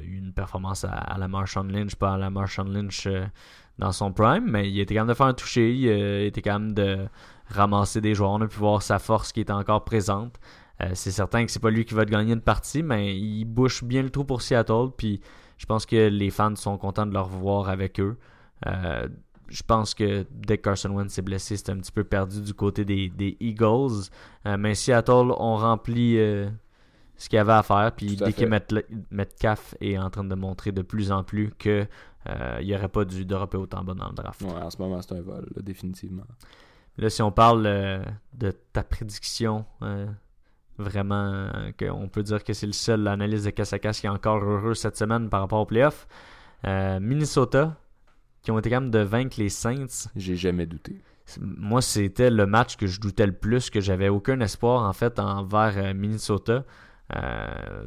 une 0.00 0.32
performance 0.32 0.84
à, 0.84 1.16
la 1.18 1.28
Marshawn 1.28 1.70
Lynch, 1.72 1.96
pas 1.96 2.14
à 2.14 2.18
la 2.18 2.30
Marshawn 2.30 2.72
Lynch 2.72 3.08
dans 3.78 3.90
son 3.90 4.12
prime, 4.12 4.48
mais 4.48 4.70
il 4.70 4.78
était 4.78 4.94
quand 4.94 5.00
même 5.00 5.08
de 5.08 5.14
faire 5.14 5.26
un 5.26 5.34
toucher, 5.34 5.74
il 5.74 5.88
était 6.26 6.42
quand 6.42 6.60
même 6.60 6.72
de 6.72 7.08
ramasser 7.48 8.00
des 8.00 8.14
joueurs. 8.14 8.30
On 8.30 8.40
a 8.42 8.46
pu 8.46 8.58
voir 8.58 8.80
sa 8.80 8.98
force 8.98 9.32
qui 9.32 9.40
était 9.40 9.52
encore 9.52 9.84
présente. 9.84 10.38
c'est 10.92 11.10
certain 11.10 11.44
que 11.44 11.50
c'est 11.50 11.58
pas 11.58 11.70
lui 11.70 11.84
qui 11.84 11.94
va 11.94 12.04
te 12.04 12.10
gagner 12.10 12.32
une 12.32 12.40
partie, 12.40 12.82
mais 12.82 13.16
il 13.18 13.44
bouche 13.44 13.82
bien 13.82 14.02
le 14.02 14.10
trou 14.10 14.24
pour 14.24 14.40
Seattle. 14.40 14.90
Puis 14.96 15.20
je 15.58 15.66
pense 15.66 15.84
que 15.84 16.08
les 16.08 16.30
fans 16.30 16.56
sont 16.56 16.78
contents 16.78 17.04
de 17.04 17.12
le 17.12 17.20
revoir 17.20 17.68
avec 17.68 18.00
eux. 18.00 18.16
Euh, 18.66 19.08
je 19.48 19.62
pense 19.62 19.94
que 19.94 20.24
dès 20.30 20.56
que 20.58 20.62
Carson 20.62 20.90
Wentz 20.90 21.12
s'est 21.12 21.22
blessé, 21.22 21.56
c'était 21.56 21.72
un 21.72 21.78
petit 21.78 21.92
peu 21.92 22.04
perdu 22.04 22.40
du 22.40 22.54
côté 22.54 22.84
des, 22.84 23.36
Eagles. 23.40 24.08
Euh, 24.46 24.56
mais 24.56 24.74
Seattle 24.74 25.32
ont 25.36 25.56
rempli 25.56 26.16
euh, 26.16 26.48
ce 27.16 27.28
qu'il 27.28 27.38
y 27.38 27.40
avait 27.40 27.52
à 27.52 27.62
faire. 27.64 27.92
Puis 27.96 28.16
dès 28.16 28.32
que 28.32 28.44
Metcalf 29.10 29.74
est 29.80 29.98
en 29.98 30.10
train 30.10 30.24
de 30.24 30.34
montrer 30.34 30.70
de 30.70 30.82
plus 30.82 31.10
en 31.10 31.24
plus 31.24 31.50
qu'il 31.58 31.88
n'y 32.62 32.74
aurait 32.74 32.88
pas 32.88 33.04
dû 33.04 33.24
dropper 33.24 33.56
autant 33.56 33.82
bas 33.82 33.94
dans 33.94 34.08
le 34.08 34.14
draft. 34.14 34.42
Ouais, 34.42 34.52
en 34.52 34.70
ce 34.70 34.78
moment, 34.78 35.02
c'est 35.02 35.14
un 35.14 35.22
vol, 35.22 35.48
définitivement. 35.60 36.26
Là, 36.98 37.10
si 37.10 37.22
on 37.22 37.32
parle 37.32 37.62
de 38.34 38.50
ta 38.72 38.84
prédiction 38.84 39.64
Vraiment, 40.78 41.50
euh, 41.54 41.90
on 41.90 42.08
peut 42.08 42.22
dire 42.22 42.44
que 42.44 42.52
c'est 42.52 42.66
le 42.66 42.72
seul 42.72 43.08
analyse 43.08 43.44
de 43.44 43.50
Casakas 43.50 43.98
qui 44.00 44.06
est 44.06 44.10
encore 44.10 44.42
heureux 44.42 44.74
cette 44.74 44.96
semaine 44.96 45.28
par 45.28 45.40
rapport 45.40 45.60
aux 45.60 45.66
playoffs. 45.66 46.06
Euh, 46.66 47.00
Minnesota, 47.00 47.76
qui 48.42 48.52
ont 48.52 48.58
été 48.60 48.70
capables 48.70 48.90
de 48.90 49.00
vaincre 49.00 49.36
les 49.38 49.48
Saints. 49.48 50.08
J'ai 50.14 50.36
jamais 50.36 50.66
douté. 50.66 51.02
Moi, 51.40 51.82
c'était 51.82 52.30
le 52.30 52.46
match 52.46 52.76
que 52.76 52.86
je 52.86 53.00
doutais 53.00 53.26
le 53.26 53.32
plus, 53.32 53.70
que 53.70 53.80
j'avais 53.80 54.08
aucun 54.08 54.40
espoir 54.40 54.88
en 54.88 54.92
fait 54.92 55.18
envers 55.18 55.74
euh, 55.76 55.94
Minnesota. 55.94 56.64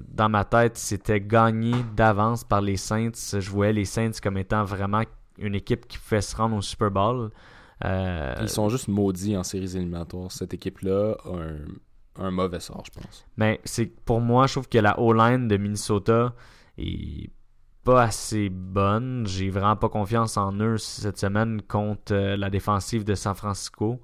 dans 0.10 0.30
ma 0.30 0.44
tête, 0.44 0.78
c'était 0.78 1.22
gagné 1.22 1.74
d'avance 1.96 2.44
par 2.44 2.60
les 2.60 2.78
Saints. 2.78 3.40
Je 3.40 3.50
voyais 3.50 3.74
les 3.74 3.86
Saints 3.86 4.20
comme 4.22 4.38
étant 4.38 4.66
vraiment 4.66 5.04
une 5.38 5.56
équipe 5.56 5.88
qui 5.88 5.98
fait 5.98 6.22
se 6.22 6.36
rendre 6.36 6.58
au 6.58 6.62
Super 6.62 6.92
Bowl. 6.92 7.32
Ils 7.84 8.50
sont 8.50 8.68
juste 8.68 8.90
maudits 8.90 9.38
en 9.38 9.44
séries 9.44 9.78
éliminatoires. 9.78 10.32
Cette 10.32 10.54
équipe-là 10.54 11.16
a 11.24 11.30
un 11.30 11.58
un 12.22 12.32
mauvais 12.32 12.60
sort, 12.60 12.84
je 12.86 13.00
pense. 13.00 13.26
Mais 13.38 13.56
ben, 13.56 13.62
c'est 13.66 13.86
pour 13.86 14.22
moi, 14.22 14.48
je 14.48 14.54
trouve 14.54 14.70
que 14.70 14.78
la 14.78 15.00
O-line 15.00 15.48
de 15.48 15.58
Minnesota 15.58 16.34
est 16.78 17.30
pas 17.84 18.04
assez 18.04 18.50
bonne. 18.50 19.26
J'ai 19.28 19.50
vraiment 19.50 19.76
pas 19.76 19.90
confiance 19.90 20.38
en 20.38 20.54
eux 20.60 20.78
cette 20.78 21.18
semaine 21.18 21.62
contre 21.62 22.14
euh, 22.14 22.38
la 22.38 22.50
défensive 22.50 23.04
de 23.04 23.16
San 23.16 23.36
Francisco. 23.36 24.02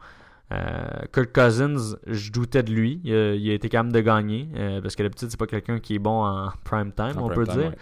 Euh, 0.51 0.87
Kirk 1.13 1.33
Cousins, 1.33 1.97
je 2.07 2.31
doutais 2.31 2.63
de 2.63 2.71
lui. 2.71 3.01
Il 3.03 3.13
a, 3.13 3.53
été 3.53 3.69
quand 3.69 3.83
même 3.83 3.91
de 3.91 3.99
gagner 3.99 4.49
euh, 4.55 4.81
parce 4.81 4.95
que 4.95 5.03
d'habitude, 5.03 5.29
c'est 5.29 5.39
pas 5.39 5.47
quelqu'un 5.47 5.79
qui 5.79 5.95
est 5.95 5.99
bon 5.99 6.23
en 6.23 6.49
prime 6.63 6.91
time, 6.93 7.17
on 7.17 7.29
peut 7.29 7.45
dire. 7.45 7.73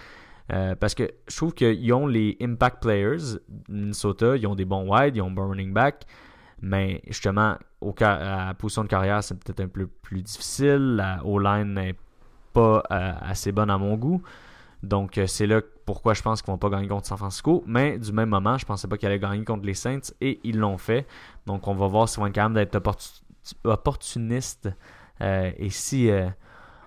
parce 0.79 0.95
que 0.95 1.09
je 1.27 1.35
trouve 1.37 1.53
qu'ils 1.53 1.93
ont 1.93 2.07
les 2.07 2.37
impact 2.41 2.81
players, 2.81 3.37
Minnesota, 3.69 4.35
ils 4.35 4.47
ont 4.47 4.55
des 4.55 4.65
bons 4.65 4.89
wide, 4.89 5.15
ils 5.15 5.21
ont 5.21 5.27
un 5.27 5.31
bon 5.31 5.49
running 5.49 5.73
back. 5.73 6.05
Mais 6.65 6.99
justement, 7.05 7.57
au, 7.79 7.93
à 7.99 8.47
la 8.47 8.53
position 8.55 8.83
de 8.83 8.87
carrière, 8.87 9.23
c'est 9.23 9.35
peut-être 9.35 9.59
un 9.59 9.67
peu 9.67 9.85
plus 9.85 10.23
difficile. 10.23 10.95
La 10.95 11.23
O-line 11.23 11.75
n'est 11.75 11.95
pas 12.53 12.81
euh, 12.89 13.13
assez 13.21 13.51
bonne 13.51 13.69
à 13.69 13.77
mon 13.77 13.95
goût. 13.97 14.23
Donc, 14.81 15.19
euh, 15.19 15.27
c'est 15.27 15.45
là 15.45 15.61
pourquoi 15.85 16.15
je 16.15 16.23
pense 16.23 16.41
qu'ils 16.41 16.51
vont 16.51 16.57
pas 16.57 16.71
gagner 16.71 16.87
contre 16.87 17.05
San 17.05 17.19
Francisco. 17.19 17.63
Mais 17.67 17.99
du 17.99 18.11
même 18.11 18.29
moment, 18.29 18.57
je 18.57 18.65
pensais 18.65 18.87
pas 18.87 18.97
qu'ils 18.97 19.07
allaient 19.07 19.19
gagner 19.19 19.45
contre 19.45 19.63
les 19.63 19.75
Saints 19.75 20.11
et 20.21 20.39
ils 20.43 20.57
l'ont 20.57 20.79
fait. 20.79 21.05
Donc, 21.45 21.67
on 21.67 21.75
va 21.75 21.85
voir 21.85 22.09
s'ils 22.09 22.19
vont 22.19 22.25
être 22.25 22.33
capables 22.33 22.55
d'être 22.55 22.81
opportunistes. 23.63 24.69
Euh, 25.21 25.51
et 25.57 25.69
si 25.69 26.09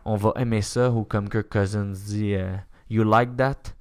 on 0.04 0.16
va 0.16 0.32
aimer 0.38 0.62
ça, 0.62 0.90
ou 0.90 1.04
comme 1.04 1.28
Kirk 1.28 1.48
Cousins 1.48 1.92
dit, 1.92 2.34
You 2.90 3.04
like 3.04 3.36
that? 3.36 3.77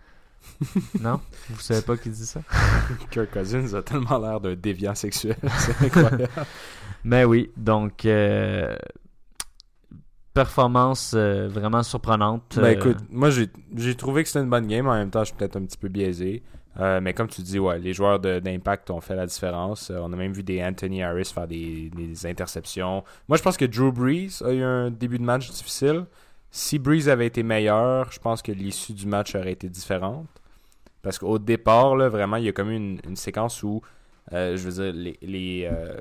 non? 1.02 1.20
Vous 1.50 1.60
savez 1.60 1.82
pas 1.82 1.98
qui 1.98 2.10
dit 2.10 2.26
ça? 2.26 2.42
Kirk 3.12 3.32
Cousins 3.32 3.74
a 3.74 3.82
tellement 3.82 4.18
l'air 4.20 4.40
d'un 4.40 4.56
déviant 4.56 4.96
sexuel. 4.96 5.38
C'est 5.58 5.86
incroyable. 5.86 6.30
Mais 7.04 7.24
oui, 7.26 7.52
donc... 7.58 8.06
Euh, 8.06 8.76
performance 10.34 11.14
euh, 11.16 11.48
vraiment 11.48 11.82
surprenante. 11.82 12.58
Ben 12.58 12.66
euh, 12.66 12.72
écoute, 12.74 12.98
moi 13.10 13.32
j'ai 13.32 13.96
trouvé 13.96 14.22
que 14.22 14.30
c'était 14.30 14.44
une 14.44 14.52
bonne 14.52 14.68
game. 14.68 14.88
En 14.88 14.94
même 14.94 15.10
temps, 15.10 15.22
je 15.22 15.30
suis 15.30 15.36
peut-être 15.36 15.56
un 15.56 15.66
petit 15.66 15.80
peu 15.80 15.88
biaisé. 15.88 16.44
mais 17.02 17.14
comme 17.16 17.28
tu 17.28 17.42
dis, 17.42 17.58
ouais, 17.58 17.80
les 17.80 17.94
joueurs 17.94 18.20
d'impact 18.20 18.92
ont 18.92 19.02
fait 19.02 19.16
la 19.16 19.26
différence. 19.26 19.90
on 19.90 20.14
a 20.14 20.16
même 20.16 20.34
vu 20.34 20.44
des 20.44 20.64
Anthony 20.64 21.02
Harris 21.02 21.32
faire 21.34 21.48
des, 21.48 21.90
des, 21.96 22.28
interceptions. 22.28 23.04
Moi, 23.28 23.38
je 23.38 23.42
pense 23.42 23.58
que 23.58 23.66
Drew 23.66 23.92
Brees 23.92 24.44
a 24.46 24.52
eu 24.52 24.62
un 24.62 24.92
début 24.92 25.18
de 25.18 25.24
match 25.24 25.50
difficile. 25.50 26.06
Si 26.58 26.80
Breeze 26.80 27.08
avait 27.08 27.28
été 27.28 27.44
meilleur, 27.44 28.12
je 28.12 28.18
pense 28.18 28.42
que 28.42 28.52
l'issue 28.52 28.94
du 28.94 29.06
match 29.06 29.36
aurait 29.36 29.52
été 29.52 29.70
différente. 29.70 30.26
Parce 31.04 31.20
qu'au 31.20 31.38
départ, 31.38 31.96
vraiment, 31.96 32.38
il 32.38 32.46
y 32.46 32.50
a 32.50 32.52
comme 32.52 32.72
une, 32.72 33.16
séquence 33.16 33.62
où, 33.62 33.84
euh, 34.34 34.58
je 34.58 34.68
veux 34.68 34.92
dire, 34.92 35.70
euh, 35.72 36.00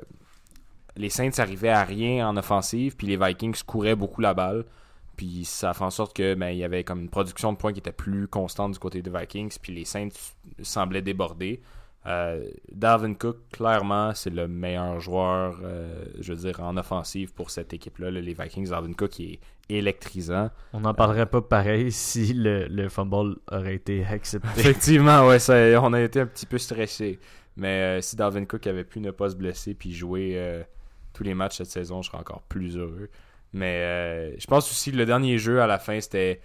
les 0.95 1.09
Saints 1.11 1.29
arrivaient 1.37 1.69
à 1.69 1.83
rien 1.83 2.27
en 2.27 2.35
offensive, 2.37 2.95
puis 2.95 3.05
les 3.05 3.17
Vikings 3.17 3.61
couraient 3.67 3.95
beaucoup 3.95 4.19
la 4.19 4.33
balle. 4.33 4.65
Puis 5.15 5.45
ça 5.45 5.75
fait 5.75 5.83
en 5.83 5.91
sorte 5.91 6.15
que 6.15 6.33
ben, 6.33 6.49
y 6.49 6.63
avait 6.63 6.83
comme 6.83 7.01
une 7.01 7.09
production 7.09 7.53
de 7.53 7.57
points 7.57 7.71
qui 7.71 7.79
était 7.79 7.91
plus 7.91 8.27
constante 8.27 8.71
du 8.71 8.79
côté 8.79 9.03
des 9.03 9.11
Vikings, 9.11 9.55
puis 9.61 9.75
les 9.75 9.85
Saints 9.85 10.09
semblaient 10.63 11.03
déborder. 11.03 11.61
Euh, 12.07 12.49
Cook, 13.19 13.37
clairement, 13.51 14.15
c'est 14.15 14.29
le 14.29 14.47
meilleur 14.47 14.99
joueur, 15.01 15.59
euh, 15.61 16.05
je 16.19 16.33
veux 16.33 16.39
dire, 16.39 16.61
en 16.61 16.77
offensive 16.77 17.33
pour 17.33 17.51
cette 17.51 17.73
équipe-là. 17.73 18.09
Les 18.09 18.33
Vikings, 18.33 18.69
Dalvin 18.69 18.93
Cook, 18.93 19.19
il 19.19 19.33
est 19.33 19.39
électrisant. 19.69 20.49
On 20.73 20.81
n'en 20.81 20.93
parlerait 20.93 21.25
pas 21.25 21.41
pareil 21.41 21.91
si 21.91 22.33
le, 22.33 22.67
le 22.67 22.89
fumble 22.89 23.37
aurait 23.51 23.75
été 23.75 24.05
accepté. 24.05 24.47
Effectivement, 24.57 25.27
ouais, 25.27 25.39
ça, 25.39 25.55
on 25.81 25.93
a 25.93 26.01
été 26.01 26.19
un 26.21 26.25
petit 26.25 26.45
peu 26.45 26.57
stressé. 26.57 27.19
Mais 27.57 27.81
euh, 27.81 28.01
si 28.01 28.15
Dalvin 28.15 28.45
Cook 28.45 28.67
avait 28.67 28.83
pu 28.83 28.99
ne 28.99 29.11
pas 29.11 29.31
se 29.31 29.35
blesser 29.35 29.73
puis 29.73 29.91
jouer 29.91 30.33
euh, 30.35 30.63
tous 31.13 31.23
les 31.23 31.33
matchs 31.33 31.57
cette 31.57 31.71
saison, 31.71 32.01
je 32.01 32.09
serais 32.09 32.19
encore 32.19 32.43
plus 32.43 32.77
heureux. 32.77 33.09
Mais 33.51 33.81
euh, 33.81 34.39
je 34.39 34.45
pense 34.45 34.69
aussi 34.69 34.91
que 34.91 34.97
le 34.97 35.05
dernier 35.05 35.39
jeu 35.39 35.61
à 35.61 35.67
la 35.67 35.79
fin, 35.79 35.99
c'était 35.99 36.39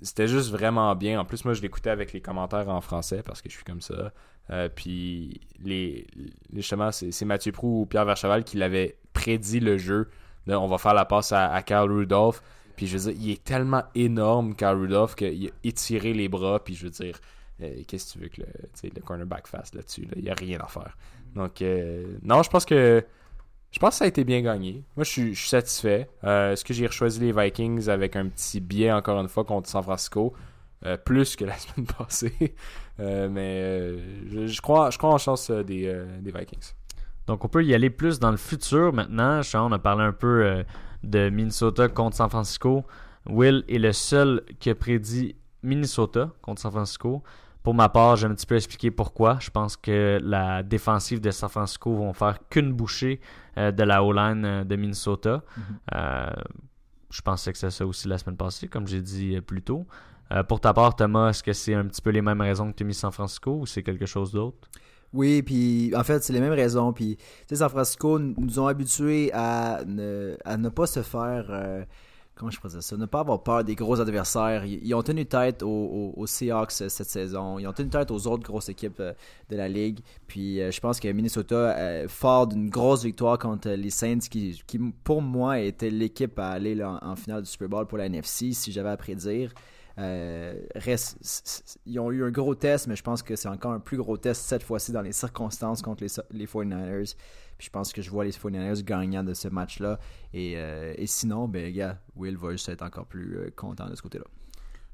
c'était 0.00 0.28
juste 0.28 0.50
vraiment 0.50 0.94
bien. 0.94 1.20
En 1.20 1.26
plus, 1.26 1.44
moi, 1.44 1.52
je 1.52 1.60
l'écoutais 1.60 1.90
avec 1.90 2.14
les 2.14 2.22
commentaires 2.22 2.70
en 2.70 2.80
français 2.80 3.22
parce 3.22 3.42
que 3.42 3.50
je 3.50 3.54
suis 3.54 3.64
comme 3.64 3.82
ça. 3.82 4.14
puis, 4.74 5.42
les, 5.62 6.06
justement, 6.54 6.90
c'est 6.90 7.24
Mathieu 7.26 7.52
Prou 7.52 7.82
ou 7.82 7.86
Pierre 7.86 8.06
Vercheval 8.06 8.44
qui 8.44 8.56
l'avait 8.56 8.96
prédit 9.12 9.60
le 9.60 9.76
jeu. 9.76 10.08
On 10.48 10.66
va 10.66 10.78
faire 10.78 10.94
la 10.94 11.04
passe 11.04 11.32
à, 11.32 11.52
à 11.52 11.62
Carl 11.62 11.90
Rudolph. 11.90 12.42
Puis, 12.76 12.86
je 12.86 12.98
veux 12.98 13.12
dire, 13.12 13.22
il 13.22 13.30
est 13.30 13.44
tellement 13.44 13.84
énorme, 13.94 14.54
Carl 14.54 14.78
Rudolph, 14.78 15.14
qu'il 15.14 15.48
a 15.48 15.50
étiré 15.62 16.14
les 16.14 16.28
bras. 16.28 16.62
Puis, 16.64 16.74
je 16.74 16.84
veux 16.84 16.90
dire, 16.90 17.18
euh, 17.62 17.82
qu'est-ce 17.86 18.14
que 18.14 18.18
tu 18.18 18.24
veux 18.24 18.28
que 18.28 18.40
le, 18.40 19.02
cornerback 19.02 19.46
fasse 19.46 19.74
là-dessus? 19.74 20.08
Il 20.16 20.22
n'y 20.22 20.30
a 20.30 20.34
rien 20.34 20.58
à 20.60 20.66
faire. 20.66 20.96
Donc, 21.34 21.62
euh, 21.62 22.18
non, 22.22 22.42
je 22.42 22.50
pense 22.50 22.64
que 22.64 23.04
je 23.70 23.78
pense 23.78 23.90
que 23.90 23.96
ça 23.98 24.04
a 24.04 24.08
été 24.08 24.24
bien 24.24 24.42
gagné. 24.42 24.84
Moi, 24.96 25.04
je 25.04 25.10
suis, 25.10 25.36
satisfait. 25.36 26.08
Euh, 26.24 26.52
est-ce 26.52 26.64
que 26.64 26.74
j'ai 26.74 26.90
choisi 26.90 27.20
les 27.20 27.32
Vikings 27.32 27.88
avec 27.88 28.16
un 28.16 28.28
petit 28.28 28.60
biais, 28.60 28.92
encore 28.92 29.18
une 29.20 29.28
fois, 29.28 29.44
contre 29.44 29.68
San 29.68 29.82
Francisco? 29.82 30.34
plus 31.04 31.36
que 31.36 31.44
la 31.44 31.56
semaine 31.58 31.86
passée. 31.86 32.56
mais 32.98 33.96
je, 34.28 34.60
crois, 34.60 34.90
je 34.90 34.98
crois 34.98 35.10
en 35.10 35.18
chance 35.18 35.48
des, 35.48 36.04
Vikings. 36.20 36.72
Donc, 37.32 37.44
on 37.44 37.48
peut 37.48 37.64
y 37.64 37.74
aller 37.74 37.88
plus 37.88 38.18
dans 38.18 38.30
le 38.30 38.36
futur 38.36 38.92
maintenant. 38.92 39.40
On 39.54 39.72
a 39.72 39.78
parlé 39.78 40.04
un 40.04 40.12
peu 40.12 40.64
de 41.02 41.30
Minnesota 41.30 41.88
contre 41.88 42.16
San 42.16 42.28
Francisco. 42.28 42.84
Will 43.26 43.64
est 43.68 43.78
le 43.78 43.92
seul 43.92 44.42
qui 44.58 44.70
a 44.70 44.74
prédit 44.74 45.36
Minnesota 45.62 46.30
contre 46.42 46.60
San 46.60 46.70
Francisco. 46.70 47.22
Pour 47.62 47.74
ma 47.74 47.88
part, 47.88 48.16
j'ai 48.16 48.26
un 48.26 48.34
petit 48.34 48.46
peu 48.46 48.56
expliqué 48.56 48.90
pourquoi. 48.90 49.38
Je 49.40 49.50
pense 49.50 49.76
que 49.76 50.18
la 50.22 50.62
défensive 50.62 51.20
de 51.20 51.30
San 51.30 51.48
Francisco 51.48 51.94
vont 51.94 52.12
faire 52.12 52.38
qu'une 52.48 52.72
bouchée 52.72 53.20
euh, 53.56 53.70
de 53.70 53.84
la 53.84 54.02
O-line 54.02 54.44
euh, 54.44 54.64
de 54.64 54.74
Minnesota. 54.74 55.42
Mhm. 55.56 55.62
Euh, 55.94 56.30
je 57.10 57.22
pensais 57.22 57.52
que 57.52 57.58
c'était 57.58 57.70
ça 57.70 57.86
aussi 57.86 58.08
la 58.08 58.18
semaine 58.18 58.36
passée, 58.36 58.66
comme 58.66 58.86
j'ai 58.88 59.02
dit 59.02 59.40
plus 59.42 59.62
tôt. 59.62 59.86
pour 60.48 60.60
ta 60.60 60.72
part, 60.72 60.96
Thomas, 60.96 61.28
est-ce 61.28 61.42
que 61.42 61.52
c'est 61.52 61.74
un 61.74 61.84
petit 61.84 62.00
peu 62.00 62.08
les 62.08 62.22
mêmes 62.22 62.40
raisons 62.40 62.72
que 62.72 62.76
tu 62.76 62.84
as 62.84 62.86
mis 62.86 62.94
San 62.94 63.12
Francisco 63.12 63.58
ou 63.60 63.66
c'est 63.66 63.82
quelque 63.82 64.06
chose 64.06 64.32
d'autre? 64.32 64.66
Oui, 65.12 65.42
puis 65.42 65.92
en 65.94 66.04
fait, 66.04 66.22
c'est 66.22 66.32
les 66.32 66.40
mêmes 66.40 66.52
raisons. 66.52 66.92
Puis, 66.92 67.16
tu 67.16 67.24
sais, 67.48 67.56
San 67.56 67.68
Francisco 67.68 68.18
nous 68.18 68.58
ont 68.58 68.66
habitués 68.66 69.30
à 69.32 69.82
ne, 69.86 70.36
à 70.44 70.56
ne 70.56 70.68
pas 70.68 70.86
se 70.86 71.02
faire 71.02 71.84
comment 72.34 72.50
je 72.50 72.58
pourrais 72.58 72.80
ça, 72.80 72.96
ne 72.96 73.06
pas 73.06 73.20
avoir 73.20 73.42
peur 73.42 73.64
des 73.64 73.74
gros 73.74 74.00
adversaires. 74.00 74.64
Ils, 74.64 74.94
ont 74.94 75.02
tenu 75.02 75.26
tête 75.26 75.62
aux, 75.62 76.24
Seahawks 76.26 76.72
euh, 76.80 76.88
cette 76.88 77.08
saison. 77.08 77.58
Ils 77.58 77.66
ont 77.66 77.72
tenu 77.72 77.88
tête 77.88 78.10
aux 78.10 78.26
autres 78.26 78.42
grosses 78.42 78.68
équipes 78.68 79.00
euh, 79.00 79.12
de 79.50 79.56
la 79.56 79.68
ligue. 79.68 80.00
Puis 80.26 80.60
euh, 80.60 80.70
je 80.70 80.80
pense 80.80 80.98
que 80.98 81.08
Minnesota, 81.08 82.06
fort 82.08 82.46
d'une 82.46 82.70
grosse 82.70 83.04
victoire 83.04 83.38
contre 83.38 83.70
les 83.70 83.90
Saints, 83.90 84.18
qui, 84.30 84.60
pour 85.04 85.22
moi 85.22 85.60
était 85.60 85.90
l'équipe 85.90 86.38
à 86.38 86.50
aller 86.50 86.82
en, 86.82 87.16
finale 87.16 87.42
du 87.42 87.48
Super 87.48 87.68
Bowl 87.68 87.86
pour 87.86 87.98
la 87.98 88.06
NFC, 88.06 88.52
si 88.52 88.72
j'avais 88.72 88.90
à 88.90 88.96
prédire. 88.96 89.52
Reste, 89.96 91.78
ils 91.86 91.98
ont 91.98 92.10
eu 92.10 92.24
un 92.24 92.30
gros 92.30 92.54
test, 92.54 92.86
mais 92.86 92.96
je 92.96 93.02
pense 93.02 93.22
que 93.22 93.36
c'est 93.36 93.48
encore 93.48 93.72
un 93.72 93.80
plus 93.80 93.96
gros 93.96 94.16
test 94.16 94.42
cette 94.42 94.62
fois-ci 94.62 94.92
dans 94.92 95.02
les 95.02 95.12
circonstances 95.12 95.82
contre 95.82 96.04
les, 96.04 96.10
les 96.30 96.46
49ers 96.46 97.14
je 97.62 97.70
pense 97.70 97.92
que 97.92 98.02
je 98.02 98.10
vois 98.10 98.24
les 98.24 98.32
49ers 98.32 98.82
gagnant 98.82 99.22
de 99.22 99.34
ce 99.34 99.48
match-là. 99.48 99.98
Et, 100.34 100.56
euh, 100.56 100.94
sinon, 101.06 101.46
ben, 101.46 101.72
gars, 101.72 101.98
Will 102.16 102.36
va 102.36 102.50
juste 102.52 102.68
être 102.68 102.82
encore 102.82 103.06
plus 103.06 103.36
euh, 103.36 103.50
content 103.54 103.88
de 103.88 103.94
ce 103.94 104.02
côté-là. 104.02 104.24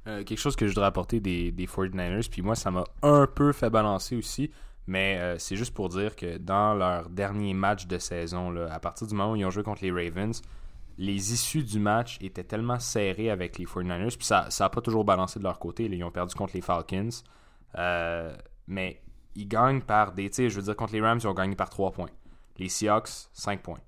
Euh, 0.06 0.22
quelque 0.22 0.38
chose 0.38 0.54
que 0.54 0.66
je 0.66 0.72
voudrais 0.72 0.86
apporter 0.86 1.20
des, 1.20 1.50
des 1.50 1.66
49ers, 1.66 2.28
puis 2.28 2.42
moi, 2.42 2.54
ça 2.54 2.70
m'a 2.70 2.84
un 3.02 3.26
peu 3.26 3.52
fait 3.52 3.70
balancer 3.70 4.16
aussi. 4.16 4.50
Mais 4.86 5.36
c'est 5.38 5.54
juste 5.54 5.74
pour 5.74 5.90
dire 5.90 6.16
que 6.16 6.38
dans 6.38 6.72
leur 6.72 7.10
dernier 7.10 7.52
match 7.52 7.86
de 7.86 7.98
saison, 7.98 8.56
à 8.70 8.80
partir 8.80 9.06
du 9.06 9.14
moment 9.14 9.32
où 9.32 9.36
ils 9.36 9.44
ont 9.44 9.50
joué 9.50 9.62
contre 9.62 9.82
les 9.82 9.90
Ravens, 9.90 10.40
les 10.98 11.32
issues 11.32 11.62
du 11.62 11.78
match 11.78 12.18
étaient 12.20 12.44
tellement 12.44 12.78
serrées 12.78 13.30
avec 13.30 13.56
les 13.58 13.64
49ers, 13.64 14.16
puis 14.16 14.26
ça 14.26 14.48
n'a 14.58 14.68
pas 14.68 14.80
toujours 14.80 15.04
balancé 15.04 15.38
de 15.38 15.44
leur 15.44 15.58
côté. 15.58 15.84
ils 15.84 16.04
ont 16.04 16.10
perdu 16.10 16.34
contre 16.34 16.54
les 16.54 16.60
Falcons. 16.60 17.08
mais 18.66 19.00
ils 19.34 19.48
gagnent 19.48 19.80
par 19.80 20.12
des. 20.12 20.30
Je 20.36 20.48
veux 20.48 20.62
dire, 20.62 20.76
contre 20.76 20.92
les 20.92 21.00
Rams, 21.00 21.18
ils 21.22 21.26
ont 21.26 21.34
gagné 21.34 21.56
par 21.56 21.70
3 21.70 21.92
points. 21.92 22.10
Les 22.58 22.68
Seahawks, 22.68 23.28
5 23.32 23.62
points. 23.62 23.80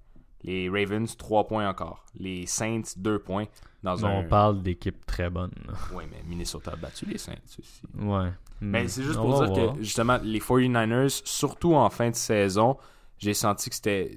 Les 0.42 0.70
Ravens, 0.70 1.16
3 1.16 1.46
points 1.46 1.68
encore. 1.68 2.04
Les 2.14 2.46
Saints, 2.46 2.94
2 2.96 3.18
points. 3.18 3.46
Dans 3.82 4.06
un... 4.06 4.20
On 4.20 4.28
parle 4.28 4.62
d'équipes 4.62 5.04
très 5.04 5.28
bonnes. 5.28 5.52
Oui, 5.92 6.04
mais 6.10 6.22
Minnesota 6.26 6.72
a 6.72 6.76
battu 6.76 7.04
les 7.06 7.18
Saints 7.18 7.34
aussi. 7.58 7.82
Ouais. 7.98 8.30
Mais 8.60 8.88
c'est 8.88 9.02
juste 9.02 9.16
pour 9.16 9.42
dire 9.42 9.74
que, 9.74 9.82
justement, 9.82 10.18
les 10.22 10.38
49ers, 10.38 11.22
surtout 11.24 11.74
en 11.74 11.88
fin 11.90 12.10
de 12.10 12.14
saison, 12.14 12.76
j'ai 13.18 13.34
senti 13.34 13.68
que 13.70 13.76
c'était. 13.76 14.14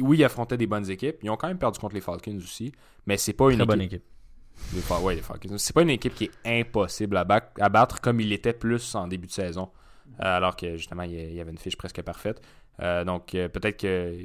Oui, 0.00 0.18
ils 0.18 0.24
affrontaient 0.24 0.56
des 0.56 0.66
bonnes 0.66 0.88
équipes. 0.90 1.16
Ils 1.22 1.30
ont 1.30 1.36
quand 1.36 1.48
même 1.48 1.58
perdu 1.58 1.78
contre 1.78 1.94
les 1.94 2.00
Falcons 2.00 2.36
aussi. 2.38 2.72
Mais 3.06 3.16
c'est 3.16 3.32
pas 3.32 3.50
une 3.50 3.58
très 3.58 3.66
bonne 3.66 3.80
équipe. 3.82 4.02
Les, 4.74 4.96
ouais, 5.02 5.14
les 5.14 5.22
Falcons. 5.22 5.56
C'est 5.56 5.72
pas 5.72 5.82
une 5.82 5.90
équipe 5.90 6.14
qui 6.14 6.24
est 6.24 6.60
impossible 6.60 7.16
à, 7.16 7.26
à 7.60 7.68
battre 7.68 8.00
comme 8.00 8.20
il 8.20 8.32
était 8.32 8.52
plus 8.52 8.94
en 8.94 9.06
début 9.06 9.26
de 9.26 9.32
saison. 9.32 9.70
Euh, 10.20 10.36
alors 10.36 10.56
que 10.56 10.76
justement, 10.76 11.04
il 11.04 11.34
y 11.34 11.40
avait 11.40 11.50
une 11.50 11.58
fiche 11.58 11.76
presque 11.76 12.02
parfaite. 12.02 12.40
Euh, 12.80 13.04
donc 13.04 13.34
euh, 13.34 13.48
peut-être 13.48 13.78
que 13.78 14.16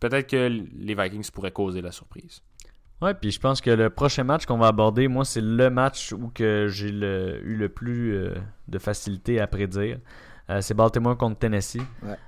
peut-être 0.00 0.28
que 0.28 0.48
les 0.76 0.94
Vikings 0.94 1.30
pourraient 1.30 1.52
causer 1.52 1.80
la 1.80 1.92
surprise. 1.92 2.42
Ouais, 3.02 3.14
puis 3.14 3.30
je 3.30 3.40
pense 3.40 3.60
que 3.60 3.70
le 3.70 3.90
prochain 3.90 4.24
match 4.24 4.46
qu'on 4.46 4.56
va 4.56 4.68
aborder, 4.68 5.06
moi, 5.06 5.24
c'est 5.24 5.42
le 5.42 5.68
match 5.68 6.12
où 6.12 6.28
que 6.28 6.66
j'ai 6.68 6.88
eu 6.88 7.56
le 7.56 7.68
plus 7.68 8.30
de 8.68 8.78
facilité 8.78 9.38
à 9.38 9.46
prédire. 9.46 9.98
C'est 10.60 10.74
Baltimore 10.74 11.16
contre 11.16 11.38
Tennessee. 11.38 11.82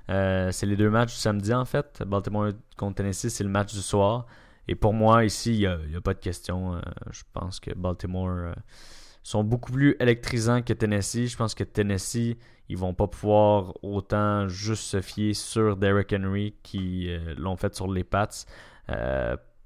c'est 0.07 0.65
les 0.65 0.75
deux 0.75 0.89
matchs 0.89 1.13
du 1.13 1.19
samedi, 1.19 1.53
en 1.53 1.65
fait. 1.65 2.03
Baltimore 2.05 2.51
contre 2.77 2.95
Tennessee, 2.95 3.29
c'est 3.29 3.43
le 3.43 3.49
match 3.49 3.73
du 3.73 3.81
soir. 3.81 4.25
Et 4.67 4.75
pour 4.75 4.93
moi, 4.93 5.25
ici, 5.25 5.53
il 5.53 5.89
n'y 5.89 5.95
a, 5.95 6.01
pas 6.01 6.13
de 6.13 6.19
question. 6.19 6.81
je 7.11 7.23
pense 7.33 7.59
que 7.59 7.73
Baltimore 7.73 8.53
sont 9.23 9.43
beaucoup 9.43 9.71
plus 9.71 9.95
électrisants 9.99 10.61
que 10.61 10.73
Tennessee. 10.73 11.27
Je 11.27 11.37
pense 11.37 11.53
que 11.53 11.63
Tennessee, 11.63 12.37
ils 12.69 12.77
vont 12.77 12.93
pas 12.93 13.07
pouvoir 13.07 13.73
autant 13.83 14.47
juste 14.47 14.83
se 14.83 15.01
fier 15.01 15.33
sur 15.33 15.75
Derrick 15.75 16.13
Henry 16.13 16.55
qui 16.63 17.09
euh, 17.09 17.33
l'ont 17.37 17.55
fait 17.55 17.75
sur 17.75 17.91
les 17.91 18.03
Pats. 18.03 18.29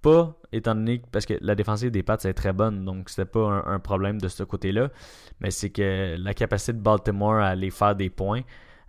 Pas 0.04 0.36
étant 0.52 0.76
donné 0.76 1.02
parce 1.12 1.26
que 1.26 1.34
la 1.42 1.56
défensive 1.56 1.90
des 1.90 2.04
Pats 2.04 2.18
est 2.24 2.34
très 2.34 2.54
bonne, 2.54 2.86
donc 2.86 3.10
c'était 3.10 3.26
pas 3.26 3.64
un, 3.66 3.80
problème 3.80 4.22
de 4.22 4.28
ce 4.28 4.44
côté-là. 4.44 4.90
Mais 5.40 5.50
c'est 5.50 5.72
que 5.72 6.16
la 6.20 6.36
capacité 6.36 6.74
de 6.74 6.80
Baltimore 6.80 7.36
à 7.36 7.48
aller 7.48 7.72
faire 7.72 7.96
des 7.96 8.12
points 8.12 8.42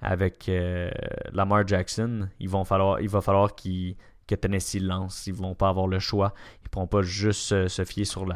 avec 0.03 0.49
euh, 0.51 0.91
Lamar 1.33 1.67
Jackson, 1.67 2.29
falloir, 2.67 3.01
il 3.01 3.09
va 3.09 3.23
falloir 3.23 3.55
que 3.55 4.35
Tennessee 4.35 4.81
lance. 4.81 5.27
Ils 5.27 5.35
vont 5.35 5.55
pas 5.55 5.71
avoir 5.71 5.87
le 5.87 5.99
choix. 5.99 6.35
Ils 6.63 6.69
pourront 6.69 6.87
pas 6.87 7.01
juste 7.01 7.69
se 7.69 7.85
fier 7.85 8.05
sur 8.05 8.27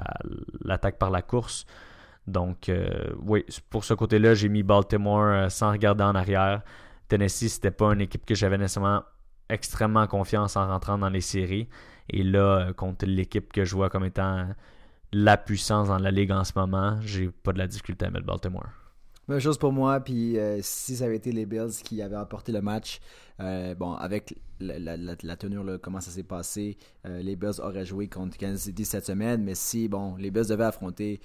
l'attaque 0.64 0.98
par 0.98 1.10
la 1.10 1.20
course. 1.20 1.66
Donc, 2.28 2.68
euh, 2.68 3.12
oui, 3.22 3.44
pour 3.70 3.84
ce 3.84 3.94
côté-là, 3.94 4.34
j'ai 4.34 4.48
mis 4.48 4.62
Baltimore 4.62 5.24
euh, 5.24 5.48
sans 5.48 5.72
regarder 5.72 6.04
en 6.04 6.14
arrière. 6.14 6.62
Tennessee, 7.08 7.48
c'était 7.48 7.70
pas 7.70 7.92
une 7.92 8.02
équipe 8.02 8.26
que 8.26 8.34
j'avais 8.34 8.58
nécessairement 8.58 9.02
extrêmement 9.48 10.06
confiance 10.06 10.56
en 10.56 10.68
rentrant 10.68 10.98
dans 10.98 11.08
les 11.08 11.22
séries. 11.22 11.68
Et 12.10 12.22
là, 12.22 12.68
euh, 12.68 12.72
contre 12.72 13.06
l'équipe 13.06 13.52
que 13.52 13.64
je 13.64 13.74
vois 13.74 13.90
comme 13.90 14.04
étant 14.04 14.48
la 15.12 15.36
puissance 15.36 15.88
dans 15.88 15.98
la 15.98 16.10
ligue 16.10 16.32
en 16.32 16.44
ce 16.44 16.52
moment, 16.56 16.98
j'ai 17.02 17.28
pas 17.28 17.52
de 17.52 17.58
la 17.58 17.66
difficulté 17.66 18.06
à 18.06 18.10
mettre 18.10 18.26
Baltimore. 18.26 18.68
Même 19.26 19.40
chose 19.40 19.58
pour 19.58 19.72
moi. 19.72 20.00
Puis 20.00 20.38
euh, 20.38 20.58
si 20.62 20.96
ça 20.96 21.04
avait 21.04 21.16
été 21.16 21.32
les 21.32 21.44
Bills 21.44 21.82
qui 21.84 22.00
avaient 22.00 22.16
apporté 22.16 22.50
le 22.50 22.62
match, 22.62 23.00
euh, 23.40 23.74
bon, 23.74 23.92
avec 23.92 24.38
la, 24.58 24.96
la, 24.96 25.36
tenue, 25.36 25.58
comment 25.80 26.00
ça 26.00 26.10
s'est 26.10 26.24
passé, 26.24 26.76
les 27.04 27.36
Bills 27.36 27.60
auraient 27.60 27.84
joué 27.84 28.08
contre 28.08 28.36
Kansas 28.36 28.62
City 28.62 28.84
cette 28.84 29.06
semaine. 29.06 29.42
Mais 29.44 29.54
si, 29.54 29.86
bon, 29.86 30.16
les 30.16 30.30
Bills 30.30 30.48
devaient 30.48 30.64
affronter 30.64 31.20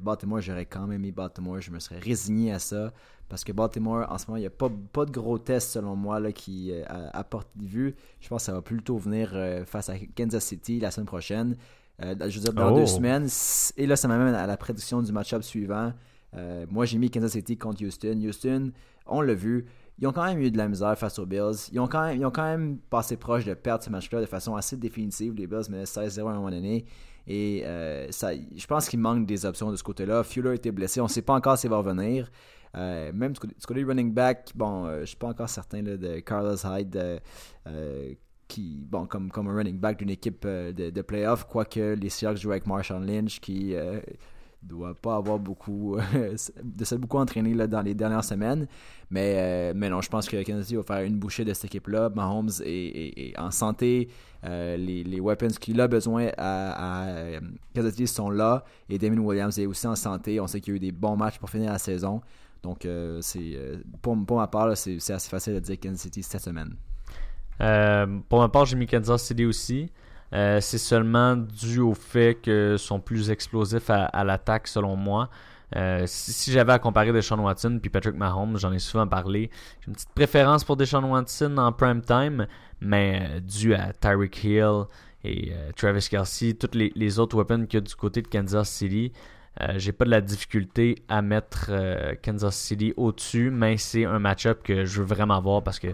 Baltimore, 0.00 0.40
j'aurais 0.40 0.64
quand 0.64 0.86
même 0.86 1.02
mis 1.02 1.12
Baltimore. 1.12 1.60
Je 1.60 1.70
me 1.70 1.78
serais 1.78 1.98
résigné 1.98 2.52
à 2.52 2.58
ça. 2.58 2.92
Parce 3.28 3.42
que 3.42 3.52
Baltimore, 3.52 4.06
en 4.08 4.18
ce 4.18 4.26
moment, 4.26 4.36
il 4.36 4.42
n'y 4.42 4.46
a 4.46 4.50
pas, 4.50 4.70
pas 4.92 5.04
de 5.04 5.10
gros 5.10 5.38
tests, 5.38 5.72
selon 5.72 5.96
moi, 5.96 6.20
là, 6.20 6.30
qui 6.30 6.72
apportent 7.12 7.50
du 7.56 7.66
vue. 7.66 7.94
Je 8.20 8.28
pense 8.28 8.42
que 8.42 8.46
ça 8.46 8.52
va 8.52 8.62
plutôt 8.62 8.98
venir 8.98 9.36
face 9.66 9.88
à 9.88 9.94
Kansas 10.16 10.44
City 10.44 10.78
la 10.78 10.92
semaine 10.92 11.06
prochaine. 11.06 11.56
je 12.00 12.14
veux 12.14 12.40
dire, 12.40 12.52
dans 12.52 12.72
deux 12.72 12.82
oh. 12.82 12.86
semaines. 12.86 13.26
Et 13.76 13.86
là, 13.86 13.96
ça 13.96 14.06
m'amène 14.06 14.34
à 14.34 14.46
la 14.46 14.56
prédiction 14.56 15.02
du 15.02 15.10
match-up 15.10 15.42
suivant. 15.42 15.92
Euh, 16.36 16.66
moi, 16.70 16.84
j'ai 16.84 16.98
mis 16.98 17.10
Kansas 17.10 17.32
City 17.32 17.56
contre 17.56 17.84
Houston. 17.84 18.20
Houston, 18.22 18.72
on 19.06 19.20
l'a 19.20 19.34
vu, 19.34 19.66
ils 19.98 20.06
ont 20.06 20.12
quand 20.12 20.24
même 20.24 20.40
eu 20.40 20.50
de 20.50 20.58
la 20.58 20.68
misère 20.68 20.96
face 20.98 21.18
aux 21.18 21.26
Bills. 21.26 21.70
Ils 21.72 21.80
ont 21.80 21.86
quand 21.86 22.06
même, 22.06 22.18
ils 22.18 22.26
ont 22.26 22.30
quand 22.30 22.44
même 22.44 22.78
passé 22.90 23.16
proche 23.16 23.44
de 23.44 23.54
perdre 23.54 23.82
ce 23.82 23.90
match-là 23.90 24.20
de 24.20 24.26
façon 24.26 24.56
assez 24.56 24.76
définitive. 24.76 25.34
Les 25.34 25.46
Bills 25.46 25.70
menaient 25.70 25.84
16-0 25.84 26.26
à 26.26 26.30
un 26.30 26.34
moment 26.34 26.50
donné. 26.50 26.84
Et 27.26 27.62
euh, 27.64 28.10
ça, 28.10 28.30
je 28.34 28.66
pense 28.66 28.88
qu'il 28.88 29.00
manque 29.00 29.26
des 29.26 29.46
options 29.46 29.70
de 29.70 29.76
ce 29.76 29.82
côté-là. 29.82 30.22
Fuller 30.22 30.54
était 30.54 30.70
blessé. 30.70 31.00
On 31.00 31.04
ne 31.04 31.08
sait 31.08 31.22
pas 31.22 31.34
encore 31.34 31.58
s'il 31.58 31.70
va 31.70 31.78
revenir. 31.78 32.30
Euh, 32.74 33.12
même 33.12 33.32
du 33.32 33.40
côté, 33.40 33.84
running 33.84 34.12
back, 34.12 34.50
bon, 34.54 34.86
euh, 34.86 35.00
je 35.00 35.06
suis 35.06 35.16
pas 35.16 35.28
encore 35.28 35.48
certain 35.48 35.82
de 35.82 36.20
Carlos 36.20 36.56
Hyde 36.64 37.20
qui, 38.48 38.86
bon, 38.88 39.06
comme, 39.06 39.30
comme 39.30 39.48
un 39.48 39.54
running 39.56 39.78
back 39.78 39.98
d'une 39.98 40.10
équipe 40.10 40.46
de, 40.46 40.90
de 40.90 41.02
playoff, 41.02 41.44
quoique 41.44 41.94
les 41.94 42.08
Seahawks 42.08 42.36
jouent 42.36 42.52
avec 42.52 42.66
Marshawn 42.66 43.04
Lynch 43.04 43.40
qui 43.40 43.74
doit 44.62 44.94
pas 44.94 45.16
avoir 45.16 45.38
beaucoup 45.38 45.96
de 46.64 46.84
s'être 46.84 47.00
beaucoup 47.00 47.18
entraîné 47.18 47.54
là, 47.54 47.66
dans 47.66 47.82
les 47.82 47.94
dernières 47.94 48.24
semaines 48.24 48.66
mais, 49.10 49.72
mais 49.74 49.88
non 49.88 50.00
je 50.00 50.08
pense 50.08 50.28
que 50.28 50.42
City 50.42 50.74
va 50.74 50.82
faire 50.82 51.02
une 51.02 51.18
bouchée 51.18 51.44
de 51.44 51.52
cette 51.54 51.66
équipe 51.66 51.86
là 51.86 52.08
Mahomes 52.08 52.50
est, 52.64 53.38
en 53.38 53.52
santé 53.52 54.08
euh, 54.46 54.76
les, 54.76 55.20
weapons 55.20 55.48
qu'il 55.60 55.80
a 55.80 55.88
besoin 55.88 56.28
à, 56.36 57.04
à 57.04 57.40
City 57.74 58.06
sont 58.06 58.30
là. 58.30 58.64
Et 58.88 58.98
Damien 58.98 59.18
Williams 59.20 59.58
est 59.58 59.66
aussi 59.66 59.86
en 59.86 59.96
santé. 59.96 60.40
On 60.40 60.46
sait 60.46 60.60
qu'il 60.60 60.72
y 60.72 60.74
a 60.74 60.76
eu 60.76 60.80
des 60.80 60.92
bons 60.92 61.16
matchs 61.16 61.38
pour 61.38 61.50
finir 61.50 61.72
la 61.72 61.78
saison. 61.78 62.20
Donc, 62.62 62.84
euh, 62.84 63.18
c'est 63.22 63.54
euh, 63.54 63.76
pour, 64.02 64.16
pour, 64.26 64.38
ma 64.38 64.46
part, 64.46 64.76
c'est 64.76 65.10
assez 65.10 65.30
facile 65.30 65.54
de 65.54 65.60
dire 65.60 65.76
Kansas 65.80 66.00
City 66.00 66.22
cette 66.22 66.42
semaine. 66.42 66.74
pour 68.28 68.40
ma 68.40 68.48
part, 68.48 68.64
j'ai 68.66 68.76
mis 68.76 68.86
Kansas 68.86 69.22
City 69.22 69.44
aussi. 69.44 69.90
c'est 70.32 70.78
seulement 70.78 71.36
dû 71.36 71.80
au 71.80 71.94
fait 71.94 72.40
qu'ils 72.40 72.78
sont 72.78 73.00
plus 73.00 73.30
explosifs 73.30 73.90
à, 73.90 74.24
l'attaque, 74.24 74.68
selon 74.68 74.96
moi. 74.96 75.30
Euh, 75.74 76.04
si, 76.06 76.52
j'avais 76.52 76.72
à 76.72 76.78
comparer 76.78 77.12
Deshaun 77.12 77.40
Watson 77.40 77.78
puis 77.80 77.90
Patrick 77.90 78.14
Mahomes, 78.14 78.56
j'en 78.56 78.72
ai 78.72 78.78
souvent 78.78 79.06
parlé. 79.06 79.50
J'ai 79.80 79.88
une 79.88 79.94
petite 79.94 80.12
préférence 80.14 80.64
pour 80.64 80.76
Deshaun 80.76 81.04
Watson 81.04 81.56
en 81.58 81.72
prime 81.72 82.02
time, 82.02 82.46
mais 82.80 83.28
euh, 83.28 83.40
dû 83.40 83.74
à 83.74 83.92
Tyreek 83.92 84.44
Hill 84.44 84.84
et 85.24 85.52
euh, 85.52 85.72
Travis 85.74 86.06
Kelsey, 86.08 86.54
toutes 86.54 86.76
les, 86.76 87.18
autres 87.18 87.36
weapons 87.36 87.66
qu'il 87.66 87.78
y 87.78 87.82
a 87.82 87.86
du 87.86 87.94
côté 87.96 88.22
de 88.22 88.28
Kansas 88.28 88.70
City, 88.70 89.12
j'ai 89.76 89.92
pas 89.92 90.04
de 90.04 90.10
la 90.10 90.20
difficulté 90.20 90.96
à 91.08 91.22
mettre 91.22 91.70
Kansas 92.22 92.56
City 92.56 92.92
au-dessus, 92.96 93.50
mais 93.50 93.76
c'est 93.76 94.04
un 94.04 94.18
match-up 94.18 94.62
que 94.62 94.84
je 94.84 95.00
veux 95.00 95.06
vraiment 95.06 95.40
voir 95.40 95.62
parce 95.62 95.78
que 95.78 95.88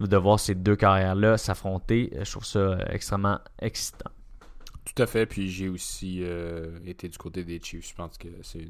de 0.00 0.16
voir 0.16 0.38
ces 0.38 0.54
deux 0.54 0.76
carrières-là 0.76 1.38
s'affronter, 1.38 2.12
je 2.22 2.30
trouve 2.30 2.44
ça 2.44 2.78
extrêmement 2.90 3.38
excitant. 3.58 4.10
Tout 4.84 5.02
à 5.02 5.06
fait, 5.06 5.26
puis 5.26 5.48
j'ai 5.48 5.68
aussi 5.68 6.22
été 6.84 7.08
du 7.08 7.18
côté 7.18 7.44
des 7.44 7.60
Chiefs. 7.62 7.88
Je 7.90 7.94
pense 7.94 8.18
que 8.18 8.28
c'est 8.42 8.66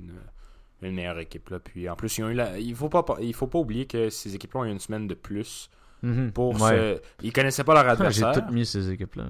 une 0.83 0.95
meilleure 0.95 1.19
équipe. 1.19 1.49
Là. 1.51 1.59
Puis 1.59 1.89
en 1.89 1.97
plus, 1.97 2.19
ils 2.19 2.25
ont 2.25 2.31
eu 2.31 2.41
il 2.59 2.75
faut 2.75 2.89
faut 2.89 3.47
pas 3.47 3.59
oublier 3.59 3.87
que 3.87 4.11
ces 4.11 4.35
équipes-là 4.35 4.61
ont 4.61 4.65
eu 4.65 4.71
une 4.71 4.79
semaine 4.79 5.07
de 5.07 5.15
plus. 5.15 5.71
Mhm. 6.07 6.33
Pour 6.33 6.59
se... 6.59 7.01
Ils 7.23 7.33
connaissaient 7.33 7.65
pas 7.65 7.75
leur 7.75 7.89
adversaire. 7.91 8.33
J'ai 8.35 8.41
tout 8.41 8.53
mis 8.53 8.65
ces 8.65 8.91
équipes-là. 8.91 9.25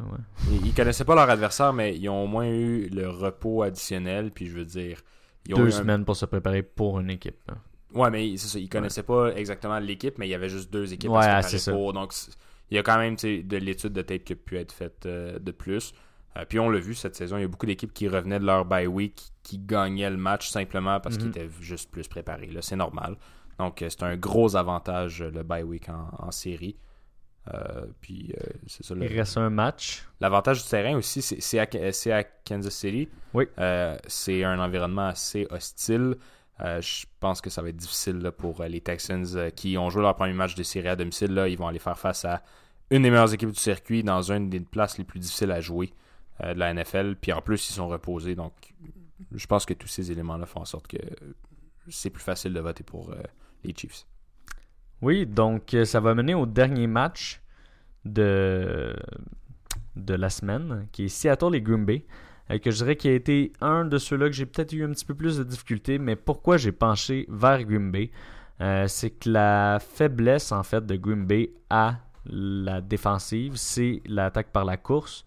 Ils, 0.64 0.74
connaissaient 0.74 1.04
pas 1.04 1.14
leur 1.14 1.30
adversaire, 1.30 1.72
mais 1.72 1.96
ils 1.96 2.08
ont 2.08 2.24
au 2.24 2.26
moins 2.26 2.46
eu 2.46 2.88
le 2.88 3.08
repos 3.08 3.62
additionnel. 3.62 4.30
Puis 4.30 4.46
je 4.46 4.56
veux 4.56 4.64
dire. 4.64 5.00
Ils 5.48 5.54
ont 5.54 5.58
Deux 5.58 5.70
semaines 5.70 6.04
pour 6.04 6.16
se 6.16 6.26
préparer 6.26 6.62
pour 6.62 7.00
une 7.00 7.10
équipe. 7.10 7.50
Ouais, 7.94 8.10
mais 8.10 8.36
c'est 8.36 8.48
ça. 8.48 8.58
Ils 8.58 8.68
connaissaient 8.68 9.04
pas 9.04 9.32
exactement 9.34 9.78
l'équipe, 9.78 10.18
mais 10.18 10.26
il 10.26 10.30
y 10.30 10.34
avait 10.34 10.48
juste 10.48 10.72
deux 10.72 10.92
équipes 10.92 11.12
à 11.12 11.42
se 11.42 11.56
préparer 11.56 11.76
pour. 11.76 11.92
Donc 11.92 12.12
il 12.70 12.76
y 12.76 12.78
a 12.78 12.82
quand 12.82 12.98
même 12.98 13.14
de 13.16 13.56
l'étude 13.56 13.92
de 13.92 14.02
tape 14.02 14.24
qui 14.24 14.32
a 14.32 14.36
pu 14.36 14.56
être 14.58 14.72
faite 14.72 15.06
euh, 15.06 15.38
de 15.38 15.52
plus. 15.52 15.92
Euh, 16.36 16.44
puis 16.48 16.58
on 16.58 16.68
l'a 16.68 16.80
vu 16.80 16.94
cette 16.94 17.14
saison, 17.14 17.36
il 17.36 17.42
y 17.42 17.44
a 17.44 17.48
beaucoup 17.48 17.66
d'équipes 17.66 17.94
qui 17.94 18.08
revenaient 18.08 18.40
de 18.40 18.44
leur 18.44 18.64
bye 18.64 18.86
week 18.86 19.22
qui 19.42 19.58
gagnaient 19.58 20.10
le 20.10 20.16
match 20.16 20.48
simplement 20.48 21.00
parce 21.00 21.16
qu'ils 21.16 21.26
mhm. 21.26 21.32
étaient 21.32 21.48
juste 21.60 21.90
plus 21.90 22.08
préparés. 22.08 22.48
Là, 22.48 22.62
c'est 22.62 22.76
normal. 22.76 23.16
Donc 23.58 23.82
euh, 23.82 23.88
c'est 23.88 24.02
un 24.02 24.16
gros 24.16 24.56
avantage 24.56 25.22
le 25.22 25.42
bye 25.42 25.62
week 25.62 25.88
en, 25.88 26.30
série. 26.30 26.76
Euh, 27.54 27.86
puis 28.00 28.34
c'est 28.66 28.84
ça. 28.84 28.94
Il 29.00 29.06
reste 29.06 29.36
un 29.36 29.50
match. 29.50 30.06
L'avantage 30.20 30.62
du 30.62 30.68
terrain 30.68 30.96
aussi, 30.96 31.22
c'est 31.22 31.58
à, 31.58 32.24
Kansas 32.44 32.74
City. 32.74 33.08
Oui. 33.34 33.46
c'est 34.06 34.44
un 34.44 34.58
environnement 34.58 35.06
assez 35.08 35.46
hostile. 35.50 36.16
je 36.58 37.06
pense 37.20 37.40
que 37.40 37.50
ça 37.50 37.62
va 37.62 37.68
être 37.68 37.76
difficile 37.76 38.32
pour 38.36 38.62
les 38.64 38.80
Texans 38.80 39.50
qui 39.54 39.78
ont 39.78 39.90
joué 39.90 40.02
leur 40.02 40.16
premier 40.16 40.32
match 40.32 40.54
de 40.54 40.62
série 40.62 40.88
à 40.88 40.96
domicile. 40.96 41.32
Là, 41.32 41.48
ils 41.48 41.56
vont 41.56 41.68
aller 41.68 41.78
faire 41.78 41.98
face 41.98 42.24
à 42.24 42.42
une 42.90 43.02
des 43.02 43.10
meilleures 43.10 43.32
équipes 43.32 43.50
du 43.50 43.60
circuit 43.60 44.02
dans 44.02 44.32
une 44.32 44.50
des 44.50 44.60
places 44.60 44.98
les 44.98 45.04
plus 45.04 45.20
difficiles 45.20 45.52
à 45.52 45.60
jouer. 45.60 45.92
Euh, 46.44 46.52
de 46.52 46.58
la 46.58 46.74
NFL. 46.74 47.16
Puis 47.16 47.32
en 47.32 47.40
plus, 47.40 47.70
ils 47.70 47.72
sont 47.72 47.88
reposés. 47.88 48.34
Donc, 48.34 48.52
je 49.32 49.46
pense 49.46 49.64
que 49.64 49.72
tous 49.72 49.88
ces 49.88 50.12
éléments-là 50.12 50.44
font 50.44 50.60
en 50.60 50.66
sorte 50.66 50.86
que 50.86 50.98
c'est 51.88 52.10
plus 52.10 52.22
facile 52.22 52.52
de 52.52 52.60
voter 52.60 52.84
pour 52.84 53.10
euh, 53.10 53.16
les 53.64 53.74
Chiefs. 53.74 54.06
Oui, 55.02 55.26
donc 55.26 55.74
euh, 55.74 55.84
ça 55.84 56.00
va 56.00 56.14
mener 56.14 56.34
au 56.34 56.46
dernier 56.46 56.86
match 56.86 57.42
de, 58.04 58.94
de 59.96 60.14
la 60.14 60.30
semaine, 60.30 60.86
qui 60.92 61.04
est 61.04 61.08
Seattle 61.08 61.54
et 61.54 61.60
Green 61.60 61.84
Bay. 61.84 62.04
que 62.48 62.70
je 62.70 62.76
dirais 62.76 62.96
qu'il 62.96 63.10
a 63.10 63.14
été 63.14 63.52
un 63.60 63.84
de 63.84 63.98
ceux-là 63.98 64.26
que 64.26 64.32
j'ai 64.32 64.46
peut-être 64.46 64.72
eu 64.72 64.84
un 64.84 64.90
petit 64.90 65.04
peu 65.04 65.14
plus 65.14 65.38
de 65.38 65.44
difficultés, 65.44 65.98
mais 65.98 66.16
pourquoi 66.16 66.56
j'ai 66.56 66.72
penché 66.72 67.26
vers 67.28 67.62
Green 67.64 67.90
Bay 67.90 68.10
C'est 68.86 69.10
que 69.10 69.28
la 69.28 69.78
faiblesse 69.80 70.52
en 70.52 70.62
fait 70.62 70.86
de 70.86 70.96
Green 70.96 71.26
Bay 71.26 71.50
à 71.68 71.98
la 72.24 72.80
défensive, 72.80 73.56
c'est 73.56 74.02
l'attaque 74.06 74.48
par 74.52 74.64
la 74.64 74.76
course. 74.76 75.24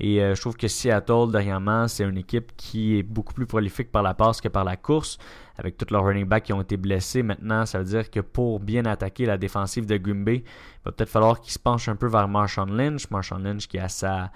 Et 0.00 0.22
euh, 0.22 0.34
je 0.34 0.40
trouve 0.40 0.56
que 0.56 0.66
Seattle, 0.66 1.30
dernièrement, 1.30 1.86
c'est 1.86 2.04
une 2.04 2.16
équipe 2.16 2.56
qui 2.56 2.98
est 2.98 3.02
beaucoup 3.02 3.34
plus 3.34 3.46
prolifique 3.46 3.92
par 3.92 4.02
la 4.02 4.14
passe 4.14 4.40
que 4.40 4.48
par 4.48 4.64
la 4.64 4.76
course. 4.76 5.18
Avec 5.58 5.76
tous 5.76 5.92
leurs 5.92 6.04
running 6.04 6.24
backs 6.24 6.44
qui 6.44 6.54
ont 6.54 6.62
été 6.62 6.78
blessés 6.78 7.22
maintenant, 7.22 7.66
ça 7.66 7.78
veut 7.78 7.84
dire 7.84 8.10
que 8.10 8.20
pour 8.20 8.60
bien 8.60 8.86
attaquer 8.86 9.26
la 9.26 9.36
défensive 9.36 9.84
de 9.84 9.98
Green 9.98 10.24
il 10.26 10.42
va 10.86 10.92
peut-être 10.92 11.10
falloir 11.10 11.42
qu'il 11.42 11.52
se 11.52 11.58
penche 11.58 11.86
un 11.88 11.96
peu 11.96 12.06
vers 12.06 12.28
Marshawn 12.28 12.74
Lynch. 12.74 13.10
Marshawn 13.10 13.44
Lynch 13.44 13.68
qui 13.68 13.78
a 13.78 13.90
sa 13.90 14.32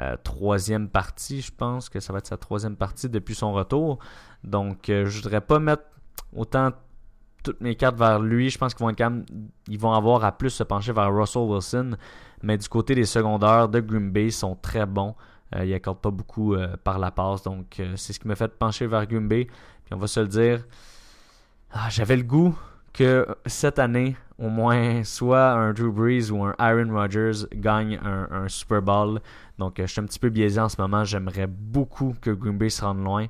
euh, 0.00 0.16
troisième 0.24 0.88
partie, 0.88 1.42
je 1.42 1.52
pense 1.52 1.90
que 1.90 2.00
ça 2.00 2.14
va 2.14 2.20
être 2.20 2.26
sa 2.26 2.38
troisième 2.38 2.76
partie 2.76 3.10
depuis 3.10 3.34
son 3.34 3.52
retour. 3.52 3.98
Donc, 4.42 4.88
euh, 4.88 5.04
je 5.04 5.20
voudrais 5.20 5.42
pas 5.42 5.58
mettre 5.58 5.82
autant 6.34 6.70
toutes 7.42 7.60
mes 7.60 7.74
cartes 7.74 7.98
vers 7.98 8.18
lui. 8.18 8.48
Je 8.48 8.56
pense 8.56 8.72
qu'ils 8.72 8.86
vont, 8.86 8.94
quand 8.94 9.22
ils 9.68 9.78
vont 9.78 9.92
avoir 9.92 10.24
à 10.24 10.32
plus 10.32 10.50
se 10.50 10.62
pencher 10.62 10.92
vers 10.92 11.14
Russell 11.14 11.42
Wilson. 11.42 11.96
Mais 12.42 12.58
du 12.58 12.68
côté 12.68 12.94
des 12.94 13.04
secondaires 13.04 13.68
de 13.68 13.80
Green 13.80 14.10
Bay, 14.10 14.30
sont 14.30 14.56
très 14.56 14.86
bons. 14.86 15.14
Euh, 15.54 15.64
ils 15.64 15.70
n'accordent 15.70 16.00
pas 16.00 16.10
beaucoup 16.10 16.54
euh, 16.54 16.76
par 16.82 16.98
la 16.98 17.10
passe. 17.10 17.42
Donc, 17.42 17.78
euh, 17.78 17.94
c'est 17.96 18.12
ce 18.12 18.20
qui 18.20 18.28
m'a 18.28 18.34
fait 18.34 18.52
pencher 18.56 18.86
vers 18.86 19.06
Green 19.06 19.28
Bay. 19.28 19.46
Puis 19.84 19.94
on 19.94 19.98
va 19.98 20.06
se 20.06 20.20
le 20.20 20.28
dire. 20.28 20.64
Ah, 21.72 21.88
j'avais 21.90 22.16
le 22.16 22.22
goût 22.22 22.56
que 22.92 23.26
cette 23.46 23.78
année, 23.78 24.16
au 24.38 24.48
moins, 24.48 25.04
soit 25.04 25.52
un 25.52 25.72
Drew 25.72 25.92
Brees 25.92 26.30
ou 26.30 26.44
un 26.44 26.54
Aaron 26.58 26.92
Rodgers 26.92 27.46
gagne 27.54 27.98
un, 28.04 28.48
Super 28.48 28.82
Bowl. 28.82 29.20
Donc, 29.58 29.74
je 29.78 29.86
suis 29.86 30.00
un 30.00 30.04
petit 30.04 30.18
peu 30.18 30.28
biaisé 30.28 30.60
en 30.60 30.68
ce 30.68 30.80
moment. 30.80 31.04
J'aimerais 31.04 31.46
beaucoup 31.46 32.14
que 32.20 32.30
Green 32.30 32.58
Bay 32.58 32.68
se 32.68 32.84
rende 32.84 33.02
loin. 33.02 33.26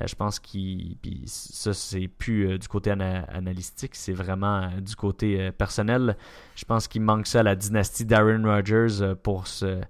Euh, 0.00 0.06
je 0.06 0.14
pense 0.14 0.40
qu'il. 0.40 0.96
ça, 1.26 1.72
c'est 1.72 2.08
plus 2.08 2.48
euh, 2.48 2.58
du 2.58 2.68
côté 2.68 2.90
analytique, 2.90 3.94
c'est 3.94 4.12
vraiment 4.12 4.62
euh, 4.62 4.80
du 4.80 4.96
côté 4.96 5.52
personnel. 5.52 6.16
Je 6.56 6.64
pense 6.64 6.88
qu'il 6.88 7.02
manque 7.02 7.26
ça 7.26 7.40
à 7.40 7.42
la 7.42 7.56
dynastie 7.56 8.04
d'Aaron 8.04 8.42
Rodgers 8.44 9.14
pour 9.22 9.46
se, 9.46 9.80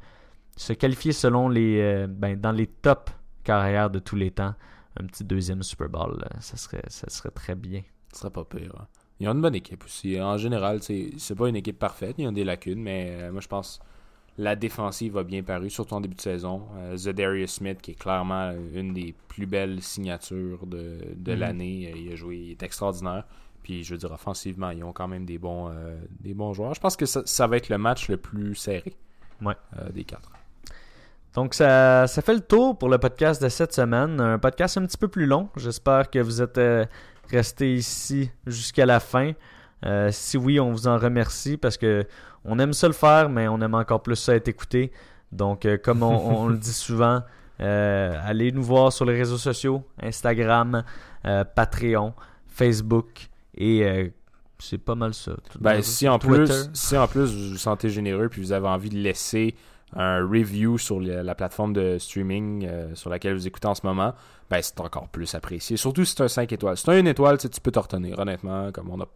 se 0.57 0.73
qualifier 0.73 1.13
selon 1.13 1.49
les. 1.49 2.07
Ben, 2.09 2.39
dans 2.39 2.53
les 2.53 2.67
top 2.67 3.11
carrières 3.43 3.91
de 3.91 3.99
tous 3.99 4.17
les 4.17 4.31
temps. 4.31 4.55
Un 4.97 5.07
petit 5.07 5.25
deuxième 5.25 5.65
Super 5.65 5.89
Bowl, 5.89 6.25
ça, 6.39 6.57
serait, 6.57 6.85
ça 6.87 7.11
serait 7.11 7.31
très 7.31 7.57
bien. 7.57 7.83
Ce 8.13 8.21
serait 8.21 8.31
pas 8.31 8.45
pire. 8.45 8.73
Hein. 8.79 8.87
Ils 9.19 9.29
ont 9.29 9.33
une 9.33 9.41
bonne 9.41 9.57
équipe 9.57 9.85
aussi. 9.85 10.21
En 10.21 10.37
général, 10.37 10.81
c'est 10.83 11.35
pas 11.37 11.49
une 11.49 11.57
équipe 11.57 11.81
parfaite. 11.81 12.15
Ils 12.19 12.29
ont 12.29 12.33
des 12.33 12.45
lacunes, 12.45 12.81
mais 12.81 13.29
moi, 13.33 13.41
je 13.41 13.49
pense 13.49 13.81
la 14.36 14.56
défensive 14.56 15.16
a 15.16 15.23
bien 15.23 15.43
paru, 15.43 15.70
surtout 15.70 15.94
en 15.94 16.01
début 16.01 16.16
de 16.16 16.20
saison. 16.20 16.62
Euh, 16.77 16.97
Zedarius 16.97 17.52
Smith, 17.52 17.81
qui 17.81 17.93
est 17.93 17.98
clairement 17.98 18.52
une 18.74 18.93
des 18.93 19.15
plus 19.28 19.47
belles 19.47 19.81
signatures 19.81 20.66
de, 20.66 20.98
de 21.16 21.32
mhm. 21.32 21.39
l'année, 21.39 21.93
il 21.97 22.12
a 22.12 22.16
joué, 22.16 22.36
il 22.36 22.51
est 22.52 22.62
extraordinaire. 22.62 23.24
Puis 23.62 23.85
je 23.85 23.94
veux 23.94 23.98
dire, 23.98 24.11
offensivement, 24.11 24.70
ils 24.70 24.82
ont 24.82 24.93
quand 24.93 25.09
même 25.09 25.24
des 25.24 25.39
bons, 25.39 25.70
euh, 25.70 25.97
des 26.20 26.35
bons 26.35 26.52
joueurs. 26.52 26.74
Je 26.74 26.81
pense 26.81 26.97
que 26.97 27.06
ça, 27.06 27.47
va 27.47 27.56
être 27.56 27.69
le 27.69 27.78
match 27.78 28.09
le 28.09 28.16
plus 28.16 28.55
serré 28.55 28.94
ouais. 29.40 29.55
Euh, 29.78 29.90
des 29.90 30.05
quatre. 30.05 30.31
Donc 31.35 31.55
ça, 31.55 32.06
ça 32.06 32.23
fait 32.23 32.35
le 32.35 32.40
tour 32.40 32.77
pour 32.77 32.89
le 32.89 32.98
podcast 32.98 33.43
de 33.43 33.48
cette 33.48 33.73
semaine. 33.73 34.20
Un 34.20 34.39
podcast 34.39 34.77
un 34.78 34.86
petit 34.86 34.98
peu 34.98 35.09
plus 35.09 35.27
long. 35.27 35.48
J'espère 35.56 36.11
que 36.11 36.19
vous 36.19 36.43
êtes 36.43 36.61
restés 37.31 37.74
ici 37.74 38.31
jusqu'à 38.47 38.86
la 38.86 39.01
fin. 39.01 39.32
Si 40.11 40.36
oui, 40.36 40.61
on 40.61 40.70
vous 40.70 40.89
en 40.89 40.98
remercie 40.98 41.56
parce 41.56 41.77
que 41.77 42.06
on 42.44 42.59
aime 42.59 42.73
ça 42.73 42.86
le 42.86 42.93
faire, 42.94 43.28
mais 43.28 43.48
on 43.48 43.61
aime 43.61 43.74
encore 43.74 44.02
plus 44.02 44.16
ça 44.16 44.35
être 44.35 44.48
écouté. 44.48 44.93
Donc, 45.32 45.66
euh, 45.66 45.77
comme 45.77 46.02
on, 46.02 46.48
le 46.48 46.56
dit 46.56 46.73
souvent, 46.73 47.23
euh, 47.61 48.15
allez 48.23 48.52
nous 48.52 48.62
voir 48.62 48.93
sur 48.93 49.05
les 49.05 49.16
réseaux 49.16 49.39
sociaux, 49.39 49.82
Instagram, 50.02 50.85
euh, 51.27 51.44
Patreon, 51.44 52.15
Facebook 52.47 53.28
et 53.56 54.12
c'est 54.59 54.78
pas 54.78 54.94
mal 54.94 55.15
ça. 55.15 55.32
Ben, 55.61 55.82
si 55.82 56.09
en 56.09 56.19
plus, 56.19 56.70
si 56.73 56.97
en 56.97 57.06
plus 57.06 57.32
vous 57.32 57.51
vous 57.51 57.56
sentez 57.56 57.89
généreux 57.89 58.28
puis 58.28 58.40
vous 58.40 58.52
avez 58.52 58.66
envie 58.66 58.89
de 58.89 58.98
laisser 58.98 59.55
un 59.97 60.20
review 60.27 60.77
sur 60.77 61.01
la 61.01 61.35
plateforme 61.36 61.73
de 61.73 61.98
streaming 61.98 62.69
sur 62.94 63.11
laquelle 63.11 63.35
vous 63.35 63.47
écoutez 63.47 63.69
en 63.69 63.74
ce 63.74 63.86
moment, 63.86 64.15
ben 64.51 64.61
c'est 64.61 64.81
encore 64.81 65.09
plus 65.09 65.35
apprécié. 65.36 65.77
Surtout 65.77 66.05
si 66.05 66.15
c'est 66.16 66.24
un 66.24 66.28
5 66.28 66.52
étoiles. 66.52 66.77
Si 66.77 66.85
c'est 66.85 66.98
un 66.98 67.06
étoile, 67.06 67.39
tu 67.39 67.48
peux 67.61 67.70
te 67.70 67.78
retenir, 67.78 68.19
honnêtement, 68.19 68.73
comme 68.73 68.90
on 68.90 68.97
n'a 68.97 69.06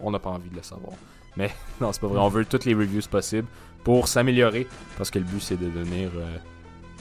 on 0.00 0.12
pas 0.12 0.30
envie 0.30 0.50
de 0.50 0.56
le 0.56 0.62
savoir. 0.62 0.92
Mais 1.36 1.50
non, 1.80 1.92
c'est 1.92 2.00
pas 2.00 2.06
vrai. 2.06 2.18
On 2.18 2.28
veut 2.28 2.44
toutes 2.44 2.64
les 2.64 2.74
reviews 2.74 3.02
possibles 3.10 3.48
pour 3.84 4.08
s'améliorer 4.08 4.66
parce 4.96 5.10
que 5.10 5.18
le 5.18 5.24
but 5.24 5.40
c'est 5.40 5.56
de 5.56 5.68
devenir 5.68 6.10
euh, 6.16 6.36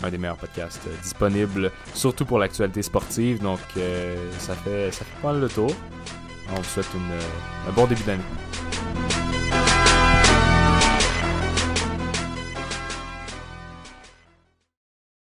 un 0.04 0.10
des 0.10 0.18
meilleurs 0.18 0.38
podcasts 0.38 0.86
euh, 0.88 0.96
disponibles, 1.02 1.72
surtout 1.94 2.26
pour 2.26 2.40
l'actualité 2.40 2.82
sportive. 2.82 3.42
Donc 3.42 3.60
euh, 3.78 4.16
ça 4.38 4.56
fait 4.56 4.92
ça 4.92 5.06
fait 5.06 5.22
pas 5.22 5.32
mal 5.34 5.42
le 5.42 5.50
tour. 5.50 5.72
On 6.52 6.56
vous 6.56 6.64
souhaite 6.64 6.90
une, 6.94 7.70
un 7.70 7.74
bon 7.74 7.88
début 7.88 8.04
d'année. 8.04 8.22